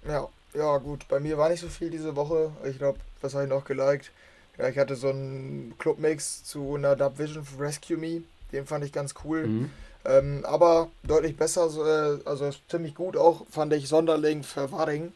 Ja, 0.08 0.26
ja, 0.54 0.78
gut. 0.78 1.06
Bei 1.08 1.20
mir 1.20 1.36
war 1.36 1.50
nicht 1.50 1.60
so 1.60 1.68
viel 1.68 1.90
diese 1.90 2.16
Woche. 2.16 2.50
Ich 2.64 2.78
glaube, 2.78 2.98
was 3.20 3.34
habe 3.34 3.44
ich 3.44 3.50
noch 3.50 3.66
geliked? 3.66 4.10
Ja, 4.56 4.68
ich 4.68 4.78
hatte 4.78 4.96
so 4.96 5.10
einen 5.10 5.74
Clubmix 5.78 6.42
zu 6.42 6.74
einer 6.74 6.96
Dub 6.96 7.18
Vision 7.18 7.46
Rescue 7.58 7.98
Me. 7.98 8.22
Den 8.52 8.64
fand 8.64 8.86
ich 8.86 8.92
ganz 8.92 9.12
cool. 9.22 9.46
Mhm. 9.46 9.70
Ähm, 10.06 10.44
aber 10.46 10.88
deutlich 11.02 11.36
besser, 11.36 11.66
äh, 11.66 12.26
also 12.26 12.50
ziemlich 12.70 12.94
gut 12.94 13.18
auch, 13.18 13.46
fand 13.50 13.74
ich 13.74 13.86
Sonderling 13.86 14.44
für 14.44 14.72
Waring. 14.72 15.12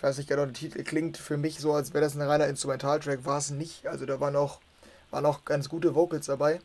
Ich 0.00 0.02
weiß 0.02 0.16
nicht 0.16 0.30
genau, 0.30 0.46
der 0.46 0.54
Titel 0.54 0.82
klingt 0.82 1.18
für 1.18 1.36
mich 1.36 1.58
so, 1.58 1.74
als 1.74 1.92
wäre 1.92 2.02
das 2.02 2.14
ein 2.14 2.22
reiner 2.22 2.46
Instrumentaltrack. 2.46 3.26
War 3.26 3.36
es 3.36 3.50
nicht. 3.50 3.86
Also 3.86 4.06
da 4.06 4.18
waren 4.18 4.34
auch, 4.34 4.58
waren 5.10 5.26
auch 5.26 5.44
ganz 5.44 5.68
gute 5.68 5.94
Vocals 5.94 6.24
dabei. 6.24 6.62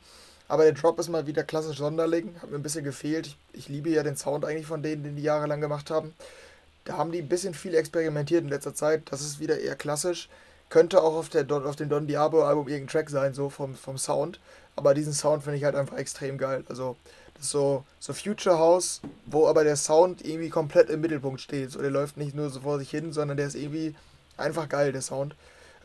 Aber 0.48 0.64
der 0.64 0.72
Drop 0.72 0.98
ist 1.00 1.10
mal 1.10 1.28
wieder 1.28 1.44
klassisch 1.44 1.80
Sonderling. 1.80 2.38
Hat 2.42 2.50
mir 2.50 2.56
ein 2.56 2.64
bisschen 2.64 2.86
gefehlt. 2.86 3.28
Ich, 3.28 3.38
ich 3.52 3.68
liebe 3.68 3.90
ja 3.90 4.04
den 4.04 4.16
Sound 4.16 4.46
eigentlich 4.46 4.68
von 4.68 4.82
denen, 4.82 5.04
den 5.04 5.18
die 5.18 5.22
jahrelang 5.22 5.60
gemacht 5.60 5.92
haben. 5.92 6.14
Da 6.86 6.96
haben 6.96 7.12
die 7.12 7.20
ein 7.20 7.28
bisschen 7.28 7.54
viel 7.54 7.76
experimentiert 7.76 8.42
in 8.42 8.48
letzter 8.48 8.74
Zeit. 8.74 9.02
Das 9.12 9.20
ist 9.20 9.42
wieder 9.42 9.60
eher 9.60 9.76
klassisch. 9.76 10.30
Könnte 10.70 11.04
auch 11.04 11.16
auf, 11.16 11.28
der, 11.28 11.46
auf 11.52 11.76
dem 11.76 11.90
Don 11.90 12.08
Diablo 12.08 12.46
Album 12.46 12.70
irgendein 12.70 12.88
Track 12.94 13.10
sein, 13.10 13.34
so 13.34 13.50
vom, 13.50 13.76
vom 13.76 13.98
Sound. 13.98 14.40
Aber 14.78 14.94
diesen 14.94 15.12
Sound 15.12 15.44
finde 15.44 15.58
ich 15.58 15.66
halt 15.66 15.76
einfach 15.76 15.98
extrem 15.98 16.38
geil. 16.38 16.64
Also, 16.70 16.96
so, 17.40 17.84
so 18.00 18.14
Future 18.14 18.58
House, 18.58 19.02
wo 19.26 19.48
aber 19.48 19.64
der 19.64 19.76
Sound 19.76 20.26
irgendwie 20.26 20.50
komplett 20.50 20.90
im 20.90 21.02
Mittelpunkt 21.02 21.42
steht. 21.42 21.72
So, 21.72 21.82
der 21.82 21.92
läuft 21.92 22.18
nicht 22.18 22.36
nur 22.36 22.50
so 22.50 22.62
vor 22.62 22.80
sich 22.80 22.90
hin, 22.90 23.14
sondern 23.14 23.38
der 23.38 23.48
ist 23.48 23.56
irgendwie 23.56 23.96
einfach 24.38 24.70
geil, 24.70 24.92
der 24.92 25.02
Sound. 25.02 25.36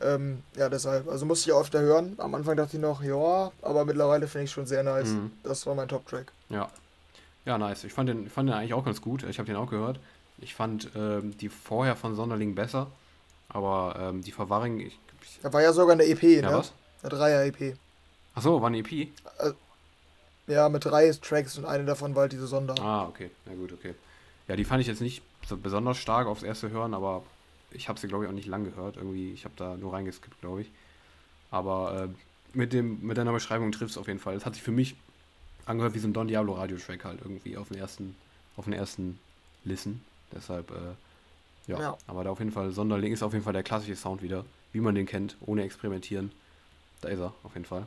Ähm, 0.01 0.41
ja, 0.55 0.69
deshalb. 0.69 1.07
Also 1.07 1.25
musste 1.25 1.49
ich 1.49 1.53
auch 1.53 1.61
öfter 1.61 1.81
hören. 1.81 2.15
Am 2.17 2.33
Anfang 2.33 2.57
dachte 2.57 2.77
ich 2.77 2.81
noch, 2.81 3.03
ja, 3.03 3.51
aber 3.61 3.85
mittlerweile 3.85 4.27
finde 4.27 4.45
ich 4.45 4.51
schon 4.51 4.65
sehr 4.65 4.83
nice. 4.83 5.09
Mhm. 5.09 5.31
Das 5.43 5.65
war 5.65 5.75
mein 5.75 5.87
Top-Track. 5.87 6.31
Ja. 6.49 6.69
Ja, 7.45 7.57
nice. 7.57 7.83
Ich 7.83 7.93
fand 7.93 8.09
den, 8.09 8.29
fand 8.29 8.49
den 8.49 8.55
eigentlich 8.55 8.73
auch 8.73 8.85
ganz 8.85 9.01
gut. 9.01 9.23
Ich 9.23 9.39
habe 9.39 9.47
den 9.47 9.55
auch 9.55 9.69
gehört. 9.69 9.99
Ich 10.39 10.55
fand 10.55 10.89
ähm, 10.95 11.37
die 11.37 11.49
vorher 11.49 11.95
von 11.95 12.15
Sonderling 12.15 12.55
besser. 12.55 12.87
Aber 13.49 13.95
ähm, 13.99 14.23
die 14.23 14.31
Verwaring. 14.31 14.79
Ich, 14.79 14.97
ich, 15.21 15.39
da 15.41 15.51
war 15.51 15.61
ja 15.61 15.73
sogar 15.73 15.93
eine 15.93 16.05
EP, 16.05 16.23
ja, 16.23 16.49
ne? 16.49 16.57
Was? 16.57 16.73
Eine 17.03 17.09
Dreier-EP. 17.09 17.75
Achso, 18.33 18.61
war 18.61 18.67
eine 18.67 18.77
EP? 18.77 18.91
Äh, 18.91 19.07
ja, 20.47 20.69
mit 20.69 20.85
drei 20.85 21.11
Tracks 21.11 21.57
und 21.57 21.65
eine 21.65 21.85
davon 21.85 22.15
war 22.15 22.23
halt 22.23 22.31
diese 22.31 22.47
Sonder. 22.47 22.75
Ah, 22.81 23.07
okay. 23.07 23.29
Na 23.45 23.53
gut, 23.53 23.71
okay. 23.71 23.93
Ja, 24.47 24.55
die 24.55 24.65
fand 24.65 24.81
ich 24.81 24.87
jetzt 24.87 25.01
nicht 25.01 25.21
so 25.47 25.57
besonders 25.57 25.97
stark 25.97 26.27
aufs 26.27 26.43
erste 26.43 26.69
Hören, 26.69 26.93
aber 26.93 27.23
ich 27.71 27.87
habe 27.87 27.99
sie, 27.99 28.07
glaube 28.07 28.25
ich, 28.25 28.29
auch 28.29 28.35
nicht 28.35 28.47
lang 28.47 28.65
gehört. 28.65 28.97
Irgendwie, 28.97 29.31
ich 29.31 29.45
habe 29.45 29.53
da 29.57 29.75
nur 29.75 29.93
reingeskippt, 29.93 30.41
glaube 30.41 30.61
ich. 30.61 30.71
Aber 31.51 32.03
äh, 32.03 32.57
mit, 32.57 32.73
dem, 32.73 33.05
mit 33.05 33.17
deiner 33.17 33.33
Beschreibung 33.33 33.71
trifft 33.71 33.91
es 33.91 33.97
auf 33.97 34.07
jeden 34.07 34.19
Fall. 34.19 34.35
Es 34.35 34.45
hat 34.45 34.55
sich 34.55 34.63
für 34.63 34.71
mich 34.71 34.95
angehört 35.65 35.93
wie 35.93 35.99
so 35.99 36.07
ein 36.07 36.13
Don 36.13 36.27
Diablo 36.27 36.53
Radio-Track 36.53 37.05
halt 37.05 37.19
irgendwie 37.21 37.57
auf 37.57 37.69
den 37.69 37.77
ersten, 37.77 38.15
auf 38.57 38.65
den 38.65 38.73
ersten 38.73 39.19
Listen. 39.63 40.03
Deshalb, 40.33 40.71
äh, 40.71 41.71
ja. 41.71 41.79
ja. 41.79 41.97
Aber 42.07 42.23
da 42.23 42.31
auf 42.31 42.39
jeden 42.39 42.51
Fall, 42.51 42.71
Sonderling 42.71 43.13
ist 43.13 43.23
auf 43.23 43.33
jeden 43.33 43.43
Fall 43.43 43.53
der 43.53 43.63
klassische 43.63 43.95
Sound 43.95 44.21
wieder, 44.21 44.45
wie 44.73 44.79
man 44.79 44.95
den 44.95 45.05
kennt, 45.05 45.37
ohne 45.41 45.63
experimentieren. 45.63 46.31
Da 47.01 47.09
ist 47.09 47.19
er, 47.19 47.33
auf 47.43 47.53
jeden 47.53 47.65
Fall. 47.65 47.85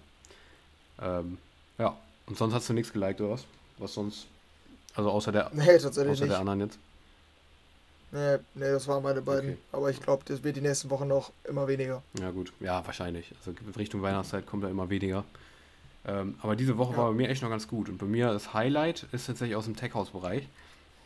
Ähm, 1.01 1.39
ja, 1.79 1.97
und 2.27 2.39
sonst 2.39 2.55
hast 2.55 2.69
du 2.69 2.73
nichts 2.73 2.93
geliked 2.93 3.21
oder 3.21 3.31
was? 3.31 3.45
Was 3.79 3.95
sonst? 3.95 4.27
Also 4.95 5.11
außer 5.11 5.33
der, 5.33 5.51
nee, 5.53 5.77
außer 5.77 6.05
nicht. 6.05 6.23
der 6.23 6.39
anderen 6.39 6.61
jetzt? 6.61 6.79
Nee, 8.13 8.37
nee, 8.55 8.71
das 8.71 8.87
waren 8.87 9.03
meine 9.03 9.23
beiden. 9.23 9.51
Okay. 9.51 9.59
Aber 9.73 9.91
ich 9.91 10.01
glaube, 10.01 10.23
das 10.25 10.45
wird 10.45 10.55
die 10.57 10.61
nächsten 10.61 10.89
Wochen 10.91 11.09
noch 11.09 11.33
immer 11.43 11.67
weniger. 11.67 12.01
Ja, 12.21 12.31
gut. 12.31 12.53
Ja, 12.61 12.87
wahrscheinlich. 12.87 13.33
Also 13.39 13.53
Richtung 13.77 14.03
Weihnachtszeit 14.03 14.47
kommt 14.47 14.63
da 14.63 14.69
immer 14.69 14.89
weniger. 14.89 15.25
Ähm, 16.07 16.37
aber 16.41 16.55
diese 16.55 16.79
Woche 16.79 16.93
ja. 16.93 16.99
war 16.99 17.07
bei 17.09 17.15
mir 17.15 17.29
echt 17.29 17.43
noch 17.43 17.51
ganz 17.51 17.67
gut. 17.67 17.89
Und 17.89 17.99
bei 17.99 18.07
mir 18.07 18.33
das 18.33 18.55
Highlight 18.55 19.07
ist 19.11 19.27
tatsächlich 19.27 19.57
aus 19.57 19.65
dem 19.65 19.75
Tech-House-Bereich. 19.75 20.47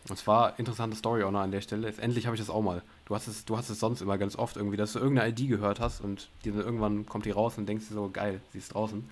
Und 0.08 0.16
zwar 0.16 0.58
interessante 0.58 0.96
Story 0.96 1.22
auch 1.22 1.30
noch 1.30 1.40
an 1.40 1.50
der 1.50 1.62
Stelle. 1.62 1.86
Jetzt 1.86 1.98
endlich 1.98 2.26
habe 2.26 2.36
ich 2.36 2.42
das 2.42 2.50
auch 2.50 2.62
mal. 2.62 2.82
Du 3.06 3.14
hast 3.14 3.26
es, 3.26 3.46
du 3.46 3.56
hast 3.56 3.70
es 3.70 3.80
sonst 3.80 4.02
immer 4.02 4.18
ganz 4.18 4.36
oft 4.36 4.56
irgendwie, 4.56 4.76
dass 4.76 4.92
du 4.92 4.98
irgendeine 4.98 5.30
ID 5.30 5.48
gehört 5.48 5.80
hast 5.80 6.02
und 6.02 6.28
die 6.44 6.50
irgendwann 6.50 7.06
kommt 7.06 7.24
die 7.24 7.30
raus 7.30 7.56
und 7.56 7.66
denkst 7.66 7.88
dir 7.88 7.94
so, 7.94 8.10
geil, 8.10 8.40
sie 8.52 8.58
ist 8.58 8.74
draußen. 8.74 9.08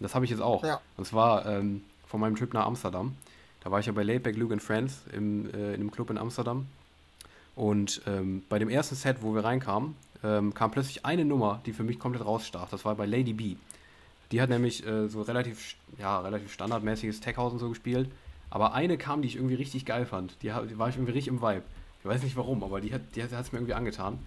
Das 0.00 0.14
habe 0.14 0.24
ich 0.24 0.30
jetzt 0.30 0.40
auch. 0.42 0.64
Ja. 0.64 0.80
Und 0.96 1.06
zwar 1.06 1.46
ähm, 1.46 1.82
von 2.06 2.20
meinem 2.20 2.36
Trip 2.36 2.52
nach 2.54 2.66
Amsterdam. 2.66 3.16
Da 3.60 3.70
war 3.70 3.80
ich 3.80 3.86
ja 3.86 3.92
bei 3.92 4.02
Laidback 4.02 4.36
Luke 4.36 4.52
and 4.52 4.62
Friends 4.62 5.02
im, 5.12 5.46
äh, 5.52 5.74
in 5.74 5.80
einem 5.80 5.90
Club 5.90 6.10
in 6.10 6.18
Amsterdam. 6.18 6.66
Und 7.54 8.00
ähm, 8.06 8.42
bei 8.48 8.58
dem 8.58 8.70
ersten 8.70 8.94
Set, 8.94 9.18
wo 9.20 9.34
wir 9.34 9.44
reinkamen, 9.44 9.94
ähm, 10.24 10.54
kam 10.54 10.70
plötzlich 10.70 11.04
eine 11.04 11.24
Nummer, 11.24 11.60
die 11.66 11.72
für 11.72 11.82
mich 11.82 11.98
komplett 11.98 12.24
rausstach. 12.24 12.68
Das 12.70 12.84
war 12.84 12.94
bei 12.94 13.06
Lady 13.06 13.34
B. 13.34 13.56
Die 14.32 14.40
hat 14.40 14.48
nämlich 14.48 14.86
äh, 14.86 15.08
so 15.08 15.22
relativ, 15.22 15.74
ja, 15.98 16.20
relativ 16.20 16.52
standardmäßiges 16.52 17.20
Techhouse 17.20 17.52
und 17.52 17.58
so 17.58 17.68
gespielt. 17.68 18.10
Aber 18.48 18.74
eine 18.74 18.96
kam, 18.96 19.22
die 19.22 19.28
ich 19.28 19.36
irgendwie 19.36 19.54
richtig 19.54 19.84
geil 19.84 20.06
fand. 20.06 20.36
Die, 20.42 20.48
die 20.48 20.78
war 20.78 20.88
ich 20.88 20.96
irgendwie 20.96 21.12
richtig 21.12 21.28
im 21.28 21.42
Vibe. 21.42 21.62
Ich 22.00 22.06
weiß 22.06 22.22
nicht 22.22 22.36
warum, 22.36 22.64
aber 22.64 22.80
die 22.80 22.92
hat 22.94 23.02
es 23.08 23.12
die 23.12 23.22
hat, 23.22 23.52
mir 23.52 23.58
irgendwie 23.58 23.74
angetan. 23.74 24.18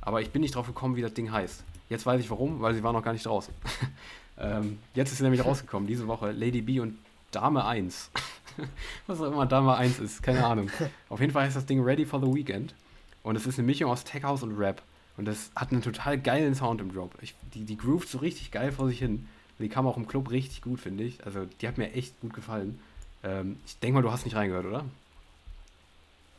Aber 0.00 0.22
ich 0.22 0.30
bin 0.30 0.40
nicht 0.40 0.54
drauf 0.54 0.66
gekommen, 0.66 0.96
wie 0.96 1.02
das 1.02 1.12
Ding 1.12 1.30
heißt. 1.30 1.62
Jetzt 1.88 2.06
weiß 2.06 2.20
ich 2.20 2.30
warum, 2.30 2.60
weil 2.60 2.74
sie 2.74 2.82
war 2.82 2.92
noch 2.92 3.02
gar 3.02 3.12
nicht 3.12 3.26
draußen. 3.26 3.52
ähm, 4.38 4.78
jetzt 4.94 5.10
ist 5.10 5.18
sie 5.18 5.24
nämlich 5.24 5.44
rausgekommen, 5.44 5.86
diese 5.86 6.06
Woche. 6.06 6.32
Lady 6.32 6.62
B 6.62 6.80
und 6.80 6.98
Dame 7.30 7.64
1. 7.64 8.10
Was 9.06 9.20
auch 9.20 9.32
immer 9.32 9.46
Dame 9.46 9.74
1 9.76 9.98
ist, 9.98 10.22
keine 10.22 10.44
Ahnung. 10.44 10.70
Auf 11.08 11.20
jeden 11.20 11.32
Fall 11.32 11.44
heißt 11.44 11.56
das 11.56 11.66
Ding 11.66 11.82
Ready 11.82 12.06
for 12.06 12.20
the 12.20 12.32
Weekend. 12.32 12.74
Und 13.22 13.36
es 13.36 13.46
ist 13.46 13.58
eine 13.58 13.66
Mischung 13.66 13.90
aus 13.90 14.04
Tech 14.04 14.24
House 14.24 14.42
und 14.42 14.56
Rap. 14.56 14.82
Und 15.16 15.24
das 15.24 15.50
hat 15.56 15.72
einen 15.72 15.82
total 15.82 16.18
geilen 16.18 16.54
Sound 16.54 16.80
im 16.80 16.92
Drop. 16.92 17.12
Ich, 17.20 17.34
die, 17.52 17.64
die 17.64 17.76
groovt 17.76 18.08
so 18.08 18.18
richtig 18.18 18.52
geil 18.52 18.72
vor 18.72 18.88
sich 18.88 19.00
hin. 19.00 19.26
Die 19.58 19.68
kam 19.68 19.86
auch 19.86 19.96
im 19.96 20.06
Club 20.06 20.30
richtig 20.30 20.62
gut, 20.62 20.80
finde 20.80 21.02
ich. 21.02 21.26
Also 21.26 21.44
die 21.60 21.66
hat 21.66 21.76
mir 21.76 21.92
echt 21.92 22.20
gut 22.20 22.32
gefallen. 22.32 22.78
Ähm, 23.24 23.58
ich 23.66 23.76
denke 23.78 23.96
mal, 23.96 24.02
du 24.02 24.12
hast 24.12 24.24
nicht 24.24 24.36
reingehört, 24.36 24.66
oder? 24.66 24.84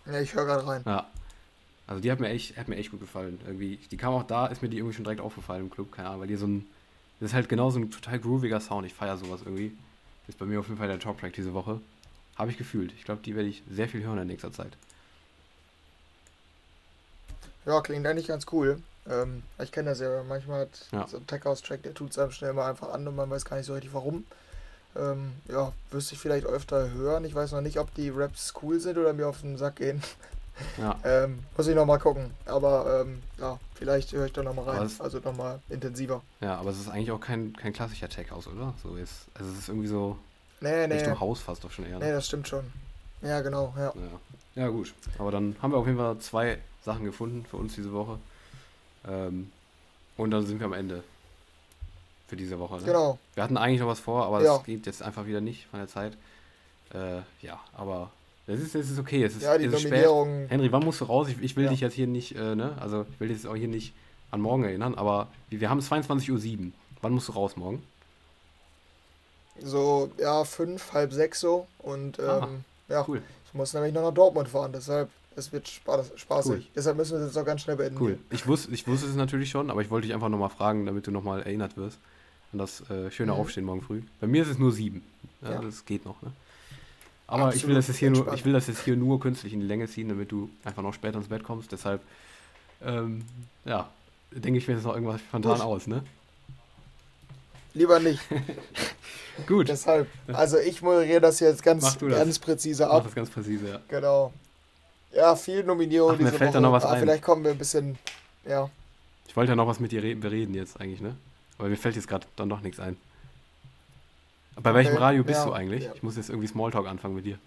Ja, 0.05 0.21
ich 0.21 0.33
höre 0.33 0.45
gerade 0.45 0.65
rein. 0.65 0.83
Ja. 0.85 1.07
Also 1.87 2.01
die 2.01 2.11
hat 2.11 2.19
mir 2.19 2.29
echt, 2.29 2.57
hat 2.57 2.67
mir 2.67 2.77
echt 2.77 2.91
gut 2.91 3.01
gefallen. 3.01 3.39
Irgendwie, 3.45 3.77
die 3.91 3.97
kam 3.97 4.13
auch 4.13 4.23
da, 4.23 4.47
ist 4.47 4.61
mir 4.61 4.69
die 4.69 4.77
irgendwie 4.77 4.95
schon 4.95 5.03
direkt 5.03 5.21
aufgefallen 5.21 5.63
im 5.63 5.69
Club, 5.69 5.91
keine 5.91 6.07
Ahnung, 6.07 6.21
weil 6.21 6.27
die 6.27 6.35
so 6.35 6.47
ein. 6.47 6.65
Das 7.19 7.31
ist 7.31 7.33
halt 7.33 7.49
genau 7.49 7.69
so 7.69 7.79
ein 7.79 7.91
total 7.91 8.19
grooviger 8.19 8.59
Sound. 8.61 8.87
Ich 8.87 8.93
feiere 8.93 9.17
sowas 9.17 9.41
irgendwie. 9.43 9.75
Ist 10.27 10.37
bei 10.37 10.45
mir 10.45 10.59
auf 10.59 10.67
jeden 10.67 10.77
Fall 10.77 10.87
der 10.87 10.99
Top-Track 10.99 11.33
diese 11.33 11.53
Woche. 11.53 11.81
Habe 12.37 12.51
ich 12.51 12.57
gefühlt. 12.57 12.93
Ich 12.97 13.03
glaube, 13.03 13.21
die 13.23 13.35
werde 13.35 13.49
ich 13.49 13.63
sehr 13.69 13.89
viel 13.89 14.03
hören 14.03 14.19
in 14.19 14.27
nächster 14.27 14.53
Zeit. 14.53 14.71
Ja, 17.65 17.81
klingt 17.81 18.05
eigentlich 18.07 18.27
ganz 18.27 18.45
cool. 18.51 18.81
Ähm, 19.09 19.43
ich 19.61 19.71
kenne 19.71 19.89
das 19.89 19.99
ja, 19.99 20.23
manchmal 20.23 20.61
hat 20.61 20.87
ja. 20.91 21.07
so 21.07 21.17
ein 21.17 21.27
Tech-House-Track, 21.27 21.83
der 21.83 21.93
tut 21.93 22.11
es 22.11 22.19
einem 22.19 22.31
schnell 22.31 22.53
mal 22.53 22.69
einfach 22.69 22.93
an 22.93 23.07
und 23.07 23.15
man 23.15 23.29
weiß 23.29 23.43
gar 23.43 23.57
nicht 23.57 23.65
so 23.65 23.73
richtig 23.73 23.93
warum. 23.93 24.25
Ähm, 24.95 25.33
ja, 25.47 25.73
wüsste 25.91 26.15
ich 26.15 26.21
vielleicht 26.21 26.45
öfter 26.45 26.91
hören. 26.91 27.25
Ich 27.25 27.35
weiß 27.35 27.51
noch 27.51 27.61
nicht, 27.61 27.79
ob 27.79 27.93
die 27.95 28.09
Raps 28.09 28.53
cool 28.61 28.79
sind 28.79 28.97
oder 28.97 29.13
mir 29.13 29.27
auf 29.27 29.41
den 29.41 29.57
Sack 29.57 29.77
gehen. 29.77 30.01
Ja. 30.77 30.97
ähm, 31.03 31.39
muss 31.55 31.67
ich 31.67 31.75
nochmal 31.75 31.99
gucken. 31.99 32.31
Aber 32.45 33.01
ähm, 33.01 33.21
ja, 33.39 33.59
vielleicht 33.75 34.11
höre 34.11 34.25
ich 34.25 34.33
da 34.33 34.43
nochmal 34.43 34.65
rein. 34.65 34.85
Es, 34.85 34.99
also 34.99 35.19
nochmal 35.19 35.59
intensiver. 35.69 36.21
Ja, 36.41 36.57
aber 36.57 36.71
es 36.71 36.79
ist 36.79 36.89
eigentlich 36.89 37.11
auch 37.11 37.19
kein, 37.19 37.53
kein 37.53 37.73
klassischer 37.73 38.09
Tech-House, 38.09 38.47
oder? 38.47 38.73
So 38.83 38.95
ist, 38.95 39.27
also 39.33 39.51
es 39.51 39.59
ist 39.59 39.69
irgendwie 39.69 39.87
so 39.87 40.17
nee, 40.61 40.87
nee. 40.87 40.95
Richtung 40.95 41.19
Haus 41.19 41.39
fast 41.39 41.63
doch 41.63 41.71
schon 41.71 41.85
eher. 41.85 41.99
Ne? 41.99 42.05
Nee, 42.05 42.11
das 42.11 42.27
stimmt 42.27 42.47
schon. 42.47 42.63
Ja, 43.21 43.41
genau, 43.41 43.73
ja. 43.77 43.93
ja. 44.55 44.63
ja. 44.63 44.69
gut. 44.69 44.93
Aber 45.17 45.31
dann 45.31 45.55
haben 45.61 45.71
wir 45.71 45.77
auf 45.77 45.85
jeden 45.85 45.97
Fall 45.97 46.17
zwei 46.19 46.59
Sachen 46.83 47.05
gefunden 47.05 47.45
für 47.49 47.57
uns 47.57 47.75
diese 47.75 47.91
Woche. 47.91 48.17
Ähm, 49.07 49.51
und 50.17 50.31
dann 50.31 50.45
sind 50.45 50.59
wir 50.59 50.65
am 50.65 50.73
Ende 50.73 51.03
für 52.27 52.35
diese 52.35 52.59
Woche. 52.59 52.77
Ne? 52.77 52.85
Genau. 52.85 53.19
Wir 53.33 53.43
hatten 53.43 53.57
eigentlich 53.57 53.79
noch 53.79 53.87
was 53.87 53.99
vor, 53.99 54.25
aber 54.25 54.43
ja. 54.43 54.55
das 54.55 54.63
geht 54.63 54.85
jetzt 54.85 55.01
einfach 55.01 55.25
wieder 55.25 55.41
nicht 55.41 55.67
von 55.67 55.79
der 55.79 55.87
Zeit. 55.87 56.13
Äh, 56.93 57.21
ja, 57.41 57.59
aber 57.73 58.11
es 58.49 58.61
ist, 58.61 58.75
es 58.75 58.91
ist 58.91 58.99
okay. 58.99 59.23
Es 59.23 59.35
ist, 59.35 59.43
ja, 59.43 59.57
die 59.57 59.65
es 59.65 59.73
ist 59.73 59.81
spät. 59.81 60.05
Henry, 60.49 60.71
wann 60.71 60.83
musst 60.83 61.01
du 61.01 61.05
raus? 61.05 61.27
Ich, 61.29 61.41
ich 61.41 61.55
will 61.55 61.65
ja. 61.65 61.69
dich 61.69 61.81
jetzt 61.81 61.93
hier 61.93 62.07
nicht, 62.07 62.35
äh, 62.35 62.55
ne? 62.55 62.77
Also 62.79 63.05
ich 63.11 63.19
will 63.19 63.27
dich 63.27 63.37
jetzt 63.37 63.47
auch 63.47 63.55
hier 63.55 63.67
nicht 63.67 63.93
an 64.31 64.41
morgen 64.41 64.63
erinnern, 64.63 64.95
aber 64.95 65.27
wir, 65.49 65.61
wir 65.61 65.69
haben 65.69 65.79
22.07 65.79 66.59
Uhr. 66.59 66.71
Wann 67.01 67.13
musst 67.13 67.29
du 67.29 67.33
raus 67.33 67.55
morgen? 67.55 67.83
So, 69.61 70.11
ja, 70.17 70.43
fünf, 70.43 70.93
halb 70.93 71.13
sechs 71.13 71.39
so. 71.39 71.67
Und 71.79 72.19
ähm, 72.19 72.25
ah, 72.25 72.47
ja, 72.89 73.05
cool. 73.07 73.21
ich 73.45 73.53
muss 73.53 73.73
nämlich 73.73 73.93
noch 73.93 74.01
nach 74.01 74.13
Dortmund 74.13 74.49
fahren, 74.49 74.71
deshalb 74.73 75.09
es 75.35 75.53
wird 75.53 75.67
spaßig. 75.69 76.27
Cool. 76.29 76.63
Deshalb 76.75 76.97
müssen 76.97 77.13
wir 77.13 77.19
es 77.19 77.27
jetzt 77.27 77.37
auch 77.37 77.45
ganz 77.45 77.61
schnell 77.61 77.77
beenden. 77.77 78.01
Cool. 78.01 78.19
Ich 78.29 78.45
wusste, 78.45 78.71
ich 78.71 78.85
wusste 78.87 79.07
es 79.07 79.15
natürlich 79.15 79.49
schon, 79.49 79.69
aber 79.69 79.81
ich 79.81 79.89
wollte 79.89 80.07
dich 80.07 80.13
einfach 80.13 80.27
nochmal 80.27 80.49
fragen, 80.49 80.85
damit 80.85 81.07
du 81.07 81.11
nochmal 81.11 81.41
erinnert 81.41 81.77
wirst 81.77 81.97
an 82.51 82.59
das 82.59 82.89
äh, 82.89 83.11
schöne 83.11 83.33
mhm. 83.33 83.39
Aufstehen 83.39 83.65
morgen 83.65 83.81
früh. 83.81 84.01
Bei 84.19 84.27
mir 84.27 84.41
ist 84.41 84.49
es 84.49 84.57
nur 84.57 84.71
sieben. 84.71 85.03
Ja, 85.41 85.51
ja. 85.51 85.61
Das 85.61 85.85
geht 85.85 86.05
noch. 86.05 86.21
Ne? 86.21 86.31
Aber 87.29 87.45
Absolut 87.45 87.55
ich 87.55 87.67
will, 87.67 87.75
das 87.75 87.87
jetzt 87.87 87.97
hier 87.97 88.09
nur, 88.09 88.33
ich 88.33 88.43
will 88.43 88.53
das 88.53 88.67
jetzt 88.67 88.83
hier 88.83 88.95
nur 88.95 89.19
künstlich 89.19 89.53
in 89.53 89.59
die 89.59 89.67
Länge 89.67 89.87
ziehen, 89.87 90.09
damit 90.09 90.31
du 90.31 90.49
einfach 90.63 90.81
noch 90.81 90.93
später 90.93 91.17
ins 91.17 91.27
Bett 91.27 91.43
kommst. 91.43 91.71
Deshalb, 91.71 92.01
ähm, 92.83 93.23
ja, 93.65 93.89
denke 94.31 94.57
ich 94.57 94.67
mir 94.67 94.73
jetzt 94.73 94.83
noch 94.83 94.95
irgendwas 94.95 95.21
spontan 95.21 95.61
aus, 95.61 95.85
ne? 95.87 96.03
lieber 97.73 97.99
nicht. 97.99 98.21
Gut. 99.47 99.69
Deshalb, 99.69 100.07
also 100.27 100.57
ich 100.57 100.81
moderiere 100.81 101.21
das 101.21 101.39
jetzt 101.39 101.63
ganz, 101.63 101.97
ganz 101.97 102.39
präzise 102.39 102.87
ab. 102.87 102.97
Mach 102.97 103.03
das 103.03 103.15
ganz 103.15 103.29
präzise, 103.29 103.69
ja. 103.69 103.79
Genau. 103.87 104.33
Ja, 105.15 105.35
viel 105.35 105.63
Nominierung 105.63 106.11
Ach, 106.11 106.17
diese 106.17 106.31
mir 106.31 106.37
fällt 106.37 106.49
Woche. 106.49 106.53
Da 106.57 106.61
noch 106.61 106.71
was 106.71 106.85
ah, 106.85 106.91
ein. 106.91 107.01
Vielleicht 107.01 107.23
kommen 107.23 107.43
wir 107.43 107.51
ein 107.51 107.57
bisschen, 107.57 107.97
ja. 108.45 108.69
Ich 109.27 109.35
wollte 109.35 109.51
ja 109.51 109.55
noch 109.55 109.67
was 109.67 109.79
mit 109.79 109.91
dir 109.91 110.01
bereden 110.19 110.53
jetzt 110.53 110.79
eigentlich, 110.79 111.01
ne? 111.01 111.15
Aber 111.57 111.69
mir 111.69 111.77
fällt 111.77 111.95
jetzt 111.95 112.07
gerade 112.07 112.27
dann 112.35 112.49
doch 112.49 112.61
nichts 112.61 112.79
ein. 112.79 112.97
Bei 114.55 114.71
okay, 114.71 114.79
welchem 114.79 114.97
Radio 114.97 115.23
bist 115.23 115.39
ja, 115.39 115.45
du 115.45 115.53
eigentlich? 115.53 115.85
Ja. 115.85 115.91
Ich 115.95 116.03
muss 116.03 116.17
jetzt 116.17 116.29
irgendwie 116.29 116.47
Smalltalk 116.47 116.87
anfangen 116.87 117.15
mit 117.15 117.25
dir. 117.25 117.37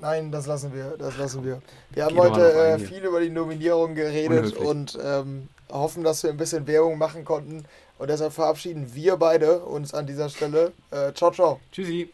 Nein, 0.00 0.32
das 0.32 0.46
lassen 0.46 0.74
wir, 0.74 0.96
das 0.98 1.16
lassen 1.16 1.44
wir. 1.44 1.62
Wir 1.90 2.04
haben 2.04 2.14
Geh 2.14 2.20
heute 2.20 2.52
äh, 2.52 2.78
viel 2.78 3.04
über 3.04 3.20
die 3.20 3.30
Nominierung 3.30 3.94
geredet 3.94 4.56
Unhöflich. 4.56 4.68
und 4.68 4.98
ähm, 5.02 5.48
hoffen, 5.70 6.04
dass 6.04 6.22
wir 6.22 6.30
ein 6.30 6.36
bisschen 6.36 6.66
Werbung 6.66 6.98
machen 6.98 7.24
konnten. 7.24 7.64
Und 7.98 8.10
deshalb 8.10 8.32
verabschieden 8.32 8.94
wir 8.94 9.16
beide 9.16 9.60
uns 9.60 9.94
an 9.94 10.06
dieser 10.06 10.28
Stelle. 10.28 10.72
Äh, 10.90 11.12
ciao, 11.12 11.30
ciao. 11.30 11.60
Tschüssi. 11.70 12.10